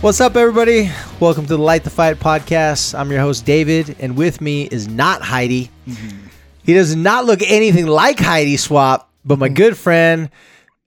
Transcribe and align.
What's 0.00 0.20
up, 0.20 0.36
everybody? 0.36 0.92
Welcome 1.18 1.46
to 1.46 1.56
the 1.56 1.58
Light 1.58 1.82
the 1.82 1.90
Fight 1.90 2.20
podcast. 2.20 2.96
I'm 2.96 3.10
your 3.10 3.18
host, 3.18 3.44
David, 3.44 3.96
and 3.98 4.16
with 4.16 4.40
me 4.40 4.68
is 4.70 4.86
not 4.86 5.22
Heidi. 5.22 5.72
Mm-hmm. 5.88 6.28
He 6.62 6.74
does 6.74 6.94
not 6.94 7.24
look 7.24 7.40
anything 7.42 7.88
like 7.88 8.20
Heidi 8.20 8.56
Swap, 8.58 9.10
but 9.24 9.40
my 9.40 9.48
mm. 9.48 9.56
good 9.56 9.76
friend, 9.76 10.30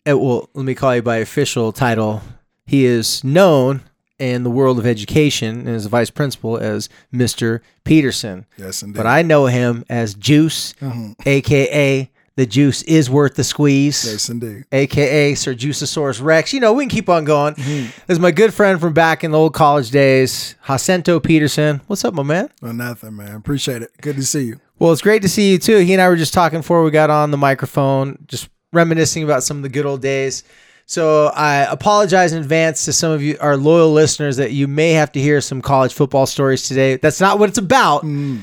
uh, 0.09 0.17
well, 0.17 0.49
let 0.53 0.63
me 0.63 0.73
call 0.75 0.95
you 0.95 1.01
by 1.01 1.17
official 1.17 1.73
title. 1.73 2.21
He 2.65 2.85
is 2.85 3.21
known 3.21 3.81
in 4.17 4.43
the 4.43 4.49
world 4.49 4.79
of 4.79 4.85
education 4.85 5.67
and 5.67 5.75
is 5.75 5.87
a 5.87 5.89
vice 5.89 6.09
principal 6.09 6.55
as 6.55 6.87
Mr. 7.13 7.59
Peterson. 7.83 8.45
Yes, 8.55 8.81
indeed. 8.81 8.95
But 8.95 9.07
I 9.07 9.23
know 9.23 9.47
him 9.47 9.83
as 9.89 10.13
Juice, 10.13 10.71
mm-hmm. 10.79 11.11
aka 11.25 12.09
the 12.35 12.45
juice 12.45 12.81
is 12.83 13.09
worth 13.09 13.35
the 13.35 13.43
squeeze 13.43 14.05
yes, 14.05 14.29
indeed. 14.29 14.65
aka 14.71 15.35
Sir 15.35 15.53
Juiceosaurus 15.53 16.21
Rex. 16.21 16.53
You 16.53 16.59
know, 16.59 16.73
we 16.73 16.83
can 16.83 16.89
keep 16.89 17.09
on 17.09 17.25
going. 17.25 17.55
Mm-hmm. 17.55 17.85
This 18.07 18.15
is 18.15 18.19
my 18.19 18.31
good 18.31 18.53
friend 18.53 18.79
from 18.79 18.93
back 18.93 19.23
in 19.23 19.31
the 19.31 19.37
old 19.37 19.53
college 19.53 19.91
days, 19.91 20.55
Jacinto 20.65 21.19
Peterson. 21.19 21.81
What's 21.87 22.05
up, 22.05 22.13
my 22.13 22.23
man? 22.23 22.49
Well, 22.61 22.73
nothing, 22.73 23.15
man. 23.15 23.35
Appreciate 23.35 23.81
it. 23.81 23.91
Good 24.01 24.15
to 24.15 24.23
see 24.23 24.45
you. 24.45 24.59
Well, 24.79 24.91
it's 24.91 25.01
great 25.01 25.21
to 25.21 25.29
see 25.29 25.51
you 25.51 25.59
too. 25.59 25.77
He 25.77 25.93
and 25.93 26.01
I 26.01 26.07
were 26.07 26.15
just 26.15 26.33
talking 26.33 26.59
before 26.59 26.83
we 26.83 26.91
got 26.91 27.09
on 27.09 27.31
the 27.31 27.37
microphone, 27.37 28.17
just 28.27 28.49
reminiscing 28.73 29.23
about 29.23 29.43
some 29.43 29.57
of 29.57 29.63
the 29.63 29.69
good 29.69 29.85
old 29.85 30.01
days. 30.01 30.43
So 30.85 31.27
I 31.27 31.71
apologize 31.71 32.33
in 32.33 32.41
advance 32.41 32.85
to 32.85 32.93
some 32.93 33.11
of 33.11 33.21
you, 33.21 33.37
our 33.39 33.55
loyal 33.55 33.93
listeners, 33.93 34.37
that 34.37 34.51
you 34.51 34.67
may 34.67 34.91
have 34.91 35.11
to 35.13 35.21
hear 35.21 35.39
some 35.39 35.61
college 35.61 35.93
football 35.93 36.25
stories 36.25 36.67
today. 36.67 36.97
That's 36.97 37.21
not 37.21 37.39
what 37.39 37.49
it's 37.49 37.57
about. 37.57 38.03
Mm. 38.03 38.41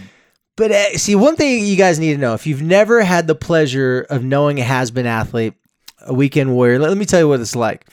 But 0.58 0.72
uh, 0.72 0.98
see, 0.98 1.14
one 1.14 1.36
thing 1.36 1.64
you 1.64 1.76
guys 1.76 2.00
need 2.00 2.14
to 2.14 2.18
know 2.18 2.34
if 2.34 2.44
you've 2.44 2.62
never 2.62 3.00
had 3.02 3.28
the 3.28 3.36
pleasure 3.36 4.04
of 4.10 4.24
knowing 4.24 4.58
a 4.58 4.64
has 4.64 4.90
been 4.90 5.06
athlete, 5.06 5.54
a 6.00 6.12
weekend 6.12 6.52
warrior, 6.52 6.80
let, 6.80 6.88
let 6.88 6.98
me 6.98 7.04
tell 7.06 7.20
you 7.20 7.28
what 7.28 7.38
it's 7.38 7.54
like. 7.54 7.86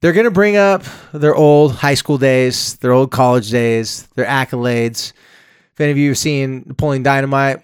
They're 0.00 0.12
going 0.12 0.24
to 0.24 0.30
bring 0.30 0.56
up 0.56 0.84
their 1.12 1.34
old 1.34 1.74
high 1.74 1.94
school 1.94 2.18
days, 2.18 2.76
their 2.76 2.92
old 2.92 3.10
college 3.10 3.50
days, 3.50 4.06
their 4.14 4.26
accolades. 4.26 5.12
If 5.72 5.80
any 5.80 5.90
of 5.90 5.98
you 5.98 6.10
have 6.10 6.18
seen 6.18 6.62
Napoleon 6.68 7.02
Dynamite, 7.02 7.62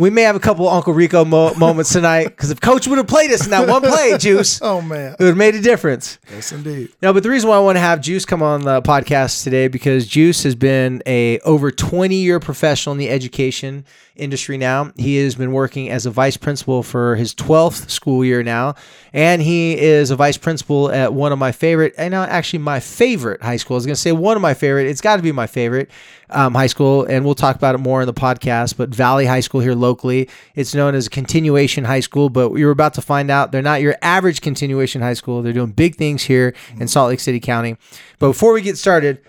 we 0.00 0.08
may 0.10 0.22
have 0.22 0.34
a 0.34 0.40
couple 0.40 0.68
Uncle 0.68 0.94
Rico 0.94 1.24
mo- 1.24 1.52
moments 1.58 1.92
tonight 1.92 2.28
because 2.28 2.50
if 2.50 2.60
Coach 2.60 2.88
would 2.88 2.96
have 2.98 3.06
played 3.06 3.30
us 3.30 3.44
in 3.44 3.50
that 3.50 3.68
one 3.68 3.82
play, 3.82 4.16
Juice, 4.18 4.60
Oh, 4.62 4.80
man. 4.80 5.12
it 5.12 5.18
would 5.18 5.28
have 5.28 5.36
made 5.36 5.54
a 5.54 5.60
difference. 5.60 6.18
Yes, 6.32 6.52
indeed. 6.52 6.88
No, 7.02 7.12
but 7.12 7.22
the 7.22 7.28
reason 7.30 7.50
why 7.50 7.56
I 7.56 7.60
want 7.60 7.76
to 7.76 7.80
have 7.80 8.00
Juice 8.00 8.24
come 8.24 8.42
on 8.42 8.62
the 8.62 8.80
podcast 8.82 9.44
today 9.44 9.68
because 9.68 10.06
Juice 10.06 10.42
has 10.44 10.54
been 10.54 11.02
a 11.06 11.38
over 11.40 11.70
20 11.70 12.14
year 12.16 12.40
professional 12.40 12.92
in 12.92 12.98
the 12.98 13.10
education 13.10 13.84
industry 14.16 14.58
now. 14.58 14.92
He 14.96 15.16
has 15.16 15.34
been 15.34 15.52
working 15.52 15.88
as 15.88 16.06
a 16.06 16.10
vice 16.10 16.36
principal 16.36 16.82
for 16.82 17.16
his 17.16 17.34
12th 17.34 17.90
school 17.90 18.24
year 18.24 18.42
now, 18.42 18.74
and 19.12 19.40
he 19.42 19.78
is 19.78 20.10
a 20.10 20.16
vice 20.16 20.36
principal 20.36 20.90
at 20.90 21.14
one 21.14 21.32
of 21.32 21.38
my 21.38 21.52
favorite, 21.52 21.94
and 21.96 22.12
now 22.12 22.22
actually 22.22 22.60
my 22.60 22.80
favorite 22.80 23.42
high 23.42 23.56
school. 23.56 23.74
I 23.74 23.78
was 23.78 23.86
going 23.86 23.94
to 23.94 24.00
say 24.00 24.12
one 24.12 24.36
of 24.36 24.42
my 24.42 24.54
favorite. 24.54 24.86
It's 24.86 25.00
got 25.00 25.16
to 25.16 25.22
be 25.22 25.32
my 25.32 25.46
favorite 25.46 25.90
um, 26.30 26.54
high 26.54 26.66
school, 26.66 27.04
and 27.04 27.24
we'll 27.24 27.34
talk 27.34 27.56
about 27.56 27.74
it 27.74 27.78
more 27.78 28.02
in 28.02 28.06
the 28.06 28.14
podcast. 28.14 28.76
But 28.76 28.90
Valley 28.90 29.26
High 29.26 29.40
School 29.40 29.60
here 29.60 29.74
locally, 29.74 30.28
it's 30.54 30.74
known 30.74 30.94
as 30.94 31.08
continuation 31.08 31.84
high 31.84 32.00
school, 32.00 32.28
but 32.28 32.54
you're 32.54 32.70
about 32.70 32.94
to 32.94 33.02
find 33.02 33.30
out 33.30 33.52
they're 33.52 33.62
not 33.62 33.80
your 33.80 33.96
average 34.02 34.40
continuation 34.40 35.00
high 35.00 35.14
school. 35.14 35.42
They're 35.42 35.52
doing 35.52 35.72
big 35.72 35.96
things 35.96 36.24
here 36.24 36.54
in 36.78 36.88
Salt 36.88 37.10
Lake 37.10 37.20
City 37.20 37.40
County. 37.40 37.76
But 38.18 38.28
before 38.28 38.52
we 38.52 38.62
get 38.62 38.78
started, 38.78 39.22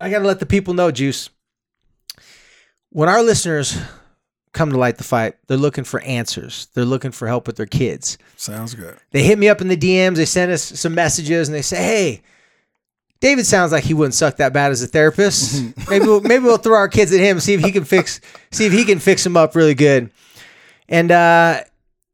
I 0.00 0.10
got 0.10 0.20
to 0.20 0.26
let 0.26 0.40
the 0.40 0.46
people 0.46 0.74
know, 0.74 0.90
Juice. 0.90 1.30
When 2.90 3.08
our 3.08 3.22
listeners 3.22 3.76
come 4.54 4.70
to 4.70 4.78
light 4.78 4.96
the 4.96 5.04
fight, 5.04 5.34
they're 5.46 5.58
looking 5.58 5.84
for 5.84 6.00
answers. 6.00 6.68
They're 6.72 6.84
looking 6.86 7.10
for 7.10 7.28
help 7.28 7.46
with 7.46 7.56
their 7.56 7.66
kids. 7.66 8.16
Sounds 8.36 8.74
good. 8.74 8.96
They 9.10 9.22
hit 9.22 9.38
me 9.38 9.48
up 9.48 9.60
in 9.60 9.68
the 9.68 9.76
DMs. 9.76 10.16
They 10.16 10.24
send 10.24 10.50
us 10.50 10.62
some 10.62 10.94
messages 10.94 11.48
and 11.48 11.54
they 11.54 11.62
say, 11.62 11.76
"Hey, 11.76 12.22
David 13.20 13.44
sounds 13.44 13.72
like 13.72 13.84
he 13.84 13.92
wouldn't 13.94 14.14
suck 14.14 14.36
that 14.36 14.52
bad 14.52 14.70
as 14.70 14.82
a 14.82 14.86
therapist. 14.86 15.62
maybe 15.90 16.06
we'll, 16.06 16.20
maybe 16.22 16.44
we'll 16.44 16.56
throw 16.56 16.76
our 16.76 16.88
kids 16.88 17.12
at 17.12 17.20
him, 17.20 17.40
see 17.40 17.54
if 17.54 17.60
he 17.60 17.72
can 17.72 17.84
fix 17.84 18.20
see 18.50 18.64
if 18.64 18.72
he 18.72 18.84
can 18.84 18.98
fix 18.98 19.22
them 19.24 19.36
up 19.36 19.54
really 19.54 19.74
good." 19.74 20.10
And 20.88 21.10
uh, 21.10 21.62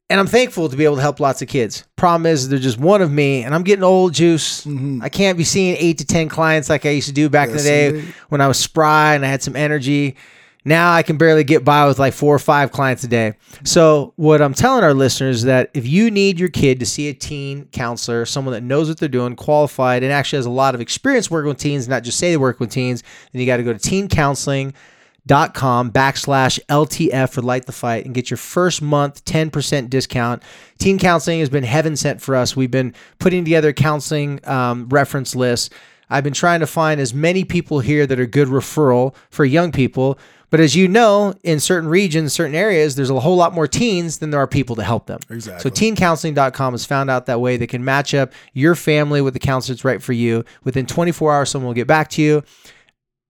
and 0.09 0.19
I'm 0.19 0.27
thankful 0.27 0.69
to 0.69 0.77
be 0.77 0.85
able 0.85 0.97
to 0.97 1.03
help 1.03 1.21
lots 1.21 1.41
of 1.41 1.49
kids. 1.49 1.85
Problem 1.95 2.27
is, 2.27 2.49
they're 2.49 2.59
just 2.59 2.79
one 2.79 3.01
of 3.01 3.13
me, 3.13 3.45
and 3.45 3.55
I'm 3.55 3.63
getting 3.63 3.85
old, 3.85 4.13
juice. 4.13 4.67
I 5.01 5.09
can't 5.09 5.39
be 5.39 5.45
seeing 5.45 5.77
eight 5.79 5.99
to 5.99 6.05
ten 6.05 6.29
clients 6.29 6.69
like 6.69 6.85
I 6.85 6.91
used 6.91 7.09
to 7.09 7.15
do 7.15 7.29
back 7.29 7.51
in 7.51 7.57
the 7.57 7.63
day 7.63 7.87
indeed. 7.89 8.15
when 8.29 8.41
I 8.41 8.49
was 8.49 8.59
spry 8.59 9.15
and 9.15 9.25
I 9.25 9.29
had 9.29 9.43
some 9.43 9.55
energy. 9.55 10.17
Now 10.65 10.93
I 10.93 11.03
can 11.03 11.17
barely 11.17 11.45
get 11.45 11.65
by 11.65 11.87
with 11.87 11.99
like 11.99 12.13
four 12.13 12.35
or 12.35 12.39
five 12.39 12.73
clients 12.73 13.05
a 13.05 13.09
day. 13.09 13.35
So 13.65 14.13
what 14.17 14.43
I'm 14.43 14.55
telling 14.55 14.85
our 14.85 14.95
listeners 14.95 15.39
is 15.39 15.45
that 15.45 15.71
if 15.75 15.87
you 15.87 16.11
need 16.11 16.39
your 16.39 16.51
kid 16.51 16.81
to 16.81 16.87
see 16.87 17.09
a 17.09 17.15
teen 17.15 17.67
counselor, 17.67 18.27
someone 18.27 18.53
that 18.53 18.63
knows 18.63 18.89
what 18.89 18.99
they're 18.99 19.09
doing, 19.09 19.37
qualified, 19.37 20.03
and 20.03 20.13
actually 20.13 20.39
has 20.39 20.47
a 20.47 20.51
lot 20.51 20.75
of 20.75 20.81
experience 20.81 21.31
working 21.31 21.49
with 21.49 21.59
teens, 21.59 21.87
not 21.89 22.03
just 22.03 22.19
say 22.19 22.31
they 22.31 22.37
work 22.37 22.59
with 22.61 22.71
teens, 22.71 23.03
then 23.33 23.41
you 23.41 23.47
got 23.47 23.57
to 23.57 23.63
go 23.63 23.73
to 23.73 23.79
teencounseling.com 23.79 25.93
backslash 25.93 26.61
LTF 26.69 27.33
for 27.33 27.41
Light 27.41 27.65
the 27.67 27.73
Fight 27.73 28.05
and 28.05 28.15
get 28.15 28.29
your 28.29 28.37
first 28.37 28.83
month 28.83 29.25
10% 29.25 29.89
discount. 29.89 30.43
Teen 30.79 30.99
counseling 30.99 31.41
has 31.41 31.49
been 31.49 31.65
heaven 31.65 31.97
sent 31.97 32.21
for 32.21 32.37
us. 32.37 32.55
We've 32.55 32.71
been 32.71 32.93
putting 33.19 33.45
together 33.45 33.73
counseling 33.73 34.47
um, 34.47 34.91
reference 34.91 35.35
lists. 35.35 35.71
I've 36.11 36.25
been 36.25 36.35
trying 36.35 36.61
to 36.61 36.67
find 36.67 37.01
as 37.01 37.15
many 37.15 37.45
people 37.45 37.79
here 37.79 38.07
that 38.07 38.19
are 38.19 38.27
good 38.27 38.49
referral 38.49 39.15
for 39.31 39.45
young 39.45 39.71
people. 39.71 40.19
But 40.51 40.61
as 40.61 40.75
you 40.75 40.89
know, 40.89 41.35
in 41.45 41.61
certain 41.61 41.89
regions, 41.89 42.33
certain 42.33 42.57
areas, 42.57 42.97
there's 42.97 43.11
a 43.11 43.21
whole 43.21 43.37
lot 43.37 43.55
more 43.55 43.69
teens 43.69 44.19
than 44.19 44.31
there 44.31 44.41
are 44.41 44.49
people 44.49 44.77
to 44.77 44.83
help 44.83 45.07
them. 45.07 45.21
Exactly. 45.31 45.63
So 45.63 45.75
teencounseling.com 45.75 46.75
has 46.75 46.85
found 46.85 47.09
out 47.09 47.27
that 47.27 47.41
way 47.41 47.57
they 47.57 47.69
can 47.69 47.85
match 47.85 48.15
up 48.15 48.33
your 48.53 48.75
family 48.75 49.21
with 49.21 49.35
the 49.35 49.41
counselor 49.41 49.75
that's 49.75 49.85
right 49.85 50.03
for 50.03 50.13
you. 50.13 50.45
Within 50.65 50.87
24 50.87 51.35
hours, 51.35 51.51
someone 51.51 51.69
will 51.69 51.75
get 51.75 51.87
back 51.87 52.11
to 52.11 52.23
you. 52.23 52.43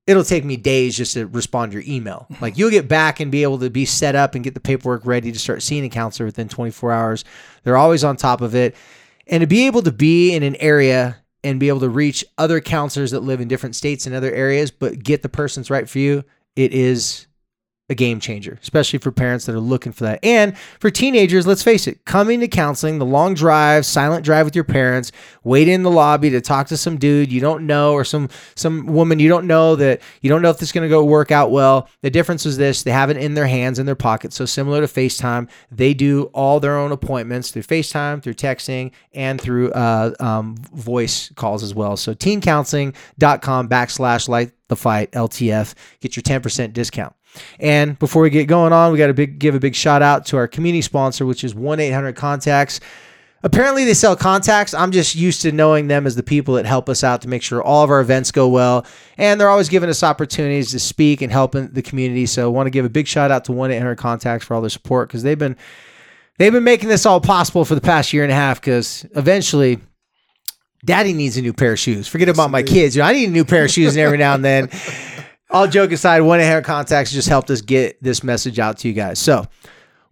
It'll 0.06 0.24
take 0.24 0.44
me 0.44 0.56
days 0.56 0.96
just 0.96 1.12
to 1.14 1.26
respond 1.26 1.72
to 1.72 1.78
your 1.78 1.84
email. 1.86 2.26
Like 2.40 2.56
you'll 2.56 2.70
get 2.70 2.88
back 2.88 3.20
and 3.20 3.30
be 3.30 3.42
able 3.42 3.58
to 3.58 3.68
be 3.68 3.84
set 3.84 4.16
up 4.16 4.34
and 4.34 4.42
get 4.42 4.54
the 4.54 4.60
paperwork 4.60 5.04
ready 5.04 5.30
to 5.30 5.38
start 5.38 5.62
seeing 5.62 5.84
a 5.84 5.90
counselor 5.90 6.26
within 6.26 6.48
24 6.48 6.90
hours. 6.90 7.24
They're 7.64 7.76
always 7.76 8.02
on 8.02 8.16
top 8.16 8.40
of 8.40 8.54
it. 8.54 8.74
And 9.26 9.42
to 9.42 9.46
be 9.46 9.66
able 9.66 9.82
to 9.82 9.92
be 9.92 10.34
in 10.34 10.42
an 10.42 10.56
area 10.56 11.18
and 11.44 11.60
be 11.60 11.68
able 11.68 11.80
to 11.80 11.88
reach 11.88 12.24
other 12.38 12.60
counselors 12.60 13.10
that 13.10 13.20
live 13.20 13.40
in 13.40 13.48
different 13.48 13.76
states 13.76 14.06
and 14.06 14.14
other 14.14 14.32
areas, 14.32 14.70
but 14.70 15.02
get 15.02 15.22
the 15.22 15.28
person's 15.28 15.70
right 15.70 15.88
for 15.88 15.98
you, 15.98 16.24
it 16.56 16.72
is 16.72 17.26
a 17.90 17.94
game 17.94 18.20
changer, 18.20 18.56
especially 18.62 19.00
for 19.00 19.10
parents 19.10 19.46
that 19.46 19.54
are 19.54 19.60
looking 19.60 19.90
for 19.90 20.04
that. 20.04 20.20
And 20.22 20.56
for 20.78 20.90
teenagers, 20.90 21.44
let's 21.44 21.62
face 21.62 21.88
it, 21.88 22.04
coming 22.04 22.38
to 22.38 22.46
counseling, 22.46 23.00
the 23.00 23.04
long 23.04 23.34
drive, 23.34 23.84
silent 23.84 24.24
drive 24.24 24.46
with 24.46 24.54
your 24.54 24.64
parents, 24.64 25.10
wait 25.42 25.66
in 25.66 25.82
the 25.82 25.90
lobby 25.90 26.30
to 26.30 26.40
talk 26.40 26.68
to 26.68 26.76
some 26.76 26.96
dude 26.96 27.32
you 27.32 27.40
don't 27.40 27.66
know 27.66 27.92
or 27.92 28.04
some 28.04 28.28
some 28.54 28.86
woman 28.86 29.18
you 29.18 29.28
don't 29.28 29.46
know 29.46 29.74
that 29.74 30.00
you 30.20 30.30
don't 30.30 30.40
know 30.40 30.50
if 30.50 30.58
this 30.58 30.68
is 30.68 30.72
going 30.72 30.88
to 30.88 30.88
go 30.88 31.04
work 31.04 31.32
out 31.32 31.50
well. 31.50 31.88
The 32.02 32.10
difference 32.10 32.46
is 32.46 32.56
this, 32.56 32.84
they 32.84 32.92
have 32.92 33.10
it 33.10 33.16
in 33.16 33.34
their 33.34 33.48
hands 33.48 33.80
in 33.80 33.86
their 33.86 33.96
pocket. 33.96 34.32
So 34.32 34.46
similar 34.46 34.80
to 34.80 34.86
FaceTime, 34.86 35.50
they 35.72 35.92
do 35.92 36.24
all 36.32 36.60
their 36.60 36.78
own 36.78 36.92
appointments 36.92 37.50
through 37.50 37.62
FaceTime, 37.62 38.22
through 38.22 38.34
texting, 38.34 38.92
and 39.12 39.40
through 39.40 39.72
uh, 39.72 40.14
um, 40.20 40.56
voice 40.72 41.32
calls 41.34 41.64
as 41.64 41.74
well. 41.74 41.96
So 41.96 42.14
teencounseling.com 42.14 43.68
backslash 43.68 44.28
light 44.28 44.52
the 44.70 44.76
fight 44.76 45.12
LTF. 45.12 45.74
Get 46.00 46.16
your 46.16 46.22
10% 46.22 46.72
discount. 46.72 47.14
And 47.58 47.98
before 47.98 48.22
we 48.22 48.30
get 48.30 48.46
going 48.46 48.72
on, 48.72 48.92
we 48.92 48.98
got 48.98 49.08
to 49.08 49.14
big, 49.14 49.38
give 49.38 49.54
a 49.54 49.60
big 49.60 49.74
shout 49.74 50.02
out 50.02 50.26
to 50.26 50.36
our 50.36 50.48
community 50.48 50.82
sponsor, 50.82 51.26
which 51.26 51.44
is 51.44 51.54
1 51.54 51.80
800 51.80 52.14
Contacts. 52.16 52.80
Apparently, 53.42 53.86
they 53.86 53.94
sell 53.94 54.16
contacts. 54.16 54.74
I'm 54.74 54.92
just 54.92 55.14
used 55.14 55.40
to 55.42 55.52
knowing 55.52 55.88
them 55.88 56.06
as 56.06 56.14
the 56.14 56.22
people 56.22 56.54
that 56.54 56.66
help 56.66 56.90
us 56.90 57.02
out 57.02 57.22
to 57.22 57.28
make 57.28 57.42
sure 57.42 57.62
all 57.62 57.82
of 57.82 57.88
our 57.88 58.00
events 58.00 58.30
go 58.30 58.46
well. 58.48 58.84
And 59.16 59.40
they're 59.40 59.48
always 59.48 59.70
giving 59.70 59.88
us 59.88 60.02
opportunities 60.02 60.72
to 60.72 60.78
speak 60.78 61.22
and 61.22 61.32
help 61.32 61.54
in 61.54 61.72
the 61.72 61.80
community. 61.80 62.26
So, 62.26 62.44
I 62.44 62.48
want 62.48 62.66
to 62.66 62.70
give 62.70 62.84
a 62.84 62.90
big 62.90 63.06
shout 63.06 63.30
out 63.30 63.46
to 63.46 63.52
1 63.52 63.70
800 63.70 63.96
Contacts 63.96 64.44
for 64.44 64.54
all 64.54 64.60
their 64.60 64.70
support 64.70 65.08
because 65.08 65.22
they've 65.22 65.38
been. 65.38 65.56
They've 66.38 66.50
been 66.50 66.64
making 66.64 66.88
this 66.88 67.04
all 67.04 67.20
possible 67.20 67.66
for 67.66 67.74
the 67.74 67.82
past 67.82 68.14
year 68.14 68.22
and 68.22 68.32
a 68.32 68.34
half 68.34 68.62
because 68.62 69.04
eventually 69.14 69.78
daddy 70.82 71.12
needs 71.12 71.36
a 71.36 71.42
new 71.42 71.52
pair 71.52 71.72
of 71.72 71.78
shoes. 71.78 72.08
Forget 72.08 72.30
about 72.30 72.50
my 72.50 72.62
kids. 72.62 72.96
You 72.96 73.02
know, 73.02 73.08
I 73.08 73.12
need 73.12 73.28
a 73.28 73.32
new 73.32 73.44
pair 73.44 73.64
of 73.64 73.70
shoes 73.70 73.94
every 73.94 74.16
now 74.16 74.34
and 74.34 74.42
then. 74.42 74.70
all 75.50 75.66
joke 75.66 75.92
aside, 75.92 76.20
one 76.20 76.40
hundred 76.40 76.64
contacts 76.64 77.12
just 77.12 77.28
helped 77.28 77.50
us 77.50 77.60
get 77.60 78.02
this 78.02 78.22
message 78.22 78.58
out 78.58 78.78
to 78.78 78.88
you 78.88 78.94
guys. 78.94 79.18
So, 79.18 79.46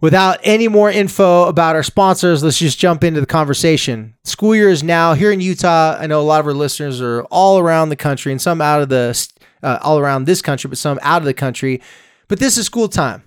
without 0.00 0.38
any 0.42 0.68
more 0.68 0.90
info 0.90 1.44
about 1.44 1.76
our 1.76 1.82
sponsors, 1.82 2.42
let's 2.42 2.58
just 2.58 2.78
jump 2.78 3.04
into 3.04 3.20
the 3.20 3.26
conversation. 3.26 4.14
School 4.24 4.54
year 4.54 4.68
is 4.68 4.82
now 4.82 5.14
here 5.14 5.32
in 5.32 5.40
Utah. 5.40 5.96
I 5.98 6.06
know 6.06 6.20
a 6.20 6.22
lot 6.22 6.40
of 6.40 6.46
our 6.46 6.54
listeners 6.54 7.00
are 7.00 7.22
all 7.30 7.58
around 7.58 7.88
the 7.88 7.96
country 7.96 8.32
and 8.32 8.40
some 8.40 8.60
out 8.60 8.82
of 8.82 8.88
the 8.88 9.28
uh, 9.62 9.78
all 9.82 9.98
around 9.98 10.24
this 10.24 10.42
country, 10.42 10.68
but 10.68 10.78
some 10.78 10.98
out 11.02 11.22
of 11.22 11.26
the 11.26 11.34
country. 11.34 11.80
But 12.28 12.38
this 12.38 12.58
is 12.58 12.66
school 12.66 12.88
time. 12.88 13.22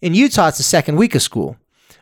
In 0.00 0.14
Utah, 0.14 0.48
it's 0.48 0.58
the 0.58 0.64
second 0.64 0.96
week 0.96 1.14
of 1.14 1.22
school. 1.22 1.56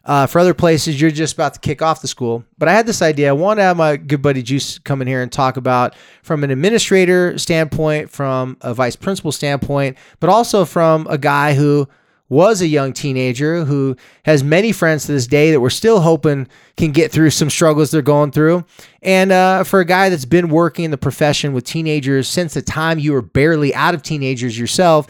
Uh, 0.04 0.26
for 0.26 0.40
other 0.40 0.54
places, 0.54 1.00
you're 1.00 1.10
just 1.10 1.34
about 1.34 1.54
to 1.54 1.60
kick 1.60 1.80
off 1.80 2.02
the 2.02 2.08
school. 2.08 2.44
But 2.58 2.68
I 2.68 2.72
had 2.72 2.86
this 2.86 3.02
idea. 3.02 3.28
I 3.28 3.32
want 3.32 3.58
to 3.58 3.62
have 3.62 3.76
my 3.76 3.96
good 3.96 4.20
buddy 4.22 4.42
Juice 4.42 4.78
come 4.78 5.00
in 5.00 5.08
here 5.08 5.22
and 5.22 5.30
talk 5.30 5.56
about 5.56 5.94
from 6.22 6.42
an 6.42 6.50
administrator 6.50 7.38
standpoint, 7.38 8.10
from 8.10 8.56
a 8.60 8.74
vice 8.74 8.96
principal 8.96 9.30
standpoint, 9.30 9.96
but 10.18 10.28
also 10.28 10.64
from 10.64 11.06
a 11.08 11.18
guy 11.18 11.54
who 11.54 11.88
was 12.32 12.62
a 12.62 12.66
young 12.66 12.94
teenager 12.94 13.62
who 13.62 13.94
has 14.24 14.42
many 14.42 14.72
friends 14.72 15.04
to 15.04 15.12
this 15.12 15.26
day 15.26 15.50
that 15.50 15.60
we're 15.60 15.68
still 15.68 16.00
hoping 16.00 16.48
can 16.78 16.90
get 16.90 17.12
through 17.12 17.28
some 17.28 17.50
struggles 17.50 17.90
they're 17.90 18.00
going 18.00 18.30
through. 18.30 18.64
And 19.02 19.30
uh, 19.30 19.64
for 19.64 19.80
a 19.80 19.84
guy 19.84 20.08
that's 20.08 20.24
been 20.24 20.48
working 20.48 20.86
in 20.86 20.90
the 20.90 20.96
profession 20.96 21.52
with 21.52 21.64
teenagers 21.64 22.26
since 22.26 22.54
the 22.54 22.62
time 22.62 22.98
you 22.98 23.12
were 23.12 23.20
barely 23.20 23.74
out 23.74 23.94
of 23.94 24.02
teenagers 24.02 24.58
yourself, 24.58 25.08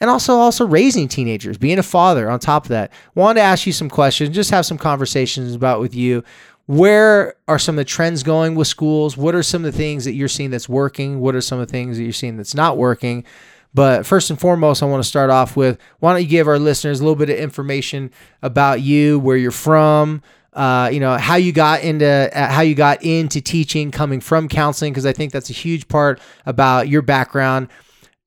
and 0.00 0.10
also 0.10 0.34
also 0.34 0.66
raising 0.66 1.08
teenagers, 1.08 1.58
being 1.58 1.78
a 1.78 1.82
father 1.82 2.30
on 2.30 2.38
top 2.38 2.64
of 2.64 2.68
that. 2.68 2.92
Wanted 3.14 3.40
to 3.40 3.44
ask 3.44 3.66
you 3.66 3.72
some 3.72 3.88
questions, 3.88 4.34
just 4.34 4.50
have 4.50 4.66
some 4.66 4.78
conversations 4.78 5.54
about 5.54 5.80
with 5.80 5.94
you. 5.94 6.22
Where 6.66 7.34
are 7.46 7.58
some 7.58 7.76
of 7.76 7.78
the 7.78 7.84
trends 7.84 8.22
going 8.22 8.56
with 8.56 8.66
schools? 8.66 9.16
What 9.16 9.34
are 9.34 9.42
some 9.42 9.64
of 9.64 9.72
the 9.72 9.78
things 9.78 10.04
that 10.04 10.14
you're 10.14 10.28
seeing 10.28 10.50
that's 10.50 10.68
working? 10.68 11.20
What 11.20 11.34
are 11.36 11.40
some 11.40 11.60
of 11.60 11.68
the 11.68 11.72
things 11.72 11.96
that 11.96 12.02
you're 12.02 12.12
seeing 12.12 12.36
that's 12.36 12.54
not 12.54 12.76
working? 12.76 13.24
But 13.72 14.04
first 14.04 14.30
and 14.30 14.40
foremost, 14.40 14.82
I 14.82 14.86
want 14.86 15.02
to 15.02 15.08
start 15.08 15.30
off 15.30 15.56
with 15.56 15.78
why 16.00 16.12
don't 16.12 16.22
you 16.22 16.28
give 16.28 16.48
our 16.48 16.58
listeners 16.58 16.98
a 16.98 17.04
little 17.04 17.16
bit 17.16 17.30
of 17.30 17.36
information 17.36 18.10
about 18.42 18.80
you, 18.80 19.18
where 19.18 19.36
you're 19.36 19.50
from, 19.50 20.22
uh, 20.54 20.88
you 20.90 20.98
know 20.98 21.18
how 21.18 21.36
you 21.36 21.52
got 21.52 21.82
into 21.82 22.06
uh, 22.06 22.50
how 22.50 22.62
you 22.62 22.74
got 22.74 23.02
into 23.02 23.40
teaching, 23.40 23.90
coming 23.90 24.20
from 24.20 24.48
counseling, 24.48 24.92
because 24.92 25.04
I 25.06 25.12
think 25.12 25.30
that's 25.30 25.50
a 25.50 25.52
huge 25.52 25.86
part 25.88 26.20
about 26.46 26.88
your 26.88 27.02
background 27.02 27.68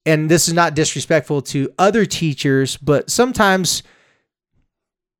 and 0.05 0.29
this 0.29 0.47
is 0.47 0.53
not 0.53 0.75
disrespectful 0.75 1.41
to 1.43 1.73
other 1.77 2.05
teachers, 2.05 2.77
but 2.77 3.09
sometimes 3.09 3.83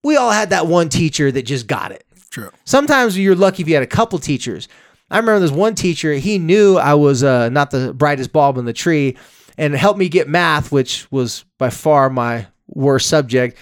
we 0.04 0.16
all 0.16 0.32
had 0.32 0.52
that 0.52 0.68
one 0.68 0.90
teacher 0.90 1.32
that 1.32 1.44
just 1.44 1.68
got 1.68 1.92
it. 1.92 2.06
True. 2.32 2.52
Sometimes 2.64 3.18
you're 3.18 3.36
lucky 3.36 3.64
if 3.64 3.68
you 3.68 3.74
had 3.74 3.84
a 3.84 3.88
couple 3.88 4.20
teachers. 4.20 4.68
I 5.12 5.18
remember 5.18 5.40
this 5.40 5.52
one 5.52 5.76
teacher, 5.76 6.14
he 6.14 6.38
knew 6.38 6.78
I 6.78 6.94
was 6.94 7.24
uh, 7.24 7.50
not 7.50 7.72
the 7.72 7.94
brightest 7.94 8.32
bulb 8.32 8.58
in 8.58 8.66
the 8.66 8.74
tree 8.74 9.18
and 9.58 9.74
helped 9.74 10.00
me 10.00 10.08
get 10.08 10.30
math, 10.30 10.72
which 10.72 11.12
was 11.12 11.44
by 11.58 11.70
far 11.70 12.10
my 12.10 12.48
worst 12.68 13.10
subject. 13.10 13.58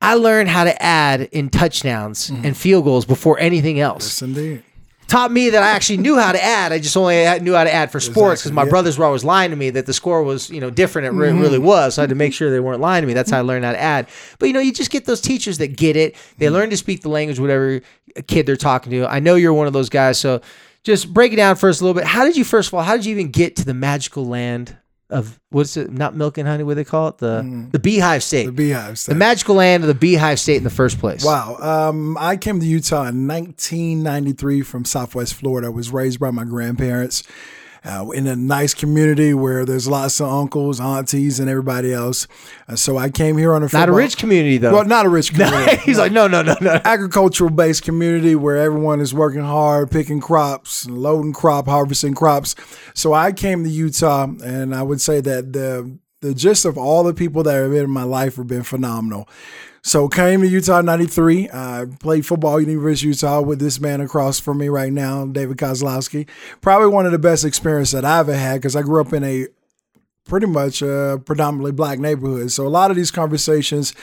I 0.00 0.14
learned 0.14 0.48
how 0.48 0.62
to 0.64 0.80
add 0.80 1.22
in 1.32 1.50
touchdowns 1.50 2.30
and 2.30 2.56
field 2.56 2.84
goals 2.84 3.04
before 3.04 3.38
anything 3.40 3.80
else 3.80 4.04
Yes, 4.04 4.22
indeed. 4.22 4.62
Taught 5.08 5.32
me 5.32 5.50
that 5.50 5.62
I 5.62 5.70
actually 5.70 5.96
knew 5.96 6.18
how 6.18 6.32
to 6.32 6.42
add. 6.42 6.70
I 6.70 6.78
just 6.78 6.96
only 6.96 7.16
knew 7.40 7.54
how 7.54 7.64
to 7.64 7.72
add 7.72 7.90
for 7.90 7.98
sports 7.98 8.42
because 8.42 8.50
Exactly, 8.50 8.54
my 8.54 8.64
yeah. 8.64 8.70
brothers 8.70 8.98
were 8.98 9.06
always 9.06 9.24
lying 9.24 9.50
to 9.50 9.56
me 9.56 9.70
that 9.70 9.86
the 9.86 9.92
score 9.92 10.22
was, 10.22 10.50
you 10.50 10.60
know, 10.60 10.70
different. 10.70 11.06
It 11.06 11.10
re- 11.10 11.32
really 11.32 11.56
mm-hmm. 11.56 11.66
was. 11.66 11.94
So 11.94 12.02
I 12.02 12.04
had 12.04 12.10
to 12.10 12.14
make 12.14 12.34
sure 12.34 12.50
they 12.50 12.60
weren't 12.60 12.80
lying 12.80 13.02
to 13.02 13.06
me. 13.06 13.14
That's 13.14 13.30
how 13.30 13.38
I 13.38 13.40
learned 13.40 13.64
how 13.64 13.72
to 13.72 13.80
add. 13.80 14.08
But 14.38 14.46
you 14.46 14.52
know, 14.52 14.60
you 14.60 14.72
just 14.72 14.90
get 14.90 15.06
those 15.06 15.20
teachers 15.20 15.58
that 15.58 15.76
get 15.76 15.96
it. 15.96 16.14
They 16.36 16.46
mm-hmm. 16.46 16.54
learn 16.54 16.70
to 16.70 16.76
speak 16.76 17.02
the 17.02 17.08
language, 17.08 17.40
whatever 17.40 17.80
kid 18.26 18.46
they're 18.46 18.56
talking 18.56 18.92
to. 18.92 19.06
I 19.06 19.18
know 19.18 19.34
you're 19.34 19.54
one 19.54 19.66
of 19.66 19.72
those 19.72 19.88
guys. 19.88 20.18
So 20.18 20.42
just 20.84 21.12
break 21.12 21.32
it 21.32 21.36
down 21.36 21.56
first 21.56 21.80
a 21.80 21.84
little 21.84 21.98
bit. 21.98 22.06
How 22.06 22.24
did 22.24 22.36
you 22.36 22.44
first 22.44 22.68
of 22.68 22.74
all? 22.74 22.82
How 22.82 22.96
did 22.96 23.06
you 23.06 23.12
even 23.12 23.30
get 23.30 23.56
to 23.56 23.64
the 23.64 23.74
magical 23.74 24.26
land 24.26 24.76
of 25.10 25.40
what's 25.50 25.76
it? 25.76 25.90
Not 25.90 26.14
milk 26.14 26.38
and 26.38 26.46
honey. 26.46 26.64
What 26.64 26.72
do 26.72 26.74
they 26.76 26.84
call 26.84 27.08
it? 27.08 27.18
The 27.18 27.68
the 27.72 27.78
Beehive 27.78 28.22
State. 28.22 28.46
The 28.46 28.52
Beehive. 28.52 28.98
State. 28.98 29.12
The 29.12 29.18
magical 29.18 29.54
land 29.56 29.82
of 29.82 29.88
the 29.88 29.94
Beehive 29.94 30.38
State 30.38 30.56
in 30.56 30.64
the 30.64 30.70
first 30.70 30.98
place. 30.98 31.24
Wow. 31.24 31.56
Um, 31.60 32.16
I 32.18 32.36
came 32.36 32.60
to 32.60 32.66
Utah 32.66 33.06
in 33.06 33.26
1993 33.26 34.62
from 34.62 34.84
Southwest 34.84 35.34
Florida. 35.34 35.68
I 35.68 35.70
was 35.70 35.90
raised 35.90 36.20
by 36.20 36.30
my 36.30 36.44
grandparents 36.44 37.22
uh, 37.84 38.08
in 38.10 38.26
a 38.26 38.36
nice 38.36 38.74
community 38.74 39.34
where 39.34 39.64
there's 39.64 39.88
lots 39.88 40.20
of 40.20 40.28
uncles, 40.28 40.80
aunties, 40.80 41.40
and 41.40 41.48
everybody 41.48 41.92
else. 41.92 42.26
Uh, 42.68 42.76
so 42.76 42.96
I 42.98 43.10
came 43.10 43.36
here 43.36 43.54
on 43.54 43.62
a 43.62 43.68
Not 43.72 43.88
a 43.88 43.92
rich 43.92 44.16
community 44.16 44.58
though. 44.58 44.72
Well, 44.72 44.84
not 44.84 45.06
a 45.06 45.08
rich 45.08 45.32
community. 45.34 45.76
He's 45.78 45.98
like, 45.98 46.12
no, 46.12 46.26
no, 46.26 46.42
no, 46.42 46.56
no. 46.60 46.80
agricultural 46.84 47.50
based 47.50 47.82
community 47.82 48.34
where 48.34 48.56
everyone 48.56 49.00
is 49.00 49.14
working 49.14 49.42
hard, 49.42 49.90
picking 49.90 50.20
crops, 50.20 50.88
loading 50.88 51.32
crop, 51.32 51.66
harvesting 51.66 52.14
crops. 52.14 52.54
So 52.94 53.12
I 53.12 53.32
came 53.32 53.64
to 53.64 53.70
Utah, 53.70 54.28
and 54.44 54.74
I 54.74 54.82
would 54.82 55.00
say 55.00 55.20
that 55.20 55.52
the 55.52 55.98
the 56.20 56.34
gist 56.34 56.64
of 56.64 56.76
all 56.76 57.04
the 57.04 57.14
people 57.14 57.42
that 57.44 57.54
have 57.54 57.70
been 57.70 57.84
in 57.84 57.90
my 57.90 58.02
life 58.02 58.36
have 58.36 58.48
been 58.48 58.64
phenomenal. 58.64 59.28
So 59.82 60.08
came 60.08 60.40
to 60.42 60.48
Utah 60.48 60.80
in 60.80 60.86
'93. 60.86 61.50
I 61.52 61.86
played 62.00 62.26
football 62.26 62.56
at 62.56 62.66
University 62.66 63.08
of 63.08 63.14
Utah 63.14 63.40
with 63.40 63.60
this 63.60 63.80
man 63.80 64.00
across 64.00 64.40
from 64.40 64.58
me 64.58 64.68
right 64.68 64.92
now, 64.92 65.26
David 65.26 65.56
Kozlowski. 65.56 66.26
Probably 66.60 66.88
one 66.88 67.06
of 67.06 67.12
the 67.12 67.18
best 67.18 67.44
experiences 67.44 67.92
that 67.92 68.04
I've 68.04 68.28
ever 68.28 68.38
had 68.38 68.56
because 68.56 68.76
I 68.76 68.82
grew 68.82 69.00
up 69.00 69.12
in 69.12 69.24
a 69.24 69.46
pretty 70.24 70.46
much 70.46 70.82
a 70.82 71.20
predominantly 71.24 71.72
black 71.72 71.98
neighborhood. 71.98 72.52
So 72.52 72.66
a 72.66 72.68
lot 72.68 72.90
of 72.90 72.96
these 72.96 73.10
conversations, 73.10 73.94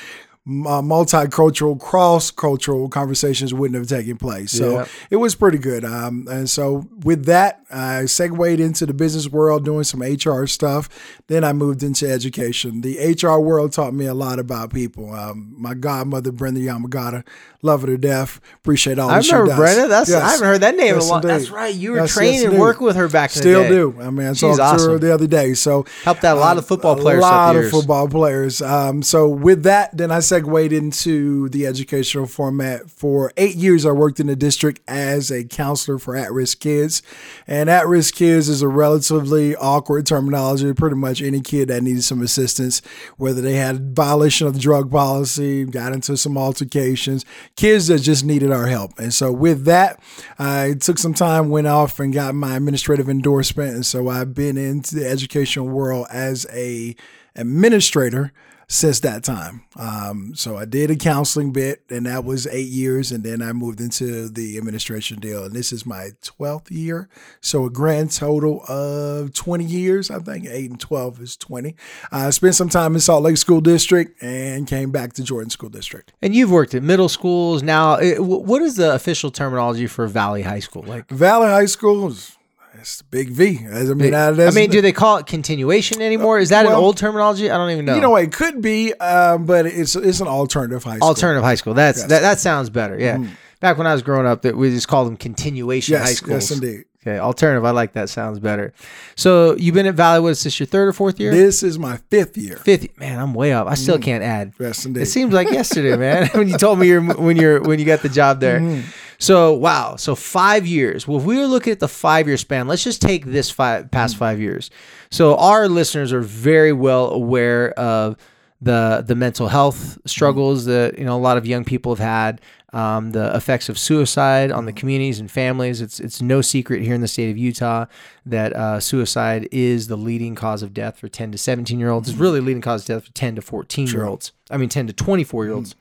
uh, 0.47 0.79
multicultural, 0.81 1.79
cross-cultural 1.79 2.87
conversations 2.89 3.53
wouldn't 3.53 3.77
have 3.77 3.87
taken 3.87 4.15
place. 4.17 4.51
So 4.51 4.71
Yeah. 4.79 4.85
it 5.09 5.15
was 5.15 5.33
pretty 5.33 5.57
good. 5.57 5.83
Um, 5.83 6.27
and 6.29 6.47
so 6.49 6.85
with 7.03 7.25
that, 7.25 7.61
I 7.71 8.05
segued 8.05 8.59
into 8.59 8.85
the 8.85 8.93
business 8.93 9.27
world, 9.27 9.65
doing 9.65 9.83
some 9.83 10.01
HR 10.03 10.45
stuff. 10.45 10.87
Then 11.27 11.43
I 11.43 11.51
moved 11.51 11.81
into 11.81 12.07
education. 12.09 12.81
The 12.81 12.97
HR 12.99 13.39
world 13.39 13.73
taught 13.73 13.93
me 13.95 14.05
a 14.05 14.13
lot 14.13 14.37
about 14.37 14.71
people. 14.71 15.11
Um, 15.13 15.53
my 15.57 15.73
godmother, 15.73 16.31
Brenda 16.31 16.59
Yamagata, 16.61 17.23
love 17.63 17.81
her 17.81 17.87
to 17.87 17.97
death. 17.97 18.39
Appreciate 18.57 18.99
all 18.99 19.09
I 19.09 19.15
that 19.15 19.25
she 19.25 19.31
remember 19.33 19.49
does. 19.65 19.73
Brenda. 19.75 19.87
That's 19.89 20.09
Yes. 20.11 20.21
I 20.23 20.29
haven't 20.31 20.47
heard 20.47 20.61
that 20.61 20.75
name 20.77 20.93
in 20.95 21.01
a 21.01 21.03
long. 21.03 21.23
indeed. 21.23 21.29
That's 21.29 21.49
right. 21.49 21.73
You 21.73 21.91
were 21.93 21.97
Yes, 21.97 22.13
training 22.13 22.41
yes, 22.41 22.51
and 22.51 22.59
working 22.59 22.85
with 22.85 22.95
her 22.97 23.07
back 23.07 23.35
in 23.35 23.41
Still 23.41 23.63
the 23.63 23.69
day. 23.69 23.75
do. 23.75 23.95
I 23.99 24.09
mean, 24.11 24.27
I 24.27 24.33
She's 24.33 24.41
talked 24.41 24.57
to 24.57 24.63
her 24.85 24.91
awesome. 24.91 24.99
the 24.99 25.11
other 25.13 25.27
day. 25.27 25.55
So 25.55 25.85
Helped 26.03 26.23
out 26.23 26.37
a 26.37 26.39
lot 26.39 26.57
of 26.59 26.67
football 26.67 26.95
players 26.95 27.17
A 27.19 27.21
lot 27.21 27.55
of 27.55 27.61
years. 27.63 27.71
football 27.71 28.07
players. 28.07 28.61
Um, 28.61 29.01
so 29.01 29.27
with 29.27 29.63
that, 29.63 29.97
then 29.97 30.11
I 30.11 30.19
segued 30.41 30.73
into 30.73 31.49
the 31.49 31.65
educational 31.65 32.25
format. 32.25 32.89
For 32.89 33.31
eight 33.37 33.55
years, 33.55 33.85
I 33.85 33.91
worked 33.91 34.19
in 34.19 34.27
the 34.27 34.35
district 34.35 34.81
as 34.87 35.31
a 35.31 35.43
counselor 35.43 35.97
for 35.97 36.15
at-risk 36.15 36.59
kids, 36.59 37.01
and 37.47 37.69
at-risk 37.69 38.15
kids 38.15 38.49
is 38.49 38.61
a 38.61 38.67
relatively 38.67 39.55
awkward 39.55 40.05
terminology. 40.05 40.73
Pretty 40.73 40.95
much 40.95 41.21
any 41.21 41.41
kid 41.41 41.69
that 41.69 41.83
needed 41.83 42.03
some 42.03 42.21
assistance, 42.21 42.81
whether 43.17 43.41
they 43.41 43.55
had 43.55 43.95
violation 43.95 44.47
of 44.47 44.53
the 44.53 44.59
drug 44.59 44.91
policy, 44.91 45.65
got 45.65 45.93
into 45.93 46.17
some 46.17 46.37
altercations, 46.37 47.25
kids 47.55 47.87
that 47.87 47.99
just 47.99 48.23
needed 48.25 48.51
our 48.51 48.67
help. 48.67 48.97
And 48.99 49.13
so 49.13 49.31
with 49.31 49.65
that, 49.65 49.99
I 50.37 50.75
took 50.79 50.97
some 50.97 51.13
time, 51.13 51.49
went 51.49 51.67
off 51.67 51.99
and 51.99 52.13
got 52.13 52.35
my 52.35 52.55
administrative 52.55 53.09
endorsement. 53.09 53.75
And 53.75 53.85
so 53.85 54.09
I've 54.09 54.33
been 54.33 54.57
into 54.57 54.95
the 54.95 55.07
educational 55.07 55.67
world 55.67 56.07
as 56.11 56.45
a 56.51 56.95
administrator 57.35 58.31
since 58.67 58.99
that 59.01 59.23
time. 59.23 59.63
Um, 59.75 60.33
so 60.35 60.57
I 60.57 60.65
did 60.65 60.91
a 60.91 60.95
counseling 60.95 61.51
bit, 61.51 61.83
and 61.89 62.05
that 62.05 62.23
was 62.23 62.47
eight 62.47 62.69
years, 62.69 63.11
and 63.11 63.23
then 63.23 63.41
I 63.41 63.53
moved 63.53 63.79
into 63.79 64.29
the 64.29 64.57
administration 64.57 65.19
deal, 65.19 65.43
and 65.43 65.53
this 65.53 65.71
is 65.71 65.85
my 65.85 66.11
twelfth 66.21 66.71
year. 66.71 67.09
So 67.41 67.65
a 67.65 67.69
grand 67.69 68.11
total 68.11 68.63
of 68.67 69.33
twenty 69.33 69.65
years. 69.65 70.09
I 70.09 70.19
think 70.19 70.45
eight 70.47 70.69
and 70.69 70.79
twelve 70.79 71.19
is 71.19 71.37
twenty. 71.37 71.75
I 72.11 72.29
spent 72.29 72.55
some 72.55 72.69
time 72.69 72.95
in 72.95 73.01
Salt 73.01 73.23
Lake 73.23 73.37
School 73.37 73.61
District 73.61 74.21
and 74.21 74.67
came 74.67 74.91
back 74.91 75.13
to 75.13 75.23
Jordan 75.23 75.49
School 75.49 75.69
District. 75.69 76.13
And 76.21 76.33
you've 76.33 76.51
worked 76.51 76.73
at 76.73 76.83
middle 76.83 77.09
schools. 77.09 77.63
Now, 77.63 77.99
what 78.17 78.61
is 78.61 78.75
the 78.75 78.93
official 78.93 79.31
terminology 79.31 79.87
for 79.87 80.07
Valley 80.07 80.41
High 80.41 80.59
School? 80.59 80.83
Like, 80.83 81.09
Valley 81.09 81.47
High 81.47 81.65
School 81.65 82.07
is 82.07 82.37
it's 82.79 82.97
the 82.97 83.03
big 83.05 83.29
V. 83.29 83.59
I 83.71 83.83
mean, 83.93 84.13
I 84.13 84.51
mean, 84.51 84.69
do 84.69 84.81
they 84.81 84.91
call 84.91 85.17
it 85.17 85.25
continuation 85.25 86.01
anymore? 86.01 86.39
Is 86.39 86.49
that 86.49 86.65
an 86.65 86.71
old 86.73 86.97
terminology? 86.97 87.49
I 87.49 87.57
don't 87.57 87.71
even 87.71 87.85
know. 87.85 87.95
you 87.95 88.01
know 88.01 88.15
it 88.15 88.31
could 88.31 88.61
be, 88.61 88.93
um, 88.95 89.45
but 89.45 89.65
it's 89.65 89.95
it's 89.95 90.19
an 90.19 90.27
alternative 90.27 90.83
high 90.83 90.97
school. 90.97 91.07
alternative 91.07 91.43
high 91.43 91.55
school. 91.55 91.73
That's 91.73 91.99
Yes. 91.99 92.09
That, 92.09 92.21
that 92.21 92.39
sounds 92.39 92.69
better. 92.69 92.99
Yeah. 92.99 93.25
Back 93.61 93.77
when 93.77 93.87
I 93.87 93.93
was 93.93 94.01
growing 94.01 94.27
up, 94.27 94.41
that 94.43 94.55
we 94.57 94.69
just 94.69 94.87
called 94.87 95.07
them 95.07 95.17
continuation 95.17 95.93
Yes, 95.93 96.03
high 96.03 96.13
schools. 96.13 96.49
yes, 96.49 96.51
indeed. 96.51 96.83
Okay, 97.07 97.19
alternative. 97.19 97.63
I 97.63 97.69
like 97.71 97.93
that. 97.93 98.09
Sounds 98.09 98.39
better. 98.39 98.73
So 99.15 99.55
you've 99.57 99.75
been 99.75 99.85
at 99.85 99.95
Valleywood. 99.95 100.31
Is 100.31 100.43
this? 100.43 100.59
Your 100.59 100.65
third 100.65 100.87
or 100.87 100.93
fourth 100.93 101.19
year? 101.19 101.31
This 101.31 101.61
is 101.61 101.77
my 101.77 101.97
fifth 102.09 102.35
year. 102.35 102.57
Fifth. 102.57 102.97
Man, 102.97 103.19
I'm 103.19 103.35
way 103.35 103.53
up. 103.53 103.67
I 103.67 103.75
still 103.75 103.99
can't 103.99 104.23
add. 104.23 104.53
Yes, 104.59 104.85
indeed. 104.85 105.03
It 105.03 105.05
seems 105.05 105.31
like 105.31 105.49
yesterday, 105.51 105.95
man, 105.97 106.27
when 106.33 106.49
you 106.49 106.57
told 106.57 106.79
me 106.79 106.87
you're 106.87 107.01
when 107.01 107.37
you're 107.37 107.61
when 107.61 107.77
you 107.79 107.85
got 107.85 108.01
the 108.01 108.09
job 108.09 108.39
there. 108.39 108.59
Mm-hmm. 108.59 108.89
So 109.17 109.53
wow, 109.53 109.95
so 109.95 110.15
five 110.15 110.65
years. 110.67 111.07
Well, 111.07 111.17
if 111.19 111.23
we 111.25 111.37
were 111.37 111.45
looking 111.47 111.71
at 111.71 111.79
the 111.79 111.87
five 111.87 112.27
year 112.27 112.37
span, 112.37 112.67
let's 112.67 112.83
just 112.83 113.01
take 113.01 113.25
this 113.25 113.49
five 113.49 113.83
Mm-hmm. 113.85 113.89
past 113.89 114.17
five 114.17 114.39
years. 114.39 114.69
So 115.09 115.35
our 115.37 115.67
listeners 115.67 116.11
are 116.13 116.21
very 116.21 116.73
well 116.73 117.09
aware 117.11 117.71
of 117.71 118.17
the 118.61 119.03
the 119.05 119.15
mental 119.15 119.47
health 119.49 119.97
struggles 120.05 120.65
that 120.65 120.97
you 120.97 121.05
know 121.05 121.15
a 121.17 121.19
lot 121.19 121.37
of 121.37 121.45
young 121.45 121.65
people 121.65 121.93
have 121.93 121.99
had, 122.03 122.41
um, 122.73 123.11
the 123.11 123.35
effects 123.35 123.67
of 123.69 123.77
suicide 123.77 124.49
on 124.51 124.65
the 124.65 124.71
communities 124.73 125.19
and 125.19 125.29
families. 125.29 125.81
It's 125.81 125.99
it's 125.99 126.21
no 126.21 126.41
secret 126.41 126.81
here 126.81 126.95
in 126.95 127.01
the 127.01 127.07
state 127.07 127.29
of 127.29 127.37
Utah 127.37 127.85
that 128.25 128.53
uh, 128.53 128.79
suicide 128.79 129.47
is 129.51 129.87
the 129.87 129.97
leading 129.97 130.35
cause 130.35 130.63
of 130.63 130.73
death 130.73 130.97
for 130.97 131.07
10 131.09 131.31
to 131.33 131.37
17 131.37 131.79
year 131.79 131.89
olds. 131.89 132.09
It's 132.09 132.17
really 132.17 132.39
leading 132.39 132.61
cause 132.61 132.81
of 132.83 132.87
death 132.87 133.05
for 133.07 133.13
10 133.13 133.35
to 133.35 133.41
14 133.41 133.87
year 133.87 134.05
olds. 134.05 134.31
I 134.49 134.57
mean 134.57 134.69
10 134.69 134.87
to 134.87 134.93
24 134.93 135.45
year 135.45 135.53
olds. 135.53 135.75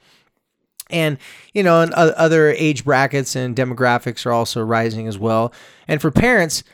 And 0.94 1.18
you 1.52 1.62
know, 1.62 1.80
and 1.82 1.92
other 1.92 2.50
age 2.50 2.84
brackets 2.84 3.36
and 3.36 3.54
demographics 3.54 4.24
are 4.26 4.32
also 4.32 4.62
rising 4.62 5.06
as 5.08 5.18
well. 5.18 5.52
And 5.88 6.00
for 6.00 6.10
parents, 6.10 6.64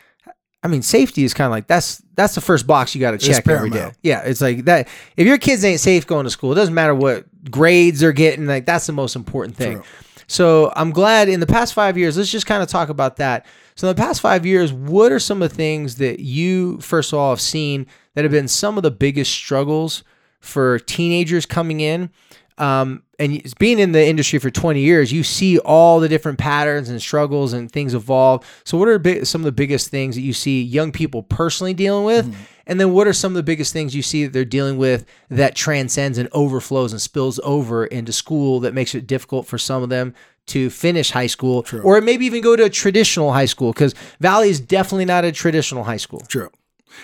I 0.62 0.68
mean, 0.68 0.82
safety 0.82 1.24
is 1.24 1.32
kind 1.32 1.46
of 1.46 1.52
like 1.52 1.66
that's 1.66 2.02
that's 2.14 2.34
the 2.34 2.40
first 2.40 2.66
box 2.66 2.94
you 2.94 3.00
got 3.00 3.12
to 3.12 3.18
check 3.18 3.48
every 3.48 3.70
day. 3.70 3.92
Yeah, 4.02 4.22
it's 4.22 4.40
like 4.40 4.66
that. 4.66 4.88
If 5.16 5.26
your 5.26 5.38
kids 5.38 5.64
ain't 5.64 5.80
safe 5.80 6.06
going 6.06 6.24
to 6.24 6.30
school, 6.30 6.52
it 6.52 6.56
doesn't 6.56 6.74
matter 6.74 6.94
what 6.94 7.24
grades 7.50 8.00
they're 8.00 8.12
getting. 8.12 8.46
Like 8.46 8.66
that's 8.66 8.86
the 8.86 8.92
most 8.92 9.16
important 9.16 9.56
thing. 9.56 9.76
True. 9.76 9.84
So 10.26 10.72
I'm 10.76 10.90
glad 10.90 11.28
in 11.28 11.40
the 11.40 11.46
past 11.46 11.74
five 11.74 11.98
years. 11.98 12.16
Let's 12.16 12.30
just 12.30 12.46
kind 12.46 12.62
of 12.62 12.68
talk 12.68 12.88
about 12.88 13.16
that. 13.16 13.46
So 13.74 13.88
in 13.88 13.96
the 13.96 14.00
past 14.00 14.20
five 14.20 14.44
years, 14.44 14.72
what 14.72 15.10
are 15.10 15.18
some 15.18 15.42
of 15.42 15.48
the 15.48 15.56
things 15.56 15.96
that 15.96 16.20
you 16.20 16.78
first 16.80 17.12
of 17.12 17.18
all 17.18 17.30
have 17.30 17.40
seen 17.40 17.86
that 18.14 18.24
have 18.24 18.30
been 18.30 18.48
some 18.48 18.76
of 18.76 18.82
the 18.82 18.90
biggest 18.90 19.32
struggles 19.32 20.04
for 20.40 20.78
teenagers 20.78 21.46
coming 21.46 21.80
in? 21.80 22.10
Um, 22.58 23.02
and 23.20 23.54
being 23.58 23.78
in 23.78 23.92
the 23.92 24.04
industry 24.04 24.38
for 24.38 24.50
20 24.50 24.80
years, 24.80 25.12
you 25.12 25.22
see 25.22 25.58
all 25.58 26.00
the 26.00 26.08
different 26.08 26.38
patterns 26.38 26.88
and 26.88 27.00
struggles 27.00 27.52
and 27.52 27.70
things 27.70 27.94
evolve. 27.94 28.44
So, 28.64 28.78
what 28.78 28.88
are 28.88 29.24
some 29.24 29.42
of 29.42 29.44
the 29.44 29.52
biggest 29.52 29.90
things 29.90 30.16
that 30.16 30.22
you 30.22 30.32
see 30.32 30.62
young 30.62 30.90
people 30.90 31.22
personally 31.22 31.74
dealing 31.74 32.04
with? 32.04 32.26
Mm-hmm. 32.26 32.42
And 32.66 32.80
then, 32.80 32.92
what 32.92 33.06
are 33.06 33.12
some 33.12 33.32
of 33.32 33.36
the 33.36 33.42
biggest 33.42 33.72
things 33.72 33.94
you 33.94 34.02
see 34.02 34.24
that 34.24 34.32
they're 34.32 34.44
dealing 34.44 34.78
with 34.78 35.04
that 35.28 35.54
transcends 35.54 36.16
and 36.18 36.28
overflows 36.32 36.92
and 36.92 37.00
spills 37.00 37.38
over 37.44 37.84
into 37.84 38.12
school 38.12 38.60
that 38.60 38.74
makes 38.74 38.94
it 38.94 39.06
difficult 39.06 39.46
for 39.46 39.58
some 39.58 39.82
of 39.82 39.90
them 39.90 40.14
to 40.46 40.70
finish 40.70 41.10
high 41.10 41.28
school 41.28 41.64
or 41.84 42.00
maybe 42.00 42.26
even 42.26 42.40
go 42.42 42.56
to 42.56 42.64
a 42.64 42.70
traditional 42.70 43.32
high 43.32 43.44
school? 43.44 43.72
Because 43.72 43.94
Valley 44.18 44.48
is 44.48 44.60
definitely 44.60 45.04
not 45.04 45.24
a 45.24 45.32
traditional 45.32 45.84
high 45.84 45.98
school. 45.98 46.20
True. 46.20 46.50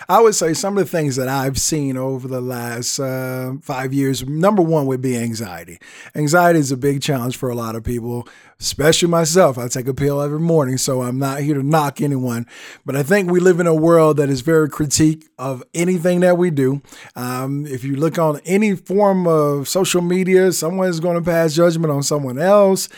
I 0.08 0.20
would 0.20 0.34
say 0.34 0.54
some 0.54 0.76
of 0.76 0.84
the 0.84 0.90
things 0.90 1.16
that 1.16 1.28
I've 1.28 1.58
seen 1.58 1.96
over 1.96 2.28
the 2.28 2.40
last 2.40 2.98
uh, 2.98 3.54
five 3.62 3.92
years, 3.92 4.26
number 4.26 4.62
one 4.62 4.86
would 4.86 5.00
be 5.00 5.16
anxiety. 5.16 5.78
Anxiety 6.14 6.58
is 6.58 6.72
a 6.72 6.76
big 6.76 7.02
challenge 7.02 7.36
for 7.36 7.48
a 7.48 7.54
lot 7.54 7.74
of 7.74 7.84
people, 7.84 8.28
especially 8.60 9.08
myself. 9.08 9.58
I 9.58 9.68
take 9.68 9.88
a 9.88 9.94
pill 9.94 10.20
every 10.20 10.40
morning, 10.40 10.78
so 10.78 11.02
I'm 11.02 11.18
not 11.18 11.40
here 11.40 11.54
to 11.54 11.62
knock 11.62 12.00
anyone. 12.00 12.46
But 12.84 12.96
I 12.96 13.02
think 13.02 13.30
we 13.30 13.40
live 13.40 13.60
in 13.60 13.66
a 13.66 13.74
world 13.74 14.16
that 14.18 14.30
is 14.30 14.40
very 14.40 14.68
critique 14.68 15.28
of 15.38 15.62
anything 15.74 16.20
that 16.20 16.38
we 16.38 16.50
do. 16.50 16.82
Um, 17.14 17.66
if 17.66 17.84
you 17.84 17.96
look 17.96 18.18
on 18.18 18.40
any 18.44 18.76
form 18.76 19.26
of 19.26 19.68
social 19.68 20.02
media, 20.02 20.52
someone's 20.52 21.00
going 21.00 21.16
to 21.16 21.22
pass 21.22 21.54
judgment 21.54 21.92
on 21.92 22.02
someone 22.02 22.38
else 22.38 22.88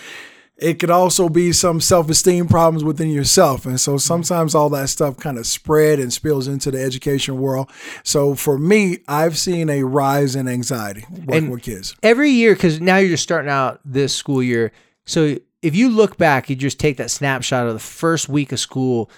it 0.58 0.80
could 0.80 0.90
also 0.90 1.28
be 1.28 1.52
some 1.52 1.80
self-esteem 1.80 2.48
problems 2.48 2.82
within 2.82 3.10
yourself. 3.10 3.64
And 3.64 3.80
so 3.80 3.96
sometimes 3.96 4.54
all 4.56 4.68
that 4.70 4.88
stuff 4.88 5.16
kind 5.16 5.38
of 5.38 5.46
spread 5.46 6.00
and 6.00 6.12
spills 6.12 6.48
into 6.48 6.70
the 6.72 6.82
education 6.82 7.38
world. 7.38 7.70
So 8.02 8.34
for 8.34 8.58
me 8.58 8.98
i've 9.06 9.38
seen 9.38 9.70
a 9.70 9.84
rise 9.84 10.34
in 10.34 10.48
anxiety 10.48 11.04
working 11.10 11.34
And- 11.34 11.50
with 11.50 11.62
kids. 11.62 11.94
every 12.02 12.30
year 12.30 12.54
because 12.54 12.80
now 12.80 12.96
you're 12.96 13.10
just 13.10 13.22
starting 13.22 13.50
out 13.50 13.80
this 13.84 14.14
school 14.14 14.42
year 14.42 14.72
so 15.06 15.36
if 15.62 15.74
you 15.76 15.88
look 15.88 16.16
back 16.16 16.50
you 16.50 16.56
just 16.56 16.78
take 16.80 16.96
that 16.98 17.10
snapshot 17.10 17.66
of 17.66 17.72
the 17.74 17.78
first 17.80 18.28
week 18.28 18.52
of 18.52 18.58
school 18.60 19.10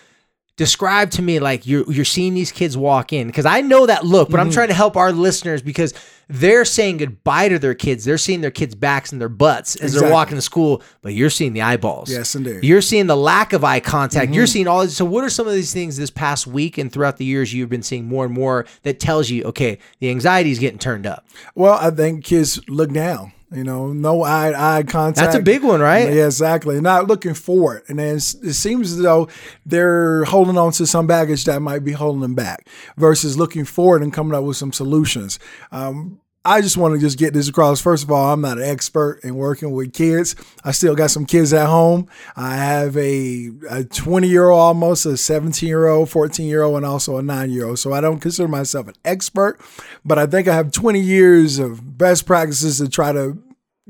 describe 0.60 1.10
to 1.10 1.22
me 1.22 1.40
like 1.40 1.66
you're 1.66 1.90
you're 1.90 2.04
seeing 2.04 2.34
these 2.34 2.52
kids 2.52 2.76
walk 2.76 3.14
in 3.14 3.26
because 3.28 3.46
I 3.46 3.62
know 3.62 3.86
that 3.86 4.04
look, 4.04 4.28
but 4.28 4.36
Mm-hmm. 4.36 4.46
I'm 4.48 4.52
trying 4.52 4.68
to 4.68 4.74
help 4.74 4.94
our 4.94 5.10
listeners 5.10 5.62
because 5.62 5.94
they're 6.28 6.66
saying 6.66 6.98
goodbye 6.98 7.48
to 7.48 7.58
their 7.58 7.74
kids. 7.74 8.04
They're 8.04 8.18
seeing 8.18 8.42
their 8.42 8.50
kids' 8.50 8.74
backs 8.74 9.10
and 9.10 9.20
their 9.20 9.30
butts 9.30 9.74
as 9.76 9.94
they're 9.94 10.12
walking 10.12 10.36
to 10.36 10.42
school, 10.42 10.82
but 11.00 11.14
you're 11.14 11.30
seeing 11.30 11.54
the 11.54 11.62
eyeballs. 11.62 12.10
Yes, 12.10 12.34
indeed. 12.34 12.56
Mm-hmm. 12.56 12.64
You're 12.66 12.82
seeing 12.82 13.06
the 13.06 13.16
lack 13.16 13.54
of 13.54 13.64
eye 13.64 13.80
contact. 13.80 14.32
You're 14.32 14.46
seeing 14.46 14.68
all. 14.68 14.86
So, 14.88 15.06
what 15.06 15.24
are 15.24 15.30
some 15.30 15.48
of 15.48 15.54
these 15.54 15.72
things 15.72 15.96
this 15.96 16.10
past 16.10 16.46
week 16.46 16.76
and 16.76 16.92
throughout 16.92 17.16
the 17.16 17.24
years 17.24 17.54
you've 17.54 17.70
been 17.70 17.82
seeing 17.82 18.04
more 18.06 18.26
and 18.26 18.34
more 18.34 18.66
that 18.82 19.00
tells 19.00 19.30
you, 19.30 19.44
okay, 19.44 19.78
the 19.98 20.10
anxiety 20.10 20.50
is 20.50 20.58
getting 20.58 20.78
turned 20.78 21.06
up? 21.06 21.26
well 21.54 21.78
i 21.80 21.90
think 21.90 22.22
kids 22.22 22.60
look 22.68 22.92
down 22.92 23.32
you 23.52 23.64
know 23.64 23.92
no 23.92 24.22
eye 24.22 24.78
eye 24.78 24.82
contact 24.82 25.16
That's 25.32 25.34
a 25.36 25.42
big 25.42 25.62
one, 25.62 25.80
right? 25.80 26.12
Yeah, 26.12 26.26
exactly. 26.26 26.80
Not 26.80 27.08
looking 27.08 27.34
forward, 27.34 27.82
and 27.88 27.98
then 27.98 28.16
it 28.16 28.20
seems 28.20 28.92
as 28.92 28.98
though 28.98 29.28
they're 29.66 30.24
holding 30.24 30.56
on 30.56 30.72
to 30.72 30.86
some 30.86 31.06
baggage 31.06 31.44
that 31.44 31.60
might 31.60 31.84
be 31.84 31.92
holding 31.92 32.20
them 32.20 32.34
back, 32.34 32.68
versus 32.96 33.36
looking 33.36 33.64
forward 33.64 34.02
and 34.02 34.12
coming 34.12 34.34
up 34.34 34.44
with 34.44 34.56
some 34.56 34.72
solutions. 34.72 35.38
Um, 35.72 36.20
I 36.42 36.62
just 36.62 36.78
want 36.78 36.94
to 36.94 37.00
just 37.00 37.18
get 37.18 37.34
this 37.34 37.48
across. 37.48 37.82
First 37.82 38.04
of 38.04 38.10
all, 38.10 38.32
I'm 38.32 38.40
not 38.40 38.56
an 38.56 38.64
expert 38.64 39.20
in 39.22 39.34
working 39.34 39.72
with 39.72 39.92
kids. 39.92 40.34
I 40.64 40.72
still 40.72 40.94
got 40.94 41.10
some 41.10 41.26
kids 41.26 41.52
at 41.52 41.66
home. 41.66 42.08
I 42.34 42.56
have 42.56 42.96
a, 42.96 43.50
a 43.68 43.84
20 43.84 44.26
year 44.26 44.48
old, 44.48 44.58
almost 44.58 45.04
a 45.04 45.18
17 45.18 45.68
year 45.68 45.86
old, 45.88 46.08
14 46.08 46.46
year 46.46 46.62
old, 46.62 46.78
and 46.78 46.86
also 46.86 47.18
a 47.18 47.22
nine 47.22 47.50
year 47.50 47.66
old. 47.66 47.78
So 47.78 47.92
I 47.92 48.00
don't 48.00 48.20
consider 48.20 48.48
myself 48.48 48.88
an 48.88 48.94
expert, 49.04 49.60
but 50.02 50.18
I 50.18 50.24
think 50.26 50.48
I 50.48 50.54
have 50.54 50.72
20 50.72 50.98
years 50.98 51.58
of 51.58 51.98
best 51.98 52.24
practices 52.24 52.78
to 52.78 52.88
try 52.88 53.12
to 53.12 53.36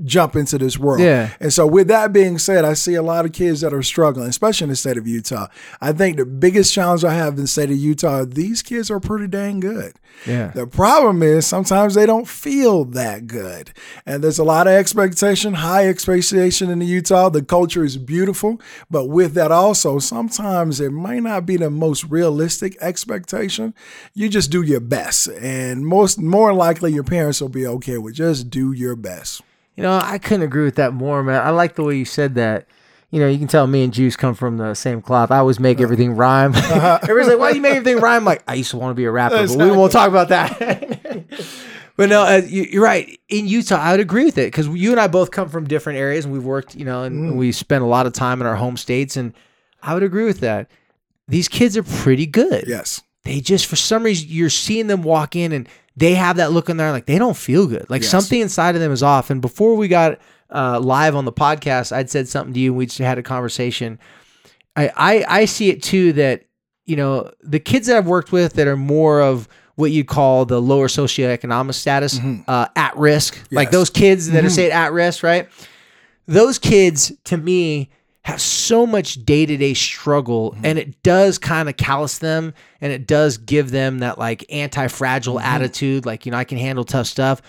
jump 0.05 0.37
into 0.37 0.59
this 0.59 0.79
world. 0.79 1.01
Yeah. 1.01 1.31
And 1.41 1.53
so, 1.53 1.67
with 1.67 1.89
that 1.89 2.13
being 2.13 2.39
said, 2.39 2.65
I 2.65 2.75
see 2.75 2.95
a 2.95 3.03
lot 3.03 3.25
of 3.25 3.33
kids 3.33 3.61
that 3.61 3.75
are 3.75 3.83
struggling, 3.83 4.29
especially 4.29 4.67
in 4.67 4.71
the 4.71 4.77
state 4.77 4.97
of 4.97 5.07
Utah. 5.07 5.49
I 5.81 5.93
think 5.93 6.17
the 6.17 6.27
biggest 6.27 6.73
challenge 6.73 7.05
I 7.05 7.15
have 7.15 7.35
in 7.35 7.43
the 7.43 7.47
state 7.47 7.71
of 7.71 7.77
Utah, 7.77 8.25
these 8.25 8.63
kids 8.63 8.91
are 8.91 9.01
pretty 9.01 9.27
dang 9.27 9.61
good. 9.61 9.95
Yeah. 10.27 10.49
The 10.49 10.67
problem 10.67 11.23
is 11.23 11.47
sometimes 11.47 11.95
they 11.95 12.07
don't 12.07 12.29
feel 12.29 12.85
that 12.87 13.27
good. 13.27 13.73
And 14.07 14.23
there's 14.23 14.39
a 14.39 14.45
lot 14.45 14.67
of 14.67 14.73
expectation, 14.73 15.55
high 15.55 15.89
expectation 15.89 16.71
in 16.71 16.81
Utah. 16.81 17.29
The 17.29 17.43
culture 17.43 17.85
is 17.85 17.97
beautiful. 17.97 18.61
But 18.91 19.07
with 19.07 19.35
that 19.35 19.53
also, 19.53 19.99
sometimes 19.99 20.81
it 20.81 20.91
might 20.91 21.23
not 21.23 21.47
be 21.47 21.57
the 21.57 21.71
most 21.71 22.05
realistic 22.05 22.77
expectation. 22.81 23.75
You 24.15 24.29
just 24.29 24.51
do 24.51 24.63
your 24.63 24.81
best. 24.81 25.29
And 25.29 25.87
most 25.87 26.21
more 26.21 26.53
likely 26.53 26.93
your 26.93 27.05
parents 27.05 27.41
will 27.41 27.49
be 27.49 27.67
okay 27.67 27.99
with 27.99 28.15
just 28.15 28.51
do 28.51 28.73
your 28.73 28.97
best. 28.97 29.43
You 29.77 29.83
know, 29.83 29.99
I 30.03 30.19
couldn't 30.19 30.43
agree 30.43 30.65
with 30.65 30.75
that 30.77 30.93
more, 30.93 31.23
man. 31.23 31.41
I 31.41 31.51
like 31.51 31.75
the 31.75 31.83
way 31.85 31.97
you 31.97 32.05
said 32.05 32.35
that. 32.35 32.67
You 33.11 33.19
know, 33.19 33.29
you 33.29 33.39
can 33.39 33.49
tell 33.49 33.67
me 33.67 33.83
and 33.83 33.93
Juice 33.93 34.15
come 34.15 34.35
from 34.35 34.57
the 34.57 34.75
same 34.75 35.03
cloth. 35.03 35.31
I 35.33 35.39
always 35.39 35.59
make 35.59 35.81
everything 35.81 36.15
rhyme. 36.15 36.55
Everybody's 36.55 37.29
like, 37.29 37.39
"Why 37.39 37.51
do 37.51 37.57
you 37.57 37.63
make 37.63 37.75
everything 37.75 37.99
rhyme?" 38.01 38.19
I'm 38.21 38.25
like, 38.25 38.45
I 38.47 38.55
used 38.55 38.71
to 38.71 38.77
want 38.77 38.93
to 38.93 38.95
be 38.95 39.05
a 39.05 39.11
rapper, 39.11 39.47
but 39.49 39.59
we 39.59 39.71
won't 39.73 39.91
talk 39.91 40.09
about 40.09 40.29
that. 40.29 41.27
but 41.97 42.09
no, 42.09 42.23
uh, 42.23 42.43
you, 42.47 42.65
you're 42.71 42.85
right. 42.85 43.19
In 43.29 43.49
Utah, 43.49 43.77
I 43.81 43.91
would 43.91 44.01
agree 44.01 44.25
with 44.27 44.39
it 44.39 44.47
because 44.49 44.69
you 44.69 44.93
and 44.93 45.01
I 45.01 45.09
both 45.09 45.33
come 45.33 45.49
from 45.49 45.67
different 45.67 45.99
areas, 45.99 46.25
and 46.25 46.33
we've 46.33 46.45
worked, 46.45 46.77
you 46.77 46.85
know, 46.85 47.03
and 47.03 47.37
we 47.37 47.51
spent 47.51 47.83
a 47.83 47.87
lot 47.87 48.07
of 48.07 48.13
time 48.13 48.41
in 48.41 48.47
our 48.47 48.57
home 48.57 48.77
states, 48.77 49.17
and 49.17 49.35
I 49.83 49.95
would 49.95 50.05
agree 50.05 50.25
with 50.25 50.39
that. 50.41 50.71
These 51.27 51.49
kids 51.49 51.77
are 51.77 51.83
pretty 51.83 52.27
good 52.27 52.65
Yes. 52.67 53.03
they 53.25 53.41
just 53.41 53.67
for 53.67 53.77
some 53.77 54.03
reason 54.03 54.29
you're 54.31 54.51
seeing 54.51 54.89
them 54.89 55.03
walk 55.03 55.37
in 55.37 55.53
and 55.53 55.69
they 56.01 56.15
have 56.15 56.37
that 56.37 56.51
look 56.51 56.69
in 56.69 56.77
there 56.77 56.91
like 56.91 57.07
they 57.07 57.19
don't 57.19 57.37
feel 57.37 57.67
good 57.69 57.87
like 57.89 58.03
Yes. 58.03 58.11
something 58.11 58.41
inside 58.41 58.75
of 58.75 58.81
them 58.81 58.91
is 58.91 59.03
off 59.03 59.31
and 59.31 59.41
before 59.41 59.77
we 59.77 59.87
got 59.89 60.19
uh, 60.53 60.81
live 60.81 61.15
on 61.15 61.25
the 61.25 61.33
podcast 61.33 61.93
i'd 61.93 62.11
said 62.11 62.27
something 62.29 62.53
to 62.55 62.59
you 62.61 62.71
and 62.73 62.79
we 62.79 62.87
just 62.87 62.99
had 62.99 63.19
a 63.19 63.23
conversation 63.23 63.99
I, 64.77 64.91
I 64.97 65.25
i 65.41 65.45
see 65.45 65.69
it 65.71 65.83
too 65.83 66.13
that 66.15 66.45
you 66.87 66.97
know 66.97 67.31
the 67.41 67.61
kids 67.61 67.87
that 67.87 67.97
i've 67.97 68.07
worked 68.09 68.33
with 68.33 68.55
that 68.55 68.67
are 68.67 68.77
more 68.77 69.21
of 69.23 69.47
what 69.77 69.93
you 69.93 70.05
call 70.05 70.45
the 70.45 70.61
lower 70.61 70.89
socioeconomic 70.89 71.75
status 71.75 72.19
uh, 72.49 72.67
at 72.77 72.97
risk 72.97 73.35
like 73.35 73.41
Mm-hmm. 73.41 73.55
Yes. 73.59 73.65
Mm-hmm. 73.67 73.73
those 73.73 73.91
kids 73.91 74.31
that 74.31 74.45
are 74.45 74.51
say 74.51 74.71
at 74.71 74.93
risk 74.93 75.23
right 75.23 75.49
those 76.27 76.59
kids 76.59 77.13
to 77.25 77.37
me 77.37 77.91
have 78.25 78.41
so 78.41 78.87
much 78.87 79.15
day-to-day 79.25 79.75
struggle 79.75 80.53
mm-hmm. 80.53 80.67
and 80.67 80.79
it 80.79 81.03
does 81.03 81.39
kind 81.39 81.69
of 81.69 81.77
callous 81.77 82.19
them 82.19 82.53
and 82.81 82.93
it 82.93 83.07
does 83.07 83.39
give 83.39 83.71
them 83.71 84.01
that 84.01 84.19
like 84.19 84.45
anti-fragile 84.53 85.37
mm-hmm. 85.37 85.47
attitude 85.47 86.05
like 86.05 86.27
you 86.27 86.33
know 86.33 86.39
i 86.39 86.45
can 86.45 86.59
handle 86.59 86.85
tough 86.85 87.07
stuff. 87.07 87.43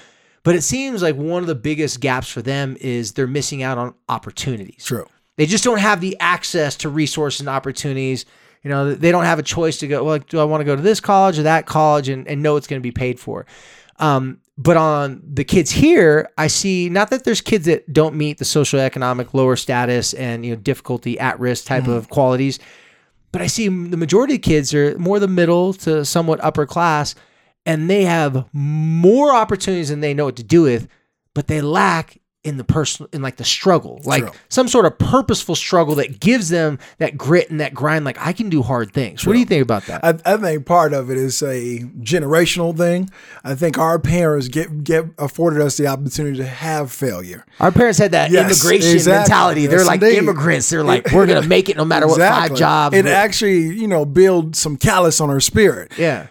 But 0.43 0.55
it 0.55 0.63
seems 0.63 1.03
like 1.03 1.15
one 1.15 1.43
of 1.43 1.47
the 1.47 1.53
biggest 1.53 1.99
gaps 1.99 2.27
for 2.27 2.41
them 2.41 2.75
is 2.81 3.11
they're 3.11 3.27
missing 3.27 3.61
out 3.61 3.77
on 3.77 3.93
opportunities. 4.09 4.83
True. 4.83 5.05
they 5.35 5.45
just 5.45 5.63
don't 5.63 5.77
have 5.77 6.01
the 6.01 6.17
access 6.19 6.75
to 6.77 6.89
resources 6.89 7.41
and 7.41 7.49
opportunities. 7.49 8.25
You 8.63 8.69
know 8.69 8.93
they 8.93 9.11
don't 9.11 9.25
have 9.25 9.39
a 9.39 9.43
choice 9.43 9.77
to 9.79 9.87
go 9.87 10.03
well 10.03 10.19
do 10.19 10.39
i 10.39 10.43
want 10.43 10.61
to 10.61 10.65
go 10.65 10.75
to 10.75 10.81
this 10.83 10.99
college 10.99 11.39
or 11.39 11.43
that 11.43 11.65
college 11.65 12.09
and, 12.09 12.27
and 12.27 12.43
know 12.43 12.57
it's 12.57 12.67
going 12.67 12.79
to 12.79 12.83
be 12.83 12.91
paid 12.91 13.19
for 13.19 13.47
um, 14.01 14.39
but 14.57 14.77
on 14.77 15.21
the 15.25 15.43
kids 15.43 15.71
here, 15.71 16.29
I 16.37 16.47
see 16.47 16.89
not 16.89 17.09
that 17.09 17.23
there's 17.23 17.41
kids 17.41 17.65
that 17.65 17.91
don't 17.91 18.15
meet 18.15 18.37
the 18.37 18.45
social, 18.45 18.79
economic, 18.79 19.33
lower 19.33 19.55
status 19.55 20.13
and 20.13 20.45
you 20.45 20.55
know 20.55 20.61
difficulty 20.61 21.19
at 21.19 21.39
risk 21.39 21.65
type 21.65 21.87
of 21.87 22.09
qualities, 22.09 22.59
but 23.31 23.41
I 23.41 23.47
see 23.47 23.67
the 23.67 23.97
majority 23.97 24.35
of 24.35 24.41
kids 24.41 24.73
are 24.73 24.97
more 24.99 25.19
the 25.19 25.27
middle 25.27 25.73
to 25.73 26.05
somewhat 26.05 26.43
upper 26.43 26.65
class, 26.65 27.15
and 27.65 27.89
they 27.89 28.03
have 28.03 28.45
more 28.53 29.33
opportunities 29.33 29.89
than 29.89 30.01
they 30.01 30.13
know 30.13 30.25
what 30.25 30.35
to 30.35 30.43
do 30.43 30.63
with, 30.63 30.87
but 31.33 31.47
they 31.47 31.61
lack 31.61 32.20
in 32.43 32.57
the 32.57 32.63
personal 32.63 33.07
in 33.13 33.21
like 33.21 33.35
the 33.37 33.43
struggle 33.43 34.01
like 34.03 34.23
True. 34.23 34.31
some 34.49 34.67
sort 34.67 34.85
of 34.87 34.97
purposeful 34.97 35.53
struggle 35.55 35.93
that 35.95 36.19
gives 36.19 36.49
them 36.49 36.79
that 36.97 37.15
grit 37.15 37.51
and 37.51 37.59
that 37.59 37.73
grind 37.73 38.03
like 38.03 38.17
i 38.19 38.33
can 38.33 38.49
do 38.49 38.63
hard 38.63 38.91
things 38.93 39.27
what 39.27 39.33
do 39.33 39.39
you 39.39 39.45
think 39.45 39.61
about 39.61 39.85
that 39.85 40.03
I, 40.03 40.33
I 40.33 40.37
think 40.37 40.65
part 40.65 40.93
of 40.93 41.11
it 41.11 41.17
is 41.17 41.43
a 41.43 41.79
generational 42.01 42.75
thing. 42.75 43.09
I 43.43 43.53
think 43.55 43.77
our 43.77 43.99
parents 43.99 44.47
get 44.47 44.83
get 44.83 45.05
afforded 45.19 45.61
us 45.61 45.77
the 45.77 45.85
opportunity 45.87 46.37
to 46.37 46.45
have 46.47 46.91
failure. 46.91 47.45
our 47.59 47.71
parents 47.71 47.99
had 47.99 48.11
that 48.11 48.31
Yes, 48.31 48.63
immigration 48.63 48.93
exactly. 48.95 49.19
mentality 49.19 49.67
they're 49.67 49.77
Yes, 49.79 49.87
like 49.87 50.01
indeed. 50.01 50.17
immigrants 50.17 50.69
they're 50.69 50.83
like 50.83 51.11
we're 51.13 51.27
gonna 51.27 51.47
make 51.47 51.69
it 51.69 51.77
no 51.77 51.85
matter 51.85 52.07
what 52.07 52.19
five 52.19 52.55
jobs 52.55 52.95
It 52.95 53.05
actually, 53.05 53.67
you 53.69 53.87
know, 53.87 54.03
build 54.05 54.55
some 54.55 54.77
callous 54.77 55.21
on 55.21 55.29
our 55.29 55.39
spirit. 55.39 55.91
yeah 55.97 56.27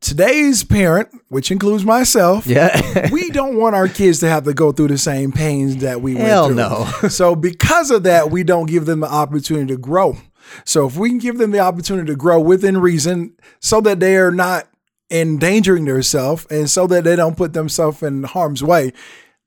Today's 0.00 0.64
parent, 0.64 1.08
which 1.28 1.50
includes 1.50 1.84
myself, 1.84 2.46
yeah 2.46 3.10
we 3.12 3.28
don't 3.30 3.56
want 3.56 3.74
our 3.74 3.86
kids 3.86 4.20
to 4.20 4.28
have 4.28 4.44
to 4.44 4.54
go 4.54 4.72
through 4.72 4.88
the 4.88 4.98
same 4.98 5.30
pains 5.30 5.76
that 5.78 6.00
we 6.00 6.14
Hell 6.16 6.54
went 6.54 6.56
through. 6.58 7.02
no. 7.02 7.08
so 7.08 7.36
because 7.36 7.90
of 7.90 8.04
that, 8.04 8.30
we 8.30 8.42
don't 8.42 8.66
give 8.66 8.86
them 8.86 9.00
the 9.00 9.12
opportunity 9.12 9.66
to 9.66 9.76
grow. 9.78 10.16
So 10.64 10.86
if 10.86 10.96
we 10.96 11.10
can 11.10 11.18
give 11.18 11.38
them 11.38 11.50
the 11.50 11.60
opportunity 11.60 12.06
to 12.06 12.16
grow 12.16 12.40
within 12.40 12.78
reason 12.78 13.34
so 13.60 13.80
that 13.82 14.00
they 14.00 14.16
are 14.16 14.32
not 14.32 14.68
endangering 15.10 15.84
themselves 15.84 16.46
and 16.50 16.70
so 16.70 16.86
that 16.86 17.04
they 17.04 17.14
don't 17.16 17.36
put 17.36 17.52
themselves 17.52 18.02
in 18.02 18.22
harm's 18.24 18.62
way, 18.62 18.92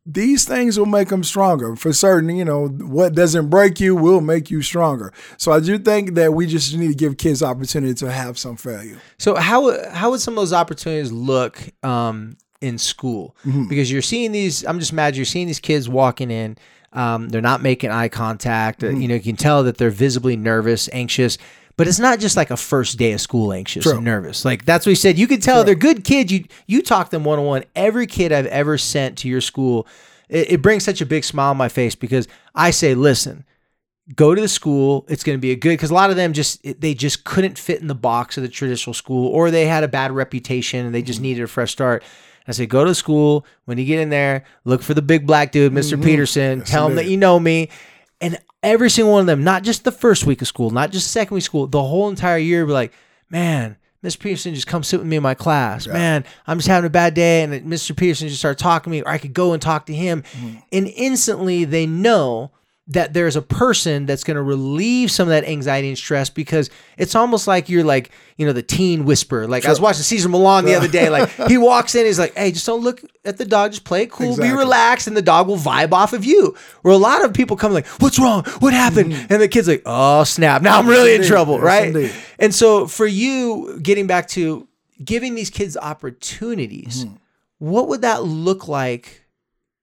these 0.06 0.46
things 0.46 0.78
will 0.78 0.86
make 0.86 1.10
them 1.10 1.24
stronger. 1.24 1.76
For 1.76 1.94
certain, 1.94 2.36
you 2.36 2.44
know, 2.44 2.68
what 2.68 3.16
doesn't 3.16 3.50
break 3.50 3.80
you 3.80 3.96
will 3.96 4.22
make 4.22 4.52
you 4.52 4.62
stronger. 4.62 5.14
So 5.38 5.52
I 5.52 5.60
do 5.60 5.78
think 5.78 6.16
that 6.16 6.34
we 6.34 6.46
just 6.46 6.76
need 6.76 6.90
to 6.90 6.96
give 6.96 7.18
kids 7.18 7.42
opportunity 7.42 7.94
to 7.96 8.12
have 8.12 8.38
some 8.38 8.58
failure. 8.58 9.00
So 9.18 9.36
how 9.36 9.90
how 9.92 10.12
would 10.12 10.20
some 10.20 10.34
of 10.34 10.42
those 10.42 10.54
opportunities 10.54 11.12
look 11.12 11.60
um, 11.84 12.38
in 12.60 12.78
school? 12.78 13.36
Mm-hmm. 13.46 13.68
Because 13.70 13.92
you're 13.92 14.02
seeing 14.02 14.34
these. 14.34 14.66
I'm 14.66 14.80
just 14.80 14.94
mad. 14.94 15.16
You're 15.16 15.26
seeing 15.26 15.48
these 15.48 15.62
kids 15.62 15.88
walking 15.88 16.32
in. 16.32 16.58
Um, 16.92 17.30
they're 17.30 17.42
not 17.42 17.62
making 17.62 17.90
eye 17.90 18.10
contact. 18.10 18.82
Mm-hmm. 18.82 19.02
You 19.02 19.08
know, 19.08 19.16
you 19.16 19.22
can 19.22 19.36
tell 19.36 19.64
that 19.64 19.78
they're 19.78 19.90
visibly 19.90 20.36
nervous, 20.36 20.90
anxious. 20.92 21.38
But 21.76 21.88
it's 21.88 22.00
not 22.00 22.20
just 22.20 22.38
like 22.38 22.52
a 22.52 22.58
first 22.58 23.00
day 23.00 23.14
of 23.14 23.22
school 23.22 23.52
anxious 23.52 23.84
True. 23.84 23.96
and 23.96 24.06
nervous. 24.06 24.46
Like 24.46 24.66
that's 24.66 24.86
what 24.86 24.92
he 24.92 24.96
said. 24.96 25.18
You 25.18 25.28
could 25.28 25.42
tell 25.42 25.64
they're 25.64 25.76
good 25.76 26.04
kids. 26.04 26.32
You 26.32 26.46
you 26.68 26.82
talk 26.82 27.10
them 27.10 27.24
one 27.24 27.40
on 27.40 27.46
one. 27.46 27.64
Every 27.76 28.06
kid 28.06 28.32
I've 28.32 28.46
ever 28.48 28.78
sent 28.78 29.18
to 29.20 29.28
your 29.28 29.42
school, 29.42 29.88
it, 30.30 30.54
it 30.54 30.62
brings 30.62 30.84
such 30.84 31.02
a 31.02 31.06
big 31.06 31.24
smile 31.24 31.50
on 31.50 31.58
my 31.58 31.70
face 31.70 31.96
because 31.96 32.28
I 32.54 32.70
say, 32.70 32.94
listen, 32.94 33.46
go 34.16 34.36
to 34.36 34.42
the 34.42 34.48
school 34.50 35.06
it's 35.08 35.24
going 35.24 35.38
to 35.38 35.42
be 35.42 35.52
a 35.52 35.56
good 35.56 35.70
because 35.70 35.90
a 35.90 35.94
lot 35.94 36.10
of 36.10 36.16
them 36.16 36.34
just 36.34 36.62
they 36.82 36.94
just 36.94 37.24
couldn't 37.24 37.58
fit 37.58 37.80
in 37.80 37.88
the 37.88 37.96
box 37.96 38.36
of 38.36 38.44
the 38.44 38.50
traditional 38.50 38.94
school 38.94 39.30
or 39.30 39.50
they 39.50 39.66
had 39.66 39.84
a 39.84 39.88
bad 39.88 40.12
reputation 40.12 40.86
and 40.86 40.94
they 40.94 41.02
just 41.02 41.18
mm-hmm. 41.18 41.24
needed 41.24 41.44
a 41.44 41.48
fresh 41.48 41.72
start 41.72 42.04
i 42.46 42.52
say 42.52 42.66
go 42.66 42.84
to 42.84 42.90
the 42.90 42.96
school 42.96 43.46
when 43.64 43.78
you 43.78 43.86
get 43.86 44.00
in 44.00 44.10
there 44.10 44.44
look 44.66 44.82
for 44.82 44.94
the 44.94 45.02
big 45.02 45.26
black 45.26 45.54
dude 45.54 45.72
mister 45.72 45.96
mm-hmm. 45.96 46.06
peterson 46.06 46.62
tell 46.64 46.88
him 46.88 46.96
that 46.96 47.06
you 47.06 47.16
know 47.16 47.40
me 47.40 47.70
and 48.20 48.38
every 48.64 48.90
single 48.90 49.14
one 49.14 49.22
of 49.22 49.28
them 49.28 49.44
not 49.44 49.64
just 49.64 49.84
the 49.84 49.92
first 49.92 50.26
week 50.26 50.42
of 50.42 50.48
school 50.48 50.70
not 50.72 50.92
just 50.92 51.12
second 51.12 51.36
week 51.36 51.42
of 51.42 51.46
school 51.46 51.68
the 51.68 51.84
whole 51.84 52.10
entire 52.10 52.38
year 52.38 52.66
be 52.66 52.72
like 52.72 52.94
man 53.30 53.78
Mr. 54.04 54.20
Peterson 54.20 54.54
just 54.54 54.68
come 54.68 54.84
sit 54.84 55.00
with 55.00 55.08
me 55.08 55.16
in 55.16 55.24
my 55.24 55.34
class. 55.34 55.88
Man, 55.88 56.26
I'm 56.46 56.58
just 56.58 56.68
having 56.68 56.86
a 56.86 56.90
bad 56.90 57.14
day. 57.14 57.42
And 57.42 57.54
Mr. 57.66 57.96
Peterson 57.96 58.28
just 58.28 58.42
started 58.42 58.62
talking 58.62 58.84
to 58.84 58.90
me, 58.90 59.02
or 59.02 59.08
I 59.08 59.18
could 59.18 59.34
go 59.34 59.54
and 59.54 59.62
talk 59.62 59.86
to 59.86 59.94
him. 59.94 60.24
Mm-hmm. 60.24 60.58
And 60.74 60.88
instantly 60.88 61.64
they 61.64 61.88
know 61.88 62.52
that 62.88 63.14
there's 63.14 63.38
a 63.38 63.42
person 63.42 64.06
that's 64.06 64.26
going 64.26 64.36
to 64.36 64.44
relieve 64.44 65.10
some 65.10 65.30
of 65.30 65.30
that 65.30 65.46
anxiety 65.46 65.88
and 65.88 65.98
stress 65.98 66.30
because 66.30 66.70
it's 66.98 67.16
almost 67.16 67.48
like 67.48 67.70
you're 67.70 67.84
like, 67.84 68.12
you 68.36 68.46
know, 68.46 68.52
the 68.52 68.62
teen 68.62 69.06
whisperer. 69.06 69.48
Like 69.48 69.66
I 69.66 69.70
was 69.70 69.80
watching 69.80 70.04
Cesar 70.04 70.28
Millan 70.28 70.66
the 70.66 70.76
other 70.76 70.90
day. 70.90 71.10
Like 71.10 71.30
he 71.48 71.58
walks 71.58 71.96
in, 71.96 72.06
he's 72.06 72.20
like, 72.20 72.36
hey, 72.36 72.52
just 72.52 72.66
don't 72.66 72.82
look 72.84 73.02
at 73.24 73.38
the 73.38 73.46
dog, 73.46 73.72
just 73.72 73.86
play 73.86 74.04
it 74.04 74.12
cool, 74.12 74.36
be 74.36 74.52
relaxed, 74.52 75.08
and 75.08 75.16
the 75.16 75.22
dog 75.22 75.48
will 75.48 75.58
vibe 75.58 75.94
off 75.94 76.12
of 76.12 76.26
you. 76.26 76.58
Where 76.82 76.94
a 76.94 76.98
lot 76.98 77.24
of 77.24 77.34
people 77.34 77.56
come 77.56 77.72
like, 77.72 77.88
what's 78.02 78.20
wrong? 78.20 78.44
What 78.60 78.74
happened? 78.74 79.14
Mm-hmm. 79.14 79.34
And 79.34 79.42
the 79.42 79.48
kid's 79.48 79.70
like, 79.70 79.84
oh, 79.86 80.26
snap. 80.26 80.62
Now 80.62 80.78
I'm 80.78 80.88
really 80.88 81.16
in 81.16 81.24
trouble, 81.24 81.56
Yes, 81.56 81.64
right? 81.64 81.88
indeed. 81.88 82.12
And 82.38 82.54
so 82.54 82.88
for 82.88 83.08
you, 83.08 83.80
getting 83.82 84.08
back 84.08 84.28
to 84.30 84.68
giving 85.02 85.36
these 85.36 85.50
kids 85.50 85.78
opportunities, 85.78 87.06
mm-hmm. 87.06 87.16
what 87.60 87.88
would 87.88 88.02
that 88.02 88.26
look 88.26 88.68
like 88.68 89.22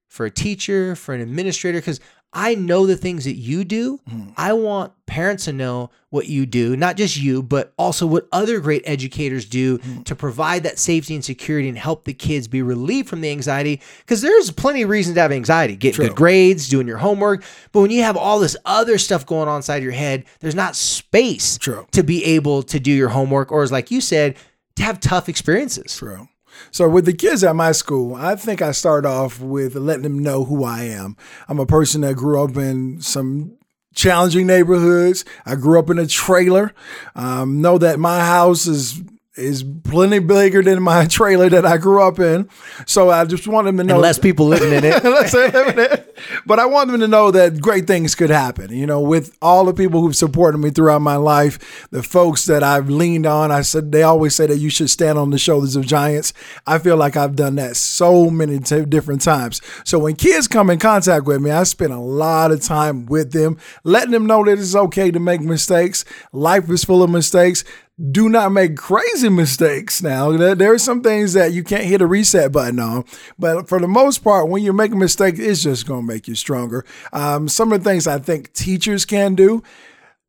for 0.09 0.27
a 0.27 0.31
teacher, 0.31 0.95
for 0.97 1.15
an 1.15 1.23
administrator? 1.23 1.79
Because 1.79 2.01
I 2.33 2.55
know 2.55 2.87
the 2.87 2.97
things 2.97 3.25
that 3.25 3.35
you 3.35 3.65
do. 3.65 3.99
Mm-hmm. 4.09 4.31
I 4.37 4.53
want 4.53 4.93
parents 5.07 5.47
to 5.47 5.53
know 5.53 5.91
what 6.11 6.29
you 6.29 6.47
do, 6.47 6.77
not 6.77 6.97
just 6.97 7.17
you, 7.17 7.43
but 7.43 7.73
also 7.77 8.07
what 8.07 8.29
other 8.31 8.61
great 8.61 8.83
educators 8.85 9.45
do 9.45 9.79
mm-hmm. 9.79 10.03
to 10.03 10.15
provide 10.15 10.63
that 10.63 10.79
safety 10.79 11.15
and 11.15 11.25
security 11.25 11.69
and 11.69 11.77
help 11.77 12.05
the 12.05 12.15
kids 12.15 12.47
be 12.47 12.63
relieved 12.63 13.09
from 13.09 13.21
the 13.21 13.31
anxiety. 13.31 13.81
Because 14.01 14.23
there's 14.23 14.51
plenty 14.53 14.83
of 14.83 14.91
reasons 14.91 15.15
to 15.17 15.21
have 15.21 15.33
anxiety 15.33 15.75
getting 15.75 15.97
True. 15.97 16.07
good 16.09 16.17
grades, 16.17 16.69
doing 16.69 16.87
your 16.87 16.99
homework. 16.99 17.43
But 17.73 17.81
when 17.81 17.91
you 17.91 18.03
have 18.03 18.17
all 18.17 18.39
this 18.39 18.57
other 18.65 18.99
stuff 18.99 19.27
going 19.27 19.49
on 19.49 19.57
inside 19.57 19.83
your 19.83 19.93
head, 19.93 20.25
there's 20.39 20.55
not 20.55 20.77
space 20.77 21.59
True. 21.59 21.87
to 21.91 22.05
be 22.05 22.25
able 22.25 22.63
to 22.65 22.79
do 22.79 22.93
your 22.93 23.09
homework, 23.09 23.51
or 23.51 23.63
as 23.65 23.73
like 23.73 23.91
you 23.91 24.01
said, 24.01 24.37
to 24.77 24.83
have 24.85 25.01
tough 25.01 25.29
experiences. 25.29 25.97
True. 25.97 26.29
So 26.71 26.89
with 26.89 27.05
the 27.05 27.13
kids 27.13 27.43
at 27.45 27.57
my 27.57 27.73
school, 27.73 28.15
I 28.15 28.37
think 28.37 28.63
I 28.63 28.73
start 28.73 29.05
off 29.05 29.41
with 29.41 29.75
letting 29.75 30.03
them 30.03 30.19
know 30.19 30.45
who 30.45 30.65
I 30.65 30.85
am. 30.85 31.17
I'm 31.49 31.59
a 31.59 31.67
person 31.67 32.03
that 32.03 32.17
grew 32.17 32.43
up 32.43 32.57
in 32.57 33.01
some 33.01 33.57
challenging 33.95 34.47
neighborhoods. 34.47 35.25
I 35.45 35.57
grew 35.57 35.79
up 35.79 35.91
in 35.91 35.99
a 35.99 36.07
trailer. 36.07 36.73
Um, 37.15 37.61
know 37.61 37.79
that 37.79 37.99
my 37.99 38.21
house 38.21 38.67
is 38.67 39.03
is 39.37 39.63
plenty 39.85 40.19
bigger 40.19 40.63
than 40.63 40.83
my 40.83 41.07
trailer 41.09 41.49
that 41.49 41.65
I 41.65 41.77
grew 41.77 42.03
up 42.03 42.19
in. 42.19 42.49
So 42.87 43.11
I 43.11 43.25
just 43.25 43.47
want 43.47 43.67
them 43.67 43.77
to 43.77 43.85
know 43.85 43.95
And 43.95 44.03
less 44.03 44.19
people 44.19 44.47
living 44.47 44.73
in 44.73 44.85
it. 44.85 45.05
Live 45.05 45.69
in 45.69 45.79
it. 45.79 46.19
But 46.45 46.59
I 46.59 46.67
want 46.67 46.91
them 46.91 47.01
to 47.01 47.09
know 47.09 47.31
that 47.31 47.61
great 47.61 47.87
things 47.87 48.15
could 48.15 48.31
happen. 48.31 48.73
You 48.73 48.87
know, 48.87 49.01
with 49.01 49.37
all 49.41 49.65
the 49.65 49.73
people 49.73 50.01
who've 50.01 50.17
supported 50.17 50.59
me 50.59 50.71
throughout 50.71 51.01
my 51.01 51.17
life, 51.17 51.89
the 51.91 52.03
folks 52.03 52.45
that 52.47 52.63
I've 52.63 52.91
leaned 52.91 53.27
on, 53.27 53.51
I 53.51 53.63
said 53.63 53.93
they 53.93 54.03
always 54.03 54.35
say 54.35 54.47
that 54.47 54.59
you 54.59 54.69
should 54.69 54.91
stand 54.91 55.19
on 55.19 55.31
the 55.31 55.39
shoulders 55.39 55.77
of 55.77 55.87
giants. 55.87 56.33
I 56.67 56.79
feel 56.79 56.97
like 56.97 57.17
I've 57.17 57.37
done 57.37 57.55
that 57.55 57.77
so 57.77 58.31
many 58.31 58.59
t- 58.59 58.85
different 58.85 59.23
times. 59.23 59.63
So 59.85 59.99
when 59.99 60.17
kids 60.17 60.49
come 60.49 60.71
in 60.71 60.79
contact 60.79 61.27
with 61.27 61.41
me, 61.41 61.51
I 61.51 61.63
spend 61.63 61.93
a 61.93 62.01
lot 62.01 62.51
of 62.51 62.61
time 62.61 63.07
with 63.07 63.33
them, 63.33 63.59
letting 63.85 64.11
them 64.11 64.27
know 64.27 64.45
that 64.45 64.59
it's 64.59 64.75
okay 64.75 65.11
to 65.11 65.21
make 65.21 65.41
mistakes. 65.41 66.05
Life 66.33 66.69
is 66.69 66.85
full 66.85 67.03
of 67.03 67.11
mistakes 67.11 67.65
do 68.01 68.29
not 68.29 68.53
make 68.53 68.77
crazy 68.77 69.29
mistakes 69.29 70.03
now. 70.03 70.33
There, 70.33 70.73
are 70.73 70.79
some 70.79 71.03
things 71.03 71.35
that 71.35 71.53
you 71.53 71.63
can't 71.63 71.85
hit 71.85 72.01
a 72.01 72.07
reset 72.07 72.51
button 72.51 72.79
on, 72.79 73.05
but 73.39 73.69
for 73.69 73.79
the 73.79 73.89
most 73.89 74.25
part, 74.25 74.49
when 74.49 74.63
you 74.63 74.73
make 74.73 74.93
a 74.93 74.97
mistake, 74.97 75.35
it's 75.39 75.63
just 75.63 75.87
going 75.87 76.03
to 76.03 76.07
make 76.07 76.27
you 76.27 76.35
stronger. 76.35 76.85
Um, 77.13 77.49
some 77.49 77.73
of 77.73 77.83
the 77.83 77.91
things 77.91 78.07
I 78.07 78.19
think 78.19 78.53
teachers 78.53 79.05
can 79.05 79.35
do 79.35 79.63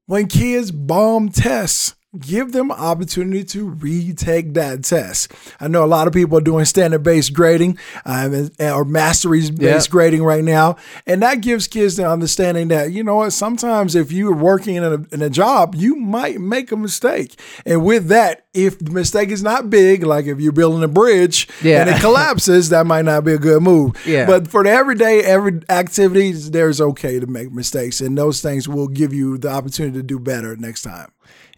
when 0.06 0.28
kids 0.28 0.72
bomb 0.72 1.30
tests. 1.30 1.96
Give 2.20 2.52
them 2.52 2.72
opportunity 2.74 3.46
to 3.46 3.70
retake 3.70 4.54
that 4.56 4.84
test. 4.84 5.32
I 5.62 5.70
know 5.70 5.86
a 5.86 5.88
lot 5.88 6.08
of 6.08 6.14
people 6.14 6.38
are 6.38 6.42
doing 6.42 6.66
standard 6.66 7.04
based 7.04 7.32
grading 7.32 7.78
um, 8.06 8.50
or 8.60 8.84
mastery 8.84 9.40
based 9.50 9.88
Yeah. 9.88 9.90
grading 9.90 10.22
right 10.24 10.44
now, 10.44 10.76
and 11.08 11.22
that 11.22 11.36
gives 11.36 11.70
kids 11.70 11.96
the 11.96 12.10
understanding 12.10 12.68
that 12.68 12.92
you 12.92 13.02
know 13.02 13.16
what. 13.16 13.32
Sometimes 13.32 13.96
if 13.96 14.12
you're 14.12 14.36
working 14.36 14.76
in 14.76 14.84
a, 14.84 15.06
in 15.14 15.22
a 15.22 15.30
job, 15.30 15.74
you 15.74 15.96
might 15.96 16.42
make 16.42 16.74
a 16.74 16.76
mistake, 16.76 17.40
and 17.66 17.86
with 17.86 18.08
that, 18.10 18.44
if 18.54 18.78
the 18.80 18.92
mistake 18.92 19.30
is 19.30 19.42
not 19.42 19.70
big, 19.70 20.04
like 20.04 20.26
if 20.26 20.42
you're 20.42 20.52
building 20.52 20.84
a 20.84 20.90
bridge 20.90 21.48
Yeah. 21.62 21.80
and 21.80 21.90
it 21.92 22.02
collapses, 22.02 22.68
that 22.72 22.86
might 22.86 23.06
not 23.06 23.24
be 23.24 23.32
a 23.32 23.38
good 23.38 23.64
move. 23.64 23.96
Yeah. 24.06 24.26
But 24.26 24.50
for 24.50 24.66
the 24.66 24.70
everyday, 24.70 25.22
every 25.22 25.62
activities, 25.70 26.52
there's 26.52 26.82
okay 26.82 27.22
to 27.22 27.28
make 27.28 27.54
mistakes, 27.54 28.02
and 28.02 28.18
those 28.18 28.42
things 28.42 28.68
will 28.68 28.90
give 28.90 29.14
you 29.14 29.38
the 29.38 29.48
opportunity 29.50 29.96
to 30.00 30.04
do 30.04 30.20
better 30.20 30.58
next 30.58 30.82
time. 30.82 31.10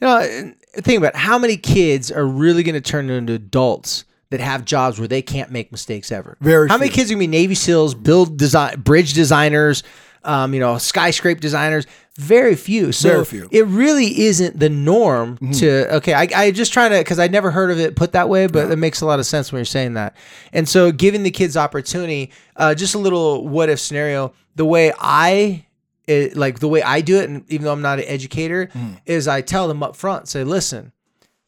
You 0.04 0.10
know, 0.10 0.20
and 0.20 0.60
think 0.84 0.98
about 0.98 1.16
how 1.16 1.39
many 1.39 1.56
kids 1.56 2.12
are 2.12 2.28
really 2.28 2.62
going 2.62 2.76
to 2.76 2.82
turn 2.82 3.10
into 3.10 3.32
adults 3.32 4.04
that 4.32 4.42
have 4.42 4.66
jobs 4.66 5.00
where 5.00 5.08
they 5.08 5.22
can't 5.22 5.50
make 5.50 5.72
mistakes 5.72 6.12
ever. 6.12 6.36
Very 6.42 6.68
How 6.68 6.78
many 6.78 6.92
kids 6.92 7.10
are 7.10 7.13
going 7.13 7.20
to 7.20 7.32
be 7.32 7.38
Navy 7.38 7.56
SEALs, 7.56 7.96
build 7.96 8.36
design, 8.36 8.82
bridge 8.82 9.13
designers, 9.13 9.82
um, 10.26 10.54
you 10.54 10.60
know, 10.60 10.76
skyscrape 10.76 11.39
designers? 11.39 11.86
Very 12.18 12.58
few. 12.58 12.92
So 12.92 13.10
Very 13.10 13.24
few. 13.26 13.44
Mm-hmm. 13.44 13.56
it 13.56 13.66
really 13.68 14.24
isn't 14.24 14.60
the 14.60 14.70
norm 14.70 15.38
to. 15.54 15.96
Okay, 15.96 16.13
I, 16.13 16.28
I 16.36 16.52
just 16.52 16.74
trying 16.74 16.92
to 16.92 16.98
because 16.98 17.18
I 17.18 17.30
never 17.30 17.50
heard 17.50 17.72
of 17.72 17.80
it 17.80 17.96
put 17.96 18.12
that 18.12 18.28
way, 18.28 18.48
but 18.48 18.72
it 18.72 18.76
makes 18.76 19.00
a 19.00 19.06
lot 19.06 19.20
of 19.20 19.26
sense 19.26 19.54
when 19.54 19.60
you're 19.60 19.66
saying 19.66 19.94
that. 19.94 20.18
And 20.52 20.68
so 20.68 20.92
giving 20.92 21.24
the 21.24 21.32
kids 21.32 21.56
opportunity, 21.56 22.32
uh, 22.58 22.76
just 22.76 22.94
a 22.94 23.00
little 23.00 23.48
what 23.48 23.70
if 23.70 23.80
scenario. 23.80 24.34
The 24.56 24.66
way 24.66 24.92
I 25.00 25.66
it, 26.08 26.36
like 26.38 26.60
the 26.60 26.68
way 26.68 26.82
I 26.84 27.02
do 27.02 27.20
it, 27.20 27.30
and 27.30 27.44
even 27.52 27.66
though 27.66 27.74
I'm 27.74 27.82
not 27.82 28.00
an 28.00 28.06
educator, 28.08 28.68
Mm-hmm. 28.68 28.94
is 29.06 29.28
I 29.28 29.42
tell 29.42 29.68
them 29.68 29.82
up 29.84 29.96
front, 29.96 30.28
say, 30.28 30.44
listen, 30.44 30.92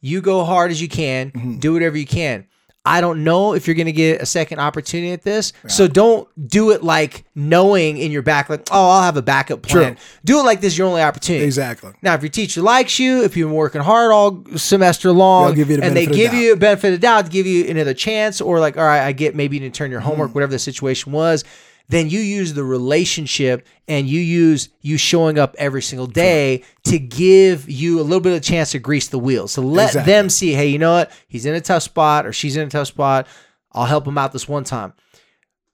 you 0.00 0.20
go 0.20 0.44
hard 0.44 0.70
as 0.70 0.80
you 0.80 0.88
can, 0.88 1.30
Mm-hmm. 1.32 1.58
do 1.58 1.72
whatever 1.72 1.96
you 1.98 2.06
can. 2.06 2.46
I 2.88 3.00
don't 3.00 3.24
know 3.24 3.52
if 3.52 3.66
you're 3.66 3.74
going 3.74 3.86
to 3.86 3.92
get 3.92 4.22
a 4.22 4.26
second 4.26 4.60
opportunity 4.60 5.10
at 5.10 5.22
this. 5.24 5.52
So 5.66 5.88
don't 5.88 6.28
do 6.48 6.70
it 6.70 6.84
like 6.84 7.24
knowing 7.34 7.96
in 7.98 8.12
your 8.12 8.22
back, 8.22 8.48
like, 8.48 8.68
oh, 8.70 8.90
I'll 8.90 9.02
have 9.02 9.16
a 9.16 9.22
backup 9.22 9.62
plan. 9.62 9.96
True. 9.96 10.04
Do 10.24 10.38
it 10.38 10.44
like 10.44 10.60
this 10.60 10.74
is 10.74 10.78
your 10.78 10.86
only 10.86 11.02
opportunity. 11.02 11.44
Exactly. 11.44 11.90
Now, 12.00 12.14
if 12.14 12.22
your 12.22 12.30
teacher 12.30 12.62
likes 12.62 13.00
you, 13.00 13.24
if 13.24 13.36
you've 13.36 13.48
been 13.48 13.56
working 13.56 13.80
hard 13.80 14.12
all 14.12 14.44
semester 14.54 15.10
long, 15.10 15.56
the 15.56 15.62
and 15.82 15.96
they 15.96 16.06
give 16.06 16.32
you 16.32 16.52
a 16.52 16.56
benefit 16.56 16.94
of 16.94 17.00
doubt, 17.00 17.24
to 17.24 17.30
give 17.32 17.44
you 17.44 17.66
another 17.66 17.92
chance, 17.92 18.40
or 18.40 18.60
like, 18.60 18.76
all 18.78 18.84
right, 18.84 19.02
I 19.04 19.10
get 19.10 19.34
maybe 19.34 19.56
you 19.56 19.60
didn't 19.62 19.74
turn 19.74 19.90
your 19.90 19.98
homework, 19.98 20.32
whatever 20.32 20.52
the 20.52 20.58
situation 20.60 21.10
was. 21.10 21.42
Then 21.88 22.10
you 22.10 22.20
use 22.20 22.54
the 22.54 22.64
relationship 22.64 23.66
and 23.86 24.08
you 24.08 24.20
use 24.20 24.68
you 24.80 24.96
showing 24.98 25.38
up 25.38 25.54
every 25.58 25.82
single 25.82 26.06
day 26.06 26.64
to 26.84 26.98
give 26.98 27.68
you 27.68 28.00
a 28.00 28.02
little 28.02 28.20
bit 28.20 28.32
of 28.32 28.38
a 28.38 28.40
chance 28.40 28.72
to 28.72 28.78
grease 28.78 29.08
the 29.08 29.18
wheels. 29.18 29.52
So 29.52 29.62
let 29.62 29.90
Exactly. 29.90 30.12
them 30.12 30.28
see, 30.30 30.52
hey, 30.52 30.66
you 30.68 30.78
know 30.78 30.92
what? 30.92 31.12
He's 31.28 31.46
in 31.46 31.54
a 31.54 31.60
tough 31.60 31.82
spot 31.84 32.26
or 32.26 32.32
she's 32.32 32.56
in 32.56 32.66
a 32.66 32.70
tough 32.70 32.88
spot. 32.88 33.26
I'll 33.72 33.84
help 33.86 34.06
him 34.06 34.18
out 34.18 34.32
this 34.32 34.48
one 34.48 34.64
time. 34.64 34.94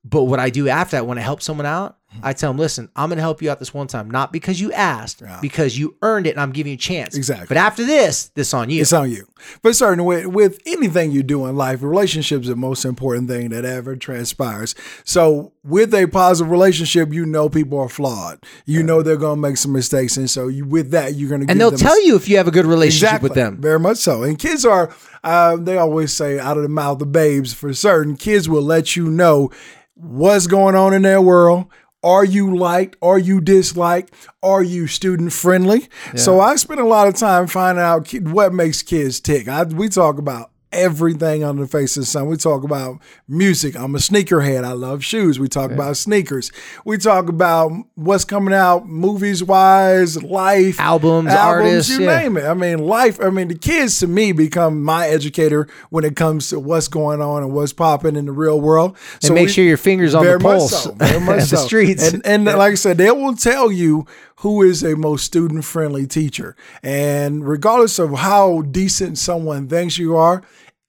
But 0.04 0.24
what 0.24 0.40
I 0.40 0.50
do 0.50 0.68
after 0.68 0.96
that, 0.96 1.06
when 1.06 1.16
I 1.18 1.22
help 1.22 1.40
someone 1.42 1.66
out. 1.66 1.96
I 2.22 2.32
tell 2.32 2.50
them, 2.50 2.58
listen, 2.58 2.88
I'm 2.96 3.08
going 3.08 3.16
to 3.16 3.22
help 3.22 3.42
you 3.42 3.50
out 3.50 3.58
this 3.58 3.72
one 3.72 3.86
time, 3.86 4.10
not 4.10 4.32
because 4.32 4.60
you 4.60 4.72
asked, 4.72 5.22
because 5.40 5.78
you 5.78 5.96
earned 6.02 6.26
it 6.26 6.30
and 6.30 6.40
I'm 6.40 6.52
giving 6.52 6.72
you 6.72 6.74
a 6.74 6.78
chance. 6.78 7.16
Exactly. 7.16 7.46
But 7.48 7.56
after 7.56 7.84
this, 7.84 8.28
this 8.34 8.52
on 8.52 8.70
you. 8.70 8.82
It's 8.82 8.92
on 8.92 9.10
you. 9.10 9.26
But 9.62 9.74
certainly 9.74 10.04
with, 10.04 10.26
with 10.26 10.58
anything 10.66 11.10
you 11.10 11.22
do 11.22 11.46
in 11.46 11.56
life, 11.56 11.82
relationships 11.82 12.46
are 12.46 12.50
the 12.50 12.56
most 12.56 12.84
important 12.84 13.28
thing 13.28 13.50
that 13.50 13.64
ever 13.64 13.96
transpires. 13.96 14.74
So 15.04 15.52
with 15.64 15.94
a 15.94 16.06
positive 16.06 16.50
relationship, 16.50 17.12
you 17.12 17.26
know 17.26 17.48
people 17.48 17.78
are 17.78 17.88
flawed. 17.88 18.44
You 18.66 18.82
know 18.82 19.02
they're 19.02 19.16
gonna 19.16 19.40
make 19.40 19.56
some 19.56 19.72
mistakes. 19.72 20.16
And 20.16 20.30
so 20.30 20.48
you 20.48 20.64
with 20.64 20.90
that, 20.90 21.14
you're 21.14 21.30
gonna 21.30 21.46
and 21.48 21.60
they'll 21.60 21.72
tell 21.72 22.00
you 22.04 22.16
if 22.16 22.28
you 22.28 22.36
have 22.36 22.48
a 22.48 22.52
good 22.52 22.66
relationship 22.66 23.22
with 23.22 23.34
them. 23.34 23.60
Very 23.60 23.80
much 23.80 23.98
so. 23.98 24.22
And 24.22 24.38
kids 24.38 24.64
are, 24.64 24.94
uh, 25.24 25.56
they 25.56 25.76
always 25.76 26.12
say 26.12 26.38
out 26.38 26.56
of 26.56 26.62
the 26.62 26.68
mouth 26.68 27.00
of 27.00 27.12
babes 27.12 27.52
for 27.52 27.72
certain, 27.74 28.16
kids 28.16 28.48
will 28.48 28.62
let 28.62 28.96
you 28.96 29.10
know 29.10 29.50
what's 29.94 30.46
going 30.46 30.74
on 30.74 30.94
in 30.94 31.02
their 31.02 31.20
world. 31.20 31.66
Are 32.04 32.24
you 32.24 32.56
liked? 32.56 32.96
Are 33.02 33.18
you 33.18 33.40
disliked? 33.40 34.14
Are 34.42 34.62
you 34.62 34.86
student 34.86 35.32
friendly? 35.32 35.88
So 36.16 36.40
I 36.40 36.56
spend 36.56 36.80
a 36.80 36.84
lot 36.86 37.08
of 37.08 37.14
time 37.14 37.46
finding 37.46 37.82
out 37.82 38.12
what 38.12 38.52
makes 38.52 38.82
kids 38.82 39.20
tick. 39.20 39.48
I, 39.48 39.64
we 39.64 39.88
talk 39.88 40.18
about 40.18 40.51
everything 40.72 41.44
on 41.44 41.56
the 41.56 41.66
face 41.66 41.96
of 41.96 42.02
the 42.02 42.06
sun. 42.06 42.26
We 42.26 42.36
talk 42.36 42.64
about 42.64 43.00
music. 43.28 43.76
I'm 43.76 43.94
a 43.94 43.98
sneakerhead. 43.98 44.64
I 44.64 44.72
love 44.72 45.04
shoes. 45.04 45.38
We 45.38 45.48
talk 45.48 45.70
about 45.70 45.96
sneakers. 45.96 46.50
We 46.84 46.98
talk 46.98 47.28
about 47.28 47.72
what's 47.94 48.24
coming 48.24 48.54
out 48.54 48.86
movies 48.86 49.44
wise, 49.44 50.22
life, 50.22 50.80
Albums, 50.80 51.32
artists, 51.32 51.90
you 51.90 52.04
yeah. 52.04 52.20
name 52.20 52.36
it. 52.36 52.44
I 52.44 52.54
mean, 52.54 52.78
life. 52.78 53.20
I 53.20 53.30
mean, 53.30 53.48
the 53.48 53.58
kids 53.58 53.98
to 54.00 54.06
me 54.06 54.32
become 54.32 54.82
my 54.82 55.08
educator 55.08 55.68
when 55.90 56.04
it 56.04 56.16
comes 56.16 56.48
to 56.50 56.58
what's 56.58 56.88
going 56.88 57.20
on 57.20 57.42
and 57.42 57.52
what's 57.52 57.72
popping 57.72 58.16
in 58.16 58.26
the 58.26 58.32
real 58.32 58.60
world. 58.60 58.96
And 59.22 59.34
make 59.34 59.48
sure 59.48 59.64
your 59.64 59.76
fingers 59.76 60.14
on 60.14 60.24
the 60.24 60.38
pulse 60.38 60.84
so, 60.84 60.92
very 60.92 61.20
much 61.24 61.44
of 61.44 61.50
the 61.50 61.56
streets. 61.58 62.12
And, 62.12 62.26
and 62.26 62.44
like 62.44 62.72
I 62.72 62.74
said, 62.74 62.98
they 62.98 63.10
will 63.10 63.36
tell 63.36 63.70
you 63.70 64.06
who 64.42 64.62
is 64.62 64.82
a 64.82 64.96
most 64.96 65.24
student 65.24 65.64
friendly 65.64 66.04
teacher. 66.04 66.56
And 66.82 67.46
regardless 67.46 68.00
of 68.00 68.12
how 68.18 68.62
decent 68.62 69.18
someone 69.18 69.68
thinks 69.68 69.98
you 69.98 70.16
are, 70.16 70.42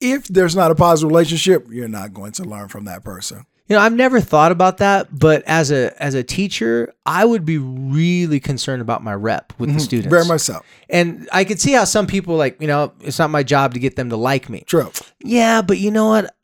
if 0.04 0.28
there's 0.28 0.56
not 0.56 0.70
a 0.72 0.76
positive 0.76 1.10
relationship, 1.10 1.68
you're 1.72 1.88
not 1.88 2.14
going 2.14 2.32
to 2.34 2.44
learn 2.44 2.68
from 2.68 2.86
that 2.86 3.04
person. 3.04 3.46
You 3.68 3.78
know, 3.78 3.82
I've 3.82 3.94
never 3.94 4.20
thought 4.20 4.52
about 4.52 4.80
that, 4.80 5.08
but 5.18 5.42
as 5.48 5.72
a 5.72 5.94
as 6.04 6.16
a 6.16 6.24
teacher, 6.24 6.94
I 7.06 7.24
would 7.24 7.46
be 7.46 7.58
really 7.58 8.42
concerned 8.42 8.82
about 8.82 9.02
my 9.04 9.14
rep 9.16 9.54
with 9.58 9.74
the 9.74 9.80
students. 9.80 10.08
Mm-hmm. 10.08 10.16
Very 10.16 10.26
much 10.28 10.42
so. 10.42 10.62
And 10.90 11.30
I 11.32 11.46
could 11.46 11.62
see 11.62 11.72
how 11.72 11.86
some 11.86 12.06
people 12.06 12.36
like, 12.36 12.60
you 12.60 12.68
know, 12.68 12.92
it's 13.00 13.18
not 13.18 13.30
my 13.30 13.42
job 13.42 13.74
to 13.76 13.80
get 13.80 13.96
them 13.96 14.10
to 14.10 14.18
like 14.18 14.50
me. 14.50 14.64
True. 14.68 14.92
Yeah, 15.24 15.62
but 15.62 15.78
you 15.78 15.92
know 15.92 16.10
what? 16.10 16.36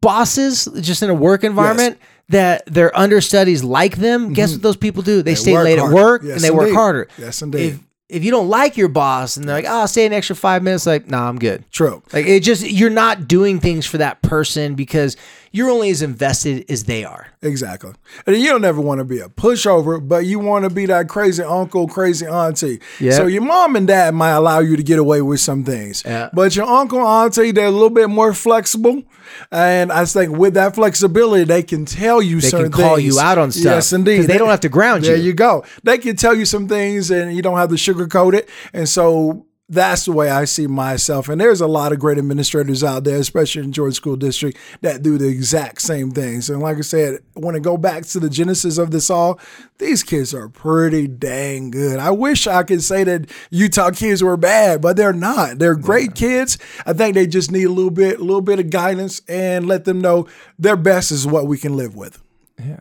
Bosses, 0.00 0.66
just 0.80 1.02
in 1.02 1.10
a 1.10 1.14
work 1.14 1.44
environment, 1.44 1.98
that 2.30 2.64
their 2.66 2.96
understudies 2.96 3.62
like 3.62 3.96
them. 3.96 4.32
Guess 4.32 4.52
what 4.52 4.62
those 4.62 4.76
people 4.76 5.02
do? 5.02 5.22
They, 5.22 5.34
stay 5.34 5.52
Mm-hmm. 5.52 5.64
late 5.64 5.78
harder. 5.78 5.92
at 5.92 6.02
work 6.02 6.22
Yes, 6.24 6.34
and 6.36 6.44
they 6.44 6.50
work 6.50 6.72
harder. 6.72 7.08
Yes, 7.18 7.42
indeed. 7.42 7.74
If 7.74 7.80
if 8.08 8.24
you 8.24 8.30
don't 8.30 8.48
like 8.48 8.76
your 8.76 8.88
boss 8.88 9.36
and 9.36 9.48
they're 9.48 9.56
like, 9.56 9.64
"Oh, 9.64 9.80
I'll 9.80 9.88
stay 9.88 10.06
an 10.06 10.12
extra 10.12 10.36
five 10.36 10.62
minutes," 10.62 10.86
like, 10.86 11.08
"Nah, 11.10 11.28
I'm 11.28 11.38
good." 11.38 11.64
True. 11.72 12.02
Like 12.12 12.26
it 12.26 12.40
just 12.40 12.68
you're 12.68 12.90
not 12.90 13.26
doing 13.26 13.58
things 13.58 13.86
for 13.86 13.98
that 13.98 14.22
person 14.22 14.74
because 14.74 15.16
you're 15.52 15.70
only 15.70 15.90
as 15.90 16.02
invested 16.02 16.64
as 16.70 16.84
they 16.84 17.04
are. 17.04 17.28
Exactly. 17.42 17.92
And 18.26 18.36
you 18.36 18.48
don't 18.48 18.64
ever 18.64 18.80
want 18.80 18.98
to 18.98 19.04
be 19.04 19.20
a 19.20 19.28
pushover, 19.28 20.06
but 20.06 20.26
you 20.26 20.38
want 20.38 20.64
to 20.64 20.70
be 20.70 20.86
that 20.86 21.08
crazy 21.08 21.42
uncle, 21.42 21.86
crazy 21.88 22.26
auntie. 22.26 22.80
Yeah. 23.00 23.12
So 23.12 23.26
your 23.26 23.42
mom 23.42 23.76
and 23.76 23.86
dad 23.86 24.14
might 24.14 24.30
allow 24.32 24.58
you 24.58 24.76
to 24.76 24.82
get 24.82 24.98
away 24.98 25.22
with 25.22 25.40
some 25.40 25.64
things. 25.64 26.02
Yeah. 26.04 26.28
But 26.32 26.56
your 26.56 26.66
uncle, 26.66 27.00
auntie, 27.00 27.52
they're 27.52 27.66
a 27.66 27.70
little 27.70 27.90
bit 27.90 28.08
more 28.10 28.34
flexible. 28.34 29.02
And 29.50 29.92
I 29.92 30.04
think 30.04 30.36
with 30.36 30.54
that 30.54 30.74
flexibility, 30.74 31.44
they 31.44 31.62
can 31.62 31.84
tell 31.84 32.20
you 32.22 32.40
They 32.40 32.48
certain 32.48 32.70
can 32.72 32.82
call 32.82 32.96
things. 32.96 33.14
you 33.14 33.20
out 33.20 33.38
on 33.38 33.50
stuff. 33.52 33.64
Yes, 33.64 33.92
indeed. 33.92 34.18
'Cause 34.18 34.26
they 34.26 34.38
don't 34.38 34.48
have 34.48 34.60
to 34.60 34.68
ground 34.68 35.04
you. 35.04 35.12
There 35.12 35.20
you 35.20 35.32
go. 35.32 35.64
They 35.82 35.98
can 35.98 36.16
tell 36.16 36.34
you 36.34 36.44
some 36.44 36.68
things 36.68 37.10
and 37.10 37.34
you 37.34 37.42
don't 37.42 37.56
have 37.56 37.70
to 37.70 37.74
sugarcoat 37.76 38.34
it. 38.34 38.48
And 38.72 38.88
so 38.88 39.45
that's 39.68 40.04
the 40.04 40.12
way 40.12 40.30
I 40.30 40.44
see 40.44 40.68
myself. 40.68 41.28
And 41.28 41.40
there's 41.40 41.60
a 41.60 41.66
lot 41.66 41.92
of 41.92 41.98
great 41.98 42.18
administrators 42.18 42.84
out 42.84 43.02
there, 43.02 43.18
especially 43.18 43.64
in 43.64 43.72
Jordan 43.72 43.94
School 43.94 44.14
District, 44.14 44.56
that 44.82 45.02
do 45.02 45.18
the 45.18 45.26
exact 45.26 45.82
same 45.82 46.12
things. 46.12 46.48
And 46.48 46.60
like 46.60 46.76
I 46.76 46.82
said, 46.82 47.18
when 47.34 47.56
I 47.56 47.58
go 47.58 47.76
back 47.76 48.04
to 48.06 48.20
the 48.20 48.30
genesis 48.30 48.78
of 48.78 48.92
this 48.92 49.10
all, 49.10 49.40
these 49.78 50.04
kids 50.04 50.32
are 50.32 50.48
pretty 50.48 51.08
dang 51.08 51.72
good. 51.72 51.98
I 51.98 52.12
wish 52.12 52.46
I 52.46 52.62
could 52.62 52.82
say 52.82 53.02
that 53.04 53.28
Utah 53.50 53.90
kids 53.90 54.22
were 54.22 54.36
bad, 54.36 54.80
but 54.80 54.96
they're 54.96 55.12
not. 55.12 55.58
They're 55.58 55.74
great 55.74 56.14
kids. 56.14 56.58
I 56.86 56.92
think 56.92 57.14
they 57.14 57.26
just 57.26 57.50
need 57.50 57.64
a 57.64 57.70
little 57.70 57.90
bit, 57.90 58.20
a 58.20 58.24
little 58.24 58.42
bit 58.42 58.60
of 58.60 58.70
guidance 58.70 59.20
and 59.28 59.66
let 59.66 59.84
them 59.84 60.00
know 60.00 60.28
their 60.60 60.76
best 60.76 61.10
is 61.10 61.26
what 61.26 61.48
we 61.48 61.58
can 61.58 61.76
live 61.76 61.96
with. 61.96 62.22
Yeah. 62.56 62.80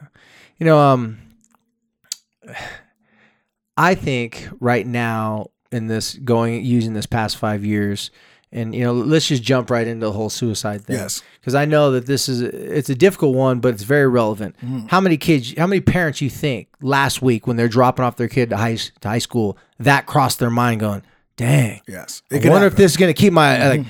You 0.60 0.67
know, 0.67 0.80
um 0.80 1.17
I 3.78 3.93
think 3.95 4.48
right 4.62 4.88
now 4.88 5.48
in 5.76 5.88
this 5.88 6.14
going 6.16 6.64
using 6.64 6.94
this 6.94 7.06
past 7.06 7.38
5 7.38 7.66
years 7.66 8.12
and 8.52 8.74
you 8.74 8.84
know, 8.84 8.94
let's 8.94 9.28
just 9.28 9.44
jump 9.44 9.70
right 9.70 9.86
into 9.86 10.06
the 10.06 10.14
whole 10.14 10.30
suicide 10.30 10.86
thing. 10.86 10.96
Yes. 10.96 11.22
Because 11.42 11.56
I 11.56 11.66
know 11.66 11.92
that 11.92 12.06
this 12.06 12.30
is 12.30 12.42
it's 12.42 12.90
a 12.90 12.96
difficult 12.96 13.36
one, 13.36 13.60
but 13.60 13.74
it's 13.74 13.84
very 13.84 14.08
relevant. 14.08 14.56
Mm-hmm. 14.58 14.88
How 14.88 15.02
many 15.02 15.18
kids, 15.18 15.54
how 15.58 15.68
many 15.68 15.82
parents 15.82 16.22
you 16.22 16.30
think 16.30 16.70
last 16.82 17.22
week 17.22 17.48
when 17.48 17.58
they're 17.58 17.68
dropping 17.68 18.06
off 18.06 18.16
their 18.16 18.30
kid 18.30 18.52
to 18.52 18.58
high 18.58 18.76
to 18.76 19.08
high 19.08 19.20
school 19.20 19.58
that 19.80 20.06
crossed 20.06 20.40
their 20.40 20.50
mind, 20.50 20.80
going, 20.80 21.02
"Dang, 21.36 21.82
Yes. 21.86 22.22
I 22.32 22.48
wonder 22.48 22.68
if 22.68 22.78
this 22.78 22.92
is 22.92 22.98
going 22.98 23.14
to 23.14 23.20
keep 23.20 23.34
my 23.34 23.58
Mm-hmm. 23.58 23.82
like." 23.84 23.88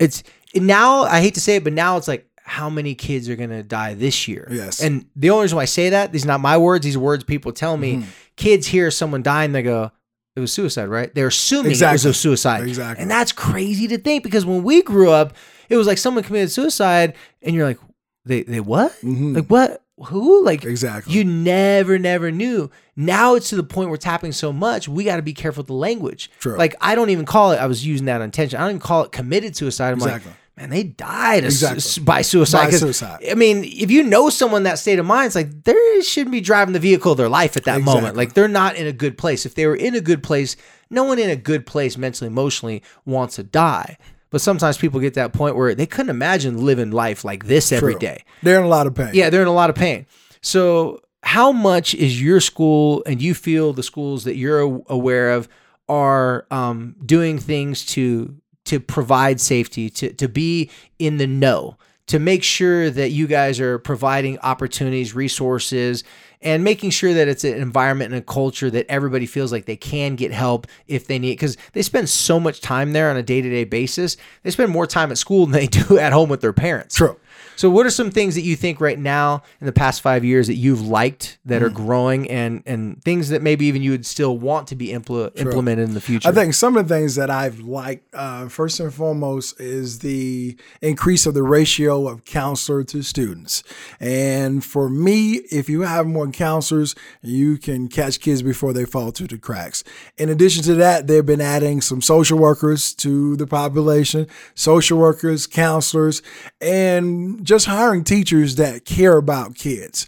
It's 0.00 0.22
now 0.54 1.02
I 1.02 1.20
hate 1.20 1.34
to 1.34 1.40
say 1.40 1.56
it, 1.56 1.64
but 1.64 1.72
now 1.72 1.96
it's 1.98 2.08
like 2.08 2.28
how 2.42 2.70
many 2.70 2.96
kids 2.96 3.28
are 3.28 3.36
going 3.36 3.50
to 3.50 3.62
die 3.62 3.94
this 3.94 4.26
year? 4.26 4.48
Yes. 4.50 4.80
And 4.80 5.06
the 5.14 5.30
only 5.30 5.42
reason 5.42 5.56
why 5.56 5.62
I 5.62 5.66
say 5.66 5.90
that 5.90 6.10
these 6.10 6.24
are 6.24 6.28
not 6.28 6.40
my 6.40 6.56
words; 6.56 6.84
these 6.84 6.96
are 6.96 7.00
words 7.00 7.22
people 7.22 7.52
tell 7.52 7.76
me. 7.76 7.96
Mm-hmm. 7.96 8.10
Kids 8.36 8.66
hear 8.66 8.90
someone 8.90 9.22
dying, 9.22 9.52
they 9.52 9.62
go, 9.62 9.92
"It 10.38 10.40
was 10.40 10.52
suicide, 10.52 10.86
right?" 10.88 11.14
They're 11.14 11.26
assuming 11.26 11.66
it 11.66 11.74
Exactly. 11.74 11.94
was 11.94 12.04
a 12.06 12.14
suicide, 12.14 12.66
Exactly. 12.66 13.02
and 13.02 13.10
that's 13.10 13.32
crazy 13.32 13.86
to 13.88 13.98
think 13.98 14.22
because 14.22 14.46
when 14.46 14.62
we 14.62 14.82
grew 14.82 15.10
up, 15.10 15.34
it 15.68 15.76
was 15.76 15.86
like 15.86 15.98
someone 15.98 16.24
committed 16.24 16.50
suicide, 16.50 17.14
and 17.42 17.54
you're 17.54 17.66
like, 17.66 17.78
"They 18.24 18.42
they 18.44 18.60
what? 18.60 18.96
Like 19.02 19.46
what?" 19.48 19.82
Who 20.06 20.44
like 20.44 20.60
Mm-hmm. 20.60 20.70
Exactly. 20.70 21.12
You 21.12 21.24
never, 21.24 21.98
never 21.98 22.30
knew. 22.30 22.70
Now 22.94 23.34
it's 23.34 23.48
to 23.50 23.56
the 23.56 23.64
point 23.64 23.88
where 23.88 23.96
it's 23.96 24.04
happening 24.04 24.30
so 24.30 24.52
much. 24.52 24.88
We 24.88 25.02
got 25.02 25.16
to 25.16 25.22
be 25.22 25.32
careful 25.34 25.62
with 25.62 25.66
the 25.66 25.72
language. 25.72 26.30
True. 26.38 26.56
Like 26.56 26.76
I 26.80 26.94
don't 26.94 27.10
even 27.10 27.24
call 27.26 27.50
it. 27.50 27.56
I 27.56 27.66
was 27.66 27.84
using 27.84 28.06
that 28.06 28.20
intention. 28.20 28.58
I 28.58 28.62
don't 28.62 28.70
even 28.76 28.80
call 28.80 29.02
it 29.02 29.10
committed 29.10 29.56
suicide. 29.56 29.88
I'm 29.88 29.94
Exactly. 29.98 30.30
like, 30.30 30.38
man, 30.58 30.70
they 30.70 30.82
died 30.82 31.44
of 31.44 31.52
su- 31.52 32.02
by 32.02 32.22
suicide. 32.22 32.66
By 32.66 32.70
suicide. 32.70 33.24
I 33.30 33.34
mean, 33.34 33.64
if 33.64 33.90
you 33.90 34.02
know 34.02 34.28
someone 34.28 34.64
that 34.64 34.78
state 34.78 34.98
of 34.98 35.06
mind, 35.06 35.26
it's 35.26 35.34
like 35.34 35.64
they 35.64 36.00
shouldn't 36.02 36.32
be 36.32 36.40
driving 36.40 36.72
the 36.72 36.80
vehicle 36.80 37.12
of 37.12 37.18
their 37.18 37.28
life 37.28 37.56
at 37.56 37.64
that 37.64 37.80
moment. 37.80 38.16
Like 38.16 38.34
they're 38.34 38.48
not 38.48 38.76
in 38.76 38.86
a 38.86 38.92
good 38.92 39.16
place. 39.16 39.46
If 39.46 39.54
they 39.54 39.66
were 39.66 39.76
in 39.76 39.94
a 39.94 40.00
good 40.00 40.22
place, 40.22 40.56
no 40.90 41.04
one 41.04 41.18
in 41.18 41.30
a 41.30 41.36
good 41.36 41.64
place 41.64 41.96
mentally, 41.96 42.26
emotionally 42.26 42.82
wants 43.04 43.36
to 43.36 43.44
die. 43.44 43.96
But 44.30 44.40
sometimes 44.40 44.76
people 44.76 45.00
get 45.00 45.14
to 45.14 45.20
that 45.20 45.32
point 45.32 45.56
where 45.56 45.74
they 45.74 45.86
couldn't 45.86 46.10
imagine 46.10 46.64
living 46.64 46.90
life 46.90 47.24
like 47.24 47.46
this 47.46 47.72
every 47.72 47.94
True. 47.94 48.00
day. 48.00 48.24
They're 48.42 48.58
in 48.58 48.64
a 48.64 48.68
lot 48.68 48.86
of 48.86 48.94
pain. 48.94 49.10
Yeah, 49.14 49.30
they're 49.30 49.42
in 49.42 49.48
a 49.48 49.54
lot 49.54 49.70
of 49.70 49.76
pain. 49.76 50.06
So, 50.42 51.00
how 51.22 51.50
much 51.52 51.94
is 51.94 52.20
your 52.20 52.40
school 52.40 53.02
and 53.06 53.22
you 53.22 53.34
feel 53.34 53.72
the 53.72 53.82
schools 53.82 54.24
that 54.24 54.36
you're 54.36 54.82
aware 54.88 55.30
of 55.32 55.48
are 55.88 56.46
um, 56.50 56.96
doing 57.04 57.38
things 57.38 57.84
to 57.86 58.36
to 58.68 58.80
provide 58.80 59.40
safety, 59.40 59.90
to 59.90 60.12
to 60.12 60.28
be 60.28 60.70
in 60.98 61.16
the 61.16 61.26
know, 61.26 61.76
to 62.06 62.18
make 62.18 62.42
sure 62.42 62.90
that 62.90 63.10
you 63.10 63.26
guys 63.26 63.60
are 63.60 63.78
providing 63.78 64.38
opportunities, 64.40 65.14
resources, 65.14 66.04
and 66.40 66.62
making 66.62 66.90
sure 66.90 67.14
that 67.14 67.28
it's 67.28 67.44
an 67.44 67.54
environment 67.54 68.12
and 68.12 68.22
a 68.22 68.24
culture 68.24 68.70
that 68.70 68.86
everybody 68.88 69.26
feels 69.26 69.50
like 69.50 69.64
they 69.64 69.76
can 69.76 70.14
get 70.14 70.32
help 70.32 70.66
if 70.86 71.06
they 71.06 71.18
need 71.18 71.32
because 71.32 71.56
they 71.72 71.82
spend 71.82 72.08
so 72.08 72.38
much 72.38 72.60
time 72.60 72.92
there 72.92 73.10
on 73.10 73.16
a 73.16 73.22
day-to-day 73.22 73.64
basis 73.64 74.16
they 74.42 74.50
spend 74.50 74.70
more 74.70 74.86
time 74.86 75.10
at 75.10 75.18
school 75.18 75.46
than 75.46 75.52
they 75.52 75.66
do 75.66 75.98
at 75.98 76.12
home 76.12 76.28
with 76.28 76.40
their 76.40 76.52
parents 76.52 76.94
True. 76.94 77.18
So, 77.58 77.68
what 77.68 77.84
are 77.86 77.90
some 77.90 78.12
things 78.12 78.36
that 78.36 78.42
you 78.42 78.54
think 78.54 78.80
right 78.80 78.98
now 78.98 79.42
in 79.60 79.66
the 79.66 79.72
past 79.72 80.00
five 80.00 80.24
years 80.24 80.46
that 80.46 80.54
you've 80.54 80.80
liked 80.86 81.38
that 81.44 81.60
Mm. 81.60 81.64
are 81.66 81.70
growing, 81.70 82.30
and 82.30 82.62
and 82.66 83.02
things 83.02 83.30
that 83.30 83.42
maybe 83.42 83.66
even 83.66 83.82
you 83.82 83.90
would 83.90 84.06
still 84.06 84.38
want 84.38 84.68
to 84.68 84.76
be 84.76 84.88
impl- 84.88 85.32
implemented 85.40 85.88
in 85.88 85.94
the 85.94 86.00
future? 86.00 86.28
I 86.28 86.32
think 86.32 86.54
some 86.54 86.76
of 86.76 86.86
the 86.86 86.94
things 86.94 87.16
that 87.16 87.30
I've 87.30 87.58
liked, 87.58 88.14
uh, 88.14 88.46
first 88.48 88.78
and 88.78 88.94
foremost, 88.94 89.60
is 89.60 89.98
the 89.98 90.56
increase 90.80 91.26
of 91.26 91.34
the 91.34 91.42
ratio 91.42 92.06
of 92.06 92.24
counselor 92.24 92.84
to 92.84 93.02
students. 93.02 93.64
And 93.98 94.64
for 94.64 94.88
me, 94.88 95.40
if 95.50 95.68
you 95.68 95.80
have 95.82 96.06
more 96.06 96.28
counselors, 96.28 96.94
you 97.22 97.56
can 97.58 97.88
catch 97.88 98.20
kids 98.20 98.40
before 98.42 98.72
they 98.72 98.84
fall 98.84 99.10
through 99.10 99.26
the 99.28 99.38
cracks. 99.38 99.82
In 100.16 100.28
addition 100.28 100.62
to 100.62 100.74
that, 100.76 101.08
they've 101.08 101.26
been 101.26 101.40
adding 101.40 101.80
some 101.80 102.00
social 102.02 102.38
workers 102.38 102.94
to 102.94 103.34
the 103.36 103.46
population, 103.48 104.28
social 104.54 104.98
workers, 104.98 105.48
counselors, 105.48 106.22
and 106.60 107.44
just 107.48 107.64
hiring 107.64 108.04
teachers 108.04 108.56
that 108.56 108.84
care 108.84 109.16
about 109.16 109.54
kids. 109.54 110.06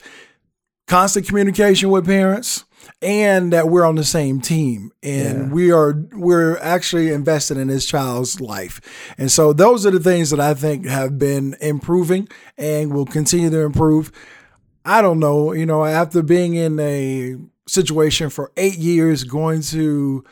Constant 0.86 1.26
communication 1.26 1.88
with 1.88 2.04
parents 2.04 2.66
and 3.00 3.50
that 3.54 3.70
we're 3.70 3.86
on 3.86 3.94
the 3.94 4.04
same 4.04 4.42
team 4.42 4.90
and 5.02 5.50
we 5.50 5.72
are 5.72 5.94
we're 6.12 6.58
actually 6.58 7.10
invested 7.10 7.56
in 7.56 7.68
this 7.68 7.86
child's 7.86 8.42
life. 8.42 8.80
And 9.16 9.32
so 9.32 9.54
those 9.54 9.86
are 9.86 9.90
the 9.90 10.00
things 10.00 10.28
that 10.30 10.40
i 10.40 10.52
think 10.52 10.84
have 10.86 11.18
been 11.18 11.56
improving 11.62 12.28
and 12.58 12.92
will 12.92 13.06
continue 13.06 13.48
to 13.48 13.60
improve. 13.60 14.12
I 14.84 15.00
don't 15.00 15.18
know 15.18 15.54
you 15.54 15.64
know 15.64 15.86
after 15.86 16.22
being 16.22 16.54
in 16.54 16.78
a 16.78 17.36
situation 17.66 18.28
for 18.28 18.52
eight 18.58 18.76
years 18.76 19.24
going 19.24 19.62
to 19.62 20.24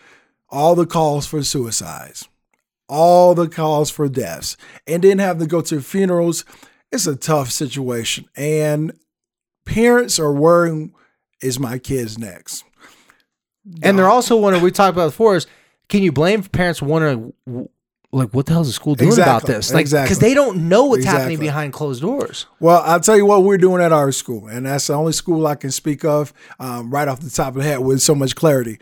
all 0.50 0.74
the 0.74 0.86
calls 0.86 1.26
for 1.26 1.42
suicides 1.42 2.28
all 2.88 3.34
the 3.34 3.48
calls 3.48 3.90
for 3.90 4.08
deaths 4.08 4.56
and 4.86 5.04
then 5.04 5.18
have 5.18 5.38
to 5.38 5.46
go 5.46 5.60
to 5.60 5.80
funerals 5.80 6.44
it's 6.92 7.06
a 7.06 7.16
tough 7.16 7.50
situation 7.50 8.28
and 8.36 8.92
parents 9.64 10.18
are 10.18 10.32
worrying 10.32 10.94
is 11.42 11.58
my 11.58 11.78
kids 11.78 12.18
next 12.18 12.64
And 13.82 13.98
they're 13.98 14.08
also 14.08 14.36
wondering. 14.36 14.64
We 14.64 14.70
talked 14.70 14.94
about 14.94 15.08
before 15.08 15.36
is 15.36 15.46
can 15.88 16.02
you 16.02 16.12
blame 16.12 16.42
parents 16.42 16.82
wondering 16.82 17.32
like 18.10 18.32
what 18.32 18.46
the 18.46 18.52
hell 18.52 18.62
is 18.62 18.68
the 18.68 18.72
school 18.72 18.94
doing 18.94 19.12
about 19.12 19.46
this? 19.46 19.72
Like 19.72 19.84
because 19.84 19.92
exactly. 19.92 20.28
they 20.28 20.34
don't 20.34 20.68
know 20.68 20.86
what's 20.86 21.04
happening 21.04 21.38
behind 21.38 21.72
closed 21.72 22.02
doors. 22.02 22.46
Well, 22.60 22.82
I'll 22.84 23.00
tell 23.00 23.16
you 23.16 23.26
what 23.26 23.42
we're 23.42 23.58
doing 23.58 23.82
at 23.82 23.92
our 23.92 24.12
school, 24.12 24.48
and 24.48 24.66
that's 24.66 24.86
the 24.86 24.94
only 24.94 25.12
school 25.12 25.46
I 25.46 25.54
can 25.54 25.70
speak 25.70 26.04
of 26.04 26.32
um, 26.58 26.90
right 26.90 27.08
off 27.08 27.20
the 27.20 27.30
top 27.30 27.48
of 27.48 27.62
the 27.62 27.64
head 27.64 27.80
with 27.80 28.00
so 28.00 28.14
much 28.14 28.34
clarity. 28.34 28.78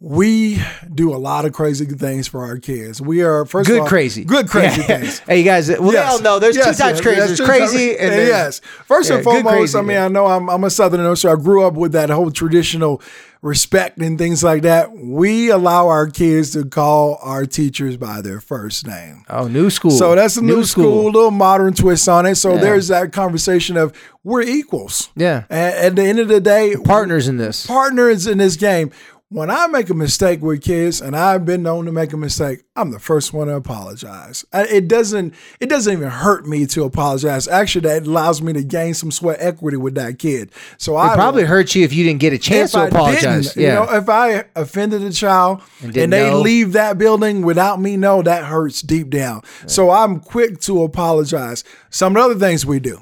We 0.00 0.62
do 0.94 1.12
a 1.12 1.18
lot 1.18 1.44
of 1.44 1.52
crazy 1.52 1.84
things 1.84 2.28
for 2.28 2.44
our 2.44 2.56
kids. 2.58 3.00
We 3.02 3.22
are 3.22 3.44
first 3.44 3.66
Good 3.68 3.78
of 3.78 3.82
all, 3.82 3.88
crazy, 3.88 4.24
good 4.24 4.48
crazy 4.50 4.80
Yeah. 4.82 4.86
things. 5.00 5.18
hey, 5.20 5.38
you 5.40 5.44
guys. 5.44 5.68
Well, 5.68 5.92
Yes. 5.92 6.12
all 6.12 6.20
know 6.20 6.38
there's 6.38 6.54
Yes, 6.54 6.76
two 6.76 6.82
types 6.84 6.98
yes, 6.98 7.00
crazy. 7.00 7.20
There's 7.20 7.40
crazy 7.40 7.98
and 7.98 8.12
there's- 8.12 8.28
yes. 8.28 8.60
First 8.86 9.10
yeah, 9.10 9.16
and 9.16 9.24
foremost, 9.24 9.54
crazy 9.56 9.78
I 9.78 9.80
mean, 9.80 9.88
then. 9.88 10.02
I 10.04 10.08
know 10.08 10.26
I'm, 10.26 10.48
I'm 10.48 10.62
a 10.62 10.70
Southerner, 10.70 11.16
so 11.16 11.32
I 11.32 11.34
grew 11.34 11.64
up 11.66 11.74
with 11.74 11.90
that 11.92 12.10
whole 12.10 12.30
traditional 12.30 13.02
respect 13.42 13.98
and 13.98 14.16
things 14.18 14.44
like 14.44 14.62
that. 14.62 14.96
We 14.96 15.50
allow 15.50 15.88
our 15.88 16.06
kids 16.06 16.52
to 16.52 16.64
call 16.64 17.18
our 17.20 17.44
teachers 17.44 17.96
by 17.96 18.20
their 18.20 18.40
first 18.40 18.86
name. 18.86 19.24
Oh, 19.28 19.48
new 19.48 19.68
school. 19.68 19.90
So 19.90 20.14
that's 20.14 20.36
a 20.36 20.42
new, 20.42 20.64
school, 20.64 21.06
little 21.06 21.32
modern 21.32 21.74
twist 21.74 22.08
on 22.08 22.24
it. 22.24 22.36
So 22.36 22.56
there's 22.56 22.86
that 22.86 23.12
conversation 23.12 23.76
of 23.76 23.92
we're 24.22 24.42
equals. 24.42 25.10
Yeah. 25.16 25.42
And 25.50 25.74
at 25.74 25.96
the 25.96 26.02
end 26.04 26.20
of 26.20 26.28
the 26.28 26.40
day, 26.40 26.76
Partners 26.84 27.26
in 27.26 27.36
this. 27.36 27.66
partners 27.66 28.28
in 28.28 28.38
this 28.38 28.54
game. 28.54 28.92
When 29.30 29.50
I 29.50 29.66
make 29.66 29.90
a 29.90 29.94
mistake 29.94 30.40
with 30.40 30.62
kids, 30.62 31.02
and 31.02 31.14
I've 31.14 31.44
been 31.44 31.62
known 31.62 31.84
to 31.84 31.92
make 31.92 32.14
a 32.14 32.16
mistake, 32.16 32.62
I'm 32.74 32.92
the 32.92 32.98
first 32.98 33.34
one 33.34 33.48
to 33.48 33.56
apologize. 33.56 34.42
It 34.54 34.88
doesn't. 34.88 35.34
It 35.60 35.68
doesn't 35.68 35.92
even 35.92 36.08
hurt 36.08 36.46
me 36.46 36.64
to 36.68 36.84
apologize. 36.84 37.46
Actually, 37.46 37.82
that 37.88 38.06
allows 38.06 38.40
me 38.40 38.54
to 38.54 38.64
gain 38.64 38.94
some 38.94 39.10
sweat 39.10 39.36
equity 39.38 39.76
with 39.76 39.96
that 39.96 40.18
kid. 40.18 40.50
So 40.78 40.96
I 40.96 41.14
probably 41.14 41.44
hurt 41.44 41.74
you 41.74 41.84
if 41.84 41.92
you 41.92 42.04
didn't 42.04 42.20
get 42.20 42.32
a 42.32 42.38
chance 42.38 42.72
to 42.72 42.78
I 42.78 42.86
apologize. 42.86 43.54
yeah. 43.54 43.68
You 43.68 43.74
know, 43.86 43.96
if 43.98 44.08
I 44.08 44.44
offended 44.56 45.02
a 45.02 45.12
child 45.12 45.60
And 45.82 45.94
and, 45.94 46.10
they 46.10 46.30
know. 46.30 46.40
leave 46.40 46.72
that 46.72 46.96
building 46.96 47.42
without 47.42 47.82
me 47.82 47.98
know, 47.98 48.22
that 48.22 48.46
hurts 48.46 48.80
deep 48.80 49.10
down. 49.10 49.42
So 49.66 49.90
I'm 49.90 50.20
quick 50.20 50.58
to 50.62 50.82
apologize. 50.84 51.64
Some 51.90 52.16
of 52.16 52.22
the 52.22 52.30
other 52.30 52.40
things 52.40 52.64
we 52.64 52.80
do. 52.80 52.98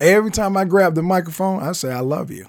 Every 0.00 0.32
time 0.32 0.56
I 0.56 0.64
grab 0.64 0.96
the 0.96 1.02
microphone, 1.04 1.62
I 1.62 1.70
say, 1.70 1.92
I 1.92 2.00
love 2.00 2.32
you. 2.32 2.46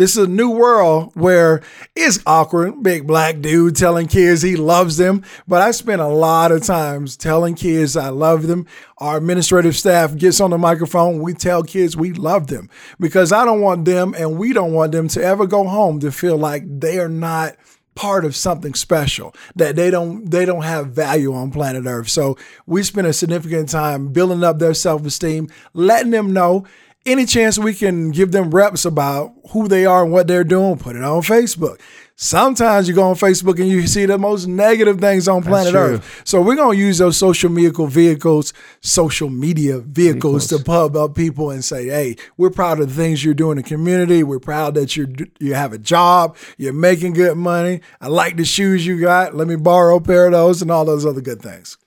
This 0.00 0.16
is 0.16 0.24
a 0.24 0.30
new 0.30 0.48
world 0.48 1.12
where 1.14 1.60
it's 1.94 2.20
awkward, 2.24 2.82
big 2.82 3.06
black 3.06 3.42
dude 3.42 3.76
telling 3.76 4.06
kids 4.06 4.40
he 4.40 4.56
loves 4.56 4.96
them. 4.96 5.22
But 5.46 5.60
I 5.60 5.72
spend 5.72 6.00
a 6.00 6.08
lot 6.08 6.52
of 6.52 6.62
times 6.62 7.18
telling 7.18 7.54
kids 7.54 7.98
I 7.98 8.08
love 8.08 8.46
them. 8.46 8.66
Our 8.96 9.18
administrative 9.18 9.76
staff 9.76 10.16
gets 10.16 10.40
on 10.40 10.52
the 10.52 10.56
microphone. 10.56 11.20
We 11.20 11.34
tell 11.34 11.62
kids 11.62 11.98
we 11.98 12.14
love 12.14 12.46
them 12.46 12.70
because 12.98 13.30
I 13.30 13.44
don't 13.44 13.60
want 13.60 13.84
them 13.84 14.14
and 14.16 14.38
we 14.38 14.54
don't 14.54 14.72
want 14.72 14.92
them 14.92 15.06
to 15.08 15.22
ever 15.22 15.46
go 15.46 15.64
home 15.68 16.00
to 16.00 16.10
feel 16.10 16.38
like 16.38 16.62
they 16.80 16.98
are 16.98 17.06
not 17.06 17.56
part 17.94 18.24
of 18.24 18.34
something 18.34 18.72
special 18.72 19.34
that 19.56 19.76
they 19.76 19.90
don't 19.90 20.30
they 20.30 20.46
don't 20.46 20.62
have 20.62 20.92
value 20.92 21.34
on 21.34 21.50
planet 21.50 21.84
earth 21.86 22.08
so 22.08 22.38
we 22.64 22.82
spend 22.84 23.06
a 23.06 23.12
significant 23.12 23.68
time 23.68 24.12
building 24.12 24.44
up 24.44 24.58
their 24.58 24.72
self-esteem 24.72 25.48
letting 25.74 26.12
them 26.12 26.32
know 26.32 26.64
any 27.06 27.24
chance 27.24 27.58
we 27.58 27.74
can 27.74 28.10
give 28.10 28.32
them 28.32 28.50
reps 28.50 28.84
about 28.84 29.32
who 29.50 29.68
they 29.68 29.86
are 29.86 30.02
and 30.02 30.12
what 30.12 30.26
they're 30.26 30.44
doing 30.44 30.78
put 30.78 30.96
it 30.96 31.02
on 31.02 31.22
facebook. 31.22 31.80
Sometimes 32.16 32.86
you 32.86 32.94
go 32.94 33.08
on 33.08 33.14
facebook 33.14 33.58
and 33.58 33.68
you 33.68 33.86
see 33.86 34.04
the 34.04 34.18
most 34.18 34.46
negative 34.46 35.00
things 35.00 35.26
on 35.26 35.42
planet 35.42 35.74
earth. 35.74 36.20
So 36.24 36.42
we're 36.42 36.54
going 36.54 36.76
to 36.76 36.82
use 36.82 36.98
those 36.98 37.16
social 37.16 37.48
media 37.50 37.72
vehicles 37.72 38.52
social 38.82 39.30
media 39.30 39.78
vehicles, 39.78 40.46
to 40.48 40.58
pub 40.58 40.96
up 40.96 41.14
people 41.14 41.50
and 41.50 41.64
say 41.64 41.86
hey 41.86 42.16
we're 42.36 42.50
proud 42.50 42.80
of 42.80 42.88
the 42.88 42.94
things 42.94 43.24
you're 43.24 43.32
doing 43.32 43.56
in 43.56 43.62
the 43.62 43.68
community. 43.68 44.22
We're 44.22 44.38
proud 44.38 44.74
that 44.74 44.96
you 44.96 45.14
you 45.38 45.54
have 45.54 45.72
a 45.72 45.78
job. 45.78 46.36
You're 46.58 46.74
making 46.74 47.14
good 47.14 47.38
money. 47.38 47.80
I 48.00 48.08
like 48.08 48.36
the 48.36 48.44
shoes 48.44 48.86
you 48.86 49.00
got. 49.00 49.34
Let 49.34 49.48
me 49.48 49.56
borrow 49.56 49.96
a 49.96 50.00
pair 50.00 50.26
of 50.26 50.32
those 50.32 50.60
and 50.60 50.70
all 50.70 50.84
those 50.84 51.06
other 51.06 51.22
good 51.22 51.40
things. 51.40 51.78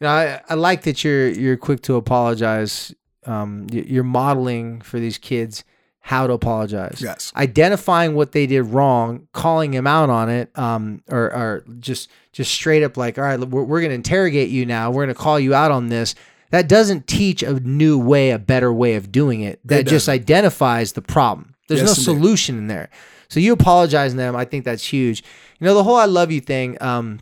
You 0.00 0.06
know, 0.06 0.12
I, 0.12 0.40
I 0.48 0.54
like 0.54 0.82
that 0.82 1.04
you're 1.04 1.28
you're 1.28 1.56
quick 1.56 1.82
to 1.82 1.94
apologize. 1.94 2.92
Um, 3.26 3.66
you're 3.72 4.04
modeling 4.04 4.80
for 4.80 4.98
these 5.00 5.18
kids 5.18 5.64
how 6.00 6.26
to 6.28 6.32
apologize. 6.32 7.00
Yes. 7.02 7.32
Identifying 7.34 8.14
what 8.14 8.30
they 8.30 8.46
did 8.46 8.62
wrong, 8.62 9.26
calling 9.32 9.72
them 9.72 9.86
out 9.88 10.08
on 10.08 10.28
it, 10.30 10.56
um, 10.56 11.02
or, 11.10 11.24
or 11.34 11.64
just 11.80 12.08
just 12.32 12.52
straight 12.52 12.84
up 12.84 12.96
like, 12.96 13.18
all 13.18 13.24
right, 13.24 13.40
we're, 13.40 13.64
we're 13.64 13.80
going 13.80 13.90
to 13.90 13.96
interrogate 13.96 14.50
you 14.50 14.64
now. 14.66 14.90
We're 14.90 15.04
going 15.04 15.14
to 15.16 15.20
call 15.20 15.40
you 15.40 15.52
out 15.54 15.72
on 15.72 15.88
this. 15.88 16.14
That 16.50 16.68
doesn't 16.68 17.08
teach 17.08 17.42
a 17.42 17.54
new 17.58 17.98
way, 17.98 18.30
a 18.30 18.38
better 18.38 18.72
way 18.72 18.94
of 18.94 19.10
doing 19.10 19.40
it. 19.40 19.58
That 19.64 19.86
just 19.88 20.08
identifies 20.08 20.92
the 20.92 21.02
problem. 21.02 21.54
There's 21.68 21.80
Yes, 21.80 22.06
no 22.06 22.12
indeed. 22.12 22.22
solution 22.22 22.58
in 22.58 22.66
there. 22.68 22.88
So 23.28 23.40
you 23.40 23.52
apologizing 23.52 24.16
to 24.16 24.22
them, 24.22 24.36
I 24.36 24.44
think 24.44 24.64
that's 24.64 24.84
huge. 24.86 25.24
You 25.58 25.64
know, 25.66 25.74
the 25.74 25.82
whole 25.82 25.96
"I 25.96 26.04
love 26.04 26.30
you" 26.30 26.40
thing. 26.40 26.80
Um, 26.80 27.18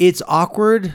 it's 0.00 0.20
awkward. 0.26 0.94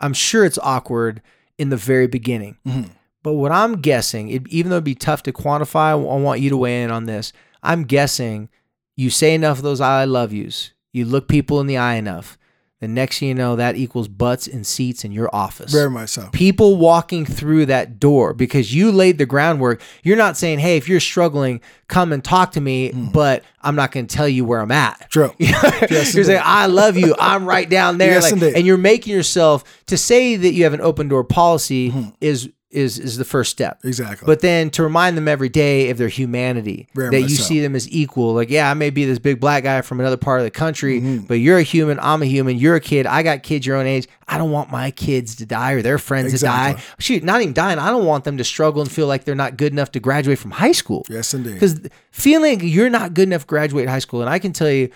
I'm 0.00 0.12
sure 0.12 0.44
it's 0.44 0.58
awkward 0.58 1.22
in 1.58 1.70
the 1.70 1.76
very 1.76 2.06
beginning. 2.06 2.56
Mm-hmm. 2.66 2.92
But 3.22 3.34
what 3.34 3.52
I'm 3.52 3.80
guessing, 3.80 4.30
it, 4.30 4.46
even 4.48 4.70
though 4.70 4.76
it'd 4.76 4.84
be 4.84 4.94
tough 4.94 5.22
to 5.24 5.32
quantify, 5.32 5.90
I 5.90 5.94
want 5.94 6.40
you 6.40 6.50
to 6.50 6.56
weigh 6.56 6.82
in 6.82 6.90
on 6.90 7.04
this. 7.04 7.32
I'm 7.62 7.84
guessing 7.84 8.48
you 8.96 9.10
say 9.10 9.34
enough 9.34 9.58
of 9.58 9.64
those 9.64 9.80
I 9.80 10.04
love 10.04 10.32
yous, 10.32 10.72
you 10.92 11.04
look 11.04 11.28
people 11.28 11.60
in 11.60 11.66
the 11.66 11.76
eye 11.76 11.94
enough, 11.94 12.38
the 12.80 12.88
next 12.88 13.18
thing 13.18 13.28
you 13.28 13.34
know, 13.34 13.56
that 13.56 13.76
equals 13.76 14.06
butts 14.08 14.46
and 14.46 14.66
seats 14.66 15.04
in 15.04 15.10
your 15.12 15.28
office 15.34 15.72
very 15.72 15.90
much 15.90 16.10
so 16.10 16.28
people 16.32 16.76
walking 16.76 17.26
through 17.26 17.66
that 17.66 17.98
door 17.98 18.32
because 18.32 18.74
you 18.74 18.92
laid 18.92 19.18
the 19.18 19.26
groundwork. 19.26 19.80
You're 20.02 20.16
not 20.16 20.36
saying, 20.36 20.60
"Hey, 20.60 20.76
if 20.76 20.88
you're 20.88 21.00
struggling, 21.00 21.60
come 21.88 22.12
and 22.12 22.22
talk 22.22 22.52
to 22.52 22.60
me," 22.60 22.92
but 22.92 23.42
I'm 23.62 23.74
not 23.74 23.90
going 23.92 24.06
to 24.06 24.14
tell 24.16 24.28
you 24.28 24.44
where 24.44 24.60
I'm 24.60 24.70
at. 24.70 25.00
Mm. 25.00 25.08
True. 25.08 25.32
you're 25.38 25.50
Yes, 25.90 26.12
saying, 26.12 26.40
"I 26.44 26.66
love 26.66 26.96
you. 26.96 27.14
I'm 27.18 27.46
right 27.46 27.68
down 27.68 27.98
there," 27.98 28.12
Yes, 28.12 28.24
like, 28.24 28.32
indeed. 28.34 28.54
and 28.54 28.66
you're 28.66 28.76
making 28.78 29.12
yourself 29.12 29.64
to 29.86 29.96
say 29.96 30.36
that 30.36 30.52
you 30.52 30.64
have 30.64 30.74
an 30.74 30.80
open 30.80 31.08
door 31.08 31.24
policy 31.24 31.92
is 32.20 32.48
is 32.70 32.98
is 32.98 33.16
the 33.16 33.24
first 33.24 33.50
step. 33.50 33.80
Exactly. 33.82 34.26
But 34.26 34.40
then 34.40 34.68
to 34.70 34.82
remind 34.82 35.16
them 35.16 35.26
every 35.26 35.48
day 35.48 35.88
of 35.88 35.96
their 35.96 36.08
humanity, 36.08 36.86
Very 36.94 37.10
that 37.10 37.22
you 37.22 37.36
so. 37.36 37.42
see 37.44 37.60
them 37.60 37.74
as 37.74 37.90
equal. 37.90 38.34
Like, 38.34 38.50
yeah, 38.50 38.70
I 38.70 38.74
may 38.74 38.90
be 38.90 39.06
this 39.06 39.18
big 39.18 39.40
black 39.40 39.62
guy 39.62 39.80
from 39.80 40.00
another 40.00 40.18
part 40.18 40.40
of 40.40 40.44
the 40.44 40.50
country, 40.50 41.00
Mm-hmm. 41.00 41.24
but 41.26 41.34
you're 41.36 41.56
a 41.56 41.62
human. 41.62 41.98
I'm 42.00 42.20
a 42.22 42.26
human. 42.26 42.58
You're 42.58 42.74
a 42.76 42.80
kid. 42.80 43.06
I 43.06 43.22
got 43.22 43.42
kids 43.42 43.64
your 43.66 43.76
own 43.76 43.86
age. 43.86 44.06
I 44.28 44.36
don't 44.36 44.50
want 44.50 44.70
my 44.70 44.90
kids 44.90 45.34
to 45.36 45.46
die 45.46 45.72
or 45.72 45.80
their 45.82 45.96
friends 45.98 46.32
Exactly. 46.34 46.74
to 46.74 46.86
die. 46.86 46.94
Shoot, 46.98 47.22
not 47.24 47.40
even 47.40 47.54
dying. 47.54 47.78
I 47.78 47.88
don't 47.88 48.04
want 48.04 48.24
them 48.24 48.36
to 48.36 48.44
struggle 48.44 48.82
and 48.82 48.92
feel 48.92 49.06
like 49.06 49.24
they're 49.24 49.34
not 49.34 49.56
good 49.56 49.72
enough 49.72 49.90
to 49.92 50.00
graduate 50.00 50.38
from 50.38 50.50
high 50.50 50.72
school. 50.72 51.06
yes 51.08 51.32
indeed 51.32 51.54
Because 51.54 51.80
feeling 52.10 52.60
you're 52.62 52.90
not 52.90 53.14
good 53.14 53.28
enough 53.28 53.42
to 53.42 53.46
graduate 53.46 53.88
high 53.88 53.98
school, 54.00 54.20
and 54.20 54.28
I 54.28 54.38
can 54.38 54.52
tell 54.52 54.70
you, 54.70 54.90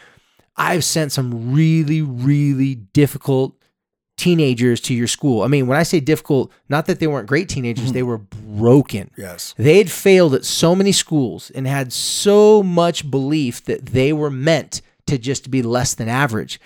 I've 0.59 0.85
sent 0.85 1.13
some 1.13 1.55
really, 1.55 2.03
really 2.03 2.75
difficult 2.75 3.55
teenagers 4.17 4.81
to 4.83 4.95
your 4.95 5.07
school. 5.07 5.43
I 5.43 5.49
mean, 5.49 5.67
when 5.67 5.79
I 5.79 5.83
say 5.83 6.01
difficult, 6.01 6.53
not 6.69 6.87
that 6.87 7.01
they 7.01 7.07
weren't 7.07 7.27
great 7.27 7.49
teenagers, 7.49 7.87
mm-hmm. 7.87 7.95
they 7.95 8.03
were 8.03 8.19
broken. 8.19 9.11
yes 9.17 9.55
They 9.57 9.79
had 9.79 9.91
failed 9.91 10.35
at 10.35 10.45
so 10.45 10.75
many 10.75 10.93
schools 10.93 11.51
and 11.55 11.67
had 11.67 11.93
so 11.93 12.63
much 12.63 13.11
belief 13.11 13.65
that 13.65 13.87
they 13.87 14.13
were 14.13 14.31
meant 14.31 14.83
to 15.07 15.19
just 15.19 15.51
be 15.51 15.63
less 15.63 15.95
than 15.95 16.09
average. 16.09 16.61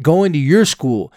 Going 0.00 0.32
to 0.32 0.38
your 0.38 0.64
school, 0.64 1.12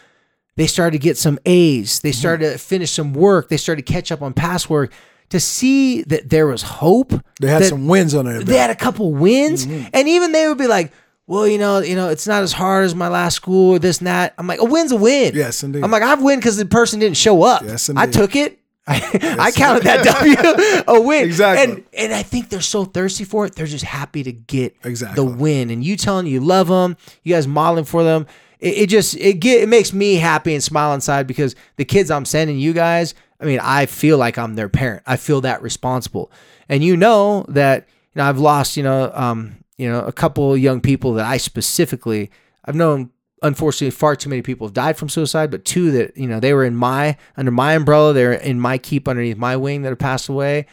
they 0.57 0.67
started 0.67 0.97
to 0.97 1.03
get 1.03 1.17
some 1.17 1.39
A's. 1.45 1.99
They 1.99 2.09
mm-hmm. 2.09 2.19
started 2.19 2.51
to 2.51 2.57
finish 2.57 2.91
some 2.91 3.13
work. 3.13 3.49
They 3.49 3.57
started 3.57 3.85
to 3.85 3.93
catch 3.93 4.11
up 4.11 4.21
on 4.21 4.33
past 4.33 4.69
work. 4.69 4.91
To 5.29 5.39
see 5.39 6.03
that 6.03 6.29
there 6.29 6.45
was 6.45 6.61
hope, 6.61 7.11
they 7.41 7.47
had 7.47 7.65
some 7.65 7.87
wins 7.87 8.13
on 8.13 8.25
their 8.25 8.43
they 8.43 8.57
had 8.57 8.69
a 8.69 8.75
couple 8.75 9.11
wins, 9.11 9.65
mm-hmm. 9.65 9.87
and 9.91 10.07
even 10.07 10.31
they 10.31 10.47
would 10.47 10.59
be 10.59 10.67
like, 10.67 10.93
"Well, 11.27 11.47
you 11.47 11.57
know, 11.57 11.79
you 11.79 11.95
know, 11.95 12.09
it's 12.09 12.27
not 12.27 12.43
as 12.43 12.53
hard 12.53 12.85
as 12.85 12.95
my 12.95 13.07
last 13.07 13.35
school 13.35 13.71
or 13.75 13.79
this 13.79 13.99
and 13.99 14.07
that." 14.07 14.33
I'm 14.37 14.47
like, 14.47 14.59
"A 14.61 14.65
win's 14.65 14.91
a 14.91 14.95
win." 14.95 15.33
Yes, 15.35 15.63
indeed. 15.63 15.83
I'm 15.83 15.91
like, 15.91 16.03
"I've 16.03 16.21
win 16.21 16.39
because 16.39 16.57
the 16.57 16.65
person 16.65 16.99
didn't 16.99 17.17
show 17.17 17.43
up. 17.43 17.63
Yes, 17.63 17.89
I 17.95 18.07
took 18.07 18.35
it. 18.35 18.59
I, 18.87 19.37
I 19.39 19.51
counted 19.55 19.83
that 19.83 20.03
W 20.05 20.35
a 20.87 21.01
win. 21.01 21.25
Exactly. 21.25 21.63
And 21.63 21.83
and 21.97 22.13
I 22.13 22.21
think 22.21 22.49
they're 22.49 22.61
so 22.61 22.85
thirsty 22.85 23.23
for 23.23 23.45
it. 23.45 23.55
They're 23.55 23.65
just 23.65 23.83
happy 23.85 24.21
to 24.23 24.31
get 24.31 24.75
Exactly. 24.83 25.15
the 25.15 25.29
win. 25.31 25.71
And 25.71 25.83
you 25.83 25.97
telling 25.97 26.27
you 26.27 26.39
love 26.39 26.67
them, 26.67 26.95
you 27.23 27.33
guys 27.33 27.47
modeling 27.47 27.85
for 27.85 28.03
them. 28.03 28.27
It, 28.59 28.77
it 28.77 28.89
just 28.89 29.15
it 29.17 29.39
get 29.39 29.63
it 29.63 29.69
makes 29.69 29.91
me 29.91 30.15
happy 30.15 30.53
and 30.53 30.63
smile 30.63 30.93
inside 30.93 31.25
because 31.25 31.55
the 31.77 31.85
kids 31.85 32.11
I'm 32.11 32.25
sending 32.25 32.59
you 32.59 32.73
guys, 32.73 33.15
I 33.39 33.45
mean, 33.45 33.59
I 33.59 33.87
feel 33.87 34.19
like 34.19 34.37
I'm 34.37 34.53
their 34.53 34.69
parent. 34.69 35.01
I 35.07 35.17
feel 35.17 35.41
that 35.41 35.63
responsible. 35.63 36.31
And 36.69 36.83
you 36.83 36.95
know 36.95 37.43
that 37.49 37.87
you 38.13 38.19
know 38.19 38.25
I've 38.29 38.39
lost, 38.39 38.77
you 38.77 38.83
know, 38.83 39.11
um, 39.15 39.55
you 39.77 39.89
know, 39.91 39.99
a 40.01 40.11
couple 40.13 40.55
young 40.57 40.81
people 40.81 41.13
that 41.13 41.25
I 41.25 41.37
specifically 41.37 42.31
I've 42.65 42.75
known 42.75 43.11
unfortunately 43.43 43.91
far 43.91 44.15
too 44.15 44.29
many 44.29 44.41
people 44.41 44.65
have 44.65 44.73
died 44.73 44.97
from 44.97 45.09
suicide, 45.09 45.51
but 45.51 45.65
two 45.65 45.91
that, 45.91 46.17
you 46.17 46.27
know, 46.27 46.39
they 46.39 46.53
were 46.53 46.63
in 46.65 46.75
my 46.75 47.17
under 47.37 47.51
my 47.51 47.73
umbrella, 47.73 48.13
they're 48.13 48.33
in 48.33 48.59
my 48.59 48.77
keep 48.77 49.07
underneath 49.07 49.37
my 49.37 49.55
wing 49.57 49.81
that 49.83 49.89
have 49.89 49.99
passed 49.99 50.29
away. 50.29 50.65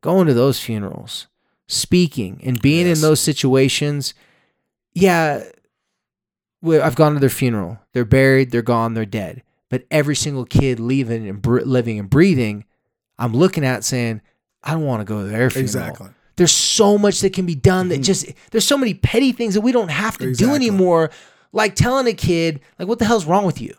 Going 0.00 0.26
to 0.26 0.34
those 0.34 0.58
funerals, 0.58 1.28
speaking 1.68 2.40
and 2.44 2.60
being 2.60 2.86
Yes. 2.88 2.98
in 2.98 3.02
those 3.02 3.20
situations, 3.20 4.14
yeah, 4.94 5.44
I've 6.64 6.96
gone 6.96 7.14
to 7.14 7.20
their 7.20 7.28
funeral. 7.28 7.78
They're 7.92 8.04
buried, 8.04 8.50
they're 8.50 8.62
gone, 8.62 8.94
they're 8.94 9.04
dead. 9.06 9.42
But 9.68 9.84
every 9.90 10.16
single 10.16 10.44
kid 10.44 10.80
leaving 10.80 11.28
and 11.28 11.40
br- 11.40 11.60
living 11.62 11.98
and 11.98 12.10
breathing, 12.10 12.64
I'm 13.18 13.32
looking 13.32 13.64
at 13.64 13.84
saying, 13.84 14.20
I 14.62 14.72
don't 14.72 14.84
want 14.84 15.00
to 15.00 15.04
go 15.04 15.22
to 15.22 15.28
their 15.28 15.50
funeral. 15.50 15.62
Exactly. 15.64 16.08
There's 16.36 16.52
so 16.52 16.98
much 16.98 17.20
that 17.20 17.32
can 17.32 17.46
be 17.46 17.54
done 17.54 17.88
that 17.88 17.98
just 17.98 18.26
there's 18.50 18.64
so 18.64 18.78
many 18.78 18.94
petty 18.94 19.32
things 19.32 19.54
that 19.54 19.60
we 19.60 19.72
don't 19.72 19.90
have 19.90 20.18
to 20.18 20.34
do 20.34 20.54
anymore. 20.54 21.10
Like 21.52 21.74
telling 21.74 22.06
a 22.06 22.14
kid, 22.14 22.60
like, 22.78 22.88
what 22.88 22.98
the 22.98 23.04
hell's 23.04 23.26
wrong 23.26 23.44
with 23.44 23.60
you? 23.60 23.74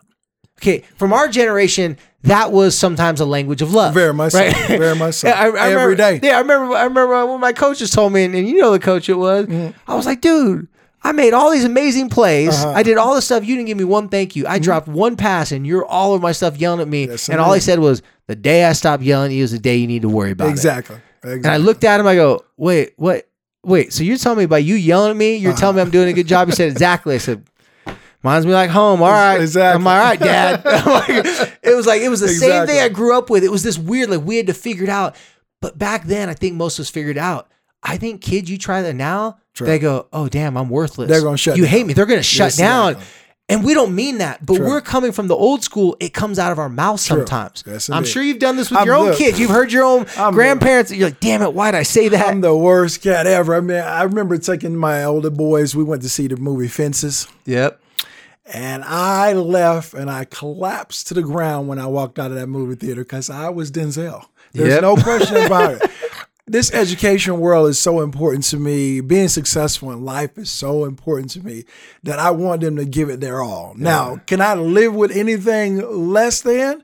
Okay, 0.60 0.84
from 0.96 1.12
our 1.12 1.26
generation, 1.28 1.98
that 2.22 2.52
was 2.52 2.78
sometimes 2.78 3.20
a 3.20 3.24
language 3.26 3.60
of 3.60 3.74
love. 3.74 3.92
Very 3.92 4.14
much 4.14 4.32
so. 4.32 4.50
Very 4.68 4.96
much 4.96 5.14
so. 5.14 5.28
I, 5.30 5.32
I 5.32 5.46
Every 5.46 5.94
remember, 5.94 5.94
day. 5.96 6.20
Yeah, 6.22 6.36
I 6.36 6.40
remember. 6.40 6.74
I 6.74 6.84
remember 6.84 7.26
when 7.26 7.40
my 7.40 7.52
coaches 7.52 7.90
told 7.90 8.12
me, 8.12 8.24
and, 8.24 8.34
and 8.34 8.48
you 8.48 8.58
know 8.58 8.70
the 8.70 8.78
coach 8.78 9.08
it 9.08 9.14
was. 9.14 9.46
Mm-hmm. 9.46 9.76
I 9.90 9.94
was 9.94 10.06
like, 10.06 10.20
dude, 10.20 10.68
I 11.02 11.12
made 11.12 11.34
all 11.34 11.50
these 11.50 11.64
amazing 11.64 12.08
plays. 12.08 12.54
Uh-huh. 12.54 12.70
I 12.70 12.82
did 12.82 12.96
all 12.96 13.14
this 13.14 13.26
stuff. 13.26 13.44
You 13.44 13.56
didn't 13.56 13.66
give 13.66 13.76
me 13.76 13.84
one 13.84 14.08
thank 14.08 14.36
you. 14.36 14.46
I 14.46 14.58
dropped 14.58 14.88
one 14.88 15.16
pass, 15.16 15.52
and 15.52 15.66
you're 15.66 15.84
all 15.84 16.14
of 16.14 16.22
my 16.22 16.32
stuff 16.32 16.56
yelling 16.56 16.80
at 16.80 16.88
me. 16.88 17.08
Mm-hmm. 17.08 17.32
And 17.32 17.40
all 17.40 17.52
he 17.52 17.56
indeed. 17.56 17.64
said 17.64 17.78
was, 17.80 18.02
"The 18.26 18.36
day 18.36 18.64
I 18.64 18.72
stopped 18.72 19.02
yelling 19.02 19.32
at 19.32 19.36
you 19.36 19.44
is 19.44 19.52
the 19.52 19.58
day 19.58 19.76
you 19.76 19.86
need 19.86 20.02
to 20.02 20.08
worry 20.08 20.30
about 20.30 20.48
it." 20.48 20.52
Exactly. 20.52 20.96
And 21.24 21.46
I 21.46 21.56
looked 21.56 21.84
at 21.84 21.98
him. 22.00 22.06
I 22.06 22.14
go, 22.14 22.44
"Wait, 22.56 22.92
what? 22.96 23.28
Wait. 23.64 23.92
So 23.92 24.02
you're 24.04 24.18
telling 24.18 24.38
me 24.38 24.46
by 24.46 24.58
you 24.58 24.74
yelling 24.74 25.10
at 25.12 25.16
me, 25.16 25.36
you're 25.36 25.52
Uh-huh. 25.52 25.60
telling 25.60 25.76
me 25.76 25.82
I'm 25.82 25.90
doing 25.90 26.08
a 26.08 26.12
good 26.12 26.26
job?" 26.26 26.48
He 26.48 26.54
said, 26.54 26.70
"Exactly." 26.70 27.14
I 27.14 27.18
said. 27.18 27.44
Mine's 28.22 28.46
me 28.46 28.54
like 28.54 28.70
home. 28.70 29.02
All 29.02 29.10
right. 29.10 29.38
Exactly. 29.38 29.78
I'm 29.82 29.86
all 29.86 29.98
right, 29.98 30.18
Dad. 30.18 30.62
It 31.62 31.76
was 31.76 31.86
like 31.86 32.00
it 32.00 32.08
was 32.08 32.20
the 32.20 32.28
same 32.28 32.66
thing 32.66 32.80
I 32.80 32.88
grew 32.88 33.16
up 33.16 33.28
with. 33.28 33.44
It 33.44 33.50
was 33.50 33.62
this 33.62 33.76
weird, 33.78 34.08
like 34.08 34.22
we 34.24 34.36
had 34.38 34.46
to 34.46 34.54
figure 34.54 34.84
it 34.84 34.88
out. 34.88 35.14
But 35.60 35.78
back 35.78 36.04
then, 36.04 36.28
I 36.30 36.34
think 36.34 36.54
most 36.54 36.78
was 36.78 36.88
figured 36.88 37.18
out. 37.18 37.48
I 37.82 37.98
think 37.98 38.22
kids, 38.22 38.50
you 38.50 38.56
try 38.56 38.80
that 38.80 38.94
now, 38.94 39.38
True. 39.52 39.66
they 39.66 39.78
go, 39.78 40.06
"Oh, 40.10 40.26
damn, 40.28 40.56
I'm 40.56 40.70
worthless." 40.70 41.10
They're 41.10 41.20
gonna 41.22 41.36
shut 41.36 41.56
You 41.58 41.64
down. 41.64 41.70
hate 41.70 41.86
me. 41.86 41.92
They're 41.92 42.06
gonna 42.06 42.22
shut 42.22 42.54
down. 42.56 42.96
And 43.46 43.62
we 43.62 43.74
don't 43.74 43.94
mean 43.94 44.18
that, 44.18 44.44
but 44.46 44.56
True. 44.56 44.66
we're 44.66 44.80
coming 44.80 45.12
from 45.12 45.28
the 45.28 45.34
old 45.36 45.62
school. 45.62 45.98
It 46.00 46.14
comes 46.14 46.38
out 46.38 46.50
of 46.50 46.58
our 46.58 46.70
mouth 46.70 46.98
sometimes. 46.98 47.62
Yes, 47.66 47.90
I'm 47.90 48.04
sure 48.04 48.22
you've 48.22 48.38
done 48.38 48.56
this 48.56 48.70
with 48.70 48.80
I'm 48.80 48.86
your 48.86 48.94
own 48.96 49.10
the- 49.10 49.16
kids. 49.16 49.38
You've 49.38 49.50
heard 49.50 49.70
your 49.70 49.84
own 49.84 50.06
I'm 50.16 50.32
the- 50.32 50.36
grandparents. 50.38 50.90
You're 50.90 51.08
like, 51.08 51.20
damn 51.20 51.42
it, 51.42 51.52
why'd 51.52 51.74
I 51.74 51.82
say 51.82 52.08
that? 52.08 52.26
I'm 52.28 52.40
the 52.40 52.56
worst 52.56 53.02
cat 53.02 53.26
ever. 53.26 53.54
I 53.54 53.60
mean, 53.60 53.76
I 53.76 54.02
remember 54.04 54.38
taking 54.38 54.74
my 54.76 55.04
older 55.04 55.28
boys. 55.28 55.76
We 55.76 55.84
went 55.84 56.00
to 56.02 56.08
see 56.08 56.26
the 56.26 56.38
movie 56.38 56.68
Fences, 56.68 57.28
yep. 57.44 57.80
and 58.50 58.82
I 58.82 59.34
left 59.34 59.92
and 59.92 60.10
I 60.10 60.24
collapsed 60.24 61.08
to 61.08 61.14
the 61.14 61.22
ground 61.22 61.68
when 61.68 61.78
I 61.78 61.86
walked 61.86 62.18
out 62.18 62.30
of 62.30 62.38
that 62.38 62.46
movie 62.46 62.76
theater 62.76 63.02
because 63.04 63.28
I 63.28 63.50
was 63.50 63.70
Denzel. 63.70 64.24
There's 64.54 64.72
Yep. 64.72 64.82
no 64.82 64.96
question 64.96 65.36
about 65.36 65.72
it. 65.82 65.90
This 66.46 66.70
education 66.74 67.40
world 67.40 67.70
is 67.70 67.78
so 67.78 68.00
important 68.02 68.44
to 68.46 68.58
me. 68.58 69.00
Being 69.00 69.28
successful 69.28 69.90
in 69.92 70.04
life 70.04 70.36
is 70.36 70.50
so 70.50 70.84
important 70.84 71.30
to 71.30 71.40
me 71.40 71.64
that 72.02 72.18
I 72.18 72.32
want 72.32 72.60
them 72.60 72.76
to 72.76 72.84
give 72.84 73.08
it 73.08 73.20
their 73.20 73.40
all. 73.42 73.74
Now, 73.78 74.16
can 74.26 74.42
I 74.42 74.52
live 74.54 74.94
with 74.94 75.10
anything 75.10 75.78
less 76.12 76.42
than? 76.42 76.82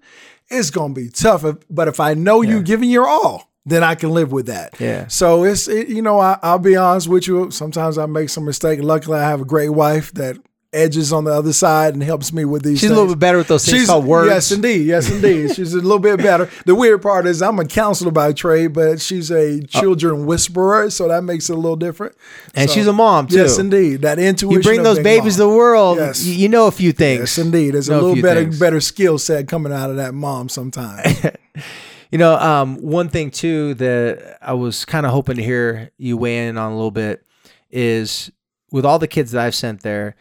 It's 0.48 0.70
gonna 0.70 0.94
be 0.94 1.10
tough. 1.10 1.44
If- 1.44 1.56
But 1.68 1.88
if 1.88 2.00
I 2.00 2.14
know 2.14 2.40
you 2.40 2.62
giving 2.62 2.88
your 2.88 3.06
all, 3.06 3.50
then 3.66 3.84
I 3.84 3.94
can 3.94 4.10
live 4.10 4.32
with 4.32 4.46
that. 4.46 4.80
Yeah. 4.80 5.06
So 5.08 5.44
it's 5.44 5.68
it, 5.68 5.88
you 5.88 6.00
know 6.00 6.18
I, 6.18 6.38
I'll 6.42 6.58
be 6.58 6.74
honest 6.76 7.08
with 7.08 7.28
you. 7.28 7.50
Sometimes 7.50 7.98
I 7.98 8.06
make 8.06 8.30
some 8.30 8.46
mistake. 8.46 8.80
Luckily, 8.82 9.18
I 9.18 9.28
have 9.28 9.42
a 9.42 9.44
great 9.44 9.68
wife 9.68 10.10
that 10.14 10.38
edges 10.72 11.12
on 11.12 11.24
the 11.24 11.32
other 11.32 11.52
side 11.52 11.94
and 11.94 12.02
helps 12.02 12.32
me 12.32 12.44
with 12.44 12.62
these. 12.62 12.78
She's 12.78 12.90
a 12.90 12.94
little 12.94 13.08
bit 13.14 13.18
better 13.18 13.38
with 13.38 13.48
those 13.48 13.64
things 13.66 13.78
She's 13.80 13.88
called 13.88 14.04
words. 14.04 14.30
Yes, 14.30 14.52
indeed. 14.52 14.86
Yes, 14.86 15.10
indeed. 15.10 15.54
she's 15.56 15.74
a 15.74 15.78
little 15.80 15.98
bit 15.98 16.18
better. 16.18 16.48
The 16.64 16.74
weird 16.74 17.02
part 17.02 17.26
is 17.26 17.42
I'm 17.42 17.58
a 17.58 17.64
counselor 17.64 18.12
by 18.12 18.32
trade, 18.32 18.68
but 18.72 19.00
she's 19.00 19.30
a 19.32 19.60
children 19.62 20.26
whisperer, 20.26 20.88
so 20.90 21.08
that 21.08 21.22
makes 21.24 21.50
it 21.50 21.54
a 21.54 21.56
little 21.56 21.76
different. 21.76 22.14
And 22.54 22.70
So- 22.70 22.74
she's 22.74 22.86
a 22.86 22.92
mom, 22.92 23.26
too. 23.26 23.36
Yes, 23.38 23.58
indeed. 23.58 24.02
That 24.02 24.18
intuition. 24.20 24.58
You 24.58 24.62
bring 24.62 24.82
those 24.84 24.98
babies 25.00 25.38
mom. 25.38 25.46
to 25.48 25.50
the 25.52 25.56
world, 25.58 25.98
Yes. 25.98 26.24
you, 26.24 26.48
know 26.48 26.66
a 26.68 26.70
few 26.72 26.92
things. 26.92 27.20
Yes, 27.20 27.38
indeed. 27.38 27.72
There's 27.74 27.88
Know 27.88 28.00
a 28.00 28.02
little 28.02 28.22
better 28.22 28.42
things. 28.42 28.58
better 28.60 28.80
skill 28.80 29.18
set 29.18 29.48
coming 29.48 29.72
out 29.72 29.90
of 29.90 29.96
that 29.96 30.14
mom 30.14 30.48
sometimes. 30.48 31.26
You 32.12 32.18
know, 32.18 32.34
um, 32.38 32.74
one 32.82 33.08
thing 33.08 33.30
too 33.30 33.74
that 33.74 34.38
I 34.42 34.54
was 34.54 34.84
kind 34.84 35.06
of 35.06 35.12
hoping 35.12 35.36
to 35.36 35.44
hear 35.44 35.92
you 35.96 36.16
weigh 36.16 36.48
in 36.48 36.58
on 36.58 36.72
a 36.72 36.74
little 36.74 36.90
bit 36.90 37.24
is 37.70 38.32
with 38.72 38.84
all 38.84 38.98
the 38.98 39.06
kids 39.06 39.30
that 39.30 39.40
I've 39.44 39.54
sent 39.54 39.82
there, 39.82 40.16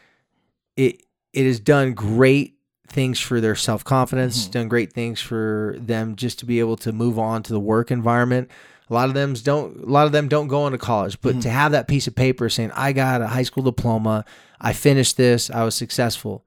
it 0.80 1.04
it 1.34 1.46
has 1.46 1.60
done 1.60 1.94
great 1.94 2.56
things 2.88 3.20
for 3.20 3.39
their 3.42 3.56
self 3.56 3.84
confidence, 3.84 4.44
mm-hmm. 4.44 4.52
done 4.52 4.68
great 4.68 4.94
things 4.94 5.20
for 5.20 5.76
them 5.78 6.15
just 6.15 6.39
to 6.39 6.46
be 6.46 6.60
able 6.60 6.78
to 6.78 6.92
move 6.92 7.20
on 7.20 7.44
to 7.44 7.54
the 7.54 7.60
work 7.60 7.92
environment. 7.92 8.50
A 8.89 8.94
lot 8.94 9.10
of 9.10 9.13
them 9.13 9.34
don't. 9.34 9.84
A 9.84 9.86
lot 9.86 10.08
of 10.08 10.12
them 10.12 10.28
don't 10.28 10.48
go 10.48 10.65
into 10.65 10.80
college, 10.80 11.22
but 11.22 11.34
to 11.34 11.38
mm-hmm. 11.39 11.50
have 11.50 11.74
that 11.74 11.88
piece 11.88 12.08
of 12.08 12.15
paper 12.15 12.50
saying, 12.50 12.72
"I 12.74 12.94
got 12.94 13.22
a 13.22 13.28
high 13.28 13.44
school 13.44 13.63
diploma, 13.63 14.26
I 14.60 14.74
finished 14.74 15.18
this, 15.18 15.52
I 15.52 15.63
was 15.63 15.76
successful." 15.76 16.46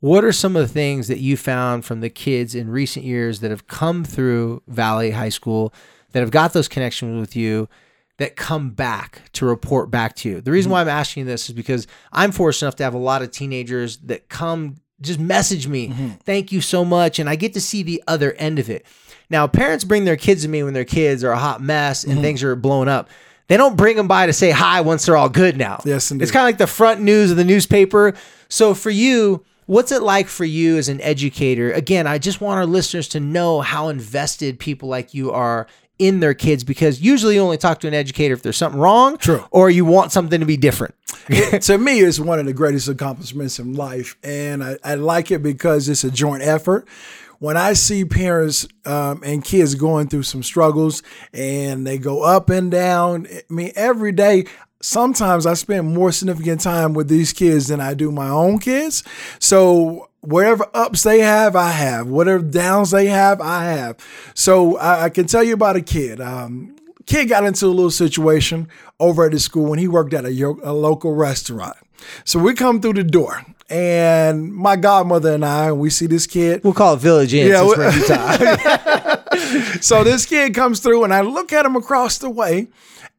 What 0.00 0.24
are 0.24 0.32
some 0.32 0.54
of 0.54 0.62
the 0.62 0.72
things 0.72 1.08
that 1.08 1.20
you 1.20 1.38
found 1.38 1.86
from 1.86 2.00
the 2.00 2.10
kids 2.10 2.54
in 2.54 2.68
recent 2.68 3.06
years 3.06 3.40
that 3.40 3.50
have 3.50 3.66
come 3.66 4.04
through 4.04 4.62
Valley 4.68 5.12
High 5.12 5.30
School 5.30 5.72
that 6.12 6.20
have 6.20 6.30
got 6.30 6.52
those 6.52 6.68
connections 6.68 7.18
with 7.18 7.34
you 7.34 7.68
that 8.18 8.36
come 8.36 8.70
back 8.70 9.22
to 9.32 9.46
report 9.46 9.90
back 9.90 10.16
to 10.16 10.28
you? 10.28 10.40
The 10.40 10.50
reason 10.50 10.72
why 10.72 10.80
I'm 10.80 10.86
mm-hmm. 10.86 10.96
asking 10.96 11.20
you 11.22 11.26
this 11.26 11.48
is 11.48 11.54
because 11.54 11.86
I'm 12.12 12.32
fortunate 12.32 12.66
enough 12.66 12.76
to 12.76 12.84
have 12.84 12.94
a 12.94 12.98
lot 12.98 13.22
of 13.22 13.30
teenagers 13.30 13.98
that 13.98 14.28
come 14.28 14.76
just 15.00 15.20
message 15.20 15.68
me, 15.68 15.88
mm-hmm. 15.88 16.08
thank 16.24 16.52
you 16.52 16.60
so 16.60 16.84
much. 16.84 17.18
And 17.18 17.28
I 17.28 17.36
get 17.36 17.54
to 17.54 17.60
see 17.60 17.82
the 17.82 18.02
other 18.06 18.32
end 18.32 18.58
of 18.58 18.70
it. 18.70 18.86
Now, 19.28 19.46
parents 19.46 19.84
bring 19.84 20.04
their 20.04 20.16
kids 20.16 20.42
to 20.42 20.48
me 20.48 20.62
when 20.62 20.74
their 20.74 20.84
kids 20.84 21.24
are 21.24 21.32
a 21.32 21.38
hot 21.38 21.60
mess 21.60 22.04
and 22.04 22.14
mm-hmm. 22.14 22.22
things 22.22 22.42
are 22.42 22.56
blowing 22.56 22.88
up. 22.88 23.10
They 23.48 23.56
don't 23.56 23.76
bring 23.76 23.96
them 23.96 24.08
by 24.08 24.26
to 24.26 24.32
say 24.32 24.50
hi 24.50 24.80
once 24.80 25.06
they're 25.06 25.16
all 25.16 25.28
good 25.28 25.56
now. 25.56 25.80
Yes, 25.84 26.10
indeed. 26.10 26.24
It's 26.24 26.32
kind 26.32 26.42
of 26.42 26.48
like 26.48 26.58
the 26.58 26.66
front 26.66 27.00
news 27.00 27.30
of 27.30 27.36
the 27.36 27.44
newspaper. 27.44 28.14
So 28.48 28.74
for 28.74 28.90
you, 28.90 29.44
what's 29.66 29.92
it 29.92 30.02
like 30.02 30.26
for 30.28 30.44
you 30.44 30.78
as 30.78 30.88
an 30.88 31.00
educator? 31.00 31.70
Again, 31.72 32.06
I 32.06 32.18
just 32.18 32.40
want 32.40 32.58
our 32.58 32.66
listeners 32.66 33.08
to 33.08 33.20
know 33.20 33.60
how 33.60 33.88
invested 33.88 34.58
people 34.58 34.88
like 34.88 35.14
you 35.14 35.30
are 35.30 35.68
in 35.98 36.20
their 36.20 36.34
kids 36.34 36.64
because 36.64 37.00
usually 37.00 37.36
you 37.36 37.40
only 37.40 37.56
talk 37.56 37.80
to 37.80 37.88
an 37.88 37.94
educator 37.94 38.34
if 38.34 38.42
there's 38.42 38.56
something 38.56 38.80
wrong 38.80 39.16
True. 39.16 39.44
or 39.50 39.70
you 39.70 39.84
want 39.84 40.12
something 40.12 40.40
to 40.40 40.46
be 40.46 40.56
different. 40.56 40.94
to 41.62 41.78
me, 41.78 42.00
it's 42.00 42.20
one 42.20 42.38
of 42.38 42.46
the 42.46 42.52
greatest 42.52 42.88
accomplishments 42.88 43.58
in 43.58 43.74
life, 43.74 44.16
and 44.22 44.62
I, 44.62 44.76
I 44.84 44.94
like 44.94 45.30
it 45.30 45.42
because 45.42 45.88
it's 45.88 46.04
a 46.04 46.10
joint 46.10 46.42
effort. 46.42 46.86
When 47.38 47.56
I 47.56 47.74
see 47.74 48.04
parents 48.04 48.66
um, 48.84 49.22
and 49.24 49.44
kids 49.44 49.74
going 49.74 50.08
through 50.08 50.22
some 50.22 50.42
struggles, 50.42 51.02
and 51.32 51.86
they 51.86 51.98
go 51.98 52.22
up 52.22 52.48
and 52.48 52.70
down, 52.70 53.26
I 53.30 53.42
mean, 53.52 53.72
every 53.74 54.12
day. 54.12 54.46
Sometimes 54.82 55.46
I 55.46 55.54
spend 55.54 55.92
more 55.92 56.12
significant 56.12 56.60
time 56.60 56.92
with 56.92 57.08
these 57.08 57.32
kids 57.32 57.68
than 57.68 57.80
I 57.80 57.94
do 57.94 58.12
my 58.12 58.28
own 58.28 58.58
kids. 58.58 59.02
So 59.40 60.10
whatever 60.26 60.66
ups 60.74 61.02
they 61.02 61.20
have, 61.20 61.54
I 61.56 61.70
have. 61.70 62.06
Whatever 62.08 62.42
downs 62.42 62.90
they 62.90 63.06
have, 63.06 63.40
I 63.40 63.64
have. 63.64 63.96
So 64.34 64.76
I, 64.78 65.04
I 65.04 65.08
can 65.10 65.26
tell 65.26 65.42
you 65.42 65.54
about 65.54 65.76
a 65.76 65.80
kid. 65.82 66.20
Um, 66.20 66.76
kid 67.06 67.28
got 67.28 67.44
into 67.44 67.66
a 67.66 67.68
little 67.68 67.90
situation 67.90 68.68
over 69.00 69.24
at 69.26 69.32
the 69.32 69.38
school 69.38 69.68
when 69.70 69.78
he 69.78 69.88
worked 69.88 70.14
at 70.14 70.24
a, 70.24 70.32
yo- 70.32 70.60
a 70.62 70.72
local 70.72 71.14
restaurant. 71.14 71.76
So 72.24 72.38
we 72.38 72.54
come 72.54 72.80
through 72.80 72.92
the 72.94 73.04
door, 73.04 73.42
and 73.70 74.52
my 74.54 74.76
godmother 74.76 75.32
and 75.34 75.44
I, 75.44 75.72
we 75.72 75.90
see 75.90 76.06
this 76.06 76.26
kid. 76.26 76.62
We'll 76.62 76.74
call 76.74 76.94
it 76.94 77.00
Village 77.00 77.34
Inn. 77.34 77.48
Yeah, 77.48 77.64
we- 77.64 77.74
So 79.80 80.04
this 80.04 80.26
kid 80.26 80.54
comes 80.54 80.80
through, 80.80 81.04
and 81.04 81.12
I 81.12 81.20
look 81.22 81.52
at 81.52 81.64
him 81.66 81.76
across 81.76 82.18
the 82.18 82.30
way, 82.30 82.68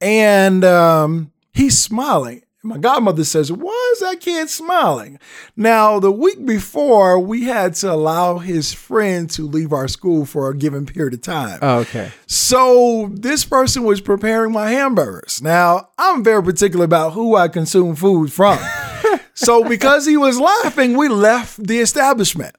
and 0.01 0.63
um, 0.63 1.31
he's 1.53 1.81
smiling. 1.81 2.41
My 2.67 2.77
godmother 2.77 3.23
says, 3.23 3.49
Why 3.49 3.91
is 3.93 4.01
that 4.01 4.19
kid 4.19 4.49
smiling? 4.49 5.19
Now, 5.55 6.01
the 6.01 6.11
week 6.11 6.45
before, 6.45 7.17
we 7.17 7.45
had 7.45 7.75
to 7.75 7.93
allow 7.93 8.39
his 8.39 8.73
friend 8.73 9.29
to 9.31 9.47
leave 9.47 9.71
our 9.71 9.87
school 9.87 10.25
for 10.25 10.49
a 10.49 10.55
given 10.55 10.85
period 10.85 11.13
of 11.13 11.21
time. 11.21 11.59
oh, 11.61 11.79
okay. 11.79 12.11
So 12.25 13.09
this 13.13 13.45
person 13.45 13.83
was 13.83 14.01
preparing 14.01 14.51
my 14.51 14.69
hamburgers. 14.71 15.41
Now, 15.41 15.91
I'm 15.97 16.25
very 16.25 16.43
particular 16.43 16.83
about 16.83 17.13
who 17.13 17.37
I 17.37 17.47
consume 17.47 17.95
food 17.95 18.33
from. 18.33 18.59
so 19.33 19.63
because 19.63 20.05
he 20.05 20.17
was 20.17 20.37
laughing, 20.37 20.97
we 20.97 21.07
left 21.07 21.65
the 21.65 21.79
establishment. 21.79 22.53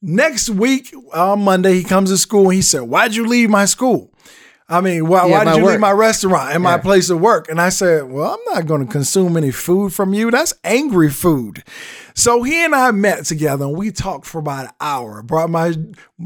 Next 0.00 0.48
week 0.48 0.94
on 1.12 1.42
Monday, 1.42 1.74
he 1.74 1.84
comes 1.84 2.08
to 2.08 2.16
school 2.16 2.44
and 2.44 2.54
he 2.54 2.62
said, 2.62 2.82
Why'd 2.82 3.14
you 3.14 3.26
leave 3.26 3.50
my 3.50 3.66
school? 3.66 4.14
I 4.68 4.80
mean, 4.80 5.06
why, 5.06 5.26
Yeah, 5.26 5.38
why 5.38 5.44
did 5.44 5.56
you 5.56 5.62
work. 5.64 5.72
leave 5.72 5.80
my 5.80 5.90
restaurant 5.90 6.54
and 6.54 6.62
my 6.62 6.78
place 6.78 7.10
of 7.10 7.20
work? 7.20 7.48
And 7.50 7.60
I 7.60 7.68
said, 7.68 8.04
Well, 8.10 8.32
I'm 8.32 8.54
not 8.54 8.66
going 8.66 8.86
to 8.86 8.90
consume 8.90 9.36
any 9.36 9.50
food 9.50 9.92
from 9.92 10.14
you. 10.14 10.30
That's 10.30 10.54
angry 10.64 11.10
food. 11.10 11.62
So 12.14 12.42
he 12.42 12.64
and 12.64 12.74
I 12.74 12.90
met 12.90 13.24
together 13.24 13.64
and 13.66 13.76
we 13.76 13.90
talked 13.90 14.26
for 14.26 14.38
about 14.38 14.66
an 14.66 14.70
hour. 14.80 15.22
Brought 15.22 15.50
my 15.50 15.74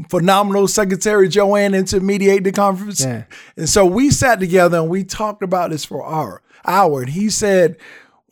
phenomenal 0.09 0.67
secretary 0.67 1.27
Joanne 1.29 1.73
in 1.73 1.85
to 1.85 1.99
mediate 1.99 2.43
the 2.43 2.51
conference. 2.51 3.01
Yeah. 3.01 3.23
And 3.55 3.67
so 3.69 3.85
we 3.85 4.11
sat 4.11 4.39
together 4.39 4.77
and 4.79 4.89
we 4.89 5.03
talked 5.03 5.43
about 5.43 5.71
this 5.71 5.85
for 5.85 6.05
an 6.05 6.13
hour. 6.13 6.41
hour. 6.65 7.01
And 7.01 7.09
he 7.09 7.29
said, 7.29 7.77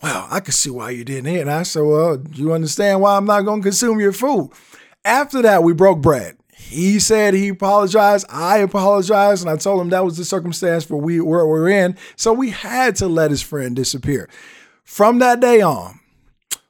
Well, 0.02 0.28
I 0.30 0.40
can 0.40 0.54
see 0.54 0.70
why 0.70 0.92
you 0.92 1.04
didn't 1.04 1.32
eat. 1.34 1.40
And 1.42 1.52
I 1.52 1.64
said, 1.64 1.82
Well, 1.84 2.18
do 2.18 2.42
you 2.42 2.54
understand 2.54 3.02
why 3.02 3.18
I'm 3.18 3.26
not 3.26 3.42
going 3.42 3.62
to 3.62 3.66
consume 3.66 4.00
your 4.00 4.12
food? 4.14 4.52
After 5.04 5.42
that, 5.42 5.64
we 5.64 5.74
broke 5.74 6.02
bread. 6.02 6.38
He 6.58 7.00
said 7.00 7.34
he 7.34 7.50
apologized. 7.50 8.26
I 8.30 8.58
apologized, 8.58 9.44
and 9.44 9.52
I 9.52 9.58
told 9.58 9.82
him 9.82 9.90
that 9.90 10.06
was 10.06 10.18
the 10.18 10.26
circumstance 10.26 10.84
for 10.86 10.96
we 10.98 11.20
where 11.20 11.46
we're 11.46 11.70
in. 11.70 11.98
So 12.16 12.34
we 12.34 12.52
had 12.52 12.96
to 12.98 13.08
let 13.08 13.30
his 13.30 13.42
friend 13.42 13.76
disappear. 13.76 14.30
From 14.84 15.20
that 15.20 15.40
day 15.42 15.62
on, 15.62 16.00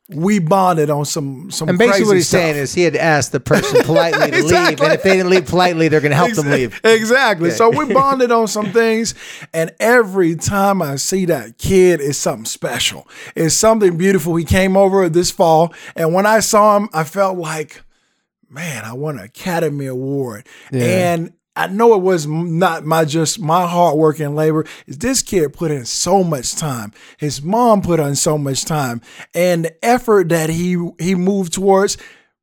we 0.09 0.37
bonded 0.37 0.89
on 0.89 1.05
some 1.05 1.49
some. 1.49 1.69
And 1.69 1.77
basically, 1.77 1.97
crazy 1.97 2.07
what 2.07 2.15
he's 2.17 2.27
stuff. 2.27 2.41
saying 2.41 2.55
is 2.57 2.73
he 2.73 2.83
had 2.83 2.93
to 2.93 3.01
ask 3.01 3.31
the 3.31 3.39
person 3.39 3.81
politely 3.85 4.31
to 4.31 4.43
leave, 4.43 4.81
and 4.81 4.93
if 4.93 5.01
they 5.01 5.17
didn't 5.17 5.29
leave 5.29 5.45
politely, 5.45 5.87
they're 5.87 6.01
going 6.01 6.11
to 6.11 6.15
help 6.15 6.33
them 6.33 6.51
leave. 6.51 6.79
Exactly. 6.83 7.49
So 7.49 7.69
we 7.69 7.85
bonded 7.93 8.31
on 8.31 8.47
some 8.47 8.71
things, 8.71 9.15
and 9.53 9.73
every 9.79 10.35
time 10.35 10.81
I 10.81 10.97
see 10.97 11.25
that 11.25 11.57
kid, 11.57 12.01
it's 12.01 12.19
something 12.19 12.45
special. 12.45 13.07
It's 13.35 13.55
something 13.55 13.97
beautiful. 13.97 14.35
He 14.35 14.45
came 14.45 14.77
over 14.77 15.09
this 15.09 15.31
fall, 15.31 15.73
and 15.95 16.13
when 16.13 16.25
I 16.25 16.39
saw 16.39 16.77
him, 16.77 16.89
I 16.93 17.03
felt 17.03 17.37
like, 17.37 17.81
man, 18.49 18.85
I 18.85 18.93
won 18.93 19.17
an 19.17 19.25
Academy 19.25 19.87
Award, 19.87 20.47
and. 20.71 21.33
I 21.57 21.67
know 21.67 21.93
it 21.93 22.01
was 22.01 22.27
not 22.27 22.83
my 22.83 23.05
just 23.05 23.39
my 23.39 23.65
hard 23.65 23.97
work 23.97 24.19
and 24.19 24.35
labor. 24.35 24.65
Is 24.87 24.97
this 24.97 25.21
kid 25.21 25.53
put 25.53 25.71
in 25.71 25.85
so 25.85 26.21
much 26.21 26.53
time? 26.57 26.91
His 27.17 27.41
mom 27.41 27.81
put 27.81 27.97
in 28.01 28.17
so 28.17 28.37
much 28.37 28.65
time, 28.65 28.99
and 29.33 29.63
the 29.63 29.85
effort 29.85 30.27
that 30.27 30.49
he 30.49 30.77
he 30.99 31.15
moved 31.15 31.53
towards, 31.53 31.95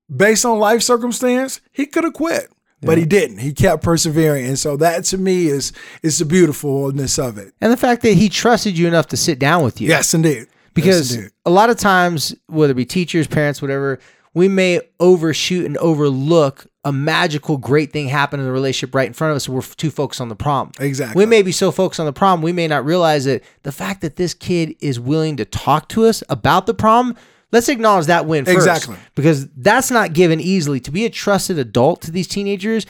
based 0.09 0.47
on 0.47 0.59
life 0.59 0.81
circumstance, 0.81 1.61
he 1.73 1.85
could 1.85 2.05
have 2.05 2.15
quit 2.15 2.51
but 2.83 2.99
he 2.99 3.05
didn't. 3.05 3.39
He 3.39 3.53
kept 3.53 3.83
persevering, 3.83 4.47
and 4.47 4.59
so 4.59 4.77
that 4.77 5.05
to 5.05 5.19
me 5.19 5.47
is 5.47 5.73
is 6.03 6.19
the 6.19 6.25
beautifulness 6.25 7.19
of 7.19 7.39
it. 7.39 7.55
And 7.61 7.73
the 7.73 7.77
fact 7.77 8.03
that 8.03 8.15
he 8.15 8.29
trusted 8.29 8.77
you 8.77 8.89
enough 8.89 9.07
to 9.09 9.17
sit 9.17 9.39
down 9.39 9.65
with 9.65 9.81
you. 9.81 9.89
Yes, 9.89 10.15
indeed. 10.15 10.47
because 10.75 11.11
yes, 11.11 11.19
indeed. 11.19 11.33
a 11.47 11.51
lot 11.51 11.71
of 11.71 11.79
times 11.79 12.35
whether 12.47 12.73
it 12.73 12.77
be 12.77 12.85
teachers 12.85 13.27
parents 13.27 13.63
whatever 13.63 14.01
we 14.35 14.49
may 14.49 14.81
overshoot 14.99 15.67
and 15.67 15.77
overlook 15.79 16.67
a 16.85 16.93
magical 16.93 17.59
great 17.59 17.93
thing 17.93 18.09
happen 18.09 18.41
in 18.41 18.47
the 18.47 18.53
relationship 18.53 18.95
right 18.95 19.07
in 19.07 19.13
front 19.13 19.31
of 19.31 19.37
us. 19.37 19.49
We're 19.49 19.63
too 19.63 19.91
focused 19.91 20.21
on 20.21 20.29
the 20.29 20.37
problem. 20.37 20.73
Exactly. 20.81 21.23
we 21.23 21.27
may 21.27 21.43
be 21.43 21.53
so 21.53 21.71
focused 21.71 22.01
on 22.01 22.07
the 22.07 22.13
problem 22.13 22.43
we 22.43 22.53
may 22.53 22.67
not 22.67 22.85
realize 22.85 23.25
that 23.27 23.43
the 23.63 23.73
fact 23.73 24.01
that 24.01 24.17
this 24.17 24.35
kid 24.35 24.75
is 24.81 24.99
willing 24.99 25.37
to 25.37 25.45
talk 25.45 25.89
to 25.91 26.05
us 26.07 26.23
about 26.29 26.67
the 26.67 26.75
problem 26.75 27.17
let's 27.53 27.69
acknowledge 27.69 28.07
that 28.07 28.27
win 28.27 28.45
first. 28.45 28.57
Exactly. 28.57 28.97
because 29.15 29.47
that's 29.51 29.91
not 29.91 30.15
given 30.15 30.41
easily. 30.41 30.81
To 30.81 30.91
be 30.91 31.05
a 31.05 31.11
trusted 31.11 31.59
adult 31.59 32.01
to 32.03 32.11
these 32.11 32.27
teenagers 32.27 32.87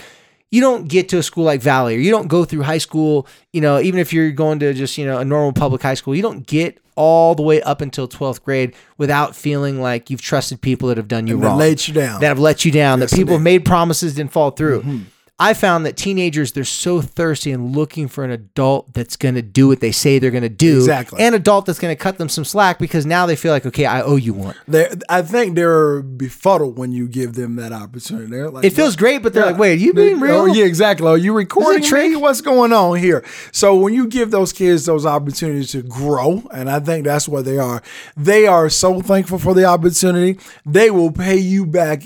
you 0.53 0.61
don't 0.61 0.87
get 0.87 1.09
to 1.09 1.19
a 1.19 1.23
school 1.23 1.45
like 1.45 1.63
Valley 1.63 1.97
or 1.97 1.99
you 1.99 2.11
don't 2.11 2.29
go 2.29 2.45
through 2.45 2.63
high 2.63 2.79
school, 2.79 3.27
you 3.55 3.61
know, 3.63 3.81
even 3.81 3.99
if 3.99 4.13
you're 4.13 4.31
going 4.31 4.59
to 4.59 4.75
just, 4.75 4.99
you 4.99 5.07
know, 5.07 5.19
a 5.19 5.25
normal 5.25 5.55
public 5.55 5.81
high 5.83 5.95
school, 5.95 6.15
you 6.15 6.21
don't 6.21 6.47
get 6.47 6.79
all 6.97 7.35
the 7.35 7.43
way 7.43 7.61
up 7.63 7.81
until 7.81 8.07
12th 8.09 8.43
grade 8.43 8.75
without 8.99 9.35
feeling 9.35 9.81
like 9.81 10.11
you've 10.11 10.21
trusted 10.21 10.61
people 10.61 10.89
that 10.89 10.97
have 10.97 11.09
done 11.09 11.27
you 11.27 11.39
that 11.39 11.47
wrong. 11.47 11.59
laid 11.59 11.87
you 11.87 11.95
down. 11.95 12.21
That 12.21 12.29
have 12.29 12.39
let 12.39 12.65
you 12.65 12.73
down, 12.73 13.01
Yes, 13.01 13.11
that 13.11 13.17
people 13.17 13.35
have 13.35 13.43
made 13.43 13.65
promises 13.65 14.15
didn't 14.15 14.33
fall 14.33 14.51
through. 14.51 14.81
Mm-hmm. 14.81 14.99
I 15.43 15.55
found 15.55 15.85
that 15.87 15.97
teenagers 15.97 16.53
they're 16.53 16.63
so 16.63 17.01
thirsty 17.01 17.51
and 17.51 17.75
looking 17.75 18.07
for 18.07 18.23
an 18.23 18.31
adult 18.31 18.93
that's 18.95 19.17
going 19.17 19.35
to 19.35 19.43
do 19.43 19.67
what 19.67 19.81
they 19.81 19.91
say 19.91 20.21
they're 20.21 20.31
going 20.31 20.45
to 20.45 20.49
do, 20.49 20.77
Exactly. 20.77 21.21
and 21.21 21.35
adult 21.35 21.67
that's 21.67 21.81
going 21.81 21.91
to 21.95 22.01
cut 22.01 22.19
them 22.19 22.29
some 22.29 22.45
slack 22.45 22.79
because 22.79 23.05
now 23.05 23.27
they 23.27 23.35
feel 23.35 23.51
like 23.51 23.67
okay, 23.67 23.85
I 23.85 24.03
owe 24.03 24.15
you 24.15 24.35
one. 24.35 24.55
They're, 24.69 24.93
I 25.09 25.23
think 25.23 25.57
they're 25.57 26.01
befuddled 26.03 26.79
when 26.79 26.93
you 26.93 27.09
give 27.09 27.35
them 27.35 27.57
that 27.57 27.73
opportunity. 27.73 28.31
They're 28.31 28.51
like, 28.51 28.65
It 28.65 28.71
feels 28.73 28.95
great, 28.95 29.23
but 29.23 29.33
they're 29.33 29.47
like, 29.47 29.59
wait, 29.59 29.73
are 29.73 29.83
you 29.83 29.93
being 29.93 30.21
real? 30.21 30.43
Oh, 30.43 30.47
yeah, 30.47 30.65
exactly. 30.65 31.09
Are 31.09 31.19
you 31.19 31.33
recording 31.33 31.83
Is 31.83 31.93
it 31.93 31.99
a 31.99 32.09
me? 32.11 32.17
What's 32.17 32.41
going 32.41 32.73
on 32.73 32.99
here? 32.99 33.25
So 33.51 33.75
when 33.75 33.95
you 33.95 34.07
give 34.07 34.31
those 34.31 34.53
kids 34.53 34.87
those 34.87 35.05
opportunities 35.05 35.73
to 35.73 35.83
grow, 35.83 36.45
and 36.53 36.71
I 36.71 36.79
think 36.79 37.05
that's 37.05 37.29
what 37.29 37.45
they 37.45 37.59
are, 37.59 37.83
they 38.17 38.47
are 38.47 38.69
so 38.69 39.01
thankful 39.01 39.39
for 39.39 39.55
the 39.55 39.65
opportunity. 39.65 40.39
They 40.65 40.91
will 40.91 41.11
pay 41.11 41.37
you 41.37 41.67
back 41.67 42.05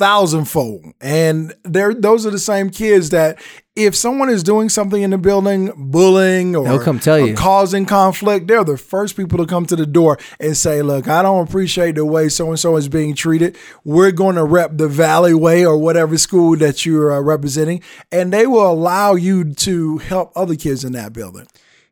thousandfold. 0.00 0.94
And 1.00 1.54
they're 1.62 1.92
those 1.92 2.24
are 2.26 2.30
the 2.30 2.38
same 2.38 2.70
kids 2.70 3.10
that 3.10 3.38
if 3.76 3.94
someone 3.94 4.30
is 4.30 4.42
doing 4.42 4.68
something 4.70 5.02
in 5.02 5.10
the 5.10 5.18
building, 5.18 5.72
bullying 5.76 6.56
or, 6.56 6.64
They'll 6.64 6.82
come 6.82 6.98
tell 6.98 7.16
or 7.16 7.26
you. 7.26 7.34
causing 7.34 7.84
conflict, 7.84 8.46
they're 8.48 8.64
the 8.64 8.78
first 8.78 9.14
people 9.16 9.38
to 9.38 9.46
come 9.46 9.66
to 9.66 9.76
the 9.76 9.86
door 9.86 10.18
and 10.40 10.56
say, 10.56 10.80
Look, 10.82 11.06
I 11.06 11.22
don't 11.22 11.46
appreciate 11.46 11.96
the 11.96 12.06
way 12.06 12.30
so 12.30 12.48
and 12.48 12.58
so 12.58 12.76
is 12.76 12.88
being 12.88 13.14
treated. 13.14 13.56
We're 13.84 14.10
going 14.10 14.36
to 14.36 14.44
rep 14.44 14.78
the 14.78 14.88
Valley 14.88 15.34
Way 15.34 15.64
or 15.64 15.76
whatever 15.76 16.16
school 16.18 16.56
that 16.56 16.84
you're 16.86 17.12
uh, 17.12 17.20
representing. 17.20 17.82
And 18.10 18.32
they 18.32 18.46
will 18.46 18.70
allow 18.70 19.14
you 19.14 19.52
to 19.54 19.98
help 19.98 20.32
other 20.34 20.56
kids 20.56 20.82
in 20.82 20.92
that 20.92 21.12
building. 21.12 21.46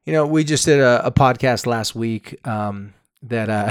You 0.07 0.15
know, 0.15 0.27
we 0.27 0.45
just 0.45 0.65
did 0.65 0.81
a, 0.81 1.07
a 1.07 1.13
podcast 1.13 1.67
last 1.67 1.95
week 1.95 2.39
um, 2.49 2.95
that 3.23 3.51
uh, 3.51 3.71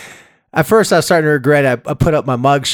at 0.52 0.66
first 0.66 0.92
I 0.92 0.96
was 0.96 1.06
starting 1.06 1.26
to 1.26 1.30
regret. 1.32 1.64
I, 1.64 1.90
I 1.90 1.94
put 1.94 2.14
up 2.14 2.26
my 2.26 2.34
mug 2.34 2.66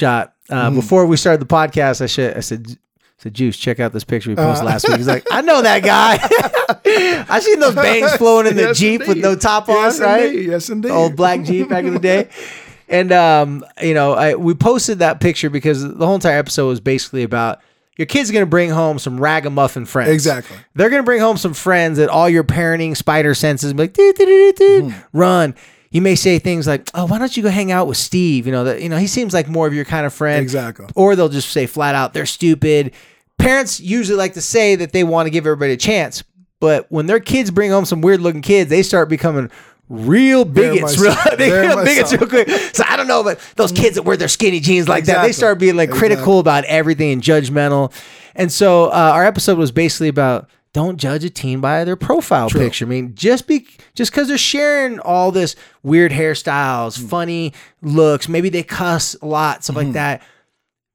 uh, 0.51 0.71
before 0.71 1.07
we 1.07 1.17
started 1.17 1.41
the 1.41 1.47
podcast. 1.53 2.01
I 2.01 2.07
should 2.07 2.37
I 2.37 2.41
said. 2.41 2.67
I 2.71 2.77
Said 3.17 3.33
Juice, 3.35 3.57
check 3.57 3.79
out 3.79 3.93
this 3.93 4.03
picture 4.05 4.29
we 4.29 4.35
posted 4.37 4.67
last 4.67 4.87
week. 4.89 4.97
He's 4.99 5.07
like, 5.07 5.25
I 5.31 5.41
know 5.41 5.63
that 5.63 5.85
guy. 5.85 6.19
I 7.29 7.39
seen 7.41 7.61
those 7.61 7.75
bangs 7.77 8.13
flowing 8.17 8.49
in 8.49 8.57
the 8.57 8.63
Yes, 8.63 8.79
Jeep 8.79 9.07
with 9.07 9.19
no 9.19 9.37
top 9.37 9.69
on, 9.69 9.77
Yes, 9.77 10.01
right? 10.01 10.27
indeed. 10.27 10.47
Yes, 10.51 10.69
indeed. 10.69 10.91
old 10.91 11.15
black 11.17 11.43
Jeep 11.45 11.69
back 11.69 11.85
in 11.85 11.95
the 11.95 12.01
day. 12.01 12.29
And 12.87 13.13
um, 13.13 13.65
you 13.81 13.95
know, 13.95 14.13
I 14.13 14.35
we 14.35 14.53
posted 14.53 14.99
that 14.99 15.19
picture 15.19 15.49
because 15.49 15.83
the 15.83 16.05
whole 16.05 16.17
entire 16.17 16.37
episode 16.39 16.67
was 16.69 16.81
basically 16.81 17.23
about 17.23 17.63
your 17.97 18.05
kid's 18.05 18.31
gonna 18.31 18.45
bring 18.45 18.69
home 18.69 18.99
some 18.99 19.19
ragamuffin 19.19 19.87
friends. 19.87 20.11
Exactly. 20.11 20.59
They're 20.75 20.91
gonna 20.91 21.03
bring 21.03 21.21
home 21.21 21.39
some 21.39 21.55
friends 21.55 21.97
that 21.97 22.11
all 22.11 22.29
your 22.29 22.45
parenting 22.45 22.95
spider 22.95 23.35
senses 23.35 23.73
be 23.73 23.85
like, 23.85 23.95
"Doo, 23.95 24.13
doo, 24.13 24.27
doo, 24.27 24.53
doo, 24.53 24.53
doo," 24.53 24.83
Mm-hmm. 24.89 25.19
run. 25.19 25.55
You 25.95 26.03
may 26.03 26.17
say 26.17 26.41
things 26.41 26.67
like, 26.67 26.91
"Oh, 26.93 27.07
why 27.07 27.19
don't 27.19 27.37
you 27.37 27.43
go 27.45 27.51
hang 27.51 27.71
out 27.71 27.87
with 27.87 27.97
Steve?" 27.97 28.47
You 28.47 28.53
know 28.53 28.65
that 28.65 28.83
you 28.83 28.89
know 28.89 28.97
he 28.97 29.07
seems 29.07 29.33
like 29.33 29.49
more 29.49 29.69
of 29.69 29.73
your 29.73 29.85
kind 29.85 30.05
of 30.05 30.13
friend. 30.13 30.43
Exactly. 30.43 30.87
Or 30.97 31.15
they'll 31.15 31.29
just 31.29 31.51
say 31.51 31.67
flat 31.67 31.95
out, 31.95 32.13
"They're 32.15 32.27
stupid." 32.27 32.93
Parents 33.39 33.79
usually 33.79 34.19
like 34.19 34.35
to 34.35 34.41
say 34.41 34.75
that 34.75 34.93
they 34.93 35.05
want 35.05 35.27
to 35.27 35.31
give 35.31 35.47
everybody 35.47 35.73
a 35.73 35.77
chance, 35.77 36.25
but 36.59 36.91
when 36.91 37.07
their 37.07 37.21
kids 37.21 37.53
bring 37.53 37.71
home 37.71 37.85
some 37.85 38.01
weird 38.01 38.21
looking 38.21 38.43
kids, 38.43 38.71
they 38.71 38.83
start 38.83 39.09
becoming 39.09 39.53
real 39.89 40.45
bigots. 40.45 40.99
Real, 40.99 41.15
they 41.39 41.51
become 41.63 41.85
bigots 41.85 42.13
real 42.13 42.29
quick. 42.29 42.49
So 42.75 42.83
I 42.89 42.97
don't 42.97 43.07
know, 43.07 43.23
but 43.23 43.39
those 43.55 43.71
kids 43.71 43.95
that 43.95 44.03
wear 44.03 44.17
their 44.17 44.27
skinny 44.27 44.59
jeans 44.59 44.89
like 44.89 45.05
that, 45.05 45.23
they 45.23 45.33
start 45.33 45.61
being 45.61 45.77
like 45.77 45.91
critical 45.91 46.41
about 46.41 46.65
everything 46.65 47.13
and 47.13 47.23
judgmental. 47.23 47.93
And 48.35 48.51
so 48.51 48.87
uh, 48.87 49.13
our 49.15 49.25
episode 49.25 49.59
was 49.59 49.71
basically 49.71 50.09
about 50.09 50.49
don't 50.75 50.99
judge 50.99 51.25
a 51.25 51.31
teen 51.31 51.61
by 51.63 51.85
their 51.85 51.97
profile 51.97 52.51
picture. 52.51 52.85
I 52.85 52.89
mean, 52.89 53.15
just 53.15 53.47
be 53.47 53.67
just 53.95 54.11
because 54.13 54.29
they're 54.29 54.37
sharing 54.37 54.99
all 55.01 55.31
this 55.33 55.57
weird 55.83 56.13
hairstyles, 56.13 56.99
Mm. 56.99 57.09
funny 57.09 57.53
looks, 57.81 58.29
maybe 58.29 58.51
they 58.51 58.63
cuss 58.63 59.17
a 59.23 59.27
lot, 59.27 59.65
stuff 59.65 59.77
Mm-hmm. 59.77 59.87
like 59.87 59.95
that. 59.95 60.23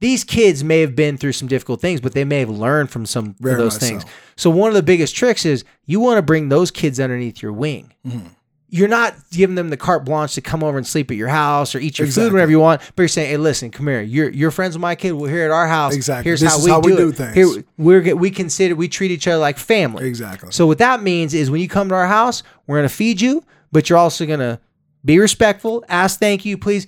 These 0.02 0.24
kids 0.24 0.64
may 0.64 0.80
have 0.82 0.96
been 0.96 1.18
through 1.18 1.34
some 1.34 1.48
difficult 1.50 1.82
things, 1.82 2.00
but 2.00 2.14
they 2.14 2.24
may 2.24 2.40
have 2.40 2.50
learned 2.50 2.90
from 2.90 3.06
some 3.06 3.36
Very 3.40 3.54
of 3.56 3.60
those 3.60 3.74
much 3.74 3.82
things. 3.82 4.06
so. 4.38 4.50
One 4.50 4.70
of 4.70 4.76
the 4.76 4.84
biggest 4.84 5.14
tricks 5.16 5.46
is 5.46 5.66
you 5.86 6.00
want 6.00 6.18
to 6.18 6.22
bring 6.22 6.48
those 6.50 6.72
kids 6.72 7.00
underneath 7.02 7.42
your 7.42 7.52
wing. 7.52 7.92
Mm-hmm. 8.08 8.28
You're 8.72 8.88
not 8.88 9.16
giving 9.32 9.56
them 9.56 9.70
the 9.70 9.78
carte 9.78 10.06
blanche 10.06 10.36
to 10.36 10.42
come 10.42 10.64
over 10.64 10.78
and 10.78 10.86
sleep 10.86 11.10
at 11.10 11.18
your 11.18 11.28
house 11.28 11.74
or 11.74 11.80
eat 11.80 11.98
your 11.98 12.08
food 12.08 12.32
whenever 12.32 12.52
you 12.52 12.60
want, 12.60 12.82
but 12.96 13.02
you're 13.02 13.08
saying, 13.08 13.30
"Hey, 13.32 13.38
listen, 13.38 13.72
come 13.72 13.88
here. 13.88 14.02
You're 14.02 14.30
you're 14.30 14.52
friends 14.52 14.76
with 14.76 14.82
my 14.82 14.94
kid. 14.94 15.14
We're 15.14 15.30
here 15.30 15.46
at 15.46 15.52
our 15.52 15.68
house. 15.68 15.96
Exactly. 15.96 16.30
Here's 16.30 16.42
This 16.42 16.56
how, 16.56 16.64
we, 16.64 16.70
how 16.70 16.80
we 16.80 16.92
do 16.92 16.98
do 16.98 17.10
it. 17.10 17.16
things." 17.16 17.34
Here 17.34 17.64
we're 17.78 18.16
we 18.16 18.30
consider 18.30 18.76
we 18.76 18.88
treat 18.88 19.10
each 19.10 19.28
other 19.28 19.40
like 19.40 19.58
family. 19.58 20.08
Exactly. 20.08 20.52
So 20.52 20.68
what 20.68 20.78
that 20.78 21.02
means 21.02 21.34
is 21.34 21.50
when 21.50 21.62
you 21.62 21.68
come 21.68 21.90
to 21.90 21.96
our 21.96 22.08
house, 22.08 22.44
we're 22.68 22.78
gonna 22.78 22.90
feed 22.90 23.22
you, 23.22 23.44
but 23.72 23.90
you're 23.90 23.98
also 23.98 24.26
gonna 24.28 24.60
be 25.04 25.18
respectful, 25.18 25.84
ask 25.90 26.20
thank 26.20 26.46
you, 26.46 26.58
please. 26.58 26.86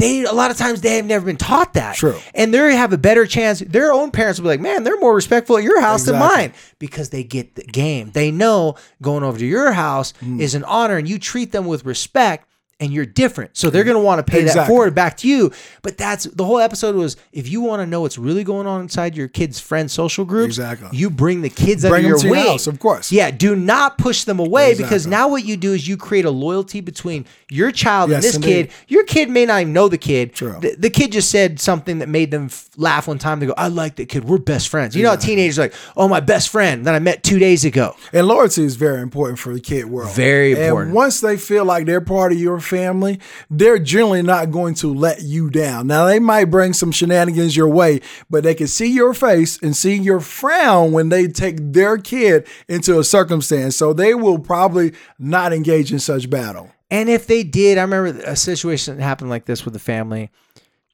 They 0.00 0.24
a 0.24 0.32
lot 0.32 0.50
of 0.50 0.56
times 0.56 0.80
they 0.80 0.96
have 0.96 1.04
never 1.06 1.24
been 1.24 1.36
taught 1.36 1.74
that. 1.74 1.96
True. 1.96 2.18
And 2.34 2.52
they 2.52 2.74
have 2.76 2.92
a 2.92 2.98
better 2.98 3.26
chance. 3.26 3.60
Their 3.60 3.92
own 3.92 4.10
parents 4.10 4.40
will 4.40 4.44
be 4.44 4.48
like, 4.48 4.60
man, 4.60 4.82
they're 4.84 4.98
more 4.98 5.14
respectful 5.14 5.56
at 5.58 5.62
your 5.62 5.80
house 5.80 6.04
than 6.04 6.18
mine 6.18 6.52
because 6.78 7.10
they 7.10 7.22
get 7.22 7.54
the 7.54 7.62
game. 7.64 8.10
They 8.12 8.30
know 8.30 8.74
going 9.00 9.22
over 9.22 9.38
to 9.38 9.46
your 9.46 9.72
house 9.72 10.12
Mm. 10.22 10.40
is 10.40 10.54
an 10.54 10.64
honor 10.64 10.96
and 10.96 11.08
you 11.08 11.18
treat 11.18 11.52
them 11.52 11.66
with 11.66 11.84
respect 11.84 12.46
and 12.80 12.92
you're 12.92 13.04
different. 13.06 13.56
So 13.56 13.68
they're 13.70 13.84
going 13.84 13.96
to 13.96 14.02
want 14.02 14.26
to 14.26 14.30
pay 14.30 14.42
that 14.44 14.66
forward 14.66 14.94
back 14.94 15.18
to 15.18 15.28
you. 15.28 15.52
But 15.82 15.98
that's 15.98 16.24
the 16.24 16.44
whole 16.44 16.58
episode 16.58 16.96
was 16.96 17.16
if 17.32 17.48
you 17.48 17.60
want 17.60 17.80
to 17.82 17.86
know 17.86 18.00
what's 18.00 18.16
really 18.18 18.42
going 18.42 18.66
on 18.66 18.80
inside 18.80 19.14
your 19.16 19.28
kids' 19.28 19.60
friend 19.60 19.90
social 19.90 20.24
groups, 20.24 20.58
Exactly. 20.58 20.88
you 20.96 21.10
bring 21.10 21.42
the 21.42 21.50
kids 21.50 21.82
Bring 21.82 22.06
under 22.06 22.08
your 22.08 22.18
to 22.18 22.26
your 22.28 22.36
house, 22.36 22.66
of 22.66 22.78
course. 22.80 23.12
Yeah, 23.12 23.30
do 23.30 23.54
not 23.54 23.98
push 23.98 24.24
them 24.24 24.38
away 24.40 24.74
because 24.74 25.06
now 25.06 25.28
what 25.28 25.44
you 25.44 25.56
do 25.56 25.72
is 25.74 25.86
you 25.86 25.96
create 25.96 26.24
a 26.24 26.30
loyalty 26.30 26.80
between 26.80 27.26
your 27.50 27.70
child 27.70 28.10
and 28.10 28.22
this 28.22 28.34
indeed. 28.36 28.68
kid. 28.68 28.70
Your 28.88 29.04
kid 29.04 29.28
may 29.28 29.44
not 29.44 29.60
even 29.60 29.72
know 29.74 29.88
the 29.88 29.98
kid. 29.98 30.32
True. 30.34 30.56
The, 30.60 30.74
the 30.76 30.90
kid 30.90 31.12
just 31.12 31.30
said 31.30 31.60
something 31.60 31.98
that 31.98 32.08
made 32.08 32.30
them 32.30 32.46
f- 32.46 32.70
laugh 32.76 33.06
one 33.08 33.18
time. 33.18 33.40
They 33.40 33.46
go, 33.46 33.54
"I 33.58 33.68
like 33.68 33.96
that 33.96 34.08
kid. 34.08 34.24
We're 34.24 34.38
best 34.38 34.68
friends." 34.68 34.96
You 34.96 35.02
know, 35.02 35.12
a 35.12 35.16
teenager's 35.18 35.58
like, 35.58 35.74
"Oh, 35.96 36.08
my 36.08 36.20
best 36.20 36.48
friend 36.48 36.86
that 36.86 36.94
I 36.94 36.98
met 36.98 37.22
two 37.22 37.38
days 37.38 37.64
ago." 37.64 37.94
And 38.12 38.26
loyalty 38.26 38.64
is 38.64 38.76
very 38.76 39.02
important 39.02 39.38
for 39.38 39.52
the 39.52 39.60
kid 39.60 39.84
world. 39.86 40.14
Very 40.14 40.52
And 40.52 40.62
important. 40.62 40.94
once 40.94 41.20
they 41.20 41.36
feel 41.36 41.64
like 41.64 41.84
they're 41.86 42.00
part 42.00 42.32
of 42.32 42.38
your 42.38 42.58
family, 42.70 43.20
they're 43.50 43.78
generally 43.78 44.22
not 44.22 44.50
going 44.50 44.74
to 44.74 44.94
let 44.94 45.22
you 45.22 45.50
down. 45.50 45.88
Now 45.88 46.06
they 46.06 46.18
might 46.18 46.46
bring 46.46 46.72
some 46.72 46.92
shenanigans 46.92 47.56
your 47.56 47.68
way, 47.68 48.00
but 48.30 48.44
they 48.44 48.54
can 48.54 48.68
see 48.68 48.90
your 48.90 49.12
face 49.12 49.58
and 49.60 49.76
see 49.76 49.96
your 49.96 50.20
frown 50.20 50.92
when 50.92 51.10
they 51.10 51.26
take 51.26 51.56
their 51.58 51.98
kid 51.98 52.46
into 52.68 52.98
a 52.98 53.04
circumstance. 53.04 53.76
So 53.76 53.92
they 53.92 54.14
will 54.14 54.38
probably 54.38 54.94
not 55.18 55.52
engage 55.52 55.92
in 55.92 55.98
such 55.98 56.30
battle. 56.30 56.70
And 56.90 57.08
if 57.08 57.26
they 57.26 57.42
did, 57.42 57.76
I 57.76 57.82
remember 57.82 58.20
a 58.22 58.36
situation 58.36 58.96
that 58.96 59.02
happened 59.02 59.30
like 59.30 59.44
this 59.44 59.64
with 59.64 59.74
the 59.74 59.80
family. 59.80 60.30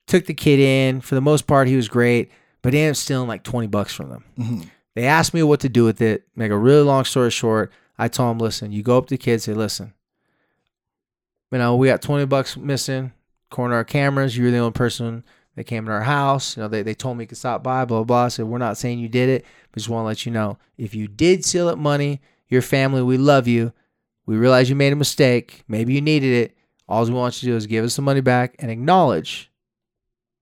Took 0.06 0.26
the 0.26 0.34
kid 0.34 0.58
in. 0.58 1.00
For 1.00 1.14
the 1.14 1.20
most 1.20 1.46
part, 1.46 1.68
he 1.68 1.76
was 1.76 1.88
great, 1.88 2.30
but 2.62 2.74
ended 2.74 2.90
up 2.90 2.96
stealing 2.96 3.28
like 3.28 3.42
20 3.42 3.66
bucks 3.68 3.94
from 3.94 4.10
them. 4.10 4.24
Mm-hmm. 4.38 4.60
They 4.94 5.04
asked 5.04 5.34
me 5.34 5.42
what 5.42 5.60
to 5.60 5.68
do 5.68 5.84
with 5.84 6.00
it. 6.00 6.26
Make 6.34 6.50
a 6.50 6.56
really 6.56 6.82
long 6.82 7.04
story 7.04 7.30
short, 7.30 7.70
I 7.98 8.08
told 8.08 8.30
them, 8.30 8.38
listen, 8.38 8.72
you 8.72 8.82
go 8.82 8.98
up 8.98 9.06
to 9.06 9.14
the 9.14 9.18
kid, 9.18 9.42
say, 9.42 9.54
listen, 9.54 9.94
you 11.52 11.58
know, 11.58 11.76
we 11.76 11.88
got 11.88 12.02
20 12.02 12.26
bucks 12.26 12.56
missing, 12.56 13.12
corner 13.50 13.74
our 13.76 13.84
cameras. 13.84 14.36
You're 14.36 14.50
the 14.50 14.58
only 14.58 14.72
person 14.72 15.24
that 15.54 15.64
came 15.64 15.86
in 15.86 15.92
our 15.92 16.02
house. 16.02 16.56
You 16.56 16.62
know, 16.64 16.68
they, 16.68 16.82
they 16.82 16.94
told 16.94 17.16
me 17.16 17.24
you 17.24 17.28
could 17.28 17.38
stop 17.38 17.62
by, 17.62 17.84
blah, 17.84 17.98
blah, 17.98 18.04
blah. 18.04 18.24
I 18.24 18.28
said, 18.28 18.46
we're 18.46 18.58
not 18.58 18.76
saying 18.76 18.98
you 18.98 19.08
did 19.08 19.28
it, 19.28 19.44
We 19.74 19.80
just 19.80 19.88
want 19.88 20.02
to 20.04 20.06
let 20.06 20.26
you 20.26 20.32
know 20.32 20.58
if 20.76 20.94
you 20.94 21.08
did 21.08 21.44
steal 21.44 21.66
that 21.68 21.76
money, 21.76 22.20
your 22.48 22.62
family, 22.62 23.02
we 23.02 23.16
love 23.16 23.46
you. 23.48 23.72
We 24.26 24.36
realize 24.36 24.68
you 24.68 24.76
made 24.76 24.92
a 24.92 24.96
mistake. 24.96 25.62
Maybe 25.68 25.94
you 25.94 26.00
needed 26.00 26.32
it. 26.32 26.56
All 26.88 27.04
we 27.04 27.12
want 27.12 27.42
you 27.42 27.46
to 27.46 27.52
do 27.52 27.56
is 27.56 27.66
give 27.66 27.84
us 27.84 27.96
the 27.96 28.02
money 28.02 28.20
back 28.20 28.56
and 28.58 28.70
acknowledge 28.70 29.50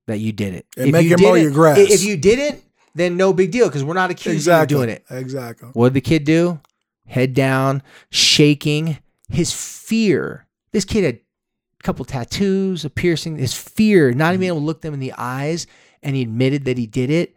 that 0.06 0.18
you 0.18 0.32
did 0.32 0.54
it. 0.54 0.66
And 0.76 0.92
make 0.92 1.06
you 1.06 1.14
it 1.14 1.20
mow 1.20 1.34
your 1.34 1.50
grass. 1.50 1.78
If 1.78 2.04
you 2.04 2.16
didn't, 2.16 2.62
then 2.94 3.16
no 3.16 3.32
big 3.32 3.50
deal 3.50 3.66
because 3.66 3.82
we're 3.84 3.94
not 3.94 4.10
accusing 4.10 4.36
Exactly. 4.36 4.76
you 4.76 4.82
of 4.82 4.86
doing 4.86 4.96
it. 4.96 5.04
Exactly. 5.10 5.68
What 5.72 5.88
did 5.88 5.94
the 5.94 6.00
kid 6.02 6.24
do? 6.24 6.60
Head 7.06 7.34
down, 7.34 7.82
shaking. 8.10 8.98
His 9.28 9.52
fear. 9.52 10.43
This 10.74 10.84
kid 10.84 11.04
had 11.04 11.14
a 11.14 11.82
couple 11.84 12.04
tattoos, 12.04 12.84
a 12.84 12.90
piercing. 12.90 13.36
His 13.36 13.54
fear, 13.54 14.12
not 14.12 14.34
even 14.34 14.40
mm-hmm. 14.40 14.48
able 14.48 14.58
to 14.58 14.66
look 14.66 14.80
them 14.80 14.92
in 14.92 14.98
the 14.98 15.12
eyes, 15.16 15.68
and 16.02 16.16
he 16.16 16.22
admitted 16.22 16.64
that 16.64 16.76
he 16.76 16.88
did 16.88 17.10
it. 17.10 17.36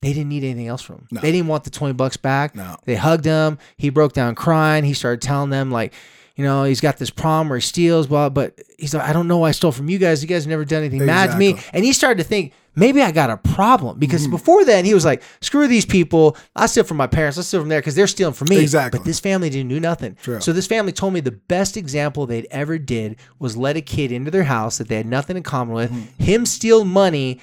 They 0.00 0.14
didn't 0.14 0.30
need 0.30 0.44
anything 0.44 0.66
else 0.66 0.80
from 0.80 0.96
him. 0.96 1.08
No. 1.10 1.20
They 1.20 1.30
didn't 1.30 1.48
want 1.48 1.64
the 1.64 1.70
20 1.70 1.92
bucks 1.92 2.16
back. 2.16 2.56
No. 2.56 2.76
They 2.86 2.94
hugged 2.94 3.26
him. 3.26 3.58
He 3.76 3.90
broke 3.90 4.14
down 4.14 4.34
crying. 4.34 4.82
He 4.84 4.94
started 4.94 5.20
telling 5.20 5.50
them, 5.50 5.70
like, 5.70 5.92
you 6.36 6.44
know, 6.44 6.64
he's 6.64 6.80
got 6.80 6.96
this 6.96 7.10
problem 7.10 7.50
where 7.50 7.58
he 7.58 7.62
steals, 7.62 8.06
blah, 8.06 8.30
but 8.30 8.58
he's 8.78 8.94
like, 8.94 9.06
I 9.06 9.12
don't 9.12 9.28
know 9.28 9.36
why 9.36 9.48
I 9.48 9.52
stole 9.52 9.72
from 9.72 9.90
you 9.90 9.98
guys. 9.98 10.22
You 10.22 10.28
guys 10.28 10.46
never 10.46 10.64
done 10.64 10.80
anything 10.80 11.04
mad 11.04 11.32
to 11.32 11.36
me. 11.36 11.58
And 11.74 11.84
he 11.84 11.92
started 11.92 12.16
to 12.22 12.24
think, 12.26 12.54
maybe 12.74 13.02
I 13.02 13.10
got 13.12 13.30
a 13.30 13.36
problem 13.36 13.98
because 13.98 14.22
Mm-hmm. 14.22 14.30
before 14.32 14.64
then 14.64 14.84
he 14.84 14.94
was 14.94 15.04
like, 15.04 15.22
screw 15.40 15.66
these 15.66 15.86
people. 15.86 16.36
I 16.54 16.66
steal 16.66 16.84
from 16.84 16.96
my 16.96 17.06
parents. 17.06 17.38
I 17.38 17.42
steal 17.42 17.60
from 17.60 17.68
there 17.68 17.80
because 17.80 17.94
they're 17.94 18.06
stealing 18.06 18.34
from 18.34 18.48
me. 18.48 18.58
Exactly. 18.58 18.98
But 18.98 19.04
this 19.04 19.20
family 19.20 19.50
didn't 19.50 19.68
do 19.70 19.80
nothing. 19.80 20.16
True. 20.22 20.40
So 20.40 20.52
this 20.52 20.66
family 20.66 20.92
told 20.92 21.12
me 21.14 21.20
the 21.20 21.32
best 21.32 21.76
example 21.76 22.26
they'd 22.26 22.46
ever 22.50 22.78
did 22.78 23.16
was 23.38 23.56
let 23.56 23.76
a 23.76 23.80
kid 23.80 24.12
into 24.12 24.30
their 24.30 24.44
house 24.44 24.78
that 24.78 24.88
they 24.88 24.96
had 24.96 25.06
nothing 25.06 25.36
in 25.36 25.42
common 25.42 25.74
with, 25.74 25.90
him 26.18 26.46
steal 26.46 26.84
money. 26.84 27.40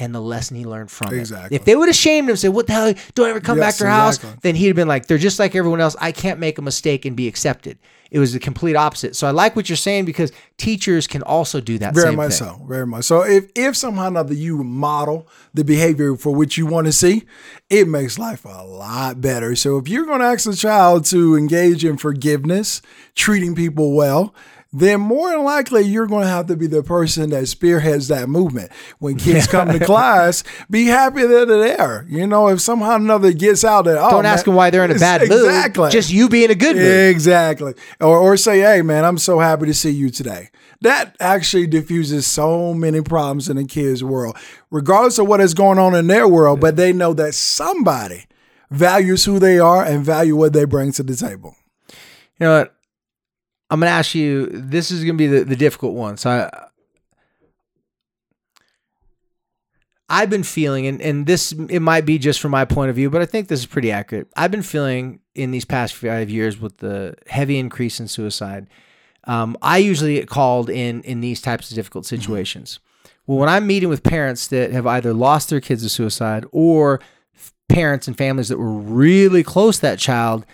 And 0.00 0.14
the 0.14 0.20
lesson 0.20 0.56
he 0.56 0.64
learned 0.64 0.90
from. 0.90 1.14
Exactly. 1.14 1.54
it. 1.54 1.60
If 1.60 1.66
they 1.66 1.76
would 1.76 1.88
have 1.88 1.96
shamed 1.96 2.30
him, 2.30 2.36
said, 2.36 2.48
"What 2.54 2.66
the 2.66 2.72
hell? 2.72 2.94
Don't 3.14 3.28
ever 3.28 3.40
come 3.40 3.58
back 3.58 3.74
to 3.76 3.84
our 3.84 3.90
house," 3.90 4.18
then 4.40 4.54
he'd 4.54 4.68
have 4.68 4.76
been 4.76 4.88
like, 4.88 5.06
"They're 5.06 5.18
just 5.18 5.38
like 5.38 5.54
everyone 5.54 5.80
else. 5.80 5.94
I 6.00 6.10
can't 6.10 6.40
make 6.40 6.56
a 6.58 6.62
mistake 6.62 7.04
and 7.04 7.14
be 7.14 7.28
accepted." 7.28 7.78
It 8.10 8.18
was 8.18 8.32
the 8.32 8.40
complete 8.40 8.74
opposite. 8.74 9.14
So 9.14 9.28
I 9.28 9.30
like 9.30 9.54
what 9.54 9.68
you're 9.68 9.76
saying 9.76 10.04
because 10.04 10.32
teachers 10.56 11.06
can 11.06 11.22
also 11.22 11.60
do 11.60 11.78
that. 11.78 11.94
Very 11.94 12.16
much 12.16 12.32
thing. 12.32 12.48
so. 12.48 12.66
Very 12.66 12.86
much 12.86 13.04
so. 13.04 13.22
If 13.22 13.50
if 13.54 13.76
somehow 13.76 14.04
or 14.04 14.08
another 14.08 14.34
you 14.34 14.64
model 14.64 15.28
the 15.54 15.62
behavior 15.62 16.16
for 16.16 16.34
which 16.34 16.58
you 16.58 16.66
want 16.66 16.86
to 16.86 16.92
see, 16.92 17.24
it 17.68 17.86
makes 17.86 18.18
life 18.18 18.44
a 18.44 18.64
lot 18.64 19.20
better. 19.20 19.54
So 19.54 19.78
if 19.78 19.86
you're 19.86 20.06
going 20.06 20.20
to 20.20 20.26
ask 20.26 20.48
a 20.48 20.54
child 20.54 21.04
to 21.06 21.36
engage 21.36 21.84
in 21.84 21.98
forgiveness, 21.98 22.82
treating 23.14 23.54
people 23.54 23.94
well, 23.94 24.34
then 24.72 25.00
more 25.00 25.30
than 25.30 25.42
likely 25.42 25.82
you're 25.82 26.06
going 26.06 26.22
to 26.22 26.28
have 26.28 26.46
to 26.46 26.56
be 26.56 26.66
the 26.68 26.82
person 26.82 27.30
that 27.30 27.48
spearheads 27.48 28.08
that 28.08 28.28
movement. 28.28 28.70
When 28.98 29.16
kids 29.16 29.46
come 29.46 29.68
to 29.68 29.84
class, 29.84 30.44
be 30.70 30.86
happy 30.86 31.22
that 31.22 31.48
they're 31.48 31.76
there. 31.76 32.06
You 32.08 32.26
know, 32.26 32.48
if 32.48 32.60
somehow 32.60 32.92
or 32.92 32.96
another 32.96 33.32
gets 33.32 33.64
out 33.64 33.86
that 33.86 33.98
oh, 33.98 34.10
Don't 34.10 34.26
ask 34.26 34.46
man- 34.46 34.52
them 34.52 34.56
why 34.56 34.70
they're 34.70 34.84
in 34.84 34.92
a 34.92 34.98
bad 34.98 35.22
mood. 35.22 35.32
Exactly. 35.32 35.90
Just 35.90 36.12
you 36.12 36.28
being 36.28 36.50
a 36.50 36.54
good 36.54 36.76
mood. 36.76 37.10
Exactly. 37.10 37.74
Or, 38.00 38.16
or 38.16 38.36
say, 38.36 38.60
hey, 38.60 38.82
man, 38.82 39.04
I'm 39.04 39.18
so 39.18 39.40
happy 39.40 39.66
to 39.66 39.74
see 39.74 39.90
you 39.90 40.08
today. 40.10 40.50
That 40.82 41.16
actually 41.20 41.66
diffuses 41.66 42.26
so 42.26 42.72
many 42.72 43.02
problems 43.02 43.48
in 43.48 43.56
the 43.56 43.64
kids' 43.64 44.02
world, 44.02 44.36
regardless 44.70 45.18
of 45.18 45.26
what 45.28 45.40
is 45.40 45.52
going 45.52 45.78
on 45.78 45.94
in 45.94 46.06
their 46.06 46.26
world, 46.26 46.60
but 46.60 46.76
they 46.76 46.92
know 46.92 47.12
that 47.14 47.34
somebody 47.34 48.26
values 48.70 49.24
who 49.24 49.38
they 49.38 49.58
are 49.58 49.84
and 49.84 50.04
value 50.04 50.36
what 50.36 50.52
they 50.52 50.64
bring 50.64 50.92
to 50.92 51.02
the 51.02 51.16
table. 51.16 51.56
You 52.38 52.46
know 52.46 52.58
what? 52.60 52.76
I'm 53.70 53.80
gonna 53.80 53.90
ask 53.90 54.14
you. 54.14 54.46
This 54.46 54.90
is 54.90 55.04
gonna 55.04 55.14
be 55.14 55.26
the, 55.26 55.44
the 55.44 55.56
difficult 55.56 55.94
one. 55.94 56.16
So 56.16 56.30
I, 56.30 56.66
I've 60.08 60.28
been 60.28 60.42
feeling, 60.42 60.86
and 60.88 61.00
and 61.00 61.26
this 61.26 61.52
it 61.52 61.80
might 61.80 62.04
be 62.04 62.18
just 62.18 62.40
from 62.40 62.50
my 62.50 62.64
point 62.64 62.90
of 62.90 62.96
view, 62.96 63.10
but 63.10 63.22
I 63.22 63.26
think 63.26 63.46
this 63.46 63.60
is 63.60 63.66
pretty 63.66 63.92
accurate. 63.92 64.26
I've 64.36 64.50
been 64.50 64.62
feeling 64.62 65.20
in 65.36 65.52
these 65.52 65.64
past 65.64 65.94
five 65.94 66.28
years 66.28 66.60
with 66.60 66.78
the 66.78 67.14
heavy 67.28 67.58
increase 67.58 68.00
in 68.00 68.08
suicide. 68.08 68.66
Um, 69.24 69.56
I 69.62 69.78
usually 69.78 70.14
get 70.14 70.28
called 70.28 70.68
in 70.68 71.02
in 71.02 71.20
these 71.20 71.40
types 71.40 71.70
of 71.70 71.76
difficult 71.76 72.06
situations. 72.06 72.80
Well, 73.26 73.38
when 73.38 73.48
I'm 73.48 73.68
meeting 73.68 73.88
with 73.88 74.02
parents 74.02 74.48
that 74.48 74.72
have 74.72 74.86
either 74.88 75.14
lost 75.14 75.50
their 75.50 75.60
kids 75.60 75.84
to 75.84 75.88
suicide 75.88 76.44
or 76.50 77.00
parents 77.68 78.08
and 78.08 78.18
families 78.18 78.48
that 78.48 78.58
were 78.58 78.72
really 78.72 79.44
close 79.44 79.76
to 79.76 79.82
that 79.82 80.00
child, 80.00 80.44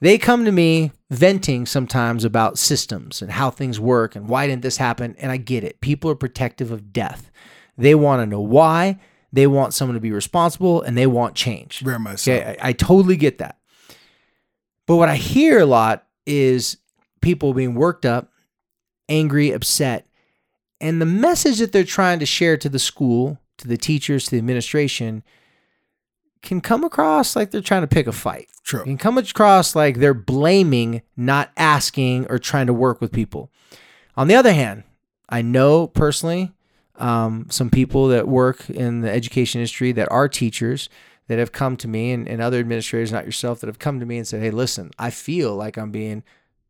they 0.00 0.18
come 0.18 0.44
to 0.44 0.52
me 0.52 0.92
venting 1.10 1.66
sometimes 1.66 2.24
about 2.24 2.58
systems 2.58 3.20
and 3.20 3.32
how 3.32 3.50
things 3.50 3.78
work 3.78 4.16
and 4.16 4.28
why 4.28 4.46
didn't 4.46 4.62
this 4.62 4.78
happen. 4.78 5.14
And 5.18 5.30
I 5.30 5.36
get 5.36 5.64
it. 5.64 5.80
People 5.80 6.10
are 6.10 6.14
protective 6.14 6.70
of 6.70 6.92
death. 6.92 7.30
They 7.76 7.94
want 7.94 8.20
to 8.22 8.26
know 8.26 8.40
why. 8.40 8.98
They 9.32 9.46
want 9.46 9.74
someone 9.74 9.94
to 9.94 10.00
be 10.00 10.12
responsible 10.12 10.82
and 10.82 10.96
they 10.96 11.06
want 11.06 11.34
change. 11.34 11.80
Very 11.80 11.98
much 11.98 12.20
so. 12.20 12.32
Okay, 12.32 12.56
I, 12.60 12.70
I 12.70 12.72
totally 12.72 13.16
get 13.16 13.38
that. 13.38 13.58
But 14.86 14.96
what 14.96 15.08
I 15.08 15.16
hear 15.16 15.60
a 15.60 15.66
lot 15.66 16.06
is 16.26 16.78
people 17.20 17.54
being 17.54 17.74
worked 17.74 18.04
up, 18.04 18.32
angry, 19.08 19.52
upset, 19.52 20.06
and 20.80 21.00
the 21.00 21.06
message 21.06 21.58
that 21.58 21.72
they're 21.72 21.84
trying 21.84 22.18
to 22.20 22.26
share 22.26 22.56
to 22.56 22.68
the 22.68 22.78
school, 22.78 23.38
to 23.58 23.68
the 23.68 23.76
teachers, 23.76 24.24
to 24.24 24.30
the 24.32 24.38
administration 24.38 25.22
can 26.42 26.60
come 26.60 26.84
across 26.84 27.36
like 27.36 27.50
they're 27.50 27.60
trying 27.60 27.82
to 27.82 27.86
pick 27.86 28.06
a 28.06 28.12
fight. 28.12 28.48
True. 28.70 28.96
Come 28.98 29.18
across 29.18 29.74
like 29.74 29.96
they're 29.96 30.14
blaming, 30.14 31.02
not 31.16 31.50
asking, 31.56 32.26
or 32.30 32.38
trying 32.38 32.68
to 32.68 32.72
work 32.72 33.00
with 33.00 33.10
people. 33.10 33.50
On 34.16 34.28
the 34.28 34.36
other 34.36 34.52
hand, 34.52 34.84
I 35.28 35.42
know 35.42 35.88
personally 35.88 36.52
um, 36.96 37.46
some 37.50 37.70
people 37.70 38.06
that 38.08 38.28
work 38.28 38.70
in 38.70 39.00
the 39.00 39.10
education 39.10 39.60
industry 39.60 39.90
that 39.92 40.10
are 40.12 40.28
teachers 40.28 40.88
that 41.26 41.38
have 41.38 41.50
come 41.50 41.76
to 41.78 41.88
me 41.88 42.12
and, 42.12 42.28
and 42.28 42.40
other 42.40 42.60
administrators, 42.60 43.10
not 43.10 43.24
yourself, 43.24 43.60
that 43.60 43.66
have 43.66 43.78
come 43.78 43.98
to 43.98 44.06
me 44.06 44.18
and 44.18 44.26
said, 44.28 44.40
Hey, 44.42 44.50
listen, 44.50 44.90
I 44.98 45.10
feel 45.10 45.56
like 45.56 45.76
I'm 45.76 45.90
being 45.90 46.22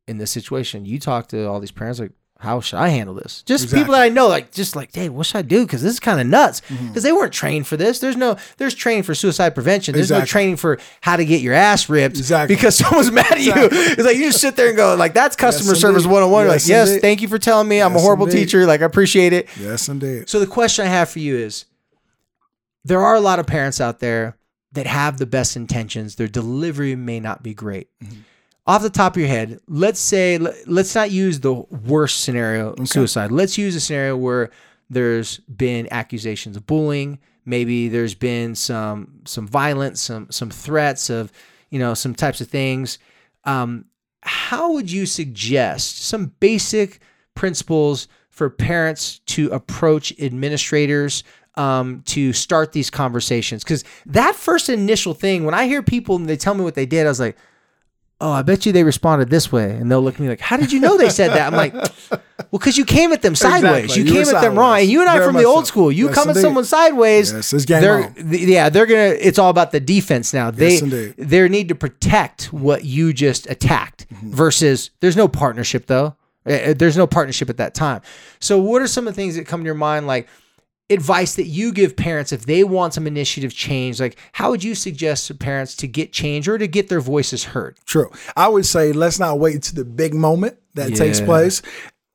in 0.07 0.19
this 0.19 0.31
situation. 0.31 0.87
You 0.87 0.99
talk 0.99 1.29
to 1.29 1.47
all 1.47 1.61
these 1.61 1.71
parents, 1.71 2.01
like, 2.01 2.13
how 2.41 2.61
should 2.61 2.79
I 2.79 2.89
handle 2.89 3.15
this? 3.15 3.43
Just 3.43 3.73
people 3.73 3.93
that 3.93 4.01
I 4.03 4.09
know, 4.09 4.27
like, 4.27 4.51
just 4.51 4.75
like, 4.75 4.93
Dave, 4.93 5.13
what 5.13 5.27
should 5.27 5.37
I 5.37 5.43
do? 5.43 5.65
Because 5.67 5.83
this 5.83 5.93
is 5.93 6.01
kind 6.01 6.21
of 6.21 6.27
nuts. 6.27 6.61
Because 6.63 6.79
Mm-hmm. 6.79 7.01
they 7.01 7.13
weren't 7.13 7.33
trained 7.33 7.67
for 7.67 7.77
this. 7.77 7.99
There's 8.01 8.17
no, 8.17 8.37
there's 8.57 8.75
training 8.75 9.03
for 9.05 9.15
suicide 9.15 9.51
prevention. 9.55 9.95
There's 9.95 10.11
no 10.11 10.25
training 10.25 10.57
for 10.57 10.79
how 11.03 11.17
to 11.17 11.25
get 11.25 11.43
your 11.43 11.55
ass 11.55 11.89
ripped 11.89 12.17
Exactly. 12.17 12.57
because 12.57 12.77
someone's 12.83 13.13
mad 13.13 13.31
at 13.33 13.41
you. 13.41 13.53
It's 13.57 14.03
like 14.03 14.17
you 14.17 14.25
just 14.31 14.41
sit 14.41 14.57
there 14.57 14.69
and 14.69 14.77
go, 14.77 14.95
like, 14.97 15.13
that's 15.15 15.37
customer 15.37 15.73
Yes, 15.73 15.81
service 15.81 16.05
indeed. 16.05 16.13
101. 16.15 16.45
You're 16.45 16.53
Yes, 16.55 16.65
like, 16.65 16.69
yes, 16.71 16.89
indeed. 16.89 17.01
thank 17.03 17.23
you 17.23 17.29
for 17.29 17.39
telling 17.39 17.69
me 17.69 17.81
I'm 17.83 17.95
a 17.95 18.01
horrible 18.01 18.27
indeed. 18.27 18.39
teacher. 18.47 18.65
Like, 18.67 18.81
I 18.81 18.85
appreciate 18.87 19.33
it. 19.33 19.49
Yes, 19.59 19.89
indeed. 19.89 20.29
So 20.29 20.41
the 20.41 20.47
question 20.47 20.87
I 20.87 20.89
have 20.89 21.11
for 21.11 21.19
you 21.19 21.37
is 21.37 21.67
there 22.85 23.01
are 23.01 23.15
a 23.15 23.21
lot 23.21 23.39
of 23.39 23.47
parents 23.47 23.81
out 23.81 24.01
there 24.01 24.37
that 24.73 24.87
have 24.87 25.19
the 25.19 25.27
best 25.27 25.57
intentions. 25.57 26.15
Their 26.17 26.29
delivery 26.29 26.97
may 26.97 27.21
not 27.21 27.43
be 27.43 27.53
great. 27.53 27.89
Off 28.71 28.83
the 28.83 28.91
top 28.91 29.17
of 29.17 29.21
your 29.21 29.29
head, 29.29 29.59
let's 29.67 29.99
say 29.99 30.39
let- 30.39 30.69
let's 30.69 30.95
not 30.95 31.11
use 31.11 31.41
the 31.41 31.55
worst 31.93 32.21
scenario, 32.21 32.73
in 32.75 32.87
suicide. 32.87 33.33
Let's 33.33 33.59
use 33.59 33.75
a 33.75 33.81
scenario 33.81 34.17
where 34.17 34.51
there's 34.89 35.39
been 35.39 35.89
accusations 35.91 36.57
of 36.57 36.69
bullying, 36.69 37.19
maybe 37.45 37.89
there's 37.89 38.15
been 38.15 38.55
some 38.55 39.23
some 39.25 39.49
violence, 39.49 40.01
some 40.01 40.29
some 40.31 40.51
threats 40.51 41.11
of, 41.11 41.33
you 41.71 41.81
know, 41.81 41.95
some 41.95 42.15
types 42.15 42.41
of 42.41 42.49
things. 42.49 42.99
Um, 43.43 43.87
how 44.23 44.73
would 44.75 44.89
you 44.89 45.05
suggest 45.05 46.05
some 46.05 46.33
basic 46.39 47.01
principles 47.35 48.07
for 48.29 48.49
parents 48.51 49.21
to 49.27 49.49
approach 49.49 50.13
administrators 50.21 51.25
um, 51.57 52.03
to 52.07 52.33
start 52.33 52.71
these 52.71 52.91
conversations? 52.91 53.65
Because 53.65 53.83
that 54.07 54.37
first 54.37 54.69
initial 54.69 55.15
thing, 55.15 55.45
when 55.45 55.55
I 55.55 55.67
hear 55.67 55.83
people 55.83 56.15
and 56.15 56.29
they 56.29 56.37
tell 56.37 56.55
me 56.55 56.63
what 56.63 56.77
they 56.77 56.87
did, 56.87 57.07
I 57.07 57.09
was 57.09 57.19
like, 57.19 57.37
oh, 58.21 58.31
I 58.33 58.43
bet 58.43 58.67
you 58.67 58.73
they 58.73 58.85
responded 58.85 59.31
this 59.31 59.51
way. 59.51 59.71
And 59.71 59.91
they'll 59.91 60.03
look 60.03 60.15
at 60.15 60.21
me 60.21 60.29
like, 60.29 60.41
how 60.41 60.57
did 60.57 60.73
you 60.73 60.81
know 60.81 60.97
they 60.99 61.09
said 61.09 61.29
that? 61.31 61.53
I'm 61.53 61.57
like, 61.57 61.73
well, 62.13 62.21
because 62.53 62.77
you 62.77 62.85
came 62.85 63.13
at 63.13 63.23
them 63.23 63.35
sideways. 63.35 63.85
Exactly. 63.85 64.03
You, 64.03 64.09
You 64.19 64.25
came 64.25 64.35
at 64.35 64.41
them 64.43 64.59
wrong. 64.59 64.79
And 64.81 64.89
you 64.89 65.01
and 65.01 65.09
I 65.09 65.15
Very 65.15 65.27
from 65.27 65.37
the 65.37 65.45
old 65.45 65.67
so. 65.67 65.71
school. 65.71 65.93
You 65.93 66.07
Yes, 66.07 66.15
come 66.15 66.29
at 66.31 66.37
someone 66.37 66.65
sideways. 66.65 67.33
Yes, 67.33 67.53
it's 67.53 67.65
game 67.65 67.81
they're, 67.81 68.05
on. 68.05 68.15
th- 68.15 68.47
yeah, 68.49 68.69
they're 68.69 68.87
gonna. 68.87 69.17
It's 69.21 69.39
all 69.39 69.51
about 69.51 69.73
the 69.73 69.81
defense 69.81 70.35
now. 70.35 70.51
They 70.51 70.73
Yes, 70.73 70.83
indeed. 70.83 71.15
they 71.17 71.49
need 71.49 71.69
to 71.69 71.75
protect 71.75 72.53
what 72.53 72.85
you 72.85 73.13
just 73.13 73.49
attacked. 73.49 74.07
Mm-hmm. 74.11 74.33
Versus, 74.33 74.91
there's 75.01 75.17
no 75.17 75.27
partnership 75.29 75.87
though. 75.87 76.17
Uh, 76.47 76.53
uh, 76.53 76.75
There's 76.75 76.97
no 76.97 77.07
partnership 77.07 77.51
at 77.51 77.59
that 77.59 77.75
time. 77.75 78.01
So, 78.39 78.59
what 78.59 78.81
are 78.81 78.87
some 78.87 79.07
of 79.07 79.15
the 79.15 79.21
things 79.21 79.37
that 79.37 79.47
come 79.47 79.61
to 79.61 79.67
your 79.67 79.75
mind, 79.75 80.07
like? 80.07 80.27
Advice 80.91 81.37
that 81.37 81.47
you 81.47 81.73
give 81.73 81.97
parents 81.97 82.33
if 82.33 82.47
they 82.47 82.65
want 82.65 82.93
some 82.95 83.07
initiative 83.07 83.55
change 83.55 84.01
like 84.01 84.19
how 84.33 84.51
would 84.51 84.65
you 84.65 84.75
suggest 84.75 85.27
to 85.27 85.35
parents 85.35 85.77
to 85.77 85.87
get 85.87 86.13
change 86.13 86.49
or 86.49 86.59
to 86.59 86.67
get 86.67 86.89
their 86.89 87.01
voices 87.01 87.45
heard 87.45 87.79
True. 87.87 88.11
I 88.37 88.49
would 88.49 88.67
say 88.67 88.93
let's 88.93 89.19
not 89.19 89.39
wait 89.39 89.63
to 89.65 89.75
the 89.75 89.85
big 89.85 90.15
moment 90.15 90.57
that 90.75 90.95
takes 90.95 91.21
place. 91.21 91.63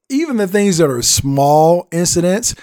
Even 0.10 0.38
the 0.38 0.48
things 0.48 0.78
that 0.78 0.90
are 0.90 1.02
small 1.02 1.88
incidents, 1.92 2.56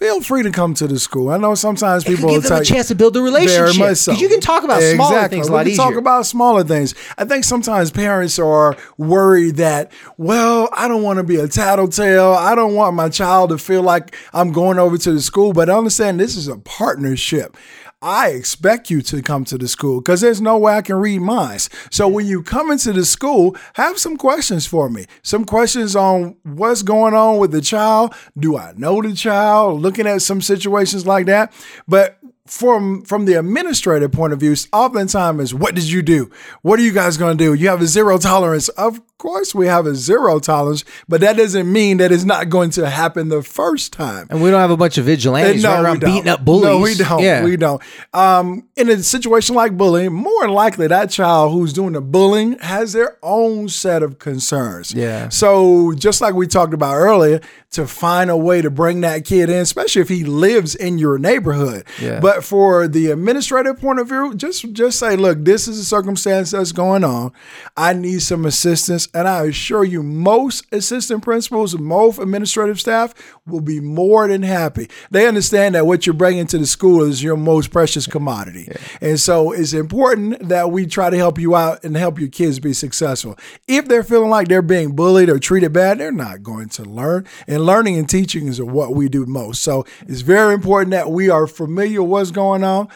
feel 0.00 0.22
free 0.22 0.42
to 0.42 0.50
come 0.50 0.72
to 0.72 0.86
the 0.88 0.98
school. 0.98 1.28
I 1.28 1.36
know 1.36 1.54
sometimes 1.54 2.04
people 2.04 2.30
give 2.30 2.42
will 2.44 2.48
them 2.48 2.62
a 2.62 2.64
chance 2.64 2.88
to 2.88 2.94
build 2.94 3.14
a 3.18 3.20
relationship 3.20 3.76
Very 3.76 3.94
so. 3.94 4.12
because 4.12 4.22
you 4.22 4.30
can 4.30 4.40
talk 4.40 4.64
about 4.64 4.82
smaller 4.82 5.16
Exactly. 5.16 5.36
things 5.36 5.48
a 5.48 5.50
we 5.52 5.56
lot 5.56 5.62
can 5.64 5.72
easier 5.72 5.84
talk 5.84 5.94
about 5.96 6.24
smaller 6.24 6.64
things. 6.64 6.94
I 7.18 7.26
think 7.26 7.44
sometimes 7.44 7.90
parents 7.90 8.38
are 8.38 8.78
worried 8.96 9.56
that, 9.56 9.92
well, 10.16 10.70
I 10.72 10.88
don't 10.88 11.02
want 11.02 11.18
to 11.18 11.22
be 11.22 11.36
a 11.36 11.46
tattletale. 11.46 12.32
I 12.32 12.54
don't 12.54 12.74
want 12.74 12.96
my 12.96 13.10
child 13.10 13.50
to 13.50 13.58
feel 13.58 13.82
like 13.82 14.16
I'm 14.32 14.52
going 14.52 14.78
over 14.78 14.96
to 14.96 15.12
the 15.12 15.20
school. 15.20 15.52
But 15.52 15.68
I 15.68 15.74
understand 15.76 16.18
this 16.18 16.34
is 16.34 16.48
a 16.48 16.56
partnership. 16.56 17.54
I 18.02 18.30
expect 18.30 18.88
you 18.88 19.02
to 19.02 19.20
come 19.20 19.44
to 19.44 19.58
the 19.58 19.68
school 19.68 20.00
because 20.00 20.22
there's 20.22 20.40
no 20.40 20.56
way 20.56 20.74
I 20.74 20.80
can 20.80 20.96
read 20.96 21.20
minds. 21.20 21.68
So 21.90 22.08
when 22.08 22.26
you 22.26 22.42
come 22.42 22.70
into 22.70 22.94
the 22.94 23.04
school, 23.04 23.54
have 23.74 23.98
some 23.98 24.16
questions 24.16 24.66
for 24.66 24.88
me. 24.88 25.04
Some 25.22 25.44
questions 25.44 25.94
on 25.94 26.36
what's 26.42 26.82
going 26.82 27.12
on 27.12 27.36
with 27.36 27.52
the 27.52 27.60
child. 27.60 28.14
Do 28.38 28.56
I 28.56 28.72
know 28.74 29.02
the 29.02 29.12
child? 29.12 29.82
Looking 29.82 30.06
at 30.06 30.22
some 30.22 30.40
situations 30.40 31.06
like 31.06 31.26
that. 31.26 31.52
But 31.86 32.18
from 32.46 33.02
from 33.02 33.26
the 33.26 33.34
administrative 33.34 34.12
point 34.12 34.32
of 34.32 34.40
view, 34.40 34.56
oftentimes 34.72 35.40
is 35.40 35.54
what 35.54 35.74
did 35.74 35.84
you 35.84 36.00
do? 36.00 36.30
What 36.62 36.80
are 36.80 36.82
you 36.82 36.92
guys 36.92 37.18
going 37.18 37.36
to 37.36 37.44
do? 37.44 37.52
You 37.52 37.68
have 37.68 37.82
a 37.82 37.86
zero 37.86 38.16
tolerance. 38.16 38.68
Of 38.70 39.02
course, 39.20 39.54
we 39.54 39.66
have 39.68 39.86
a 39.86 39.94
zero 39.94 40.40
tolerance, 40.40 40.84
but 41.08 41.20
that 41.20 41.36
doesn't 41.36 41.70
mean 41.72 41.98
that 41.98 42.10
it's 42.10 42.24
not 42.24 42.48
going 42.48 42.70
to 42.70 42.90
happen 42.90 43.28
the 43.28 43.42
first 43.42 43.92
time. 43.92 44.26
and 44.30 44.42
we 44.42 44.50
don't 44.50 44.60
have 44.60 44.70
a 44.72 44.76
bunch 44.76 44.98
of 44.98 45.04
vigilantes 45.04 45.62
running 45.62 45.84
around 45.84 46.00
beating 46.00 46.28
up 46.28 46.44
bullies 46.44 46.64
No, 46.64 46.78
we 46.80 46.94
don't. 46.94 47.22
yeah 47.22 47.44
We 47.44 47.56
don't. 47.56 47.80
Um, 48.12 48.66
in 48.76 48.88
a 48.88 49.02
situation 49.02 49.54
like 49.54 49.76
bullying, 49.76 50.12
more 50.12 50.42
than 50.42 50.50
likely 50.50 50.86
that 50.88 51.10
child 51.10 51.52
who's 51.52 51.72
doing 51.72 51.92
the 51.92 52.00
bullying 52.00 52.58
has 52.58 52.92
their 52.92 53.16
own 53.22 53.68
set 53.68 54.02
of 54.02 54.18
concerns. 54.18 54.92
Yeah. 54.92 55.28
So 55.28 55.92
just 55.94 56.20
like 56.20 56.34
we 56.34 56.46
talked 56.48 56.74
about 56.74 56.94
earlier, 56.96 57.40
to 57.72 57.86
find 57.86 58.30
a 58.30 58.36
way 58.36 58.60
to 58.60 58.68
bring 58.68 59.00
that 59.02 59.24
kid 59.24 59.48
in, 59.48 59.58
especially 59.58 60.02
if 60.02 60.08
he 60.08 60.24
lives 60.24 60.74
in 60.74 60.98
your 60.98 61.18
neighborhood. 61.18 61.84
Yeah. 62.00 62.18
But 62.18 62.42
for 62.42 62.88
the 62.88 63.12
administrative 63.12 63.78
point 63.80 64.00
of 64.00 64.08
view, 64.08 64.34
just 64.34 64.72
just 64.72 64.98
say, 64.98 65.14
look, 65.14 65.44
this 65.44 65.68
is 65.68 65.78
a 65.78 65.84
circumstance 65.84 66.50
that's 66.50 66.72
going 66.72 67.04
on. 67.04 67.30
I 67.76 67.92
need 67.92 68.22
some 68.22 68.44
assistance, 68.44 69.06
and 69.14 69.28
I 69.28 69.44
assure 69.44 69.84
you, 69.84 70.02
most 70.02 70.64
assistant 70.72 71.22
principals, 71.22 71.74
and 71.74 71.84
most 71.84 72.18
administrative 72.18 72.80
staff 72.80 73.14
will 73.46 73.60
be 73.60 73.80
more 73.80 74.28
than 74.28 74.42
happy. 74.42 74.88
They 75.10 75.26
understand 75.26 75.74
that 75.74 75.86
what 75.86 76.06
you're 76.06 76.14
bringing 76.14 76.46
to 76.48 76.58
the 76.58 76.66
school 76.66 77.02
is 77.02 77.22
your 77.22 77.36
most 77.36 77.70
precious 77.70 78.06
commodity, 78.06 78.68
and 79.00 79.18
so 79.18 79.52
it's 79.52 79.72
important 79.72 80.48
that 80.48 80.70
we 80.70 80.86
try 80.86 81.10
to 81.10 81.16
help 81.16 81.38
you 81.38 81.54
out 81.54 81.84
and 81.84 81.96
help 81.96 82.18
your 82.18 82.28
kids 82.28 82.58
be 82.58 82.72
successful. 82.72 83.36
If 83.66 83.86
they're 83.86 84.02
feeling 84.02 84.30
like 84.30 84.48
they're 84.48 84.62
being 84.62 84.94
bullied 84.94 85.28
or 85.28 85.38
treated 85.38 85.72
bad, 85.72 85.98
they're 85.98 86.12
not 86.12 86.42
going 86.42 86.68
to 86.70 86.84
learn. 86.84 87.26
And 87.46 87.64
learning 87.64 87.96
and 87.96 88.08
teaching 88.08 88.48
is 88.48 88.60
what 88.60 88.94
we 88.94 89.08
do 89.08 89.26
most. 89.26 89.62
So 89.62 89.84
it's 90.06 90.20
very 90.20 90.54
important 90.54 90.90
that 90.92 91.10
we 91.10 91.28
are 91.28 91.46
familiar 91.46 92.02
with 92.02 92.10
what's 92.10 92.30
going 92.30 92.64
on. 92.64 92.88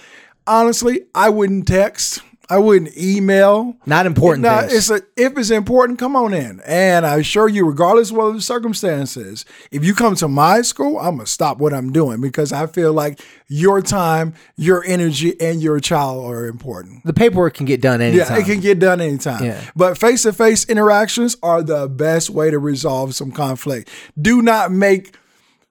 Honestly, 0.46 1.02
I 1.14 1.30
wouldn't 1.30 1.66
text. 1.66 2.22
I 2.50 2.58
wouldn't 2.58 2.96
email. 2.96 3.76
Not 3.86 4.06
important 4.06 4.42
Now, 4.42 4.60
it's 4.60 4.90
a, 4.90 5.00
if 5.16 5.36
it's 5.38 5.50
important, 5.50 5.98
come 5.98 6.14
on 6.14 6.34
in. 6.34 6.60
And 6.66 7.06
I 7.06 7.16
assure 7.16 7.48
you, 7.48 7.66
regardless 7.66 8.10
of 8.10 8.16
what 8.16 8.32
the 8.32 8.42
circumstances, 8.42 9.44
if 9.70 9.84
you 9.84 9.94
come 9.94 10.14
to 10.16 10.28
my 10.28 10.62
school, 10.62 10.98
I'm 10.98 11.16
gonna 11.16 11.26
stop 11.26 11.58
what 11.58 11.72
I'm 11.72 11.92
doing 11.92 12.20
because 12.20 12.52
I 12.52 12.66
feel 12.66 12.92
like 12.92 13.20
your 13.48 13.80
time, 13.80 14.34
your 14.56 14.84
energy, 14.84 15.38
and 15.40 15.62
your 15.62 15.80
child 15.80 16.30
are 16.30 16.46
important. 16.46 17.04
the 17.04 17.12
paperwork 17.12 17.54
can 17.54 17.66
get 17.66 17.80
done 17.80 18.00
anytime 18.00 18.36
Yeah, 18.36 18.42
it 18.42 18.44
can 18.46 18.60
get 18.60 18.78
done 18.78 19.00
anytime. 19.00 19.44
Yeah. 19.44 19.60
But 19.74 19.96
face 19.98 20.22
to 20.22 20.32
face 20.32 20.64
interactions 20.66 21.36
are 21.42 21.62
the 21.62 21.88
best 21.88 22.30
way 22.30 22.50
to 22.50 22.58
resolve 22.58 23.14
some 23.14 23.32
conflict. 23.32 23.88
Do 24.20 24.42
not 24.42 24.70
make 24.70 25.16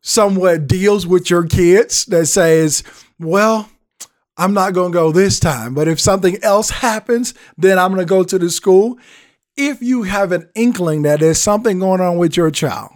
somewhat 0.02 0.68
deals 0.68 1.08
with 1.08 1.30
your 1.30 1.46
kids 1.46 2.06
that 2.06 2.26
says, 2.26 2.84
well, 3.20 3.70
I'm 4.38 4.54
not 4.54 4.74
going 4.74 4.92
to 4.92 4.98
go 4.98 5.12
this 5.12 5.40
time, 5.40 5.74
but 5.74 5.88
if 5.88 6.00
something 6.00 6.38
else 6.44 6.70
happens, 6.70 7.34
then 7.58 7.78
I'm 7.78 7.94
going 7.94 8.06
to 8.06 8.10
go 8.10 8.24
to 8.24 8.40
the 8.40 8.50
school. 8.50 8.98
If 9.56 9.82
you 9.82 10.04
have 10.04 10.32
an 10.32 10.50
inkling 10.56 11.04
that 11.04 11.20
there's 11.20 11.42
something 11.42 11.80
going 11.80 12.02
on 12.02 12.18
with 12.18 12.36
your 12.36 12.50
child, 12.50 12.90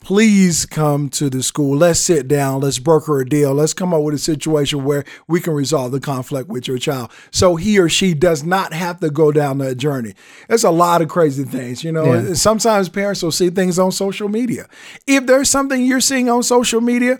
please 0.00 0.64
come 0.64 1.10
to 1.10 1.28
the 1.28 1.42
school. 1.42 1.76
Let's 1.76 2.00
sit 2.00 2.26
down. 2.26 2.62
Let's 2.62 2.78
broker 2.78 3.20
a 3.20 3.28
deal. 3.28 3.52
Let's 3.52 3.74
come 3.74 3.92
up 3.92 4.02
with 4.02 4.14
a 4.14 4.18
situation 4.18 4.84
where 4.84 5.04
we 5.28 5.40
can 5.40 5.52
resolve 5.52 5.92
the 5.92 6.00
conflict 6.00 6.48
with 6.48 6.66
your 6.66 6.78
child. 6.78 7.10
So 7.30 7.56
he 7.56 7.78
or 7.78 7.90
she 7.90 8.14
does 8.14 8.42
not 8.42 8.72
have 8.72 9.00
to 9.00 9.10
go 9.10 9.30
down 9.30 9.58
that 9.58 9.74
journey. 9.74 10.14
There's 10.48 10.64
a 10.64 10.70
lot 10.70 11.02
of 11.02 11.08
crazy 11.08 11.44
things, 11.44 11.84
you 11.84 11.92
know. 11.92 12.14
Yeah. 12.14 12.32
Sometimes 12.32 12.88
parents 12.88 13.22
will 13.22 13.30
see 13.30 13.50
things 13.50 13.78
on 13.78 13.92
social 13.92 14.30
media. 14.30 14.66
If 15.06 15.26
there's 15.26 15.50
something 15.50 15.84
you're 15.84 16.00
seeing 16.00 16.30
on 16.30 16.42
social 16.42 16.80
media, 16.80 17.18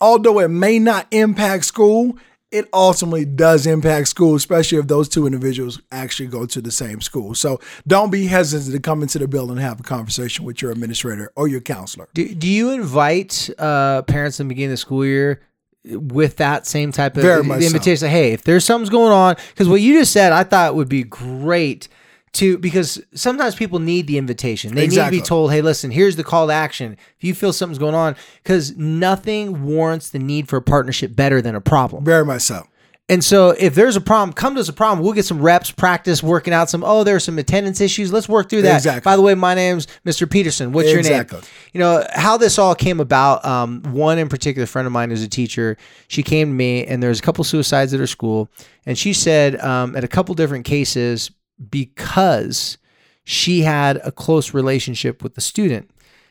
although 0.00 0.40
it 0.40 0.48
may 0.48 0.80
not 0.80 1.06
impact 1.12 1.64
school, 1.66 2.18
it 2.52 2.68
ultimately 2.72 3.24
does 3.24 3.66
impact 3.66 4.08
school, 4.08 4.34
especially 4.34 4.78
if 4.78 4.86
those 4.86 5.08
two 5.08 5.26
individuals 5.26 5.80
actually 5.90 6.28
go 6.28 6.46
to 6.46 6.60
the 6.60 6.70
same 6.70 7.00
school. 7.00 7.34
So 7.34 7.60
don't 7.86 8.10
be 8.10 8.26
hesitant 8.26 8.74
to 8.74 8.80
come 8.80 9.02
into 9.02 9.18
the 9.18 9.26
building 9.26 9.56
and 9.56 9.64
have 9.64 9.80
a 9.80 9.82
conversation 9.82 10.44
with 10.44 10.62
your 10.62 10.70
administrator 10.70 11.32
or 11.34 11.48
your 11.48 11.60
counselor. 11.60 12.08
do, 12.14 12.34
do 12.34 12.48
you 12.48 12.70
invite 12.70 13.50
uh, 13.58 14.02
parents 14.02 14.38
in 14.38 14.46
the 14.46 14.54
beginning 14.54 14.70
of 14.70 14.74
the 14.74 14.76
school 14.78 15.04
year 15.04 15.42
with 15.84 16.36
that 16.36 16.66
same 16.66 16.92
type 16.92 17.16
of 17.16 17.22
Very 17.22 17.42
much 17.44 17.60
so. 17.60 17.66
invitation 17.66 17.96
say, 17.98 18.08
hey 18.08 18.32
if 18.32 18.42
there's 18.42 18.64
something's 18.64 18.90
going 18.90 19.12
on 19.12 19.36
because 19.50 19.68
what 19.68 19.80
you 19.80 19.96
just 20.00 20.12
said 20.12 20.32
i 20.32 20.42
thought 20.42 20.74
would 20.74 20.88
be 20.88 21.04
great 21.04 21.86
to 22.32 22.58
because 22.58 23.02
sometimes 23.14 23.54
people 23.54 23.78
need 23.78 24.06
the 24.06 24.18
invitation 24.18 24.74
they 24.74 24.86
need 24.88 24.96
to 24.96 25.10
be 25.10 25.20
told 25.20 25.50
hey 25.52 25.62
listen 25.62 25.90
here's 25.90 26.16
the 26.16 26.24
call 26.24 26.48
to 26.48 26.52
action 26.52 26.92
if 27.16 27.24
you 27.24 27.34
feel 27.34 27.52
something's 27.52 27.78
going 27.78 27.94
on 27.94 28.14
because 28.42 28.76
nothing 28.76 29.64
warrants 29.64 30.10
the 30.10 30.18
need 30.18 30.48
for 30.48 30.56
a 30.58 30.62
partnership 30.62 31.16
better 31.16 31.40
than 31.40 31.54
a 31.54 31.60
problem 31.60 32.04
Very 32.04 32.24
much 32.24 32.42
so. 32.42 32.66
and 33.08 33.22
so 33.24 33.50
if 33.50 33.74
there's 33.76 33.94
a 33.96 34.00
problem, 34.00 34.32
come 34.34 34.54
to 34.56 34.60
us 34.60 34.68
a 34.68 34.72
problem. 34.72 35.04
We'll 35.04 35.12
get 35.14 35.24
some 35.24 35.40
reps, 35.40 35.70
practice, 35.70 36.22
working 36.24 36.52
out 36.52 36.68
some, 36.68 36.82
oh, 36.84 37.04
there's 37.04 37.22
some 37.22 37.38
attendance 37.38 37.80
issues. 37.80 38.12
Let's 38.12 38.28
work 38.28 38.50
through 38.50 38.62
that. 38.62 38.76
Exactly. 38.78 39.08
By 39.08 39.14
the 39.14 39.22
way, 39.22 39.34
my 39.36 39.54
name's 39.54 39.86
Mr. 40.04 40.28
Peterson. 40.28 40.72
What's 40.72 40.88
Exactly. 40.90 41.36
your 41.36 41.40
name? 41.42 41.50
You 41.72 41.80
know, 41.80 42.04
how 42.12 42.36
this 42.36 42.58
all 42.58 42.74
came 42.74 42.98
about, 42.98 43.44
um, 43.44 43.82
one 43.92 44.18
in 44.18 44.28
particular, 44.28 44.66
friend 44.66 44.86
of 44.86 44.92
mine 44.92 45.10
who's 45.10 45.22
a 45.22 45.28
teacher, 45.28 45.76
she 46.08 46.24
came 46.24 46.48
to 46.48 46.54
me 46.54 46.84
and 46.84 47.00
there's 47.00 47.20
a 47.20 47.22
couple 47.22 47.44
suicides 47.44 47.94
at 47.94 48.00
her 48.00 48.08
school. 48.08 48.48
And 48.86 48.98
she 48.98 49.12
said 49.12 49.60
um, 49.60 49.94
at 49.94 50.02
a 50.02 50.08
couple 50.08 50.34
different 50.34 50.64
cases, 50.64 51.30
because 51.70 52.78
she 53.24 53.62
had 53.62 53.96
a 54.04 54.12
close 54.12 54.54
relationship 54.54 55.22
with 55.22 55.34
the 55.34 55.40
student, 55.40 55.90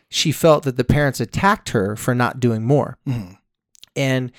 she 0.09 0.31
felt 0.31 0.63
that 0.63 0.77
the 0.77 0.83
parents 0.83 1.19
attacked 1.19 1.69
her 1.69 1.95
for 1.95 2.15
not 2.15 2.39
doing 2.39 2.63
more 2.63 2.97
and 3.95 4.31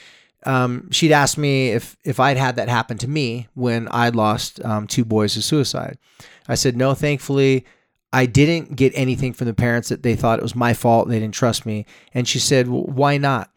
um, 0.45 0.91
she'd 0.91 1.12
asked 1.12 1.39
me 1.39 1.70
if 1.70 1.97
if 2.05 2.20
I'd 2.20 2.37
had 2.37 2.57
that 2.57 2.68
happen 2.68 2.99
to 2.99 3.09
me 3.09 3.49
when 3.55 3.89
I'd 3.89 4.14
lost 4.14 4.64
um, 4.64 4.87
two 4.87 5.05
boys 5.05 5.34
to 5.34 5.43
suicide. 5.43 5.99
I 6.49 6.55
said 6.55 6.76
no. 6.76 6.95
Thankfully, 6.95 7.64
I 8.12 8.26
didn't 8.26 8.76
get 8.76 8.93
anything 8.95 9.32
from 9.32 9.49
the 9.49 9.55
parents 9.55 9.89
that 9.89 10.03
they 10.03 10.14
thought 10.14 10.39
it 10.39 10.43
was 10.43 10.55
my 10.55 10.72
fault. 10.72 11.09
They 11.09 11.18
didn't 11.18 11.34
trust 11.34 11.66
me. 11.66 11.84
And 12.14 12.28
she 12.28 12.39
said, 12.39 12.68
well, 12.68 12.84
"Why 12.84 13.18
not?" 13.18 13.51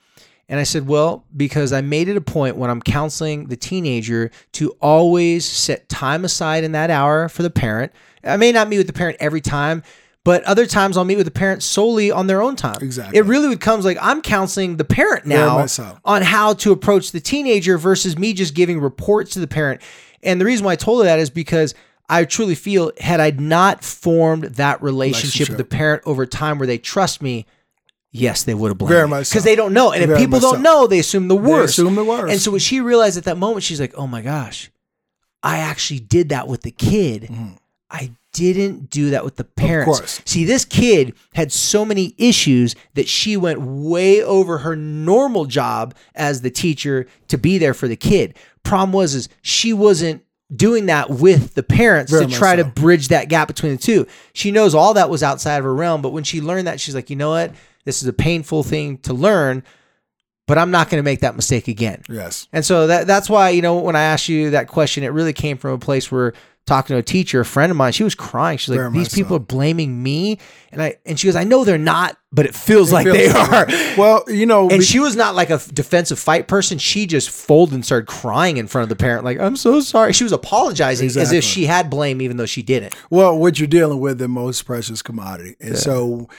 And 0.50 0.60
I 0.60 0.64
said, 0.64 0.88
"Well, 0.88 1.24
because 1.38 1.72
I 1.72 1.82
made 1.82 2.10
it 2.10 2.18
a 2.18 2.22
point 2.22 2.58
when 2.58 2.70
I'm 2.70 2.82
counseling 2.82 3.46
the 3.48 3.56
teenager 3.56 4.32
to 4.54 4.72
always 4.82 5.46
set 5.46 5.88
time 5.88 6.26
aside 6.26 6.64
in 6.64 6.72
that 6.74 6.90
hour 6.90 7.30
for 7.30 7.44
the 7.44 7.52
parent. 7.52 7.92
I 8.24 8.36
may 8.36 8.52
not 8.52 8.68
meet 8.68 8.80
with 8.80 8.88
the 8.88 8.94
parent 8.94 9.18
every 9.20 9.42
time." 9.42 9.84
But 10.26 10.44
other 10.44 10.66
times 10.66 10.98
I'll 10.98 11.06
meet 11.06 11.16
with 11.16 11.26
the 11.26 11.32
parent 11.32 11.64
solely 11.64 12.12
on 12.12 12.28
their 12.28 12.42
own 12.42 12.58
time. 12.58 12.78
Exactly. 12.82 13.18
It 13.18 13.24
really 13.24 13.48
becomes 13.48 13.86
like 13.86 13.98
I'm 14.02 14.22
counseling 14.22 14.76
the 14.76 14.84
parent 14.84 15.26
now 15.26 15.66
on 16.04 16.22
how 16.24 16.54
to 16.56 16.74
approach 16.74 17.14
the 17.14 17.22
teenager 17.22 17.78
versus 17.78 18.18
me 18.18 18.34
just 18.34 18.54
giving 18.54 18.82
reports 18.82 19.32
to 19.32 19.40
the 19.40 19.48
parent. 19.48 19.82
And 20.22 20.42
the 20.42 20.46
reason 20.46 20.66
why 20.66 20.74
I 20.74 20.76
told 20.76 21.00
her 21.00 21.06
that 21.06 21.20
is 21.20 21.30
because 21.30 21.74
I 22.10 22.26
truly 22.26 22.54
feel 22.54 22.92
had 23.00 23.22
I 23.22 23.32
not 23.32 23.84
formed 23.84 24.44
that 24.56 24.84
relationship, 24.84 25.48
with 25.48 25.58
the 25.58 25.64
parent 25.64 26.04
over 26.06 26.26
time 26.26 26.60
where 26.60 26.68
they 26.68 26.78
trust 26.78 27.22
me, 27.22 27.46
Yes, 28.12 28.44
they 28.44 28.54
would 28.56 28.70
have 28.70 28.78
blamed 28.78 28.90
Very 28.94 29.08
much 29.08 29.28
so. 29.28 29.34
because 29.34 29.44
they 29.44 29.56
don't 29.56 29.74
know, 29.74 29.92
and 29.92 30.02
if 30.04 30.08
Very 30.08 30.20
people 30.22 30.40
much 30.40 30.52
don't 30.52 30.64
know, 30.64 30.88
they 30.88 31.00
assume 31.00 31.28
the 31.28 31.36
worst. 31.36 31.78
assume 31.78 31.96
the 31.96 32.04
worst. 32.04 32.32
And 32.32 32.42
so 32.42 32.52
what 32.52 32.62
she 32.62 32.82
realized 32.82 33.18
at 33.18 33.26
that 33.26 33.38
moment, 33.38 33.64
she's 33.64 33.80
like, 33.80 33.94
"Oh 33.96 34.08
my 34.08 34.22
gosh, 34.22 34.72
I 35.44 35.60
actually 35.60 36.00
did 36.00 36.30
that 36.30 36.48
with 36.48 36.62
the 36.64 36.72
kid. 36.72 37.24
Mm-hmm. 37.24 37.50
I 37.92 38.12
didn't 38.34 38.90
do 38.92 39.10
that 39.12 39.24
with 39.26 39.36
the 39.38 39.44
parents. 39.44 40.00
course. 40.00 40.22
See, 40.26 40.44
this 40.46 40.64
kid 40.66 41.16
had 41.34 41.52
so 41.52 41.84
many 41.84 42.14
issues 42.20 42.76
that 42.94 43.08
she 43.08 43.36
went 43.38 43.60
way 43.62 44.22
over 44.24 44.60
her 44.60 44.76
normal 44.76 45.46
job 45.46 45.96
as 46.14 46.42
the 46.42 46.52
teacher 46.52 47.08
to 47.30 47.38
be 47.40 47.58
there 47.58 47.74
for 47.74 47.88
the 47.88 47.96
kid. 47.96 48.36
Problem 48.64 48.92
was 48.92 49.16
is 49.16 49.30
she 49.42 49.74
wasn't 49.74 50.24
doing 50.56 50.86
that 50.88 51.10
with 51.10 51.56
the 51.56 51.64
parents 51.64 52.12
Very 52.12 52.26
to 52.26 52.30
much 52.30 52.38
try 52.38 52.56
to 52.56 52.64
so. 52.64 52.70
bridge 52.70 53.08
that 53.08 53.30
gap 53.30 53.48
between 53.48 53.72
the 53.74 53.78
two. 53.82 54.06
She 54.34 54.52
knows 54.52 54.76
all 54.76 54.94
that 54.94 55.10
was 55.10 55.24
outside 55.24 55.58
of 55.58 55.64
her 55.64 55.74
realm, 55.74 56.02
but 56.04 56.10
when 56.12 56.24
she 56.24 56.42
learned 56.42 56.68
that, 56.68 56.80
she's 56.80 56.94
like, 56.96 57.10
you 57.10 57.16
know 57.16 57.30
what? 57.32 57.54
This 57.86 58.02
is 58.02 58.08
a 58.08 58.14
painful 58.14 58.64
thing 58.64 58.98
to 59.00 59.14
learn, 59.14 59.64
but 60.48 60.58
I'm 60.58 60.72
not 60.72 60.90
going 60.90 61.00
to 61.00 61.06
make 61.06 61.22
that 61.22 61.36
mistake 61.36 61.68
again. 61.68 62.04
Yes. 62.10 62.48
And 62.52 62.66
so 62.66 62.88
that 62.88 63.08
that's 63.08 63.30
why, 63.30 63.50
you 63.50 63.62
know, 63.62 63.80
when 63.80 63.96
I 63.96 64.02
asked 64.02 64.30
you 64.30 64.52
that 64.52 64.68
question, 64.68 65.04
it 65.04 65.10
really 65.10 65.34
came 65.34 65.58
from 65.58 65.72
a 65.72 65.80
place 65.80 66.12
where 66.12 66.34
talking 66.70 66.94
to 66.94 67.00
a 67.00 67.04
teacher, 67.04 67.42
a 67.42 67.46
friend 67.46 67.72
of 67.72 67.78
mine, 67.78 67.92
she 67.92 68.04
was 68.04 68.16
crying. 68.16 68.58
She's 68.58 68.70
like, 68.70 68.78
Very 68.78 68.92
These 68.92 69.14
people 69.14 69.32
so. 69.32 69.36
are 69.38 69.46
blaming 69.46 70.02
me. 70.02 70.38
And 70.72 70.82
I 70.82 70.98
and 71.06 71.20
she 71.20 71.28
goes, 71.28 71.36
I 71.36 71.44
know 71.44 71.66
they're 71.66 71.78
not, 71.78 72.16
but 72.32 72.46
it 72.46 72.56
feels 72.56 72.94
like 72.94 73.06
Feels 73.06 73.18
they 73.18 73.34
like 73.34 73.52
are. 73.52 73.68
Well, 73.98 74.24
you 74.28 74.46
know, 74.46 74.70
And 74.70 74.84
she 74.84 75.00
was 75.00 75.16
not 75.16 75.36
like 75.36 75.50
a 75.50 75.60
defensive 75.74 76.20
fight 76.20 76.48
person. 76.48 76.78
She 76.78 77.08
just 77.08 77.30
folded 77.30 77.74
and 77.74 77.86
started 77.86 78.08
crying 78.08 78.58
in 78.58 78.68
front 78.68 78.84
of 78.84 78.90
the 78.90 78.96
parent, 78.96 79.26
like, 79.26 79.40
I'm 79.40 79.56
so 79.56 79.82
sorry. 79.82 80.14
She 80.14 80.24
was 80.24 80.32
apologizing 80.32 81.08
as 81.08 81.34
if 81.34 81.44
she 81.44 81.66
had 81.66 81.90
blame, 81.90 82.22
even 82.22 82.38
though 82.38 82.46
she 82.46 82.62
didn't. 82.62 82.96
Well, 83.10 83.38
what 83.38 83.60
you're 83.60 83.68
dealing 83.68 84.00
with 84.00 84.20
the 84.20 84.28
most 84.28 84.62
precious 84.64 85.02
commodity. 85.02 85.56
And 85.60 85.78
so 85.78 86.30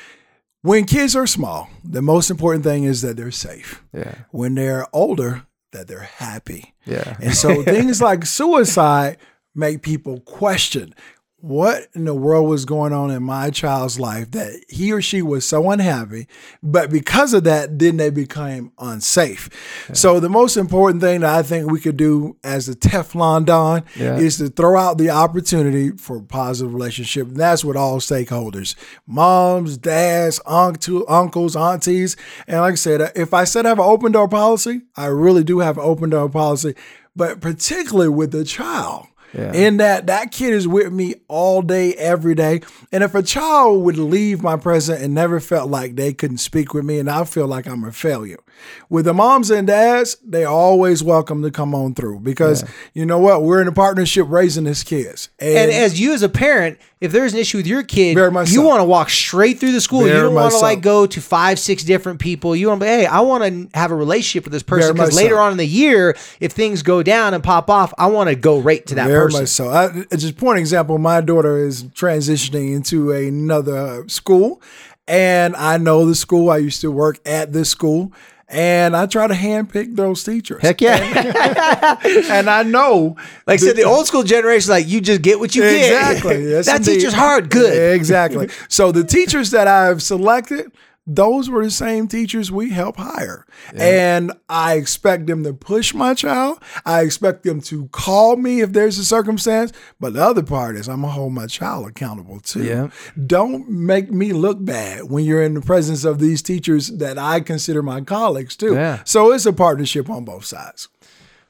when 0.62 0.84
kids 0.84 1.16
are 1.16 1.26
small, 1.26 1.70
the 1.84 2.02
most 2.02 2.30
important 2.30 2.64
thing 2.64 2.84
is 2.84 3.02
that 3.02 3.16
they're 3.16 3.30
safe. 3.30 3.82
Yeah. 3.92 4.14
When 4.30 4.54
they're 4.54 4.86
older, 4.92 5.46
that 5.72 5.88
they're 5.88 6.00
happy. 6.00 6.74
Yeah. 6.84 7.16
And 7.20 7.34
so 7.34 7.62
things 7.64 8.02
like 8.02 8.26
suicide 8.26 9.18
make 9.54 9.82
people 9.82 10.20
question 10.20 10.94
what 11.42 11.86
in 11.94 12.04
the 12.04 12.14
world 12.14 12.48
was 12.48 12.64
going 12.64 12.92
on 12.92 13.10
in 13.10 13.22
my 13.22 13.50
child's 13.50 13.98
life 13.98 14.30
that 14.32 14.62
he 14.68 14.92
or 14.92 15.00
she 15.00 15.22
was 15.22 15.46
so 15.46 15.70
unhappy, 15.70 16.26
but 16.62 16.90
because 16.90 17.32
of 17.32 17.44
that, 17.44 17.78
then 17.78 17.96
they 17.96 18.10
became 18.10 18.72
unsafe. 18.78 19.48
So 19.94 20.20
the 20.20 20.28
most 20.28 20.56
important 20.56 21.00
thing 21.02 21.20
that 21.20 21.34
I 21.34 21.42
think 21.42 21.70
we 21.70 21.80
could 21.80 21.96
do 21.96 22.36
as 22.44 22.68
a 22.68 22.74
Teflon 22.74 23.46
Don 23.46 23.82
Yeah. 23.96 24.16
is 24.18 24.36
to 24.38 24.48
throw 24.48 24.78
out 24.78 24.98
the 24.98 25.10
opportunity 25.10 25.90
for 25.92 26.18
a 26.18 26.22
positive 26.22 26.74
relationship. 26.74 27.28
And 27.28 27.36
that's 27.36 27.64
with 27.64 27.76
all 27.76 28.00
stakeholders. 28.00 28.74
Moms, 29.06 29.76
dads, 29.78 30.40
uncle, 30.46 31.04
uncles, 31.08 31.56
aunties. 31.56 32.16
And 32.46 32.60
like 32.60 32.72
I 32.72 32.76
said, 32.76 33.12
if 33.16 33.32
I 33.32 33.44
said 33.44 33.64
I 33.66 33.70
have 33.70 33.78
an 33.78 33.84
open 33.86 34.12
door 34.12 34.28
policy, 34.28 34.82
I 34.96 35.06
really 35.06 35.44
do 35.44 35.60
have 35.60 35.78
an 35.78 35.84
open 35.84 36.10
door 36.10 36.28
policy, 36.28 36.74
but 37.16 37.40
particularly 37.40 38.08
with 38.10 38.30
the 38.32 38.44
child. 38.44 39.06
Yeah. 39.32 39.52
In 39.52 39.76
that 39.76 40.06
that 40.08 40.32
kid 40.32 40.52
is 40.52 40.66
with 40.66 40.92
me 40.92 41.16
all 41.28 41.62
day, 41.62 41.94
every 41.94 42.34
day. 42.34 42.62
And 42.90 43.04
if 43.04 43.14
a 43.14 43.22
child 43.22 43.82
would 43.84 43.98
leave 43.98 44.42
my 44.42 44.56
presence 44.56 45.00
and 45.00 45.14
never 45.14 45.40
felt 45.40 45.70
like 45.70 45.96
they 45.96 46.12
couldn't 46.12 46.38
speak 46.38 46.74
with 46.74 46.84
me, 46.84 46.98
and 46.98 47.08
I 47.08 47.24
feel 47.24 47.46
like 47.46 47.66
I'm 47.66 47.84
a 47.84 47.92
failure. 47.92 48.40
With 48.88 49.04
the 49.04 49.14
moms 49.14 49.50
and 49.50 49.66
dads, 49.66 50.16
they 50.24 50.44
always 50.44 51.02
welcome 51.02 51.42
to 51.42 51.50
come 51.50 51.74
on 51.74 51.94
through 51.94 52.20
because 52.20 52.64
you 52.94 53.06
know 53.06 53.18
what? 53.18 53.42
We're 53.42 53.62
in 53.62 53.68
a 53.68 53.72
partnership 53.72 54.26
raising 54.28 54.64
these 54.64 54.82
kids. 54.82 55.28
And 55.38 55.70
as 55.70 56.00
you 56.00 56.12
as 56.12 56.22
a 56.22 56.28
parent, 56.28 56.78
if 57.00 57.12
there's 57.12 57.32
an 57.32 57.38
issue 57.38 57.58
with 57.58 57.66
your 57.66 57.82
kid, 57.82 58.16
you 58.16 58.46
so. 58.46 58.62
want 58.62 58.80
to 58.80 58.84
walk 58.84 59.08
straight 59.08 59.58
through 59.58 59.72
the 59.72 59.80
school. 59.80 60.06
you 60.06 60.12
don't 60.12 60.34
want 60.34 60.52
to 60.52 60.58
so. 60.58 60.62
like 60.62 60.82
go 60.82 61.06
to 61.06 61.20
five, 61.20 61.58
six 61.58 61.82
different 61.82 62.20
people. 62.20 62.54
You 62.54 62.68
want 62.68 62.80
to 62.80 62.84
be, 62.84 62.88
hey, 62.88 63.06
I 63.06 63.20
want 63.20 63.44
to 63.44 63.78
have 63.78 63.90
a 63.90 63.94
relationship 63.94 64.44
with 64.44 64.52
this 64.52 64.62
person 64.62 64.94
because 64.94 65.16
later 65.16 65.36
so. 65.36 65.40
on 65.40 65.52
in 65.52 65.58
the 65.58 65.66
year, 65.66 66.16
if 66.40 66.52
things 66.52 66.82
go 66.82 67.02
down 67.02 67.32
and 67.32 67.42
pop 67.42 67.70
off, 67.70 67.94
I 67.96 68.08
want 68.08 68.28
to 68.28 68.36
go 68.36 68.58
right 68.58 68.84
to 68.86 68.96
that 68.96 69.06
Very 69.06 69.30
person. 69.30 69.46
so. 69.46 69.70
I, 69.70 70.04
just 70.14 70.36
point 70.36 70.58
example, 70.58 70.98
my 70.98 71.22
daughter 71.22 71.56
is 71.56 71.84
transitioning 71.84 72.74
into 72.74 73.12
another 73.12 74.06
school, 74.08 74.60
and 75.08 75.56
I 75.56 75.78
know 75.78 76.04
the 76.04 76.14
school. 76.14 76.50
I 76.50 76.58
used 76.58 76.82
to 76.82 76.90
work 76.90 77.18
at 77.24 77.52
this 77.52 77.70
school, 77.70 78.12
and 78.50 78.96
I 78.96 79.06
try 79.06 79.28
to 79.28 79.34
handpick 79.34 79.94
those 79.94 80.24
teachers. 80.24 80.60
Heck 80.60 80.80
yeah. 80.80 81.98
and 82.30 82.50
I 82.50 82.62
know, 82.64 83.16
like 83.46 83.54
I 83.54 83.64
said, 83.64 83.76
the 83.76 83.84
old 83.84 84.06
school 84.06 84.24
generation, 84.24 84.70
like 84.70 84.88
you 84.88 85.00
just 85.00 85.22
get 85.22 85.38
what 85.38 85.54
you 85.54 85.62
get. 85.62 85.92
Exactly. 85.92 86.50
Yes, 86.50 86.66
that 86.66 86.78
indeed. 86.78 86.96
teacher's 86.96 87.14
hard. 87.14 87.50
Good. 87.50 87.94
Exactly. 87.94 88.48
So 88.68 88.90
the 88.90 89.04
teachers 89.04 89.52
that 89.52 89.68
I've 89.68 90.02
selected, 90.02 90.72
those 91.16 91.50
were 91.50 91.64
the 91.64 91.70
same 91.70 92.06
teachers 92.06 92.52
we 92.52 92.70
help 92.70 92.96
hire. 92.96 93.44
And 93.74 94.32
I 94.48 94.74
expect 94.74 95.26
them 95.26 95.42
to 95.42 95.52
push 95.52 95.92
my 95.92 96.14
child. 96.14 96.62
I 96.86 97.02
expect 97.02 97.42
them 97.42 97.60
to 97.62 97.88
call 97.88 98.36
me 98.36 98.60
if 98.60 98.72
there's 98.72 98.96
a 98.98 99.04
circumstance. 99.04 99.72
But 99.98 100.14
the 100.14 100.22
other 100.22 100.44
part 100.44 100.76
is 100.76 100.88
I'm 100.88 101.00
gonna 101.00 101.12
hold 101.12 101.32
my 101.32 101.46
child 101.46 101.88
accountable 101.88 102.38
too. 102.40 102.64
Yeah. 102.64 102.90
Don't 103.26 103.68
make 103.68 104.10
me 104.12 104.32
look 104.32 104.64
bad 104.64 105.10
when 105.10 105.24
you're 105.24 105.42
in 105.42 105.54
the 105.54 105.60
presence 105.60 106.04
of 106.04 106.20
these 106.20 106.42
teachers 106.42 106.88
that 106.88 107.18
I 107.18 107.40
consider 107.40 107.82
my 107.82 108.02
colleagues 108.02 108.56
too. 108.56 108.74
Yeah. 108.74 109.02
So 109.04 109.32
it's 109.32 109.46
a 109.46 109.52
partnership 109.52 110.08
on 110.08 110.24
both 110.24 110.44
sides. 110.44 110.88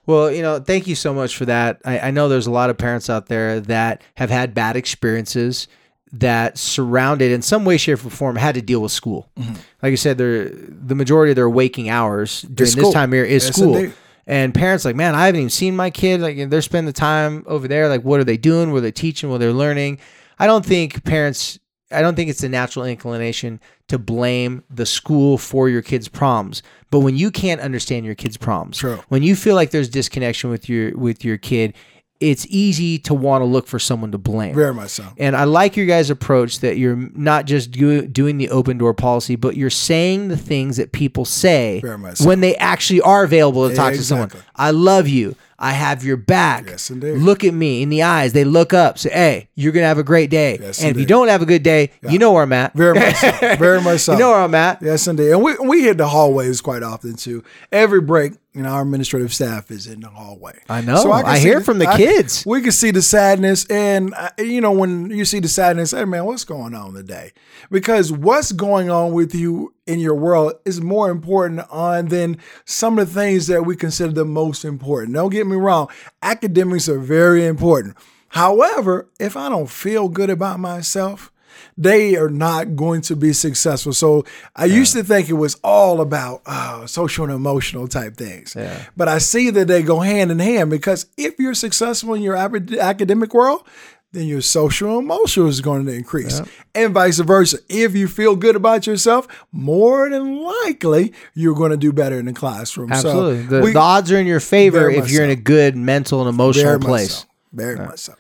Well, 0.07 0.33
you 0.33 0.41
know, 0.41 0.59
thank 0.59 0.87
you 0.87 0.95
so 0.95 1.13
much 1.13 1.37
for 1.37 1.45
that. 1.45 1.83
I, 1.85 1.99
I 2.01 2.11
know 2.11 2.29
there's 2.29 2.47
a 2.47 2.51
lot 2.51 2.71
of 2.71 2.79
parents 2.79 3.11
out 3.11 3.27
there 3.27 3.61
that 3.61 4.03
have 4.17 4.31
had 4.31 4.55
bad 4.55 4.75
experiences 4.75 5.69
that 6.13 6.59
surrounded 6.59 7.31
in 7.33 7.43
some 7.43 7.65
way, 7.65 7.77
shape, 7.77 8.05
or 8.05 8.11
form 8.11 8.37
had 8.37 8.55
to 8.57 8.63
deal 8.63 8.81
with 8.81 8.93
school. 8.93 9.31
Like 9.37 9.93
I 9.93 9.95
said, 9.95 10.19
they're 10.19 10.49
the 10.51 10.95
majority 10.95 11.33
of 11.33 11.37
their 11.37 11.49
waking 11.51 11.89
hours 11.89 12.43
during 12.43 12.75
this 12.75 12.93
time 12.93 13.11
of 13.11 13.15
year 13.15 13.25
is 13.25 13.45
Yes, 13.47 13.57
school. 13.57 13.77
indeed. 13.77 13.93
And 14.27 14.55
parents 14.55 14.85
like, 14.85 14.97
man, 14.97 15.15
I 15.15 15.27
haven't 15.27 15.41
even 15.41 15.51
seen 15.51 15.75
my 15.75 15.91
kid. 15.91 16.21
Like 16.21 16.51
they're 16.51 16.63
spending 16.63 16.87
the 16.87 16.93
time 16.93 17.45
over 17.47 17.67
there. 17.67 17.89
Like, 17.89 18.03
what 18.03 18.21
are 18.21 18.25
they 18.25 18.37
doing? 18.37 18.71
What 18.71 18.79
are 18.79 18.83
they 18.83 18.93
teaching? 18.93 19.29
What 19.31 19.39
they're 19.39 19.53
learning? 19.53 19.99
I 20.39 20.47
don't 20.47 20.65
think 20.65 21.05
parents. 21.05 21.59
I 21.93 22.03
don't 22.03 22.15
think 22.15 22.31
it's 22.31 22.45
a 22.45 22.49
natural 22.49 22.85
inclination 22.85 23.59
to 23.89 23.99
blame 23.99 24.63
the 24.71 24.87
school 24.87 25.37
for 25.39 25.69
your 25.69 25.83
kid's 25.83 26.07
problems. 26.07 26.63
But 26.93 27.01
when 27.01 27.17
you 27.17 27.33
can't 27.33 27.61
understand 27.61 28.07
your 28.07 28.15
kid's 28.15 28.37
problems, 28.37 28.79
True. 28.79 29.01
when 29.09 29.25
you 29.25 29.35
feel 29.35 29.57
like 29.57 29.73
there's 29.73 29.89
disconnection 29.89 30.51
with 30.51 30.69
your 30.69 30.97
with 30.97 31.25
your 31.25 31.37
kid, 31.37 31.75
it's 32.21 32.47
easy 32.51 32.99
to 32.99 33.15
want 33.15 33.41
to 33.41 33.47
look 33.47 33.67
for 33.67 33.79
someone 33.79 34.13
to 34.13 34.19
blame. 34.19 34.55
Very 34.55 34.75
much 34.75 34.91
so. 34.91 35.05
And 35.17 35.35
I 35.35 35.45
like 35.45 35.77
your 35.77 35.87
guys' 35.87 36.11
approach 36.11 36.61
that 36.61 36.77
you're 36.77 36.97
not 36.97 37.47
just 37.47 37.71
do, 37.71 38.07
doing 38.07 38.37
the 38.37 38.51
open 38.51 38.77
door 38.77 38.93
policy, 38.93 39.37
but 39.37 39.57
you're 39.57 39.71
saying 39.71 40.29
the 40.29 40.37
things 40.37 40.77
that 40.77 40.93
people 40.93 41.25
say 41.25 41.81
so. 42.15 42.27
when 42.27 42.41
they 42.41 42.55
actually 42.57 43.01
are 43.01 43.25
available 43.25 43.69
to 43.69 43.75
talk 43.75 43.95
to 43.95 44.05
someone. 44.05 44.31
I 44.55 44.71
love 44.71 45.09
you. 45.09 45.35
I 45.63 45.73
have 45.73 46.03
your 46.03 46.17
back. 46.17 46.65
Yes, 46.67 46.91
indeed. 46.91 47.19
Look 47.19 47.45
at 47.45 47.53
me 47.53 47.83
in 47.83 47.91
the 47.91 48.03
eyes. 48.03 48.33
They 48.33 48.45
look 48.45 48.73
up, 48.73 48.99
say, 48.99 49.11
"Hey, 49.11 49.49
you're 49.55 49.73
gonna 49.73 49.87
have 49.87 49.99
a 49.99 50.03
great 50.03 50.31
day." 50.31 50.59
Yes, 50.61 50.81
and 50.83 50.91
if 50.91 50.99
you 50.99 51.05
don't 51.05 51.29
have 51.29 51.43
a 51.43 51.47
good 51.47 51.63
day, 51.63 51.91
you 52.09 52.19
know 52.19 52.33
where 52.33 52.43
I'm 52.43 52.53
at. 52.55 52.73
Very 52.75 52.95
much 52.99 53.17
so. 53.17 53.31
Very 53.59 53.81
much 53.83 54.01
so. 54.01 54.13
you 54.15 54.19
know 54.19 54.31
where 54.31 54.41
I'm 54.41 54.55
at. 54.55 54.81
Yes, 54.81 55.07
indeed. 55.07 55.33
And 55.33 55.43
we, 55.43 55.55
we 55.57 55.83
hit 55.83 55.99
the 55.99 56.09
hallways 56.09 56.63
quite 56.63 56.83
often 56.83 57.15
too. 57.15 57.45
Every 57.71 58.01
break, 58.01 58.33
you 58.55 58.63
know, 58.63 58.71
our 58.71 58.83
administrative 58.83 59.35
staff 59.35 59.71
is 59.71 59.87
in 59.87 60.01
the 60.01 60.09
hallway. 60.09 60.59
I 60.69 60.81
know. 60.81 61.03
can 61.03 61.27
I 61.27 61.37
see 61.37 61.43
hear 61.49 61.61
from 61.61 61.79
the 61.79 61.89
I- 61.89 61.97
kids. 61.97 62.45
We 62.47 62.63
can 62.63 62.73
see 62.73 62.91
the 62.91 63.03
sadness. 63.03 63.67
And, 63.67 64.15
uh, 64.15 64.31
you 64.39 64.61
know, 64.63 64.73
when 64.73 65.11
you 65.11 65.25
see 65.27 65.41
the 65.41 65.49
sadness, 65.49 65.91
hey, 65.91 66.05
man, 66.07 66.25
what's 66.25 66.45
going 66.45 66.75
on 66.75 66.95
today? 66.95 67.33
Because 67.71 68.11
what's 68.11 68.51
going 68.53 68.91
on 68.91 69.13
with 69.13 69.35
you 69.35 69.75
in 69.91 69.99
your 69.99 70.15
world 70.15 70.53
is 70.65 70.81
more 70.81 71.11
important 71.11 71.61
on 71.69 72.07
than 72.07 72.39
some 72.65 72.99
of 72.99 73.13
the 73.13 73.21
things 73.21 73.49
that 73.49 73.67
we 73.67 73.75
consider 73.75 74.13
the 74.13 74.25
most 74.25 74.65
important. 74.65 75.15
Don't 75.15 75.31
get 75.31 75.47
me 75.47 75.57
wrong. 75.57 75.89
Academics 76.23 76.89
are 76.89 77.01
very 77.01 77.45
important. 77.45 77.97
However, 78.29 79.09
if 79.19 79.37
I 79.37 79.49
don't 79.49 79.69
feel 79.69 80.09
good 80.09 80.31
about 80.31 80.61
myself, 80.61 81.33
they 81.77 82.15
are 82.17 82.31
not 82.31 82.77
going 82.77 83.01
to 83.03 83.17
be 83.17 83.33
successful. 83.33 83.93
So 83.93 84.25
I 84.55 84.67
used 84.67 84.93
to 84.93 85.03
think 85.03 85.29
it 85.29 85.35
was 85.35 85.57
all 85.65 86.01
about 86.01 86.43
uh, 86.47 86.87
social 86.87 87.25
and 87.25 87.35
emotional 87.35 87.89
type 87.89 88.17
things. 88.17 88.55
Yeah. 88.57 88.85
But 88.97 89.09
I 89.09 89.19
see 89.19 89.51
that 89.51 89.67
they 89.67 89.83
go 89.83 89.99
hand 89.99 90.31
in 90.31 90.39
hand 90.39 90.71
because 90.71 91.07
if 91.17 91.39
you're 91.39 91.55
successful 91.55 92.15
in 92.15 92.23
your 92.23 92.37
academic 92.37 93.35
world, 93.35 93.67
then 94.13 94.27
your 94.27 94.41
social 94.41 94.99
and 94.99 95.05
emotional 95.05 95.47
is 95.49 95.61
going 95.61 95.87
to 95.87 95.93
increase. 95.93 96.41
And 96.75 96.93
vice 96.93 97.19
versa. 97.21 97.59
If 97.69 97.95
you 97.95 98.09
feel 98.09 98.35
good 98.37 98.57
about 98.57 98.87
yourself, 98.87 99.29
more 99.53 100.11
than 100.11 100.43
likely 100.43 101.13
you're 101.35 101.55
going 101.55 101.71
to 101.71 101.77
do 101.77 101.93
better 101.93 102.19
in 102.19 102.25
the 102.27 102.33
classroom. 102.33 102.91
Absolutely. 102.93 103.45
So 103.45 103.49
the, 103.51 103.61
we- 103.63 103.73
the 103.73 103.79
odds 103.79 104.11
are 104.11 104.19
in 104.19 104.27
your 104.27 104.41
favor 104.41 104.91
if 104.91 105.11
you're 105.11 105.25
in 105.25 105.31
a 105.31 105.37
good 105.37 105.77
mental 105.77 106.21
and 106.21 106.29
emotional 106.29 106.65
very 106.65 106.79
much 106.79 106.87
place. 106.87 107.15
so. 107.19 107.25
Very 107.53 107.77
much 107.77 107.99
so. 108.01 108.15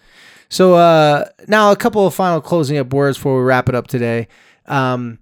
So 0.49 0.74
uh, 0.74 1.28
now 1.49 1.70
a 1.72 1.76
couple 1.76 2.07
of 2.07 2.14
final 2.14 2.41
closing 2.41 2.76
up 2.78 2.93
words 2.93 3.16
before 3.18 3.36
we 3.38 3.43
wrap 3.45 3.68
it 3.68 3.74
up 3.74 3.86
today. 3.86 4.28
Um, 4.66 5.18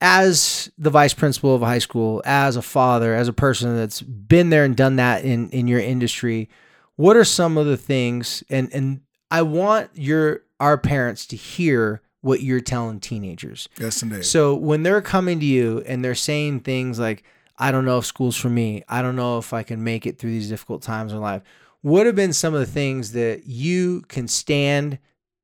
as 0.00 0.70
the 0.78 0.90
vice 0.90 1.12
principal 1.14 1.54
of 1.54 1.62
a 1.62 1.66
high 1.66 1.80
school, 1.80 2.22
as 2.24 2.54
a 2.56 2.62
father, 2.62 3.14
as 3.14 3.26
a 3.26 3.32
person 3.32 3.76
that's 3.76 4.00
been 4.00 4.50
there 4.50 4.64
and 4.64 4.76
done 4.76 4.96
that 4.96 5.24
in 5.24 5.50
in 5.50 5.66
your 5.66 5.80
industry, 5.80 6.48
what 6.96 7.16
are 7.16 7.24
some 7.24 7.56
of 7.58 7.66
the 7.66 7.76
things 7.76 8.44
and 8.48 8.72
and 8.72 9.00
I 9.30 9.42
want 9.42 9.90
your 9.94 10.42
our 10.60 10.78
parents 10.78 11.26
to 11.26 11.36
hear 11.36 12.02
what 12.20 12.42
you're 12.42 12.60
telling 12.60 13.00
teenagers. 13.00 13.68
Yes, 13.78 14.02
indeed. 14.02 14.24
So 14.24 14.54
when 14.54 14.82
they're 14.82 15.02
coming 15.02 15.38
to 15.40 15.46
you 15.46 15.82
and 15.86 16.04
they're 16.04 16.14
saying 16.14 16.60
things 16.60 16.98
like, 16.98 17.22
I 17.58 17.70
don't 17.70 17.84
know 17.84 17.98
if 17.98 18.06
school's 18.06 18.36
for 18.36 18.48
me, 18.48 18.82
I 18.88 19.02
don't 19.02 19.16
know 19.16 19.38
if 19.38 19.52
I 19.52 19.62
can 19.62 19.84
make 19.84 20.06
it 20.06 20.18
through 20.18 20.30
these 20.30 20.48
difficult 20.48 20.82
times 20.82 21.12
in 21.12 21.20
life, 21.20 21.42
what 21.82 22.06
have 22.06 22.16
been 22.16 22.32
some 22.32 22.54
of 22.54 22.60
the 22.60 22.66
things 22.66 23.12
that 23.12 23.46
you 23.46 24.02
can 24.08 24.26
stand, 24.26 24.98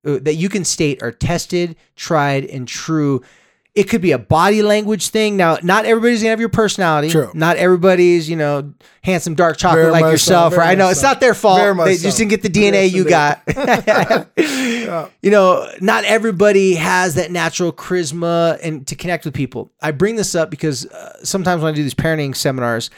uh, 0.05 0.19
that 0.23 0.35
you 0.35 0.49
can 0.49 0.65
state 0.65 1.03
are 1.03 1.13
tested, 1.13 1.77
tried, 1.95 2.45
and 2.45 2.67
true? 2.67 3.23
It 3.75 3.85
could 3.85 4.01
be 4.01 4.13
a 4.13 4.19
body 4.19 4.63
language 4.63 5.09
thing. 5.09 5.37
Now, 5.37 5.59
not 5.63 5.85
everybody's 5.85 6.21
gonna 6.21 6.31
have 6.31 6.39
your 6.39 6.49
personality. 6.49 7.11
True. 7.11 7.33
Not 7.35 7.57
everybody's, 7.57 8.31
you 8.31 8.37
know, 8.37 8.73
handsome 9.03 9.35
dark 9.35 9.57
chocolate 9.57 9.83
Very 9.83 9.91
like 9.93 10.03
much 10.03 10.21
so, 10.21 10.33
yourself. 10.35 10.57
right? 10.57 10.69
I 10.71 10.75
know 10.77 10.85
much 10.85 10.93
it's 10.93 11.01
so. 11.01 11.09
not 11.09 11.19
their 11.21 11.35
fault. 11.35 11.59
Very 11.59 11.75
They 11.85 11.97
so. 11.97 12.05
just 12.05 12.19
didn't 12.19 12.31
get 12.31 12.43
the 12.43 12.49
DNA 12.51 12.89
you 12.93 13.05
got. 13.05 13.43
you 15.23 15.31
know, 15.31 15.69
not 15.81 16.05
everybody 16.05 16.75
has 16.75 17.17
that 17.17 17.33
natural 17.33 17.73
charisma 17.73 18.61
and 18.63 18.87
to 18.87 18.95
connect 18.95 19.25
with 19.25 19.35
people. 19.35 19.73
I 19.83 19.91
bring 19.91 20.15
this 20.15 20.37
up 20.37 20.51
because 20.51 20.87
uh, 20.87 21.25
sometimes 21.25 21.61
when 21.61 21.73
I 21.73 21.77
do 21.77 21.83
these 21.83 21.95
parenting 21.95 22.37
seminars, 22.37 22.91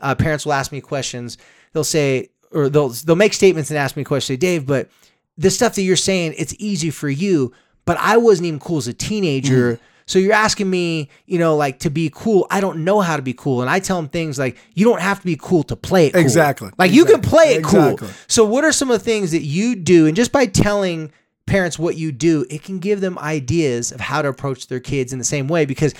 uh, 0.00 0.14
parents 0.14 0.46
will 0.46 0.54
ask 0.54 0.72
me 0.72 0.80
questions. 0.80 1.36
They'll 1.74 1.84
say, 1.84 2.30
or 2.52 2.70
they'll 2.70 2.88
they'll 2.88 3.16
make 3.16 3.34
statements 3.34 3.70
and 3.70 3.78
ask 3.78 3.96
me 3.98 4.04
questions. 4.04 4.28
Say, 4.28 4.36
Dave, 4.36 4.64
but 4.66 4.88
the 5.36 5.50
stuff 5.50 5.74
that 5.74 5.82
you're 5.82 5.94
saying, 5.96 6.34
it's 6.38 6.54
easy 6.58 6.88
for 6.88 7.10
you, 7.10 7.52
but 7.84 7.98
I 7.98 8.16
wasn't 8.16 8.46
even 8.46 8.60
cool 8.60 8.78
as 8.78 8.88
a 8.88 8.94
teenager. 8.94 9.78
So 10.06 10.18
you're 10.18 10.32
asking 10.32 10.68
me, 10.68 11.08
you 11.26 11.38
know, 11.38 11.56
like 11.56 11.78
to 11.80 11.90
be 11.90 12.10
cool. 12.14 12.46
I 12.50 12.60
don't 12.60 12.84
know 12.84 13.00
how 13.00 13.16
to 13.16 13.22
be 13.22 13.32
cool, 13.34 13.60
and 13.60 13.70
I 13.70 13.78
tell 13.78 13.96
them 13.96 14.08
things 14.08 14.38
like, 14.38 14.56
you 14.74 14.84
don't 14.84 15.00
have 15.00 15.20
to 15.20 15.24
be 15.26 15.36
cool 15.40 15.62
to 15.64 15.76
play 15.76 16.06
it. 16.06 16.12
Cool. 16.14 16.22
Exactly. 16.22 16.70
Like 16.78 16.90
you 16.92 17.04
can 17.04 17.20
play 17.20 17.54
it 17.54 17.58
Exactly. 17.60 17.96
cool. 18.08 18.14
So, 18.28 18.44
what 18.44 18.64
are 18.64 18.72
some 18.72 18.90
of 18.90 18.98
the 18.98 19.04
things 19.04 19.30
that 19.32 19.42
you 19.42 19.74
do? 19.76 20.06
And 20.06 20.16
just 20.16 20.32
by 20.32 20.46
telling 20.46 21.12
parents 21.46 21.78
what 21.78 21.96
you 21.96 22.12
do, 22.12 22.46
it 22.50 22.62
can 22.62 22.78
give 22.78 23.00
them 23.00 23.18
ideas 23.18 23.92
of 23.92 24.00
how 24.00 24.22
to 24.22 24.28
approach 24.28 24.68
their 24.68 24.80
kids 24.80 25.12
in 25.12 25.18
the 25.18 25.24
same 25.24 25.48
way 25.48 25.64
because 25.66 25.94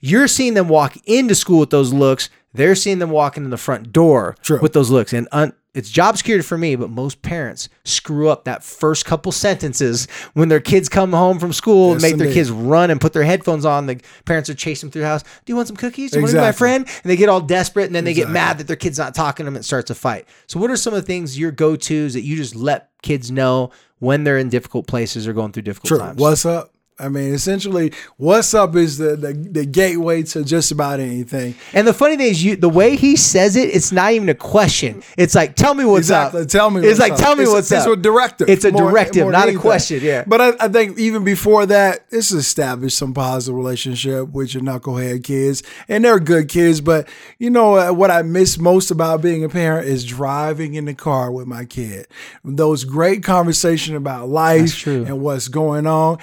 you're 0.00 0.28
seeing 0.28 0.54
them 0.54 0.68
walk 0.68 0.96
into 1.06 1.34
school 1.34 1.60
with 1.60 1.70
those 1.70 1.92
looks. 1.92 2.28
They're 2.54 2.74
seeing 2.74 2.98
them 3.00 3.10
walk 3.10 3.36
into 3.36 3.50
the 3.50 3.58
front 3.58 3.92
door 3.92 4.36
True. 4.42 4.58
with 4.60 4.72
those 4.72 4.90
looks. 4.90 5.12
And 5.12 5.28
un- 5.32 5.52
it's 5.76 5.90
job 5.90 6.16
security 6.16 6.42
for 6.42 6.56
me, 6.56 6.74
but 6.74 6.88
most 6.88 7.20
parents 7.20 7.68
screw 7.84 8.30
up 8.30 8.44
that 8.44 8.64
first 8.64 9.04
couple 9.04 9.30
sentences 9.30 10.08
when 10.32 10.48
their 10.48 10.58
kids 10.58 10.88
come 10.88 11.12
home 11.12 11.38
from 11.38 11.52
school 11.52 11.92
and 11.92 12.00
Yes, 12.00 12.10
make 12.10 12.18
their 12.18 12.32
kids 12.32 12.50
run 12.50 12.90
and 12.90 12.98
put 12.98 13.12
their 13.12 13.24
headphones 13.24 13.66
on. 13.66 13.86
The 13.86 14.00
parents 14.24 14.48
are 14.48 14.54
chasing 14.54 14.88
them 14.88 14.92
through 14.92 15.02
the 15.02 15.08
house. 15.08 15.22
Do 15.22 15.52
you 15.52 15.54
want 15.54 15.68
some 15.68 15.76
cookies? 15.76 16.12
Do 16.12 16.18
you 16.18 16.22
want 16.22 16.30
to 16.30 16.38
be 16.38 16.40
my 16.40 16.52
friend? 16.52 16.86
And 16.86 17.10
they 17.10 17.16
get 17.16 17.28
all 17.28 17.42
desperate 17.42 17.84
and 17.84 17.94
then 17.94 18.04
they 18.04 18.14
get 18.14 18.30
mad 18.30 18.56
that 18.58 18.66
their 18.66 18.76
kid's 18.76 18.98
not 18.98 19.14
talking 19.14 19.44
to 19.44 19.48
them 19.48 19.56
and 19.56 19.64
starts 19.64 19.90
a 19.90 19.94
fight. 19.94 20.26
So, 20.46 20.58
what 20.58 20.70
are 20.70 20.76
some 20.76 20.94
of 20.94 21.00
the 21.00 21.06
things 21.06 21.38
your 21.38 21.50
go 21.50 21.76
tos 21.76 22.14
that 22.14 22.22
you 22.22 22.36
just 22.36 22.56
let 22.56 22.88
kids 23.02 23.30
know 23.30 23.70
when 23.98 24.24
they're 24.24 24.38
in 24.38 24.48
difficult 24.48 24.86
places 24.86 25.28
or 25.28 25.34
going 25.34 25.52
through 25.52 25.64
difficult 25.64 25.88
True. 25.88 25.98
times? 25.98 26.18
What's 26.18 26.46
up? 26.46 26.72
I 26.98 27.10
mean, 27.10 27.34
essentially, 27.34 27.92
what's 28.16 28.54
up 28.54 28.74
is 28.74 28.96
the, 28.96 29.16
the 29.16 29.32
the 29.34 29.66
gateway 29.66 30.22
to 30.22 30.42
just 30.44 30.70
about 30.72 30.98
anything. 30.98 31.54
And 31.74 31.86
the 31.86 31.92
funny 31.92 32.16
thing 32.16 32.30
is, 32.30 32.42
you 32.42 32.56
the 32.56 32.70
way 32.70 32.96
he 32.96 33.16
says 33.16 33.54
it, 33.54 33.68
it's 33.74 33.92
not 33.92 34.12
even 34.12 34.30
a 34.30 34.34
question. 34.34 35.02
It's 35.18 35.34
like, 35.34 35.56
tell 35.56 35.74
me 35.74 35.84
what's 35.84 36.06
exactly. 36.06 36.42
up. 36.42 36.48
Tell 36.48 36.70
me. 36.70 36.80
It's 36.80 36.98
what's 36.98 37.00
like, 37.00 37.12
up. 37.12 37.18
tell 37.18 37.36
me 37.36 37.42
It's- 37.42 37.54
what's 37.54 37.70
it's 37.70 37.84
up. 37.86 37.92
a 37.92 37.96
directive. 37.96 38.48
It's 38.48 38.64
a 38.64 38.72
more- 38.72 38.90
directive, 38.90 39.24
more 39.24 39.32
not 39.32 39.48
a 39.48 39.56
question. 39.58 40.00
Yeah. 40.02 40.24
But 40.26 40.40
I, 40.40 40.52
I 40.58 40.68
think 40.68 40.98
even 40.98 41.22
before 41.22 41.66
that, 41.66 42.00
it's 42.10 42.32
established 42.32 42.96
some 42.96 43.12
positive 43.12 43.54
relationship 43.56 44.30
with 44.30 44.54
your 44.54 44.62
knucklehead 44.62 45.22
kids, 45.22 45.62
and 45.88 46.02
they're 46.04 46.18
good 46.18 46.48
kids. 46.48 46.80
But 46.80 47.08
you 47.38 47.50
know 47.50 47.92
what 47.92 48.10
I 48.10 48.22
miss 48.22 48.58
most 48.58 48.90
about 48.90 49.20
being 49.20 49.44
a 49.44 49.48
parent 49.50 49.86
is 49.86 50.02
driving 50.04 50.72
in 50.74 50.86
the 50.86 50.94
car 50.94 51.30
with 51.30 51.46
my 51.46 51.66
kid. 51.66 52.06
Those 52.42 52.84
great 52.84 53.22
conversation 53.22 53.96
about 53.96 54.30
life 54.30 54.86
and 54.86 55.20
what's 55.20 55.48
going 55.48 55.86
on. 55.86 56.18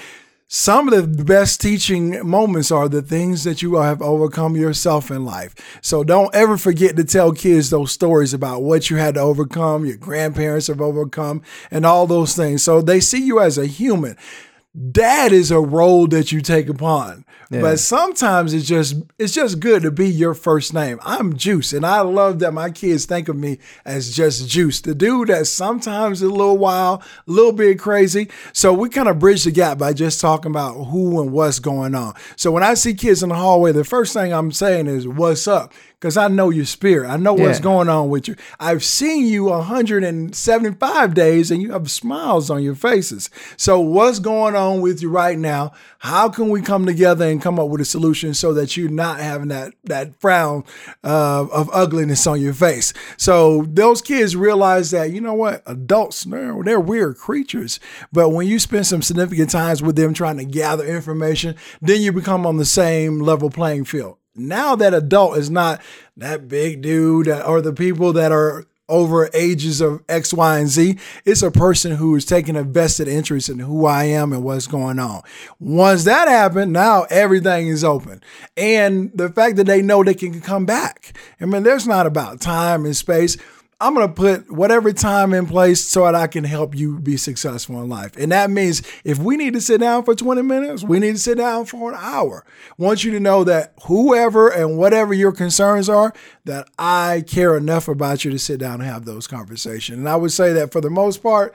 Some 0.56 0.88
of 0.88 1.18
the 1.18 1.24
best 1.24 1.60
teaching 1.62 2.30
moments 2.30 2.70
are 2.70 2.88
the 2.88 3.02
things 3.02 3.44
that 3.44 3.64
you 3.64 3.74
have 3.78 4.04
overcome 4.04 4.56
yourself 4.56 5.10
in 5.10 5.26
life. 5.26 5.56
So 5.82 6.04
don't 6.04 6.34
ever 6.36 6.60
forget 6.60 6.96
to 6.96 7.04
tell 7.04 7.32
kids 7.32 7.72
those 7.72 7.92
stories 7.92 8.36
about 8.36 8.62
what 8.62 8.92
you 8.92 8.98
had 8.98 9.16
to 9.16 9.22
overcome, 9.22 9.84
your 9.84 9.98
grandparents 9.98 10.68
have 10.68 10.80
overcome, 10.80 11.42
and 11.72 11.88
all 11.88 12.06
those 12.06 12.36
things. 12.36 12.62
So 12.62 12.84
they 12.84 13.00
see 13.00 13.26
you 13.26 13.40
as 13.40 13.58
a 13.58 13.66
human. 13.66 14.16
Dad 14.92 15.32
is 15.32 15.52
a 15.52 15.60
role 15.60 16.08
that 16.08 16.32
you 16.32 16.42
take 16.42 16.68
upon. 16.68 17.26
But 17.62 17.78
sometimes 17.78 18.52
it's 18.54 18.66
just 18.66 18.96
it's 19.20 19.34
just 19.34 19.60
good 19.60 19.84
to 19.84 19.92
be 19.92 20.10
your 20.10 20.34
first 20.34 20.74
name. 20.74 21.00
I'm 21.04 21.38
Juice, 21.38 21.72
and 21.72 21.86
I 21.86 22.02
love 22.02 22.40
that 22.40 22.52
my 22.52 22.72
kids 22.72 23.06
think 23.06 23.28
of 23.30 23.36
me 23.36 23.60
as 23.86 24.16
just 24.16 24.50
Juice, 24.50 24.82
the 24.82 24.96
dude 24.96 25.28
that 25.28 25.46
sometimes 25.46 26.24
is 26.24 26.30
a 26.30 26.34
little 26.34 26.58
wild, 26.58 27.04
a 27.28 27.32
little 27.32 27.52
bit 27.52 27.78
crazy. 27.78 28.32
So 28.54 28.74
we 28.74 28.90
kind 28.90 29.08
of 29.08 29.20
bridge 29.20 29.44
the 29.44 29.52
gap 29.52 29.78
by 29.78 29.94
just 29.94 30.20
talking 30.20 30.52
about 30.52 30.86
who 30.86 31.22
and 31.22 31.32
what's 31.32 31.60
going 31.60 31.94
on. 31.94 32.16
So 32.36 32.52
when 32.52 32.64
I 32.64 32.74
see 32.74 32.96
kids 32.96 33.22
in 33.22 33.30
the 33.30 33.36
hallway, 33.36 33.72
the 33.72 33.84
first 33.84 34.14
thing 34.14 34.34
I'm 34.34 34.52
saying 34.52 34.88
is, 34.88 35.08
"What's 35.08 35.48
up?" 35.48 35.74
Because 36.04 36.18
I 36.18 36.28
know 36.28 36.50
your 36.50 36.66
spirit. 36.66 37.10
I 37.10 37.16
know 37.16 37.34
what's 37.34 37.62
going 37.62 37.88
on 37.88 38.10
with 38.10 38.28
you. 38.28 38.36
I've 38.60 38.84
seen 38.84 39.26
you 39.26 39.46
175 39.46 41.14
days 41.14 41.50
and 41.50 41.62
you 41.62 41.72
have 41.72 41.90
smiles 41.90 42.50
on 42.50 42.62
your 42.62 42.76
faces. 42.76 43.30
So, 43.56 43.80
what's 43.80 44.20
going 44.20 44.54
on 44.54 44.82
with 44.82 45.02
you 45.02 45.10
right 45.10 45.40
now? 45.40 45.72
How 46.00 46.28
can 46.28 46.50
we 46.50 46.62
come 46.62 46.86
together 46.86 47.26
and 47.26 47.42
come 47.42 47.58
up 47.58 47.70
with 47.70 47.80
a 47.80 47.86
solution 47.86 48.34
so 48.34 48.54
that 48.54 48.76
you're 48.76 48.90
not 48.90 49.22
having 49.22 49.48
that, 49.48 49.76
that 49.86 50.20
frown 50.20 50.66
uh, 51.06 51.48
of 51.50 51.70
ugliness 51.72 52.28
on 52.28 52.42
your 52.42 52.54
face? 52.54 52.92
So, 53.16 53.62
those 53.70 54.02
kids 54.02 54.36
realize 54.36 54.92
that, 54.92 55.12
you 55.12 55.22
know 55.22 55.36
what? 55.36 55.64
Adults, 55.66 56.26
they're, 56.26 56.62
they're 56.66 56.82
weird 56.82 57.16
creatures. 57.16 57.80
But 58.12 58.32
when 58.32 58.46
you 58.46 58.60
spend 58.60 58.88
some 58.88 59.02
significant 59.02 59.52
times 59.52 59.82
with 59.82 59.96
them 59.96 60.14
trying 60.14 60.36
to 60.36 60.44
gather 60.44 60.86
information, 60.86 61.56
then 61.82 62.02
you 62.02 62.12
become 62.12 62.46
on 62.46 62.58
the 62.58 62.66
same 62.66 63.20
level 63.20 63.50
playing 63.50 63.86
field 63.86 64.18
now 64.36 64.76
that 64.76 64.94
adult 64.94 65.38
is 65.38 65.50
not 65.50 65.82
that 66.18 66.48
big 66.48 66.82
dude 66.82 67.28
or 67.28 67.62
the 67.62 67.74
people 67.74 68.14
that 68.14 68.32
are 68.32 68.66
over 68.90 69.30
ages 69.34 69.80
of 69.82 70.04
X, 70.10 70.34
Y, 70.34 70.60
and 70.60 70.68
Z. 70.68 70.98
It's 71.26 71.42
a 71.42 71.52
person 71.52 71.96
who 71.96 72.16
is 72.16 72.26
taking 72.26 72.56
a 72.56 72.64
vested 72.64 73.08
interest 73.08 73.50
in 73.50 73.60
who 73.60 73.86
I 73.86 74.04
am 74.06 74.34
and 74.34 74.44
what's 74.44 74.68
going 74.68 75.00
on. 75.00 75.24
Once 75.60 76.04
that 76.04 76.28
happened, 76.28 76.74
now 76.74 77.04
everything 77.10 77.68
is 77.68 77.84
open. 77.84 78.22
And 78.58 79.12
the 79.16 79.30
fact 79.30 79.56
that 79.56 79.66
they 79.66 79.82
know 79.82 80.04
they 80.04 80.14
can 80.14 80.42
come 80.42 80.66
back. 80.66 81.18
I 81.40 81.46
mean, 81.46 81.64
there's 81.64 81.88
not 81.88 82.06
about 82.06 82.42
time 82.42 82.86
and 82.86 82.96
space. 82.96 83.38
I'm 83.84 83.94
going 83.94 84.08
to 84.08 84.14
put 84.14 84.50
whatever 84.50 84.94
time 84.94 85.34
in 85.34 85.46
place 85.46 85.84
so 85.84 86.06
that 86.06 86.16
I 86.16 86.28
can 86.28 86.46
help 86.46 86.74
you 86.74 87.00
be 87.00 87.18
successful 87.18 87.82
in 87.84 87.90
life. 87.90 88.16
And 88.18 88.32
that 88.32 88.50
means 88.50 88.82
if 89.04 89.20
we 89.20 89.36
need 89.36 89.52
to 89.56 89.62
sit 89.62 89.82
down 89.82 90.06
for 90.06 90.16
20 90.16 90.42
minutes, 90.42 90.84
we 90.84 91.00
need 91.00 91.12
to 91.12 91.20
sit 91.20 91.38
down 91.38 91.66
for 91.66 91.92
an 91.92 91.98
hour. 92.00 92.46
I 92.48 92.82
want 92.82 93.04
you 93.04 93.12
to 93.12 93.20
know 93.20 93.44
that 93.44 93.74
whoever 93.84 94.48
and 94.48 94.78
whatever 94.78 95.14
your 95.14 95.34
concerns 95.34 95.90
are, 95.90 96.14
that 96.46 96.70
I 96.80 97.26
care 97.28 97.58
enough 97.58 97.90
about 97.90 98.24
you 98.24 98.32
to 98.32 98.40
sit 98.40 98.58
down 98.58 98.76
and 98.76 98.90
have 98.90 99.04
those 99.04 99.28
conversations. 99.28 99.98
And 99.98 100.08
I 100.08 100.16
would 100.16 100.32
say 100.32 100.54
that 100.54 100.72
for 100.72 100.80
the 100.80 100.90
most 100.90 101.22
part, 101.22 101.54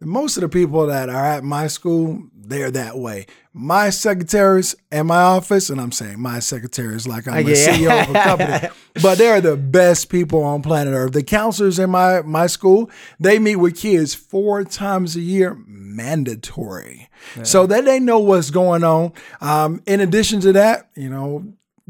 most 0.00 0.36
of 0.36 0.40
the 0.40 0.48
people 0.48 0.84
that 0.88 1.08
are 1.08 1.26
at 1.26 1.44
my 1.44 1.68
school, 1.68 2.24
they're 2.34 2.72
that 2.72 2.98
way. 2.98 3.26
My 3.60 3.90
secretaries 3.90 4.76
and 4.92 5.08
my 5.08 5.20
office, 5.20 5.68
and 5.68 5.80
I'm 5.80 5.90
saying 5.90 6.20
my 6.20 6.38
secretaries 6.38 7.08
like 7.08 7.26
I'm 7.26 7.44
a 7.44 7.50
Yeah. 7.50 7.66
CEO 7.66 8.02
of 8.04 8.10
a 8.14 8.22
company, 8.22 8.68
but 9.02 9.18
they're 9.18 9.40
the 9.40 9.56
best 9.56 10.10
people 10.10 10.44
on 10.44 10.62
planet 10.62 10.94
Earth. 10.94 11.12
The 11.12 11.24
counselors 11.24 11.80
in 11.80 11.90
my 11.90 12.22
my 12.22 12.46
school, 12.46 12.88
they 13.18 13.40
meet 13.40 13.56
with 13.56 13.76
kids 13.76 14.14
four 14.14 14.62
times 14.62 15.16
a 15.16 15.20
year, 15.20 15.56
mandatory, 15.66 17.08
so 17.42 17.66
that 17.66 17.84
they 17.84 17.98
know 17.98 18.20
what's 18.20 18.50
going 18.50 18.84
on. 18.84 19.12
Um, 19.40 19.82
in 19.86 20.00
addition 20.00 20.40
to 20.42 20.52
that, 20.52 20.88
you 20.94 21.10
know, 21.10 21.44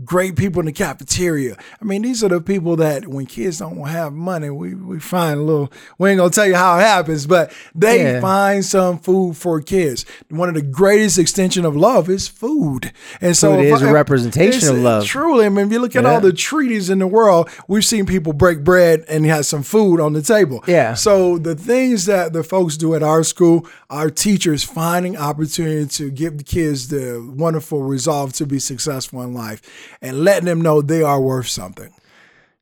great 0.04 0.36
people 0.36 0.60
in 0.60 0.66
the 0.66 0.72
cafeteria. 0.72 1.56
I 1.80 1.84
mean, 1.84 2.02
these 2.02 2.22
are 2.22 2.28
the 2.28 2.40
people 2.40 2.76
that 2.76 3.06
when 3.08 3.26
kids 3.26 3.58
don't 3.58 3.86
have 3.88 4.12
money, 4.12 4.50
we, 4.50 4.74
we 4.74 5.00
find 5.00 5.40
a 5.40 5.42
little, 5.42 5.72
we 5.98 6.10
ain't 6.10 6.18
gonna 6.18 6.30
tell 6.30 6.46
you 6.46 6.54
how 6.54 6.78
it 6.78 6.82
happens, 6.82 7.26
but 7.26 7.52
they 7.74 8.02
Yeah. 8.02 8.20
find 8.20 8.64
some 8.64 8.98
food 8.98 9.36
for 9.36 9.60
kids. 9.60 10.04
One 10.30 10.48
of 10.48 10.54
the 10.54 10.62
greatest 10.62 11.18
extension 11.18 11.64
of 11.64 11.74
love 11.76 12.08
is 12.08 12.28
food. 12.28 12.92
And 13.20 13.36
so 13.36 13.56
Food 13.56 13.64
if 13.66 13.74
is 13.76 13.82
a 13.82 13.92
representation 13.92 14.68
of 14.68 14.78
love. 14.78 15.04
Truly, 15.04 15.46
I 15.46 15.48
mean, 15.48 15.66
if 15.66 15.72
you 15.72 15.80
look 15.80 15.96
at 15.96 16.04
Yeah. 16.04 16.14
all 16.14 16.20
the 16.20 16.32
treaties 16.32 16.90
in 16.90 16.98
the 17.00 17.06
world, 17.06 17.48
we've 17.66 17.84
seen 17.84 18.06
people 18.06 18.32
break 18.32 18.62
bread 18.64 19.04
and 19.08 19.24
have 19.26 19.46
some 19.46 19.62
food 19.62 20.00
on 20.00 20.12
the 20.12 20.22
table. 20.22 20.62
Yeah. 20.66 20.94
So 20.94 21.38
the 21.38 21.54
things 21.54 22.06
that 22.06 22.32
the 22.32 22.42
folks 22.42 22.76
do 22.76 22.94
at 22.94 23.02
our 23.02 23.24
school, 23.24 23.66
our 23.90 24.10
teachers 24.10 24.62
finding 24.64 25.16
opportunity 25.16 25.86
to 25.86 26.10
give 26.10 26.38
the 26.38 26.44
kids 26.44 26.88
the 26.88 27.24
wonderful 27.36 27.82
resolve 27.82 28.32
to 28.34 28.46
be 28.46 28.58
successful 28.58 29.22
in 29.22 29.34
life 29.34 29.60
and 30.00 30.24
letting 30.24 30.46
them 30.46 30.60
know 30.60 30.82
they 30.82 31.02
are 31.02 31.20
worth 31.20 31.48
something. 31.48 31.92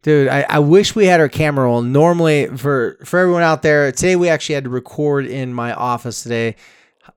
Dude, 0.03 0.29
I, 0.29 0.47
I 0.49 0.59
wish 0.61 0.95
we 0.95 1.07
had 1.07 1.19
our 1.19 1.29
camera 1.29 1.73
on. 1.73 1.93
Normally, 1.93 2.47
for 2.57 2.97
for 3.05 3.19
everyone 3.19 3.43
out 3.43 3.63
there, 3.63 3.91
today 3.91 4.15
we 4.15 4.29
actually 4.29 4.55
had 4.55 4.65
to 4.65 4.71
record 4.71 5.27
in 5.27 5.53
my 5.53 5.73
office 5.73 6.23
today. 6.23 6.55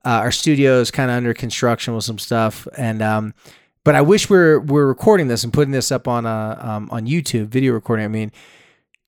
Uh, 0.04 0.22
our 0.22 0.32
studio 0.32 0.80
is 0.80 0.90
kind 0.90 1.10
of 1.10 1.16
under 1.16 1.32
construction 1.32 1.94
with 1.94 2.04
some 2.04 2.18
stuff, 2.18 2.66
and 2.76 3.00
um, 3.00 3.34
but 3.84 3.94
I 3.94 4.00
wish 4.00 4.28
we're 4.28 4.58
we're 4.60 4.86
recording 4.86 5.28
this 5.28 5.44
and 5.44 5.52
putting 5.52 5.72
this 5.72 5.92
up 5.92 6.08
on 6.08 6.26
uh 6.26 6.58
um, 6.60 6.88
on 6.90 7.06
YouTube 7.06 7.46
video 7.46 7.74
recording. 7.74 8.04
I 8.04 8.08
mean, 8.08 8.32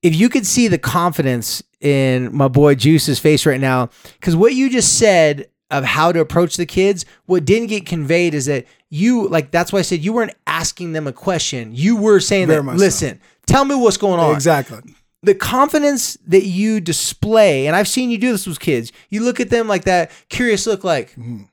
if 0.02 0.14
you 0.14 0.28
could 0.28 0.46
see 0.46 0.68
the 0.68 0.78
confidence 0.78 1.62
in 1.80 2.34
my 2.34 2.48
boy 2.48 2.76
Juice's 2.76 3.18
face 3.18 3.46
right 3.46 3.60
now, 3.60 3.90
because 4.14 4.36
what 4.36 4.54
you 4.54 4.70
just 4.70 4.98
said 4.98 5.48
of 5.72 5.84
how 5.84 6.12
to 6.12 6.20
approach 6.20 6.56
the 6.56 6.66
kids. 6.66 7.04
What 7.26 7.44
didn't 7.44 7.68
get 7.68 7.86
conveyed 7.86 8.34
is 8.34 8.46
that 8.46 8.66
you 8.90 9.26
like 9.28 9.50
that's 9.50 9.72
why 9.72 9.80
I 9.80 9.82
said 9.82 10.00
you 10.00 10.12
weren't 10.12 10.34
asking 10.46 10.92
them 10.92 11.06
a 11.06 11.12
question. 11.12 11.74
You 11.74 11.96
were 11.96 12.20
saying 12.20 12.46
Very 12.46 12.62
that 12.62 12.70
so. 12.72 12.76
listen, 12.76 13.20
tell 13.46 13.64
me 13.64 13.74
what's 13.74 13.96
going 13.96 14.20
on. 14.20 14.34
Exactly. 14.34 14.94
The 15.24 15.34
confidence 15.34 16.18
that 16.26 16.44
you 16.44 16.80
display, 16.80 17.66
and 17.66 17.76
I've 17.76 17.88
seen 17.88 18.10
you 18.10 18.18
do 18.18 18.32
this 18.32 18.46
with 18.46 18.60
kids. 18.60 18.92
You 19.08 19.22
look 19.22 19.40
at 19.40 19.50
them 19.50 19.68
like 19.68 19.84
that 19.84 20.10
curious 20.28 20.66
look, 20.66 20.82
like, 20.82 21.12
mm-hmm. 21.12 21.44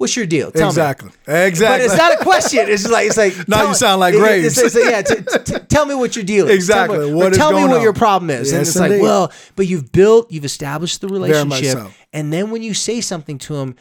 "What's 0.00 0.16
your 0.16 0.24
deal? 0.26 0.50
Tell 0.50 0.62
me." 0.62 0.68
Exactly. 0.68 1.10
Exactly. 1.26 1.86
But 1.86 1.92
it's 1.92 1.96
not 1.96 2.14
a 2.14 2.24
question. 2.24 2.60
It's 2.68 2.82
just 2.82 2.92
like 2.92 3.06
it's 3.08 3.16
like. 3.18 3.34
Now 3.48 3.68
you 3.68 3.74
sound 3.74 4.00
like 4.00 4.14
Graves. 4.14 4.56
It's, 4.58 4.74
it's, 4.74 4.88
yeah. 4.90 5.02
T- 5.02 5.42
t- 5.44 5.58
tell 5.68 5.84
me 5.84 5.94
what 5.94 6.16
your 6.16 6.24
deal 6.24 6.46
is. 6.48 6.54
Exactly. 6.54 6.96
Tell 6.98 7.06
me, 7.08 7.14
What 7.14 7.34
tell 7.34 7.52
me 7.52 7.62
what 7.64 7.76
on? 7.76 7.82
your 7.82 7.92
problem 7.92 8.30
is. 8.30 8.50
and 8.52 8.60
Yes, 8.60 8.68
it's 8.68 8.78
like, 8.78 9.00
well, 9.02 9.30
but 9.56 9.66
you've 9.66 9.92
built, 9.92 10.32
you've 10.32 10.44
established 10.46 11.00
the 11.02 11.08
relationship, 11.08 11.78
so. 11.78 11.90
and 12.12 12.32
then 12.32 12.50
when 12.50 12.62
you 12.62 12.72
say 12.74 13.00
something 13.02 13.38
to 13.40 13.54
them, 13.56 13.76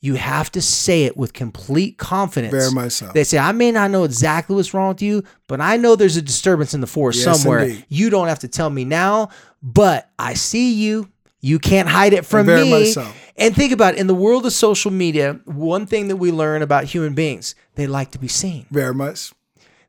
you 0.00 0.14
have 0.14 0.50
to 0.52 0.62
say 0.62 1.04
it 1.04 1.16
with 1.16 1.32
complete 1.32 1.98
confidence. 1.98 2.52
Very 2.54 2.70
much 2.70 2.92
so. 2.92 3.10
They 3.12 3.24
say, 3.24 3.36
I 3.36 3.50
may 3.52 3.72
not 3.72 3.90
know 3.90 4.04
exactly 4.04 4.54
what's 4.56 4.72
wrong 4.72 4.88
with 4.90 5.02
you, 5.02 5.24
but 5.48 5.60
I 5.60 5.76
know 5.76 5.96
there's 5.96 6.16
a 6.16 6.22
disturbance 6.22 6.72
in 6.72 6.80
the 6.80 6.86
force 6.86 7.16
Yes, 7.24 7.42
somewhere. 7.42 7.64
indeed. 7.64 7.84
You 7.88 8.08
don't 8.08 8.28
have 8.28 8.38
to 8.40 8.48
tell 8.48 8.70
me 8.70 8.84
now, 8.84 9.30
but 9.62 10.08
I 10.18 10.34
see 10.34 10.72
you. 10.74 11.08
You 11.40 11.58
can't 11.58 11.88
hide 11.88 12.12
it 12.14 12.24
from 12.26 12.46
Very 12.46 12.62
me. 12.64 12.70
much 12.70 12.88
so. 12.88 13.08
And 13.38 13.54
think 13.54 13.72
about 13.72 13.94
it, 13.94 14.00
in 14.00 14.08
the 14.08 14.14
world 14.14 14.44
of 14.44 14.52
social 14.52 14.90
media, 14.90 15.40
one 15.44 15.86
thing 15.86 16.08
that 16.08 16.16
we 16.16 16.32
learn 16.32 16.60
about 16.60 16.84
human 16.84 17.14
beings, 17.14 17.54
they 17.76 17.86
like 17.86 18.10
to 18.10 18.18
be 18.18 18.28
seen. 18.28 18.66
Very 18.70 18.92
much. 18.92 19.32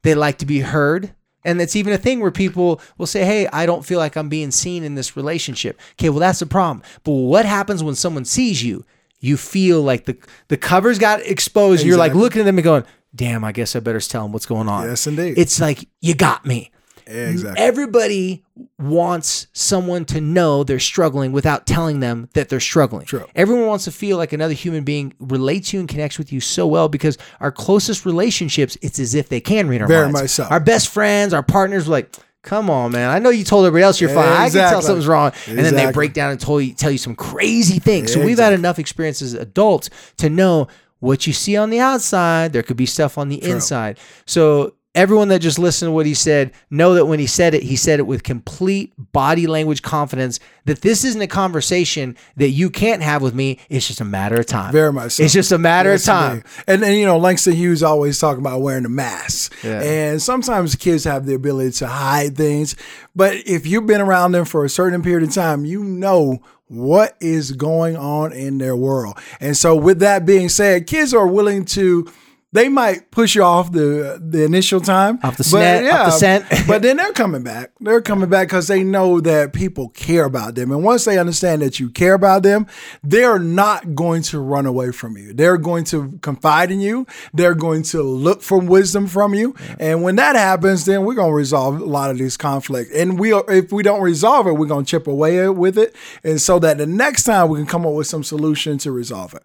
They 0.04 0.16
like 0.16 0.38
to 0.38 0.46
be 0.46 0.60
heard. 0.60 1.14
And 1.44 1.60
it's 1.62 1.76
even 1.76 1.94
a 1.94 1.98
thing 1.98 2.20
where 2.20 2.32
people 2.32 2.82
will 2.98 3.08
say, 3.08 3.26
Hey, 3.26 3.48
I 3.48 3.66
don't 3.66 3.86
feel 3.86 3.98
like 3.98 4.16
I'm 4.16 4.30
being 4.30 4.52
seen 4.52 4.84
in 4.84 4.96
this 4.96 5.18
relationship. 5.18 5.80
Okay, 5.94 6.10
well, 6.10 6.20
that's 6.20 6.40
the 6.40 6.46
problem. 6.46 6.84
But 7.04 7.12
what 7.12 7.46
happens 7.46 7.84
when 7.84 7.96
someone 7.96 8.26
sees 8.26 8.64
you? 8.64 8.86
You 9.20 9.36
feel 9.36 9.82
like 9.82 10.06
the 10.06 10.18
the 10.48 10.58
covers 10.58 11.00
got 11.00 11.22
exposed. 11.22 11.86
You're 11.86 11.98
like 11.98 12.14
looking 12.14 12.42
at 12.42 12.46
them 12.46 12.58
and 12.58 12.64
going, 12.64 12.84
Damn, 13.16 13.44
I 13.44 13.52
guess 13.52 13.76
I 13.76 13.80
better 13.80 14.00
tell 14.00 14.24
them 14.24 14.32
what's 14.32 14.46
going 14.46 14.70
on. 14.70 14.86
Yes, 14.86 15.08
indeed. 15.08 15.38
It's 15.38 15.60
like, 15.60 15.88
You 16.02 16.14
got 16.14 16.46
me. 16.46 16.72
Exactly. 17.10 17.64
Everybody 17.64 18.44
wants 18.78 19.48
someone 19.54 20.06
to 20.06 20.22
know 20.22 20.64
they're 20.64 20.80
struggling 20.80 21.32
without 21.32 21.66
telling 21.66 22.00
them 22.00 22.30
that 22.34 22.50
they're 22.50 22.60
struggling. 22.60 23.06
True. 23.06 23.26
Everyone 23.36 23.68
wants 23.68 23.86
to 23.86 23.92
feel 23.92 24.18
like 24.18 24.32
another 24.32 24.54
human 24.54 24.84
being 24.84 25.14
relates 25.20 25.72
to 25.72 25.78
you 25.78 25.80
and 25.82 25.90
connects 25.90 26.18
with 26.18 26.32
you 26.32 26.40
so 26.40 26.68
well 26.68 26.88
because 26.90 27.18
our 27.40 27.52
closest 27.52 28.06
relationships, 28.06 28.78
it's 28.82 29.00
as 29.00 29.16
if 29.16 29.30
they 29.30 29.42
can 29.42 29.68
read 29.68 29.82
our 29.82 29.88
Very 29.88 30.12
minds. 30.12 30.32
so. 30.34 30.44
Our 30.44 30.60
best 30.60 30.90
friends, 30.90 31.34
our 31.34 31.44
partners, 31.44 31.88
like, 31.88 32.16
come 32.44 32.70
on, 32.70 32.92
man. 32.92 33.10
I 33.10 33.20
know 33.20 33.30
you 33.30 33.44
told 33.44 33.66
everybody 33.66 33.84
else 33.84 34.00
you're 34.00 34.10
fine. 34.10 34.28
I 34.28 34.50
can 34.50 34.70
tell 34.70 34.82
something's 34.82 35.08
wrong. 35.08 35.32
And 35.48 35.58
then 35.58 35.76
they 35.76 35.92
break 35.92 36.14
down 36.14 36.32
and 36.32 36.40
tell 36.40 36.62
you, 36.62 36.74
tell 36.74 36.92
you 36.92 36.98
some 36.98 37.16
crazy 37.16 37.80
things. 37.80 38.14
So 38.14 38.24
we've 38.24 38.40
had 38.40 38.54
enough 38.54 38.80
experience 38.80 39.22
as 39.22 39.34
adults 39.34 39.90
to 40.18 40.30
know 40.30 40.68
what 41.00 41.26
you 41.26 41.34
see 41.34 41.56
on 41.56 41.70
the 41.70 41.80
outside, 41.80 42.52
there 42.54 42.64
could 42.64 42.78
be 42.78 42.86
stuff 42.86 43.18
on 43.18 43.30
the 43.30 43.42
inside. 43.44 43.98
So 44.26 44.76
everyone 44.96 45.28
that 45.28 45.40
just 45.40 45.60
listened 45.60 45.88
to 45.88 45.92
what 45.92 46.06
he 46.06 46.14
said, 46.14 46.52
know 46.70 46.96
that 46.96 47.06
when 47.06 47.20
he 47.20 47.28
said 47.28 47.54
it, 47.54 47.64
he 47.64 47.76
said 47.76 48.00
it 48.00 48.08
with 48.08 48.24
complete 48.24 48.94
body 48.98 49.46
language 49.46 49.82
confidence 49.82 50.40
that 50.66 50.82
this 50.82 51.04
isn't 51.04 51.22
a 51.22 51.28
conversation 51.28 52.16
that 52.38 52.50
you 52.50 52.70
can't 52.70 53.02
have 53.02 53.22
with 53.22 53.34
me. 53.36 53.60
It's 53.70 53.88
just 53.88 54.02
a 54.02 54.06
matter 54.06 54.40
of 54.40 54.48
time. 54.48 54.72
Very 54.72 54.92
much 54.92 55.14
so. 55.14 55.24
It's 55.24 55.34
just 55.34 55.52
a 55.52 55.58
matter 55.58 55.92
Yes, 55.92 56.08
of 56.08 56.14
time. 56.14 56.44
And 56.68 56.82
then 56.82 56.98
you 56.98 57.06
know, 57.06 57.18
Langston 57.18 57.54
Hughes 57.54 57.84
always 57.84 58.20
talking 58.20 58.42
about 58.42 58.62
wearing 58.62 58.86
a 58.86 58.90
mask. 58.90 59.56
Yeah. 59.64 59.82
And 59.82 60.22
sometimes 60.22 60.76
kids 60.76 61.04
have 61.04 61.26
the 61.26 61.36
ability 61.36 61.72
to 61.72 61.88
hide 61.88 62.36
things. 62.36 62.76
But 63.16 63.36
if 63.46 63.68
you've 63.68 63.88
been 63.88 64.02
around 64.02 64.32
them 64.32 64.46
for 64.46 64.66
a 64.66 64.70
certain 64.70 65.04
period 65.04 65.28
of 65.28 65.34
time, 65.34 65.66
you 65.66 65.84
know 65.84 66.42
what 66.68 67.16
is 67.20 67.52
going 67.52 67.98
on 67.98 68.32
in 68.32 68.60
their 68.60 68.76
world. 68.76 69.18
And 69.40 69.58
so 69.58 69.76
with 69.76 70.00
that 70.00 70.26
being 70.26 70.50
said, 70.50 70.86
kids 70.88 71.14
are 71.14 71.28
willing 71.28 71.66
to 71.66 72.12
they 72.52 72.68
might 72.68 73.12
push 73.12 73.36
you 73.36 73.44
off 73.44 73.72
the 73.72 74.20
the 74.20 74.44
initial 74.44 74.82
time, 74.82 75.20
Off 75.22 75.38
the 75.38 75.48
but 75.52 75.84
snet- 75.84 75.94
off 75.94 76.06
the 76.08 76.12
scent. 76.12 76.46
but 76.68 76.82
then 76.82 76.98
they're 76.98 77.14
coming 77.14 77.44
back. 77.44 77.72
They're 77.80 78.02
coming 78.02 78.28
back 78.28 78.48
because 78.48 78.68
they 78.68 78.84
know 78.84 79.22
that 79.22 79.54
people 79.54 79.90
care 79.90 80.26
about 80.26 80.56
them. 80.56 80.72
And 80.72 80.84
once 80.84 81.06
they 81.06 81.20
understand 81.20 81.62
that 81.62 81.80
you 81.80 81.90
care 81.90 82.16
about 82.16 82.42
them, 82.42 82.66
they're 83.04 83.38
not 83.38 83.94
going 83.94 84.24
to 84.24 84.40
run 84.40 84.66
away 84.66 84.92
from 84.92 85.16
you. 85.16 85.32
They're 85.34 85.58
going 85.58 85.84
to 85.86 86.18
confide 86.24 86.72
in 86.72 86.80
you. 86.80 87.06
They're 87.34 87.54
going 87.56 87.84
to 87.84 88.02
look 88.02 88.42
for 88.42 88.58
wisdom 88.58 89.06
from 89.06 89.36
you. 89.36 89.56
And 89.80 90.02
when 90.02 90.16
that 90.16 90.36
happens, 90.36 90.86
then 90.86 91.06
we're 91.06 91.14
going 91.14 91.30
to 91.30 91.36
resolve 91.36 91.80
a 91.80 91.86
lot 91.86 92.10
of 92.10 92.18
these 92.18 92.36
conflicts. 92.36 92.92
And 92.96 93.20
we, 93.20 93.34
if 93.34 93.72
we 93.72 93.84
don't 93.84 94.02
resolve 94.02 94.48
it, 94.48 94.54
we're 94.54 94.66
going 94.66 94.86
to 94.86 94.90
chip 94.90 95.06
away 95.06 95.48
with 95.50 95.78
it. 95.78 95.96
And 96.24 96.42
so 96.42 96.58
that 96.60 96.80
the 96.80 96.88
next 96.88 97.24
time 97.24 97.50
we 97.50 97.60
can 97.60 97.68
come 97.68 97.86
up 97.86 97.94
with 97.94 98.08
some 98.08 98.24
solution 98.24 98.80
to 98.80 98.92
resolve 98.92 99.36
it. 99.36 99.44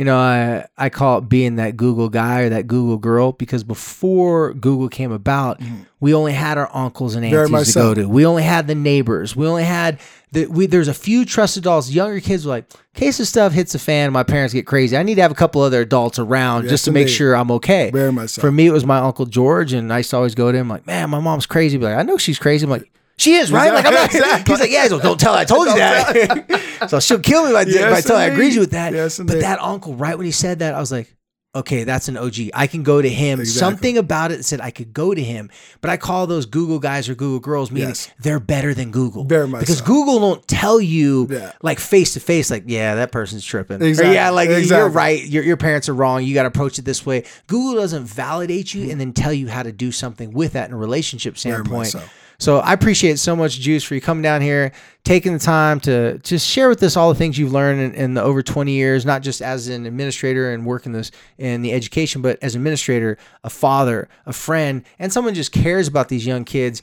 You 0.00 0.06
know, 0.06 0.16
I 0.16 0.66
I 0.78 0.88
call 0.88 1.18
it 1.18 1.28
being 1.28 1.56
that 1.56 1.76
Google 1.76 2.08
guy 2.08 2.40
or 2.40 2.48
that 2.48 2.66
Google 2.66 2.96
girl 2.96 3.32
because 3.32 3.62
before 3.62 4.54
Google 4.54 4.88
came 4.88 5.12
about, 5.12 5.60
mm. 5.60 5.84
we 6.00 6.14
only 6.14 6.32
had 6.32 6.56
our 6.56 6.74
uncles 6.74 7.16
and. 7.16 7.26
Aunties 7.26 7.66
to 7.66 7.72
so. 7.72 7.80
go 7.82 8.00
to. 8.00 8.08
We 8.08 8.24
only 8.24 8.42
had 8.42 8.66
the 8.66 8.74
neighbors. 8.74 9.36
We 9.36 9.46
only 9.46 9.64
had 9.64 10.00
the 10.32 10.46
we. 10.46 10.64
There's 10.64 10.88
a 10.88 10.94
few 10.94 11.26
trusted 11.26 11.64
adults. 11.64 11.90
Younger 11.90 12.18
kids 12.20 12.46
were 12.46 12.50
like, 12.50 12.64
case 12.94 13.20
of 13.20 13.28
stuff 13.28 13.52
hits 13.52 13.74
the 13.74 13.78
fan, 13.78 14.10
my 14.10 14.22
parents 14.22 14.54
get 14.54 14.66
crazy. 14.66 14.96
I 14.96 15.02
need 15.02 15.16
to 15.16 15.20
have 15.20 15.32
a 15.32 15.34
couple 15.34 15.60
other 15.60 15.82
adults 15.82 16.18
around 16.18 16.66
just 16.66 16.86
to 16.86 16.92
make 16.92 17.02
indeed. 17.02 17.12
sure 17.12 17.36
I'm 17.36 17.50
okay. 17.50 17.90
Very 17.90 18.10
much 18.10 18.30
so. 18.30 18.40
For 18.40 18.50
me, 18.50 18.68
it 18.68 18.72
was 18.72 18.86
my 18.86 19.00
uncle 19.00 19.26
George, 19.26 19.74
and 19.74 19.92
I 19.92 19.98
used 19.98 20.08
to 20.12 20.16
always 20.16 20.34
go 20.34 20.50
to 20.50 20.56
him 20.56 20.70
like, 20.70 20.86
man, 20.86 21.10
my 21.10 21.20
mom's 21.20 21.44
crazy. 21.44 21.76
But 21.76 21.90
like, 21.90 21.98
I 21.98 22.02
know 22.04 22.16
she's 22.16 22.38
crazy. 22.38 22.64
I'm 22.64 22.70
like. 22.70 22.90
She 23.20 23.34
is 23.34 23.52
right. 23.52 23.72
Like 23.72 23.84
I'm 23.84 23.92
not. 23.92 24.14
Exactly. 24.14 24.52
He's 24.54 24.60
like, 24.60 24.70
yeah. 24.70 24.82
He's 24.84 24.92
like, 24.92 25.02
don't 25.02 25.20
tell 25.20 25.34
her 25.34 25.40
I 25.40 25.44
told 25.44 25.68
you 25.68 25.74
that. 25.76 26.86
so 26.88 27.00
she'll 27.00 27.18
kill 27.18 27.44
me 27.44 27.50
if 27.50 27.56
I, 27.56 27.62
if 27.62 27.92
I 27.92 28.00
tell 28.00 28.16
her 28.16 28.22
I 28.22 28.26
agreed 28.26 28.56
with 28.56 28.70
that. 28.70 28.94
Yes, 28.94 29.18
but 29.18 29.28
indeed. 29.28 29.42
that 29.42 29.60
uncle, 29.60 29.94
right 29.94 30.16
when 30.16 30.24
he 30.24 30.32
said 30.32 30.60
that, 30.60 30.74
I 30.74 30.80
was 30.80 30.90
like, 30.90 31.14
okay, 31.54 31.84
that's 31.84 32.08
an 32.08 32.16
OG. 32.16 32.50
I 32.54 32.66
can 32.66 32.82
go 32.82 33.02
to 33.02 33.08
him. 33.08 33.40
Exactly. 33.40 33.58
Something 33.58 33.98
about 33.98 34.30
it 34.30 34.44
said 34.44 34.60
I 34.60 34.70
could 34.70 34.94
go 34.94 35.12
to 35.12 35.22
him. 35.22 35.50
But 35.80 35.90
I 35.90 35.96
call 35.96 36.26
those 36.26 36.46
Google 36.46 36.78
guys 36.78 37.08
or 37.08 37.14
Google 37.14 37.40
girls, 37.40 37.70
meaning 37.70 37.90
Yes. 37.90 38.10
they're 38.20 38.40
better 38.40 38.72
than 38.72 38.90
Google. 38.90 39.24
Very 39.24 39.48
much 39.48 39.60
Because 39.60 39.78
so. 39.78 39.84
Google 39.84 40.20
don't 40.20 40.46
tell 40.46 40.80
you 40.80 41.26
Yeah. 41.28 41.52
like 41.62 41.78
face 41.78 42.14
to 42.14 42.20
face, 42.20 42.50
like, 42.50 42.64
yeah, 42.66 42.94
that 42.94 43.12
person's 43.12 43.44
tripping. 43.44 43.82
Or, 43.82 43.86
yeah, 43.86 44.30
like 44.30 44.48
you're 44.48 44.88
right. 44.88 45.22
Your, 45.24 45.42
your 45.42 45.56
parents 45.56 45.88
are 45.88 45.94
wrong. 45.94 46.24
You 46.24 46.34
got 46.34 46.42
to 46.42 46.48
approach 46.48 46.78
it 46.78 46.84
this 46.84 47.04
way. 47.04 47.24
Google 47.48 47.74
doesn't 47.80 48.04
validate 48.04 48.72
you 48.72 48.84
hmm. 48.84 48.90
and 48.92 49.00
then 49.00 49.12
tell 49.12 49.32
you 49.32 49.48
how 49.48 49.62
to 49.62 49.72
do 49.72 49.92
something 49.92 50.32
with 50.32 50.52
that 50.52 50.68
in 50.68 50.74
a 50.74 50.78
relationship 50.78 51.36
standpoint. 51.36 51.88
so. 51.88 52.02
So 52.40 52.60
I 52.60 52.72
appreciate 52.72 53.18
so 53.18 53.36
much, 53.36 53.60
Juice, 53.60 53.84
for 53.84 53.94
you 53.94 54.00
coming 54.00 54.22
down 54.22 54.40
here, 54.40 54.72
taking 55.04 55.34
the 55.34 55.38
time 55.38 55.78
to 55.80 56.18
just 56.20 56.48
share 56.48 56.70
with 56.70 56.82
us 56.82 56.96
all 56.96 57.10
the 57.10 57.14
things 57.14 57.38
you've 57.38 57.52
learned 57.52 57.82
in, 57.82 57.94
in 57.94 58.14
the 58.14 58.22
over 58.22 58.42
20 58.42 58.72
years, 58.72 59.04
not 59.04 59.20
just 59.20 59.42
as 59.42 59.68
an 59.68 59.84
administrator 59.84 60.50
and 60.50 60.64
working 60.64 60.92
this 60.92 61.10
in 61.36 61.60
the 61.60 61.70
education, 61.70 62.22
but 62.22 62.38
as 62.40 62.54
administrator, 62.54 63.18
a 63.44 63.50
father, 63.50 64.08
a 64.24 64.32
friend, 64.32 64.84
and 64.98 65.12
someone 65.12 65.34
just 65.34 65.52
cares 65.52 65.86
about 65.86 66.08
these 66.08 66.24
young 66.24 66.44
kids. 66.44 66.80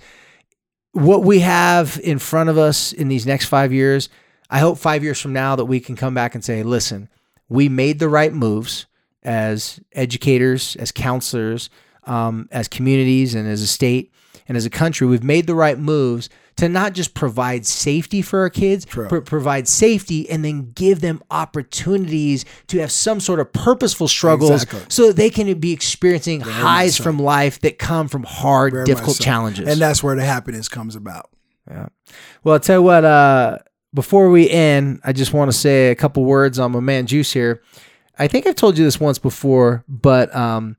What 0.91 1.23
we 1.23 1.39
have 1.39 1.99
in 2.03 2.19
front 2.19 2.51
of 2.51 2.59
us 2.59 2.93
in 2.93 3.07
these 3.07 3.25
next 3.25 3.45
five 3.45 3.73
years, 3.73 4.09
I 4.51 4.59
hope 4.59 4.77
five 4.77 5.03
years 5.03 5.19
from 5.19 5.33
now 5.33 5.55
that 5.55 5.65
we 5.65 5.79
can 5.79 5.95
come 5.95 6.13
back 6.13 6.35
and 6.35 6.45
say, 6.45 6.61
listen, 6.61 7.09
we 7.49 7.67
made 7.67 7.97
the 7.97 8.09
right 8.09 8.31
moves 8.31 8.85
as 9.23 9.79
educators, 9.93 10.75
as 10.75 10.91
counselors, 10.91 11.71
um, 12.03 12.47
as 12.51 12.67
communities, 12.67 13.33
and 13.33 13.47
as 13.47 13.63
a 13.63 13.67
state 13.67 14.13
and 14.47 14.57
as 14.57 14.65
a 14.65 14.69
country. 14.69 15.07
We've 15.07 15.23
made 15.23 15.47
the 15.47 15.55
right 15.55 15.77
moves 15.77 16.29
to 16.57 16.67
not 16.67 16.93
just 16.93 17.13
provide 17.13 17.65
safety 17.65 18.21
for 18.21 18.39
our 18.39 18.49
kids, 18.49 18.85
but 19.09 19.25
provide 19.25 19.67
safety 19.67 20.27
and 20.29 20.43
then 20.43 20.71
give 20.71 21.01
them 21.01 21.21
opportunities 21.29 22.45
to 22.67 22.79
have 22.79 22.91
some 22.91 23.19
sort 23.19 23.39
of 23.39 23.53
purposeful 23.53 24.07
struggles 24.07 24.63
Exactly. 24.63 24.81
so 24.89 25.07
that 25.07 25.15
they 25.15 25.29
can 25.29 25.59
be 25.59 25.71
experiencing 25.71 26.41
highs 26.41 26.97
from 26.97 27.19
life 27.19 27.59
that 27.61 27.77
come 27.77 28.07
from 28.07 28.23
hard, 28.23 28.73
Very 28.73 28.85
difficult 28.85 29.19
challenges. 29.19 29.67
And 29.67 29.79
that's 29.79 30.01
where 30.01 30.15
the 30.15 30.25
happiness 30.25 30.67
comes 30.67 30.95
about. 30.95 31.29
Yeah. 31.69 31.87
Well, 32.43 32.53
I'll 32.53 32.59
tell 32.59 32.79
you 32.79 32.83
what, 32.83 33.05
uh, 33.05 33.59
before 33.93 34.29
we 34.29 34.49
end, 34.49 35.01
I 35.03 35.13
just 35.13 35.33
want 35.33 35.51
to 35.51 35.57
say 35.57 35.89
a 35.89 35.95
couple 35.95 36.23
words 36.25 36.59
on 36.59 36.71
my 36.71 36.79
man 36.79 37.05
Juice 37.05 37.31
here. 37.33 37.61
I 38.17 38.27
think 38.27 38.47
I've 38.47 38.55
told 38.55 38.77
you 38.77 38.83
this 38.83 38.99
once 38.99 39.19
before, 39.19 39.83
but 39.87 40.35
um, 40.35 40.75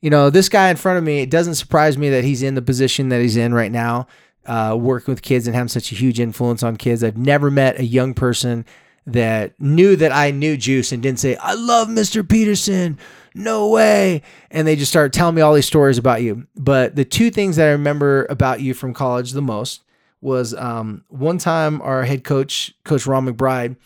you 0.00 0.10
know, 0.10 0.30
this 0.30 0.48
guy 0.48 0.70
in 0.70 0.76
front 0.76 0.98
of 0.98 1.04
me, 1.04 1.20
it 1.20 1.30
doesn't 1.30 1.54
surprise 1.54 1.96
me 1.96 2.10
that 2.10 2.24
he's 2.24 2.42
in 2.42 2.54
the 2.54 2.62
position 2.62 3.08
that 3.08 3.20
he's 3.20 3.36
in 3.36 3.54
right 3.54 3.72
now, 3.72 4.06
uh, 4.46 4.76
working 4.78 5.12
with 5.12 5.22
kids 5.22 5.46
and 5.46 5.54
having 5.54 5.68
such 5.68 5.92
a 5.92 5.94
huge 5.94 6.20
influence 6.20 6.62
on 6.62 6.76
kids. 6.76 7.02
I've 7.02 7.16
never 7.16 7.50
met 7.50 7.78
a 7.78 7.84
young 7.84 8.14
person 8.14 8.64
that 9.06 9.58
knew 9.60 9.96
that 9.96 10.12
I 10.12 10.32
knew 10.32 10.56
Juice 10.56 10.92
and 10.92 11.02
didn't 11.02 11.20
say, 11.20 11.36
I 11.36 11.54
love 11.54 11.88
Mr. 11.88 12.28
Peterson. 12.28 12.98
No 13.34 13.68
way. 13.68 14.22
And 14.50 14.66
they 14.66 14.76
just 14.76 14.90
started 14.90 15.12
telling 15.12 15.34
me 15.34 15.42
all 15.42 15.54
these 15.54 15.66
stories 15.66 15.98
about 15.98 16.22
you. 16.22 16.46
But 16.56 16.96
the 16.96 17.04
two 17.04 17.30
things 17.30 17.56
that 17.56 17.68
I 17.68 17.72
remember 17.72 18.26
about 18.28 18.60
you 18.60 18.74
from 18.74 18.94
college 18.94 19.32
the 19.32 19.42
most 19.42 19.82
was 20.20 20.54
um, 20.54 21.04
one 21.08 21.38
time 21.38 21.80
our 21.82 22.02
head 22.02 22.24
coach, 22.24 22.74
Coach 22.84 23.06
Ron 23.06 23.26
McBride, 23.28 23.76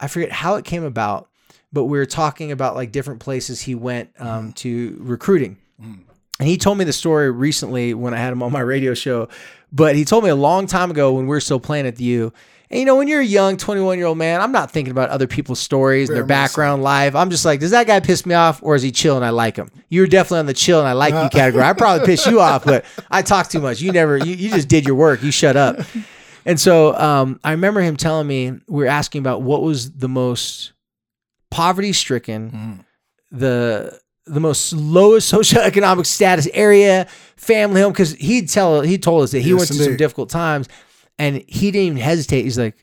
I 0.00 0.08
forget 0.08 0.32
how 0.32 0.56
it 0.56 0.64
came 0.64 0.84
about, 0.84 1.28
but 1.72 1.84
we 1.84 1.98
were 1.98 2.06
talking 2.06 2.52
about 2.52 2.74
like 2.74 2.92
different 2.92 3.20
places 3.20 3.60
he 3.62 3.74
went 3.74 4.10
um, 4.18 4.52
to 4.54 4.96
recruiting. 5.00 5.58
And 6.40 6.48
he 6.48 6.56
told 6.56 6.78
me 6.78 6.84
the 6.84 6.92
story 6.92 7.30
recently 7.30 7.94
when 7.94 8.14
I 8.14 8.18
had 8.18 8.32
him 8.32 8.42
on 8.42 8.52
my 8.52 8.60
radio 8.60 8.94
show. 8.94 9.28
But 9.72 9.96
he 9.96 10.04
told 10.04 10.24
me 10.24 10.30
a 10.30 10.36
long 10.36 10.66
time 10.66 10.90
ago 10.90 11.12
when 11.12 11.24
we 11.24 11.30
were 11.30 11.40
still 11.40 11.60
playing 11.60 11.86
at 11.86 11.96
the 11.96 12.04
U. 12.04 12.32
And 12.70 12.78
you 12.80 12.86
know, 12.86 12.96
when 12.96 13.08
you're 13.08 13.20
a 13.20 13.24
young 13.24 13.56
21 13.56 13.98
year 13.98 14.06
old 14.06 14.18
man, 14.18 14.40
I'm 14.40 14.52
not 14.52 14.70
thinking 14.70 14.90
about 14.90 15.08
other 15.08 15.26
people's 15.26 15.58
stories, 15.58 16.08
their 16.08 16.18
much 16.18 16.24
so. 16.24 16.28
background, 16.28 16.82
life. 16.82 17.14
I'm 17.14 17.30
just 17.30 17.44
like, 17.44 17.60
does 17.60 17.70
that 17.70 17.86
guy 17.86 18.00
piss 18.00 18.26
me 18.26 18.34
off 18.34 18.62
or 18.62 18.74
is 18.74 18.82
he 18.82 18.92
chill 18.92 19.16
and 19.16 19.24
I 19.24 19.30
like 19.30 19.56
him? 19.56 19.70
You're 19.88 20.06
definitely 20.06 20.40
on 20.40 20.46
the 20.46 20.54
chill 20.54 20.78
and 20.78 20.88
I 20.88 20.92
like 20.92 21.14
you 21.14 21.28
category. 21.30 21.64
I 21.64 21.72
probably 21.72 22.06
piss 22.06 22.26
you 22.26 22.40
off, 22.40 22.64
but 22.64 22.84
I 23.10 23.22
talk 23.22 23.48
too 23.48 23.60
much. 23.60 23.80
You 23.80 23.92
never, 23.92 24.18
you, 24.18 24.34
you 24.34 24.50
just 24.50 24.68
did 24.68 24.86
your 24.86 24.96
work. 24.96 25.22
You 25.22 25.30
shut 25.30 25.56
up. 25.56 25.80
And 26.44 26.60
so 26.60 26.94
um, 26.94 27.40
I 27.42 27.52
remember 27.52 27.80
him 27.80 27.96
telling 27.96 28.26
me, 28.26 28.50
we 28.68 28.84
were 28.84 28.86
asking 28.86 29.20
about 29.20 29.42
what 29.42 29.62
was 29.62 29.92
the 29.92 30.08
most 30.08 30.72
poverty 31.50 31.92
stricken, 31.92 32.50
Mm. 32.50 33.38
the 33.38 34.00
the 34.26 34.40
most 34.40 34.72
lowest 34.74 35.32
socioeconomic 35.32 36.04
status 36.06 36.46
area, 36.52 37.06
family 37.36 37.80
home. 37.80 37.92
Because 37.92 38.12
he'd 38.14 38.48
tell 38.48 38.82
he 38.82 38.98
told 38.98 39.22
us 39.24 39.30
that 39.32 39.40
he 39.40 39.50
Yes, 39.50 39.58
went 39.58 39.68
through 39.70 39.84
some 39.84 39.96
difficult 39.96 40.28
times, 40.30 40.68
and 41.18 41.42
he 41.46 41.70
didn't 41.70 41.86
even 41.86 41.98
hesitate. 41.98 42.42
He's 42.42 42.58
like, 42.58 42.76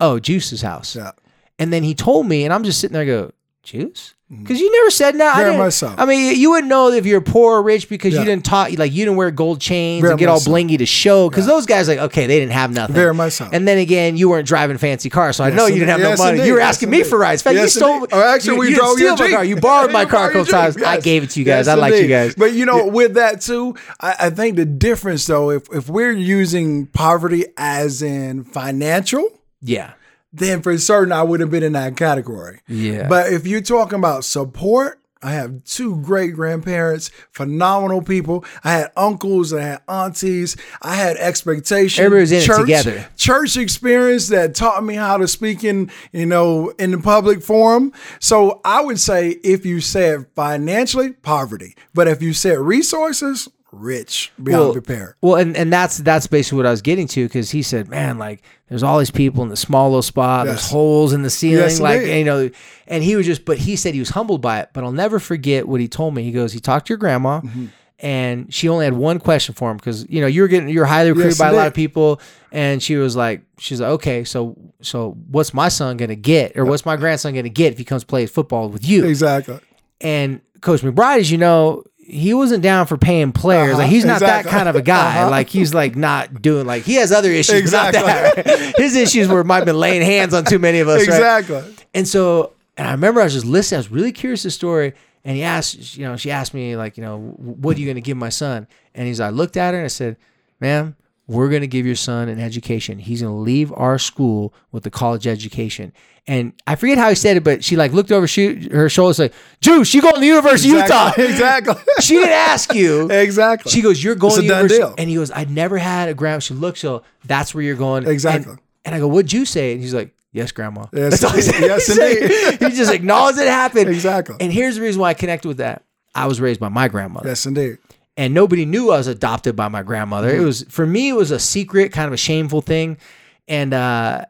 "Oh, 0.00 0.18
Juice's 0.18 0.62
house," 0.62 0.96
Yeah. 0.96 1.12
and 1.58 1.72
then 1.72 1.82
he 1.84 1.94
told 1.94 2.26
me, 2.26 2.44
and 2.44 2.52
I'm 2.52 2.64
just 2.64 2.80
sitting 2.80 2.94
there, 2.94 3.02
I 3.02 3.06
go, 3.06 3.32
"Juice." 3.62 4.14
Mm-hmm. 4.30 4.42
Because 4.42 4.60
you 4.60 4.70
never 4.70 4.90
said 4.90 5.12
that. 5.20 5.36
I. 5.36 5.38
Very 5.38 5.50
didn't- 5.52 5.64
much 5.64 5.72
so. 5.72 5.94
I 5.96 6.04
mean, 6.04 6.36
you 6.38 6.50
wouldn't 6.50 6.68
know 6.68 6.90
if 6.92 7.06
you're 7.06 7.22
poor 7.22 7.54
or 7.56 7.62
rich 7.62 7.88
because 7.88 8.12
you 8.12 8.22
didn't 8.24 8.44
talk 8.44 8.70
like 8.76 8.92
you 8.92 9.06
didn't 9.06 9.16
wear 9.16 9.30
gold 9.30 9.58
chains 9.58 10.02
Very 10.02 10.12
and 10.12 10.18
get 10.18 10.28
all 10.28 10.38
so. 10.38 10.50
blingy 10.50 10.76
to 10.76 10.84
show. 10.84 11.30
Because 11.30 11.46
those 11.46 11.64
guys, 11.64 11.88
like, 11.88 11.98
okay, 11.98 12.26
they 12.26 12.38
didn't 12.38 12.52
have 12.52 12.70
nothing. 12.70 12.94
Very 12.94 13.14
much 13.14 13.32
so. 13.32 13.48
And 13.50 13.66
then 13.66 13.78
again, 13.78 14.18
you 14.18 14.28
weren't 14.28 14.46
driving 14.46 14.76
fancy 14.76 15.08
cars, 15.08 15.36
so 15.36 15.44
I 15.44 15.48
Yes, 15.48 15.56
know 15.56 15.64
you 15.66 15.76
didn't 15.76 15.88
have 15.88 16.00
indeed. 16.00 16.10
no 16.10 16.16
money. 16.24 16.30
indeed. 16.36 16.46
You 16.46 16.52
were 16.52 16.58
Yes, 16.58 16.68
asking 16.76 16.90
me 16.90 17.04
for 17.04 17.18
rides. 17.18 17.40
In 17.40 17.44
fact, 17.44 17.54
Yes, 17.54 17.74
you 17.74 17.80
stole. 17.80 17.94
indeed. 18.04 18.12
Or 18.14 18.22
actually, 18.22 18.52
you, 18.54 18.60
we 18.60 18.68
you 18.68 18.76
drove 18.76 18.98
your 18.98 19.16
car. 19.16 19.44
You 19.44 19.56
borrowed 19.56 19.92
my 20.00 20.04
car 20.04 20.28
a 20.28 20.32
couple 20.32 20.44
times. 20.44 20.76
I 20.82 21.00
gave 21.00 21.22
it 21.22 21.30
to 21.30 21.38
you 21.40 21.46
guys. 21.46 21.66
Yes, 21.66 21.68
I 21.68 21.74
like 21.80 21.94
you 21.94 22.06
guys. 22.08 22.34
But 22.34 22.52
you 22.52 22.66
know, 22.66 22.86
with 22.86 23.14
that 23.14 23.40
too, 23.40 23.76
I, 23.98 24.14
I 24.20 24.30
think 24.30 24.56
the 24.56 24.66
difference 24.66 25.26
though, 25.26 25.50
if 25.50 25.62
if 25.72 25.88
we're 25.88 26.12
using 26.12 26.86
poverty 26.88 27.46
as 27.56 28.02
in 28.02 28.44
financial, 28.44 29.26
yeah. 29.62 29.92
Then 30.38 30.62
for 30.62 30.76
certain 30.78 31.12
I 31.12 31.22
would 31.22 31.40
have 31.40 31.50
been 31.50 31.62
in 31.62 31.72
that 31.72 31.96
category. 31.96 32.60
Yeah. 32.66 33.08
But 33.08 33.32
if 33.32 33.46
you're 33.46 33.60
talking 33.60 33.98
about 33.98 34.24
support, 34.24 35.00
I 35.20 35.32
have 35.32 35.64
two 35.64 35.96
great 36.02 36.34
grandparents, 36.34 37.10
phenomenal 37.32 38.02
people. 38.02 38.44
I 38.62 38.72
had 38.72 38.92
uncles, 38.96 39.52
I 39.52 39.62
had 39.62 39.82
aunties, 39.88 40.56
I 40.80 40.94
had 40.94 41.16
expectations. 41.16 41.98
Everybody 41.98 42.20
was 42.20 42.48
in 42.48 42.52
it 42.52 42.60
together. 42.60 43.08
Church 43.16 43.56
experience 43.56 44.28
that 44.28 44.54
taught 44.54 44.84
me 44.84 44.94
how 44.94 45.16
to 45.16 45.26
speak 45.26 45.64
in, 45.64 45.90
you 46.12 46.26
know, 46.26 46.70
in 46.78 46.92
the 46.92 46.98
public 46.98 47.42
forum. 47.42 47.92
So 48.20 48.60
I 48.64 48.80
would 48.80 49.00
say 49.00 49.30
if 49.42 49.66
you 49.66 49.80
said 49.80 50.26
financially, 50.36 51.14
poverty. 51.14 51.74
But 51.94 52.06
if 52.06 52.22
you 52.22 52.32
said 52.32 52.58
resources, 52.58 53.48
rich, 53.72 54.32
beyond 54.42 54.60
Well, 54.64 54.74
repair. 54.74 55.16
Well, 55.20 55.36
and, 55.36 55.56
and 55.56 55.72
that's 55.72 55.98
that's 55.98 56.26
basically 56.26 56.56
what 56.56 56.66
I 56.66 56.70
was 56.70 56.82
getting 56.82 57.06
to 57.08 57.24
because 57.24 57.50
he 57.50 57.62
said, 57.62 57.88
"Man, 57.88 58.18
like 58.18 58.42
there's 58.68 58.82
all 58.82 58.98
these 58.98 59.10
people 59.10 59.42
in 59.42 59.48
the 59.50 59.56
small 59.56 59.88
little 59.90 60.02
spot. 60.02 60.46
There's 60.46 60.70
holes 60.70 61.12
in 61.12 61.22
the 61.22 61.30
ceiling, 61.30 61.64
Yes, 61.64 61.80
like 61.80 62.00
indeed. 62.02 62.18
you 62.18 62.24
know." 62.24 62.50
And 62.86 63.04
he 63.04 63.16
was 63.16 63.26
just, 63.26 63.44
but 63.44 63.58
he 63.58 63.76
said 63.76 63.94
he 63.94 64.00
was 64.00 64.10
humbled 64.10 64.40
by 64.40 64.60
it. 64.60 64.70
But 64.72 64.84
I'll 64.84 64.92
never 64.92 65.18
forget 65.18 65.68
what 65.68 65.80
he 65.80 65.88
told 65.88 66.14
me. 66.14 66.22
He 66.22 66.32
goes, 66.32 66.52
he 66.52 66.60
talked 66.60 66.86
to 66.86 66.90
your 66.92 66.98
grandma, 66.98 67.40
Mm-hmm. 67.40 67.66
and 68.00 68.52
she 68.54 68.68
only 68.68 68.84
had 68.84 68.94
one 68.94 69.18
question 69.18 69.54
for 69.54 69.70
him 69.70 69.76
because 69.76 70.08
you 70.08 70.20
know 70.20 70.26
you're 70.26 70.48
getting 70.48 70.68
you're 70.68 70.86
highly 70.86 71.10
recruited 71.10 71.32
Yes, 71.32 71.38
by 71.38 71.50
a 71.50 71.52
lot 71.52 71.66
of 71.66 71.74
people, 71.74 72.20
and 72.52 72.82
she 72.82 72.96
was 72.96 73.16
like, 73.16 73.42
she's 73.58 73.80
like, 73.80 73.90
okay, 73.90 74.24
so 74.24 74.56
so 74.80 75.16
what's 75.30 75.52
my 75.52 75.68
son 75.68 75.96
gonna 75.96 76.14
get, 76.14 76.56
or 76.56 76.64
what's 76.64 76.86
my 76.86 76.96
grandson 76.96 77.34
gonna 77.34 77.48
get 77.48 77.72
if 77.72 77.78
he 77.78 77.84
comes 77.84 78.04
play 78.04 78.24
football 78.26 78.68
with 78.70 78.88
you? 78.88 79.04
Exactly. 79.04 79.58
And 80.00 80.40
Coach 80.60 80.80
McBride, 80.82 81.18
as 81.18 81.30
you 81.30 81.38
know, 81.38 81.82
he 82.10 82.32
wasn't 82.32 82.62
down 82.62 82.86
for 82.86 82.96
paying 82.96 83.32
players. 83.32 83.72
Uh-huh, 83.72 83.82
Like 83.82 83.90
he's 83.90 84.04
not 84.04 84.22
exactly. 84.22 84.50
that 84.50 84.56
kind 84.56 84.68
of 84.68 84.76
a 84.76 84.82
guy. 84.82 85.18
Uh-huh. 85.20 85.30
Like 85.30 85.48
he's 85.50 85.74
like 85.74 85.94
not 85.94 86.40
doing 86.40 86.66
like 86.66 86.84
he 86.84 86.94
has 86.94 87.12
other 87.12 87.30
issues, 87.30 87.56
Exactly. 87.56 88.00
not 88.00 88.34
that. 88.34 88.74
His 88.78 88.96
issues 88.96 89.28
were 89.28 89.44
might 89.44 89.56
have 89.56 89.66
been 89.66 89.78
laying 89.78 90.02
hands 90.02 90.32
on 90.32 90.44
too 90.44 90.58
many 90.58 90.78
of 90.78 90.88
us. 90.88 91.06
right? 91.06 91.08
Exactly. 91.08 91.62
And 91.94 92.08
so, 92.08 92.54
and 92.76 92.88
I 92.88 92.92
remember 92.92 93.20
I 93.20 93.24
was 93.24 93.34
just 93.34 93.44
listening. 93.46 93.76
I 93.76 93.80
was 93.80 93.90
really 93.90 94.12
curious 94.12 94.42
the 94.42 94.50
story. 94.50 94.94
And 95.24 95.36
he 95.36 95.42
asked, 95.42 95.96
you 95.98 96.04
know, 96.06 96.16
she 96.16 96.30
asked 96.30 96.54
me 96.54 96.76
like, 96.76 96.96
you 96.96 97.02
know, 97.02 97.18
what 97.18 97.76
are 97.76 97.80
you 97.80 97.86
going 97.86 97.96
to 97.96 98.00
give 98.00 98.16
my 98.16 98.28
son? 98.30 98.66
And 98.94 99.06
he's, 99.06 99.20
I 99.20 99.28
looked 99.28 99.56
at 99.58 99.72
her 99.74 99.78
and 99.80 99.84
I 99.84 99.88
said, 99.88 100.16
ma'am, 100.60 100.96
we're 101.28 101.48
going 101.48 101.60
to 101.60 101.68
give 101.68 101.86
your 101.86 101.94
son 101.94 102.28
an 102.28 102.40
education. 102.40 102.98
He's 102.98 103.22
going 103.22 103.32
to 103.32 103.38
leave 103.38 103.72
our 103.72 103.98
school 103.98 104.52
with 104.72 104.84
a 104.86 104.90
college 104.90 105.26
education. 105.28 105.92
And 106.26 106.52
I 106.66 106.74
forget 106.74 106.98
how 106.98 107.08
he 107.08 107.14
said 107.14 107.36
it, 107.38 107.44
but 107.44 107.62
she 107.64 107.76
like 107.76 107.92
looked 107.92 108.10
over 108.12 108.26
she, 108.26 108.68
her 108.70 108.88
shoulder, 108.88 109.08
and 109.10 109.16
said, 109.16 109.32
Juice, 109.60 109.94
you 109.94 110.02
going 110.02 110.14
to 110.14 110.20
the 110.20 110.26
University 110.26 110.70
of 110.70 110.82
Utah. 110.82 111.12
Exactly. 111.16 111.24
exactly. 111.72 111.74
She 112.02 112.14
didn't 112.14 112.30
ask 112.32 112.74
you. 112.74 113.10
exactly. 113.10 113.70
She 113.72 113.80
goes, 113.82 114.02
"You're 114.02 114.14
going 114.14 114.32
It's 114.32 114.38
to 114.40 114.44
university," 114.44 114.78
deal. 114.78 114.94
and 114.98 115.08
he 115.08 115.14
goes, 115.16 115.30
"I'd 115.30 115.50
never 115.50 115.78
had 115.78 116.08
a 116.10 116.14
grandma." 116.14 116.38
She 116.40 116.54
looked, 116.54 116.78
so 116.78 117.02
that's 117.24 117.54
where 117.54 117.62
you're 117.64 117.76
going. 117.76 118.06
Exactly. 118.06 118.56
And, 118.84 118.94
I 118.94 118.98
go, 118.98 119.08
"What'd 119.08 119.32
you 119.32 119.44
say?" 119.46 119.72
And 119.72 119.80
he's 119.80 119.94
like, 119.94 120.14
"Yes, 120.32 120.52
grandma." 120.52 120.86
Yes, 120.92 121.12
That's 121.20 121.24
all 121.24 121.30
he 121.32 121.42
said. 121.42 121.60
yes, 121.60 121.86
He 121.96 122.02
indeed. 122.02 122.70
he 122.70 122.76
just 122.76 122.92
acknowledged 122.92 123.38
it 123.38 123.48
happened. 123.48 123.88
Exactly. 123.88 124.36
And 124.40 124.52
here's 124.52 124.76
the 124.76 124.82
reason 124.82 125.00
why 125.00 125.08
I 125.10 125.14
connected 125.14 125.48
with 125.48 125.56
that. 125.58 125.82
I 126.14 126.26
was 126.26 126.40
raised 126.40 126.60
by 126.60 126.68
my 126.68 126.88
grandmother, 126.88 127.28
yes, 127.28 127.46
indeed. 127.46 127.78
And 128.18 128.34
nobody 128.34 128.66
knew 128.66 128.90
I 128.90 128.96
was 128.96 129.06
adopted 129.06 129.54
by 129.54 129.68
my 129.68 129.84
grandmother. 129.84 130.28
Mm-hmm. 130.28 130.42
It 130.42 130.44
was 130.44 130.62
for 130.68 130.84
me, 130.84 131.08
it 131.08 131.14
was 131.14 131.30
a 131.30 131.38
secret, 131.38 131.92
kind 131.92 132.08
of 132.08 132.12
a 132.12 132.18
shameful 132.18 132.60
thing. 132.60 132.98
And 133.46 133.72
uh, 133.72 134.24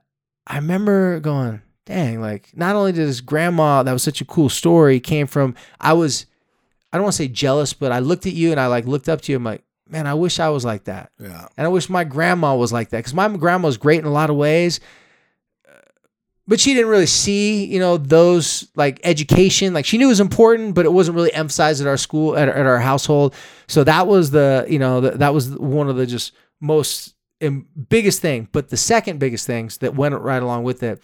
I 0.46 0.56
remember 0.56 1.18
going, 1.20 1.62
"Dang!" 1.86 2.20
Like, 2.20 2.50
not 2.54 2.76
only 2.76 2.92
did 2.92 3.08
this 3.08 3.22
grandma 3.22 3.82
that 3.82 3.92
was 3.92 4.02
such 4.02 4.20
a 4.20 4.26
cool 4.26 4.50
story 4.50 5.00
came 5.00 5.26
from, 5.26 5.54
I 5.80 5.94
was, 5.94 6.26
I 6.92 6.98
don't 6.98 7.04
want 7.04 7.14
to 7.14 7.22
say 7.22 7.28
jealous, 7.28 7.72
but 7.72 7.90
I 7.90 8.00
looked 8.00 8.26
at 8.26 8.34
you 8.34 8.50
and 8.50 8.60
I 8.60 8.66
like 8.66 8.84
looked 8.84 9.08
up 9.08 9.22
to 9.22 9.32
you. 9.32 9.36
I'm 9.36 9.44
like, 9.44 9.64
man, 9.88 10.06
I 10.06 10.12
wish 10.12 10.38
I 10.38 10.50
was 10.50 10.66
like 10.66 10.84
that. 10.84 11.10
Yeah. 11.18 11.48
And 11.56 11.64
I 11.66 11.68
wish 11.68 11.88
my 11.88 12.04
grandma 12.04 12.54
was 12.54 12.72
like 12.72 12.90
that 12.90 12.98
because 12.98 13.14
my 13.14 13.26
grandma 13.36 13.68
was 13.68 13.78
great 13.78 14.00
in 14.00 14.04
a 14.04 14.12
lot 14.12 14.28
of 14.28 14.36
ways. 14.36 14.80
But 16.48 16.58
she 16.58 16.72
didn't 16.74 16.88
really 16.90 17.06
see, 17.06 17.66
you 17.66 17.78
know, 17.78 17.98
those 17.98 18.68
like 18.74 18.98
education. 19.04 19.74
Like 19.74 19.84
she 19.84 19.98
knew 19.98 20.06
it 20.06 20.08
was 20.08 20.20
important, 20.20 20.74
but 20.74 20.86
it 20.86 20.92
wasn't 20.92 21.14
really 21.14 21.32
emphasized 21.34 21.80
at 21.82 21.86
our 21.86 21.98
school, 21.98 22.36
at, 22.38 22.48
at 22.48 22.64
our 22.66 22.80
household. 22.80 23.34
So 23.66 23.84
that 23.84 24.06
was 24.06 24.30
the, 24.30 24.66
you 24.66 24.78
know, 24.78 25.02
the, 25.02 25.10
that 25.18 25.34
was 25.34 25.50
one 25.50 25.90
of 25.90 25.96
the 25.96 26.06
just 26.06 26.32
most 26.60 27.14
biggest 27.90 28.22
thing. 28.22 28.48
But 28.50 28.70
the 28.70 28.78
second 28.78 29.18
biggest 29.20 29.46
things 29.46 29.76
that 29.78 29.94
went 29.94 30.14
right 30.14 30.42
along 30.42 30.64
with 30.64 30.82
it, 30.82 31.02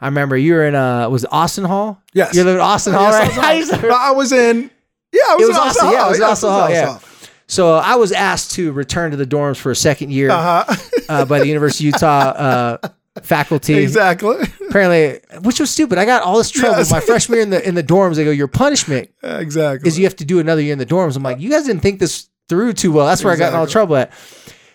I 0.00 0.06
remember 0.06 0.36
you 0.36 0.54
were 0.54 0.64
in, 0.64 0.74
uh, 0.76 1.08
was 1.08 1.24
it 1.24 1.30
Austin 1.32 1.64
Hall? 1.64 2.00
Yes. 2.12 2.34
You 2.34 2.44
lived 2.44 2.56
in 2.56 2.60
Austin 2.60 2.92
Hall, 2.92 3.02
Yes, 3.10 3.36
right? 3.36 3.36
was, 3.36 3.38
I 3.44 3.52
used 3.76 3.82
No, 3.82 3.88
I 3.98 4.10
was 4.12 4.30
in. 4.32 4.70
Yeah, 5.12 5.20
I 5.28 5.34
was, 5.34 5.42
It 5.44 5.48
was 5.48 5.56
in 5.56 5.62
Austin, 5.62 5.90
yeah, 5.90 6.06
it 6.06 6.08
was 6.10 6.18
Hall. 6.18 6.30
Austin 6.30 6.50
Hall, 6.50 6.70
yeah. 6.70 6.98
So 7.46 7.74
I 7.74 7.96
was 7.96 8.12
asked 8.12 8.52
to 8.52 8.70
return 8.72 9.10
to 9.10 9.16
the 9.16 9.26
dorms 9.26 9.56
for 9.56 9.70
a 9.72 9.76
second 9.76 10.12
year 10.12 10.30
Uh-huh. 10.30 10.74
uh, 11.08 11.24
by 11.24 11.40
the 11.40 11.46
University 11.48 11.88
of 11.88 11.94
Utah 11.94 12.28
uh, 12.30 12.88
faculty. 13.22 13.74
exactly. 13.74 14.36
Apparently, 14.68 15.20
which 15.42 15.60
was 15.60 15.70
stupid. 15.70 15.98
I 15.98 16.04
got 16.04 16.22
all 16.22 16.36
this 16.38 16.50
trouble 16.50 16.78
Yes. 16.78 16.90
my 16.90 17.00
freshman 17.00 17.36
year 17.36 17.42
in 17.44 17.50
the 17.50 17.68
in 17.68 17.74
the 17.74 17.82
dorms. 17.84 18.16
They 18.16 18.24
go, 18.24 18.30
your 18.30 18.48
punishment 18.48 19.10
exactly. 19.22 19.86
is 19.88 19.98
you 19.98 20.04
have 20.04 20.16
to 20.16 20.24
do 20.24 20.38
another 20.40 20.60
year 20.60 20.72
in 20.72 20.78
the 20.78 20.86
dorms. 20.86 21.16
I'm 21.16 21.22
like, 21.22 21.38
you 21.40 21.50
guys 21.50 21.64
didn't 21.64 21.82
think 21.82 22.00
this 22.00 22.28
through 22.48 22.72
too 22.74 22.92
well. 22.92 23.06
That's 23.06 23.22
where 23.24 23.32
I 23.32 23.36
got 23.36 23.52
in 23.52 23.58
all 23.58 23.66
the 23.66 23.70
trouble 23.72 23.96
at. 23.96 24.12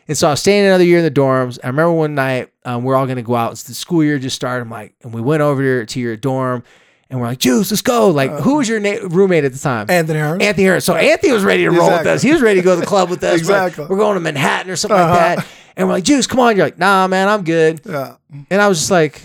And 0.08 0.18
so 0.18 0.28
I 0.28 0.32
was 0.32 0.40
staying 0.40 0.66
another 0.66 0.84
year 0.84 0.98
in 1.00 1.04
the 1.04 1.12
dorms. 1.12 1.60
I 1.64 1.68
remember 1.68 1.92
one 1.94 2.16
night 2.16 2.50
um, 2.66 2.84
we're 2.84 2.96
all 2.96 3.06
going 3.06 3.18
to 3.18 3.22
go 3.22 3.36
out. 3.36 3.52
It's 3.52 3.64
the 3.64 3.76
school 3.76 4.04
year 4.04 4.18
just 4.18 4.36
started. 4.36 4.64
I'm 4.64 4.70
like, 4.72 4.96
and 5.04 5.14
we 5.14 5.22
went 5.22 5.42
over 5.42 5.62
to, 5.62 5.86
to 5.86 6.00
your 6.00 6.18
dorm, 6.18 6.64
and 7.12 7.20
we're 7.20 7.28
like, 7.28 7.38
Juice, 7.38 7.70
let's 7.70 7.84
go. 7.84 8.10
Like, 8.10 8.32
who 8.32 8.56
was 8.56 8.68
your 8.68 8.80
na- 8.80 8.98
roommate 9.08 9.44
at 9.44 9.54
the 9.54 9.60
time? 9.60 9.86
Anthony 9.88 10.18
Harris. 10.18 10.42
Anthony 10.44 10.64
Harris. 10.66 10.86
So 10.86 10.96
Anthony 10.96 11.32
was 11.32 11.44
ready 11.44 11.62
to 11.64 11.70
roll 11.70 11.92
with 11.92 12.08
us. 12.08 12.24
He 12.24 12.32
was 12.32 12.42
ready 12.42 12.60
to 12.60 12.64
go 12.66 12.74
to 12.74 12.80
the 12.82 12.88
club 12.88 13.12
with 13.12 13.24
us. 13.24 13.34
We're 13.34 13.38
Exactly. 13.38 13.86
We're, 13.88 13.98
going 13.98 14.16
to 14.16 14.20
Manhattan 14.20 14.72
or 14.72 14.76
something 14.76 14.98
Uh-huh. 14.98 15.14
like 15.14 15.36
that. 15.38 15.48
And 15.80 15.88
we're 15.88 15.94
like, 15.96 16.04
Juice, 16.04 16.28
come 16.28 16.40
on. 16.42 16.56
You're 16.58 16.66
like, 16.66 16.78
nah, 16.78 17.08
man, 17.08 17.28
I'm 17.30 17.44
good. 17.44 17.82
yeah. 17.86 18.18
And 18.52 18.62
I 18.62 18.68
was 18.68 18.78
just 18.80 18.92
like, 18.92 19.22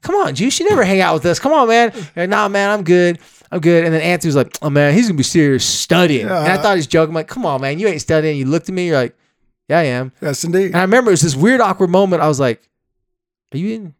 come 0.00 0.14
on, 0.14 0.34
Juice, 0.34 0.58
you 0.60 0.68
never 0.68 0.84
hang 0.84 1.00
out 1.00 1.12
with 1.14 1.26
us. 1.26 1.38
Come 1.40 1.52
on, 1.52 1.68
man. 1.68 1.92
Like, 2.16 2.30
nah, 2.30 2.48
man, 2.48 2.70
I'm 2.70 2.84
good. 2.84 3.18
I'm 3.50 3.60
good. 3.60 3.84
And 3.84 3.92
then 3.92 4.00
Anthony 4.00 4.28
was 4.28 4.36
like, 4.36 4.56
oh, 4.62 4.70
man, 4.70 4.94
he's 4.94 5.06
going 5.06 5.16
to 5.16 5.18
be 5.18 5.22
serious 5.24 5.64
studying. 5.64 6.26
Yeah. 6.28 6.44
And 6.44 6.52
I 6.52 6.56
thought 6.62 6.74
he 6.74 6.78
was 6.78 6.86
joking. 6.86 7.10
I'm 7.10 7.14
like, 7.14 7.28
come 7.28 7.44
on, 7.44 7.60
man, 7.60 7.78
you 7.78 7.88
ain't 7.88 8.00
studying. 8.00 8.36
You 8.38 8.46
looked 8.46 8.68
at 8.68 8.74
me. 8.74 8.86
You're 8.86 8.96
like, 8.96 9.16
yeah, 9.68 9.80
I 9.80 9.82
am. 9.84 10.12
Yes, 10.22 10.44
indeed. 10.44 10.66
And 10.66 10.76
I 10.76 10.82
remember 10.82 11.10
it 11.10 11.14
was 11.14 11.22
this 11.22 11.34
weird, 11.36 11.60
awkward 11.60 11.90
moment. 11.90 12.22
I 12.22 12.28
was 12.28 12.38
like, 12.40 12.62
are 13.52 13.58
you 13.58 13.74
in 13.74 13.94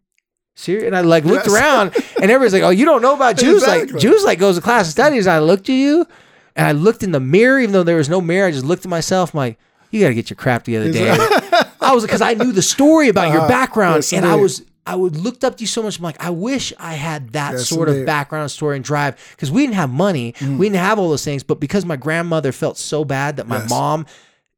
serious? 0.54 0.84
And 0.84 0.94
I 0.96 1.00
like 1.00 1.24
looked 1.24 1.46
Yes. 1.46 1.54
around 1.54 1.94
and 2.22 2.30
everybody's 2.30 2.52
like, 2.52 2.62
oh, 2.62 2.70
you 2.70 2.84
don't 2.84 3.02
know 3.02 3.14
about 3.16 3.36
Juice? 3.38 3.66
Like, 3.66 3.96
Juice 3.96 4.24
like 4.24 4.38
goes 4.38 4.54
to 4.56 4.62
class 4.62 4.86
and 4.86 4.92
studies. 4.92 5.26
And 5.26 5.32
I 5.34 5.38
looked 5.40 5.68
at 5.68 5.74
you 5.74 6.06
and 6.54 6.66
I 6.66 6.72
looked 6.72 7.02
in 7.02 7.10
the 7.12 7.20
mirror, 7.20 7.58
even 7.58 7.72
though 7.72 7.82
there 7.82 7.96
was 7.96 8.08
no 8.08 8.20
mirror. 8.20 8.46
I 8.46 8.50
just 8.52 8.64
looked 8.64 8.84
at 8.84 8.88
myself. 8.90 9.34
I'm 9.34 9.38
like, 9.38 9.58
you 9.90 10.00
got 10.02 10.08
to 10.08 10.14
get 10.14 10.28
your 10.30 10.36
crap 10.36 10.64
together, 10.64 10.92
Dave. 10.92 11.18
I 11.88 11.94
was 11.94 12.04
because 12.04 12.20
I 12.20 12.34
knew 12.34 12.52
the 12.52 12.62
story 12.62 13.08
about 13.08 13.28
your 13.30 13.38
Uh-huh. 13.38 13.48
background, 13.48 13.96
Yes, 13.96 14.12
and 14.12 14.26
I 14.26 14.34
was 14.36 14.62
I 14.86 14.94
would 14.94 15.16
looked 15.16 15.44
up 15.44 15.56
to 15.58 15.60
you 15.62 15.66
so 15.66 15.82
much. 15.82 15.98
I'm 15.98 16.02
like, 16.04 16.22
I 16.24 16.30
wish 16.30 16.72
I 16.78 16.94
had 16.94 17.32
that 17.34 17.52
Yes, 17.52 17.68
sort 17.68 17.90
of 17.90 18.06
background 18.06 18.50
story 18.50 18.76
and 18.76 18.84
drive 18.84 19.16
because 19.32 19.50
we 19.50 19.62
didn't 19.62 19.74
have 19.74 19.90
money, 19.90 20.34
we 20.40 20.66
didn't 20.66 20.80
have 20.80 20.98
all 20.98 21.10
those 21.10 21.24
things, 21.24 21.42
but 21.42 21.60
because 21.60 21.84
my 21.84 21.96
grandmother 21.96 22.52
felt 22.52 22.78
so 22.78 23.04
bad 23.04 23.36
that 23.36 23.46
my 23.46 23.58
Yes. 23.58 23.68
mom 23.68 24.06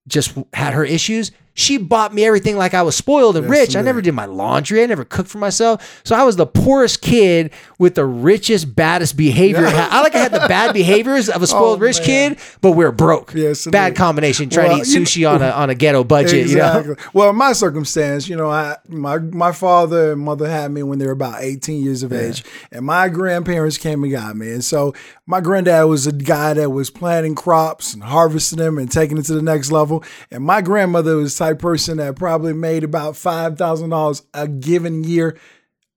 just 0.06 0.36
had 0.52 0.72
her 0.74 0.84
issues, 0.84 1.32
she 1.54 1.76
bought 1.78 2.14
me 2.14 2.24
everything 2.24 2.56
like 2.56 2.74
I 2.74 2.82
was 2.82 2.96
spoiled 2.96 3.36
and 3.36 3.48
rich. 3.50 3.76
I 3.76 3.82
never 3.82 4.00
did 4.00 4.12
my 4.12 4.24
laundry. 4.24 4.82
I 4.82 4.86
never 4.86 5.04
cooked 5.04 5.28
for 5.28 5.38
myself. 5.38 6.00
So 6.04 6.14
I 6.16 6.22
was 6.22 6.36
the 6.36 6.46
poorest 6.46 7.02
kid 7.02 7.50
with 7.78 7.96
the 7.96 8.04
richest, 8.06 8.74
baddest 8.74 9.16
behavior. 9.16 9.66
I 9.66 10.00
like 10.02 10.14
I 10.14 10.18
had 10.18 10.32
the 10.32 10.38
bad 10.48 10.72
behaviors 10.74 11.28
of 11.28 11.42
a 11.42 11.44
oh, 11.44 11.46
spoiled 11.46 11.78
Oh, 11.78 11.82
rich 11.82 11.98
man. 11.98 12.34
kid, 12.34 12.38
but 12.60 12.72
we're 12.72 12.92
broke. 12.92 13.32
Yes, 13.34 13.66
Bad 13.66 13.96
combination 13.96 14.48
trying 14.48 14.68
Well, 14.68 14.76
to 14.78 14.82
eat 14.82 14.88
you 14.92 15.00
know- 15.00 15.04
sushi 15.06 15.30
on 15.30 15.42
a 15.42 15.50
on 15.50 15.70
a 15.70 15.74
ghetto 15.74 16.04
budget, 16.04 16.48
you 16.48 16.56
know. 16.56 16.78
Exactly. 16.78 17.04
Well, 17.12 17.30
in 17.30 17.36
my 17.36 17.52
circumstance, 17.52 18.28
you 18.28 18.36
know, 18.36 18.50
I 18.50 18.76
my 18.88 19.18
my 19.18 19.52
father 19.52 20.12
and 20.12 20.20
mother 20.20 20.48
had 20.48 20.70
me 20.70 20.82
when 20.82 20.98
they 20.98 21.06
were 21.06 21.12
about 21.12 21.42
18 21.42 21.82
years 21.82 22.02
of 22.02 22.12
age, 22.12 22.44
and 22.72 22.84
my 22.86 23.08
grandparents 23.08 23.76
came 23.76 24.02
and 24.02 24.12
got 24.12 24.36
me. 24.36 24.50
And 24.50 24.64
so 24.64 24.94
my 25.26 25.40
granddad 25.40 25.86
was 25.88 26.06
a 26.06 26.12
guy 26.12 26.54
that 26.54 26.70
was 26.70 26.90
planting 26.90 27.34
crops 27.34 27.92
and 27.94 28.02
harvesting 28.02 28.58
them 28.58 28.78
and 28.78 28.90
taking 28.90 29.18
it 29.18 29.24
to 29.26 29.34
the 29.34 29.42
next 29.42 29.70
level. 29.70 30.02
And 30.30 30.44
my 30.44 30.60
grandmother 30.60 31.16
was 31.16 31.36
type 31.40 31.58
person 31.58 31.96
that 31.96 32.14
probably 32.16 32.52
made 32.52 32.84
about 32.84 33.16
five 33.16 33.58
thousand 33.58 33.90
dollars 33.90 34.22
a 34.32 34.46
given 34.46 35.02
year. 35.02 35.36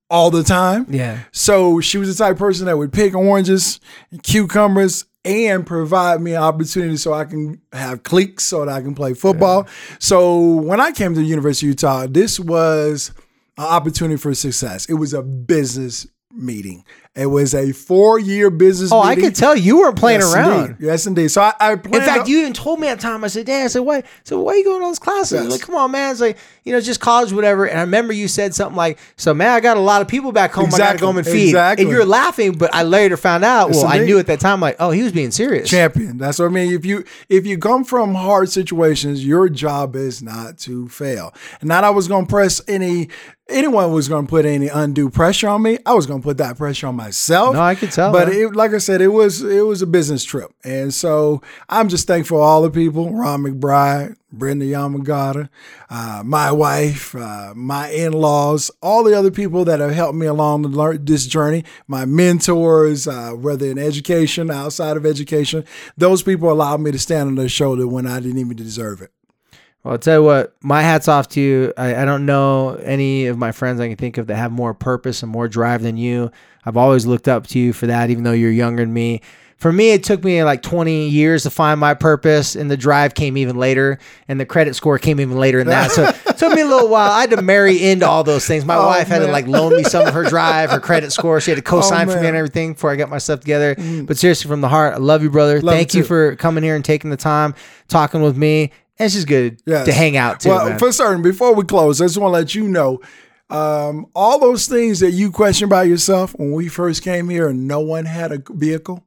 All 0.09 0.29
the 0.29 0.43
time. 0.43 0.85
Yeah. 0.89 1.23
So 1.31 1.79
she 1.79 1.97
was 1.97 2.15
the 2.15 2.23
type 2.23 2.33
of 2.33 2.37
person 2.37 2.67
that 2.67 2.77
would 2.77 2.93
pick 2.93 3.15
oranges, 3.15 3.79
and 4.11 4.21
cucumbers, 4.21 5.05
and 5.25 5.65
provide 5.65 6.21
me 6.21 6.35
an 6.35 6.43
opportunity 6.43 6.97
so 6.97 7.13
I 7.13 7.25
can 7.25 7.59
have 7.71 8.03
cliques 8.03 8.43
so 8.43 8.63
that 8.63 8.69
I 8.69 8.81
can 8.81 8.93
play 8.93 9.15
football. 9.15 9.67
So 9.97 10.39
when 10.39 10.79
I 10.79 10.91
came 10.91 11.15
to 11.15 11.19
the 11.19 11.25
University 11.25 11.65
of 11.67 11.71
Utah, 11.71 12.05
this 12.05 12.39
was 12.39 13.11
an 13.57 13.63
opportunity 13.63 14.17
for 14.17 14.35
success. 14.35 14.85
It 14.85 14.95
was 14.95 15.15
a 15.15 15.23
business 15.23 16.05
meeting. 16.31 16.85
It 17.15 17.27
was 17.27 17.53
a 17.53 17.71
four-year 17.73 18.49
business 18.49 18.91
Oh, 18.91 18.99
I 18.99 19.13
could 19.13 19.35
tell 19.35 19.55
you 19.55 19.77
weren't 19.77 19.99
playing 19.99 20.21
yes, 20.21 20.33
around. 20.33 20.61
Indeed. 20.71 20.75
Yes, 20.79 21.05
indeed. 21.05 21.27
So 21.27 21.43
I, 21.43 21.53
I 21.59 21.73
In 21.73 21.79
fact, 21.79 22.27
you 22.27 22.39
even 22.39 22.53
told 22.53 22.79
me 22.79 22.87
at 22.87 22.97
the 22.97 23.03
time. 23.03 23.23
I 23.23 23.27
said, 23.27 23.45
"Dan, 23.45 23.65
I 23.65 23.67
said, 23.67 23.81
why? 23.81 24.01
So 24.23 24.41
why 24.41 24.53
are 24.53 24.55
you 24.55 24.63
going 24.63 24.79
to 24.79 24.85
all 24.85 24.89
those 24.89 24.97
classes?" 24.97 25.43
Yes. 25.43 25.51
Like, 25.51 25.61
come 25.61 25.75
on, 25.75 25.91
man. 25.91 26.11
It's 26.11 26.21
like 26.21 26.39
you 26.63 26.71
know, 26.71 26.81
just 26.81 26.99
college, 26.99 27.31
whatever. 27.31 27.65
And 27.65 27.77
I 27.77 27.81
remember 27.81 28.13
you 28.13 28.27
said 28.27 28.55
something 28.55 28.75
like, 28.75 28.97
"So, 29.15 29.31
man, 29.31 29.51
I 29.51 29.59
got 29.59 29.77
a 29.77 29.81
lot 29.81 30.01
of 30.01 30.07
people 30.07 30.31
back 30.31 30.53
home. 30.53 30.73
I 30.73 30.77
got 30.77 30.93
to 30.93 30.97
go 30.97 31.05
home 31.05 31.17
and 31.17 31.27
feed." 31.27 31.49
Exactly. 31.49 31.85
And 31.85 31.93
you're 31.93 32.05
laughing, 32.05 32.53
but 32.53 32.73
I 32.73 32.81
later 32.81 33.15
found 33.15 33.43
out. 33.43 33.67
Yes, 33.67 33.83
well, 33.83 33.93
I 33.93 33.99
knew 33.99 34.17
at 34.17 34.25
that 34.25 34.39
time, 34.39 34.59
like, 34.59 34.77
oh, 34.79 34.89
he 34.89 35.03
was 35.03 35.11
being 35.11 35.29
serious. 35.29 35.69
champion. 35.69 36.17
That's 36.17 36.39
what 36.39 36.45
I 36.45 36.49
mean. 36.49 36.73
If 36.73 36.83
you 36.83 37.03
if 37.29 37.45
you 37.45 37.59
come 37.59 37.83
from 37.83 38.15
hard 38.15 38.49
situations, 38.49 39.23
your 39.23 39.49
job 39.49 39.95
is 39.95 40.23
not 40.23 40.57
to 40.59 40.87
fail. 40.87 41.31
And 41.61 41.67
not 41.67 41.83
I 41.83 41.91
was 41.91 42.07
gonna 42.07 42.25
press 42.25 42.59
any 42.67 43.09
anyone 43.49 43.91
was 43.91 44.07
gonna 44.07 44.27
put 44.27 44.45
any 44.45 44.67
undue 44.67 45.09
pressure 45.09 45.47
on 45.47 45.61
me. 45.61 45.77
I 45.85 45.93
was 45.93 46.05
gonna 46.05 46.21
put 46.23 46.37
that 46.37 46.57
pressure 46.57 46.87
on 46.87 46.95
myself. 47.03 47.53
No, 47.53 47.61
I 47.61 47.75
could 47.75 47.91
tell, 47.91 48.11
But 48.11 48.29
it, 48.29 48.55
like 48.55 48.73
I 48.73 48.77
said, 48.77 49.01
it 49.01 49.09
was 49.09 49.41
it 49.43 49.65
was 49.65 49.81
a 49.81 49.87
business 49.87 50.23
trip. 50.23 50.51
And 50.63 50.93
so 50.93 51.41
I'm 51.69 51.89
just 51.89 52.07
thankful 52.07 52.39
all 52.41 52.61
the 52.61 52.69
people, 52.69 53.13
Ron 53.13 53.43
McBride, 53.43 54.15
Brenda 54.31 54.65
Yamagata, 54.65 55.49
uh, 55.89 56.23
my 56.25 56.51
wife, 56.51 57.13
uh, 57.15 57.53
my 57.55 57.89
in-laws, 57.89 58.71
all 58.81 59.03
the 59.03 59.17
other 59.17 59.31
people 59.31 59.65
that 59.65 59.79
have 59.79 59.91
helped 59.91 60.17
me 60.17 60.25
along 60.25 60.61
the 60.63 60.99
this 61.01 61.27
journey, 61.27 61.63
my 61.87 62.05
mentors, 62.05 63.07
uh, 63.07 63.31
whether 63.31 63.65
in 63.65 63.77
education, 63.77 64.49
outside 64.49 64.97
of 64.97 65.05
education, 65.05 65.65
those 65.97 66.23
people 66.23 66.51
allowed 66.51 66.81
me 66.81 66.91
to 66.91 66.99
stand 66.99 67.27
on 67.29 67.35
their 67.35 67.49
shoulder 67.49 67.85
when 67.87 68.07
I 68.07 68.19
didn't 68.19 68.39
even 68.39 68.55
deserve 68.55 69.01
it. 69.01 69.11
Well, 69.83 69.93
I'll 69.93 69.97
tell 69.99 70.19
you 70.21 70.23
what, 70.25 70.55
my 70.61 70.81
hat's 70.81 71.07
off 71.09 71.27
to 71.29 71.41
you. 71.41 71.73
I, 71.77 71.95
I 72.03 72.05
don't 72.05 72.25
know 72.25 72.75
any 72.75 73.25
of 73.27 73.37
my 73.37 73.51
friends 73.51 73.79
I 73.81 73.87
can 73.89 73.97
think 73.97 74.17
of 74.17 74.27
that 74.27 74.35
have 74.35 74.51
more 74.51 74.73
purpose 74.73 75.23
and 75.23 75.31
more 75.31 75.47
drive 75.49 75.81
than 75.81 75.97
you. 75.97 76.31
I've 76.65 76.77
always 76.77 77.05
looked 77.05 77.27
up 77.27 77.47
to 77.47 77.59
you 77.59 77.73
for 77.73 77.87
that, 77.87 78.09
even 78.09 78.23
though 78.23 78.31
you're 78.31 78.49
younger 78.51 78.83
than 78.83 78.93
me. 78.93 79.21
For 79.57 79.71
me, 79.71 79.91
it 79.91 80.03
took 80.03 80.23
me 80.25 80.43
like 80.43 80.61
20 80.61 81.07
years 81.07 81.43
to 81.43 81.49
find 81.49 81.79
my 81.79 81.93
purpose, 81.93 82.55
and 82.55 82.69
the 82.69 82.75
drive 82.75 83.13
came 83.13 83.37
even 83.37 83.55
later, 83.57 83.97
and 84.27 84.37
the 84.37 84.45
credit 84.45 84.75
score 84.75 84.97
came 84.99 85.21
even 85.21 85.37
later 85.37 85.59
than 85.59 85.67
that. 85.67 85.91
So 85.91 86.03
it 86.29 86.37
took 86.37 86.53
me 86.53 86.61
a 86.61 86.65
little 86.67 86.89
while. 86.89 87.11
I 87.11 87.21
had 87.21 87.29
to 87.31 87.41
marry 87.41 87.81
into 87.81 88.05
all 88.05 88.23
those 88.25 88.45
things. 88.45 88.65
My 88.65 88.75
Oh, 88.75 88.87
wife 88.87 89.07
had 89.07 89.19
to 89.19 89.27
like 89.27 89.47
loan 89.47 89.75
me 89.75 89.83
some 89.83 90.05
of 90.05 90.13
her 90.13 90.23
drive, 90.25 90.69
her 90.71 90.81
credit 90.81 91.11
score. 91.11 91.39
She 91.39 91.51
had 91.51 91.57
to 91.57 91.61
co-sign 91.69 92.07
for 92.09 92.17
me. 92.17 92.23
Mm. 92.23 92.27
and 92.29 92.37
everything 92.37 92.73
before 92.73 92.89
I 92.91 92.97
got 92.97 93.09
my 93.09 93.19
stuff 93.19 93.39
together. 93.41 93.75
But 94.05 94.17
seriously, 94.17 94.49
from 94.49 94.59
the 94.61 94.67
heart, 94.69 94.95
I 94.95 94.97
love 94.97 95.23
you, 95.23 95.29
brother. 95.29 95.61
Love 95.61 95.75
Thank 95.75 95.93
you 95.93 95.99
you 95.99 96.05
for 96.05 96.35
coming 96.35 96.63
here 96.63 96.75
and 96.75 96.83
taking 96.83 97.09
the 97.09 97.17
time, 97.17 97.55
talking 97.87 98.21
with 98.21 98.35
me. 98.37 98.71
It's 99.05 99.13
just 99.15 99.27
good 99.27 99.61
Yes. 99.65 99.85
to 99.85 99.93
hang 99.93 100.17
out 100.17 100.39
too. 100.41 100.49
Well, 100.49 100.69
man. 100.69 100.79
for 100.79 100.91
certain, 100.91 101.21
before 101.21 101.53
we 101.53 101.63
close, 101.63 102.01
I 102.01 102.05
just 102.05 102.17
want 102.17 102.31
to 102.31 102.37
let 102.39 102.55
you 102.55 102.67
know 102.67 103.01
um, 103.49 104.07
all 104.15 104.39
those 104.39 104.67
things 104.67 104.99
that 105.01 105.11
you 105.11 105.31
question 105.31 105.65
about 105.65 105.87
yourself 105.87 106.33
when 106.37 106.51
we 106.53 106.67
first 106.69 107.03
came 107.03 107.29
here 107.29 107.49
and 107.49 107.67
no 107.67 107.79
one 107.79 108.05
had 108.05 108.31
a 108.31 108.41
vehicle. 108.49 109.05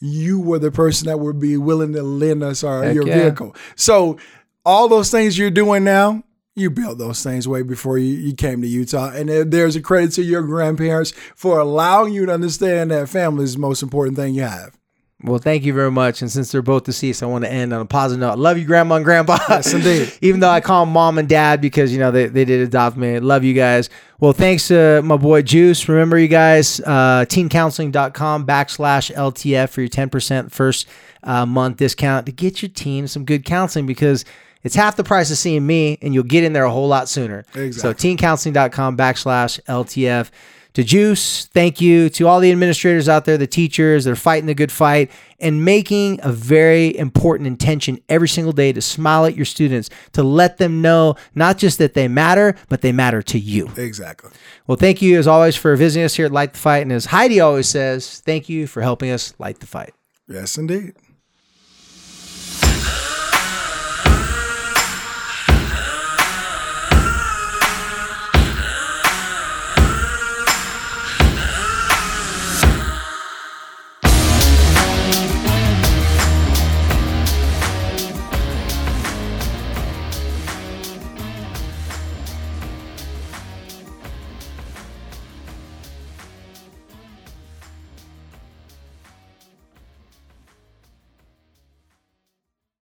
You 0.00 0.40
were 0.40 0.58
the 0.58 0.70
person 0.70 1.06
that 1.08 1.20
would 1.20 1.38
be 1.38 1.56
willing 1.56 1.92
to 1.92 2.02
lend 2.02 2.42
us 2.42 2.64
our 2.64 2.82
Heck 2.84 2.94
your 2.94 3.06
yeah. 3.06 3.22
vehicle. 3.22 3.54
So 3.76 4.18
all 4.64 4.88
those 4.88 5.10
things 5.10 5.38
you're 5.38 5.50
doing 5.50 5.84
now, 5.84 6.22
you 6.56 6.70
built 6.70 6.98
those 6.98 7.22
things 7.22 7.46
way 7.48 7.62
before 7.62 7.98
you, 7.98 8.14
you 8.14 8.34
came 8.34 8.62
to 8.62 8.68
Utah. 8.68 9.10
And 9.10 9.28
there's 9.28 9.76
a 9.76 9.80
credit 9.82 10.12
to 10.12 10.22
your 10.22 10.42
grandparents 10.42 11.12
for 11.34 11.58
allowing 11.58 12.12
you 12.12 12.26
to 12.26 12.32
understand 12.32 12.90
that 12.92 13.08
family 13.08 13.44
is 13.44 13.54
the 13.54 13.60
most 13.60 13.82
important 13.82 14.16
thing 14.16 14.34
you 14.34 14.42
have. 14.42 14.78
Well, 15.22 15.38
thank 15.38 15.64
you 15.64 15.72
very 15.72 15.90
much. 15.90 16.20
And 16.20 16.30
since 16.30 16.52
they're 16.52 16.60
both 16.60 16.84
deceased, 16.84 17.22
I 17.22 17.26
want 17.26 17.44
to 17.44 17.50
end 17.50 17.72
on 17.72 17.80
a 17.80 17.86
positive 17.86 18.20
note. 18.20 18.32
I 18.32 18.34
love 18.34 18.58
you, 18.58 18.66
Grandma 18.66 18.96
and 18.96 19.04
Grandpa. 19.04 19.38
Yes, 19.48 19.72
indeed. 19.72 20.12
Even 20.20 20.40
though 20.40 20.50
I 20.50 20.60
call 20.60 20.84
them 20.84 20.92
Mom 20.92 21.18
and 21.18 21.28
Dad 21.28 21.60
because, 21.62 21.92
you 21.92 21.98
know, 21.98 22.10
they, 22.10 22.26
they 22.26 22.44
did 22.44 22.60
adopt 22.60 22.96
me. 22.96 23.18
Love 23.20 23.42
you 23.42 23.54
guys. 23.54 23.88
Well, 24.20 24.32
thanks 24.32 24.68
to 24.68 25.00
my 25.02 25.16
boy 25.16 25.42
Juice. 25.42 25.88
Remember, 25.88 26.18
you 26.18 26.28
guys, 26.28 26.80
uh, 26.80 27.24
teencounseling.com 27.26 28.46
backslash 28.46 29.14
LTF 29.14 29.70
for 29.70 29.80
your 29.80 29.88
10% 29.88 30.50
first 30.50 30.88
uh, 31.22 31.46
month 31.46 31.78
discount 31.78 32.26
to 32.26 32.32
get 32.32 32.60
your 32.60 32.68
teen 32.68 33.08
some 33.08 33.24
good 33.24 33.46
counseling 33.46 33.86
because 33.86 34.26
it's 34.62 34.74
half 34.74 34.96
the 34.96 35.04
price 35.04 35.30
of 35.30 35.38
seeing 35.38 35.66
me 35.66 35.96
and 36.02 36.12
you'll 36.12 36.24
get 36.24 36.44
in 36.44 36.52
there 36.52 36.64
a 36.64 36.70
whole 36.70 36.88
lot 36.88 37.08
sooner. 37.08 37.44
Exactly. 37.54 37.72
So, 37.72 37.94
teencounseling.com 37.94 38.96
backslash 38.96 39.60
LTF. 39.62 40.30
To 40.74 40.82
Juice, 40.82 41.46
thank 41.46 41.80
you 41.80 42.08
to 42.10 42.26
all 42.26 42.40
the 42.40 42.50
administrators 42.50 43.08
out 43.08 43.26
there, 43.26 43.38
the 43.38 43.46
teachers 43.46 44.04
that 44.04 44.10
are 44.10 44.16
fighting 44.16 44.46
the 44.46 44.54
good 44.54 44.72
fight 44.72 45.08
and 45.38 45.64
making 45.64 46.18
a 46.24 46.32
very 46.32 46.96
important 46.96 47.46
intention 47.46 48.00
every 48.08 48.28
single 48.28 48.52
day 48.52 48.72
to 48.72 48.82
smile 48.82 49.24
at 49.24 49.36
your 49.36 49.44
students, 49.44 49.88
to 50.14 50.24
let 50.24 50.58
them 50.58 50.82
know 50.82 51.14
not 51.36 51.58
just 51.58 51.78
that 51.78 51.94
they 51.94 52.08
matter, 52.08 52.56
but 52.68 52.80
they 52.80 52.90
matter 52.90 53.22
to 53.22 53.38
you. 53.38 53.70
Exactly. 53.76 54.30
Well, 54.66 54.76
thank 54.76 55.00
you 55.00 55.16
as 55.16 55.28
always 55.28 55.54
for 55.54 55.76
visiting 55.76 56.06
us 56.06 56.16
here 56.16 56.26
at 56.26 56.32
Light 56.32 56.54
the 56.54 56.58
Fight. 56.58 56.82
And 56.82 56.90
as 56.92 57.04
Heidi 57.06 57.38
always 57.38 57.68
says, 57.68 58.18
thank 58.20 58.48
you 58.48 58.66
for 58.66 58.82
helping 58.82 59.10
us 59.10 59.32
light 59.38 59.60
the 59.60 59.66
fight. 59.66 59.94
Yes, 60.26 60.58
indeed. 60.58 60.94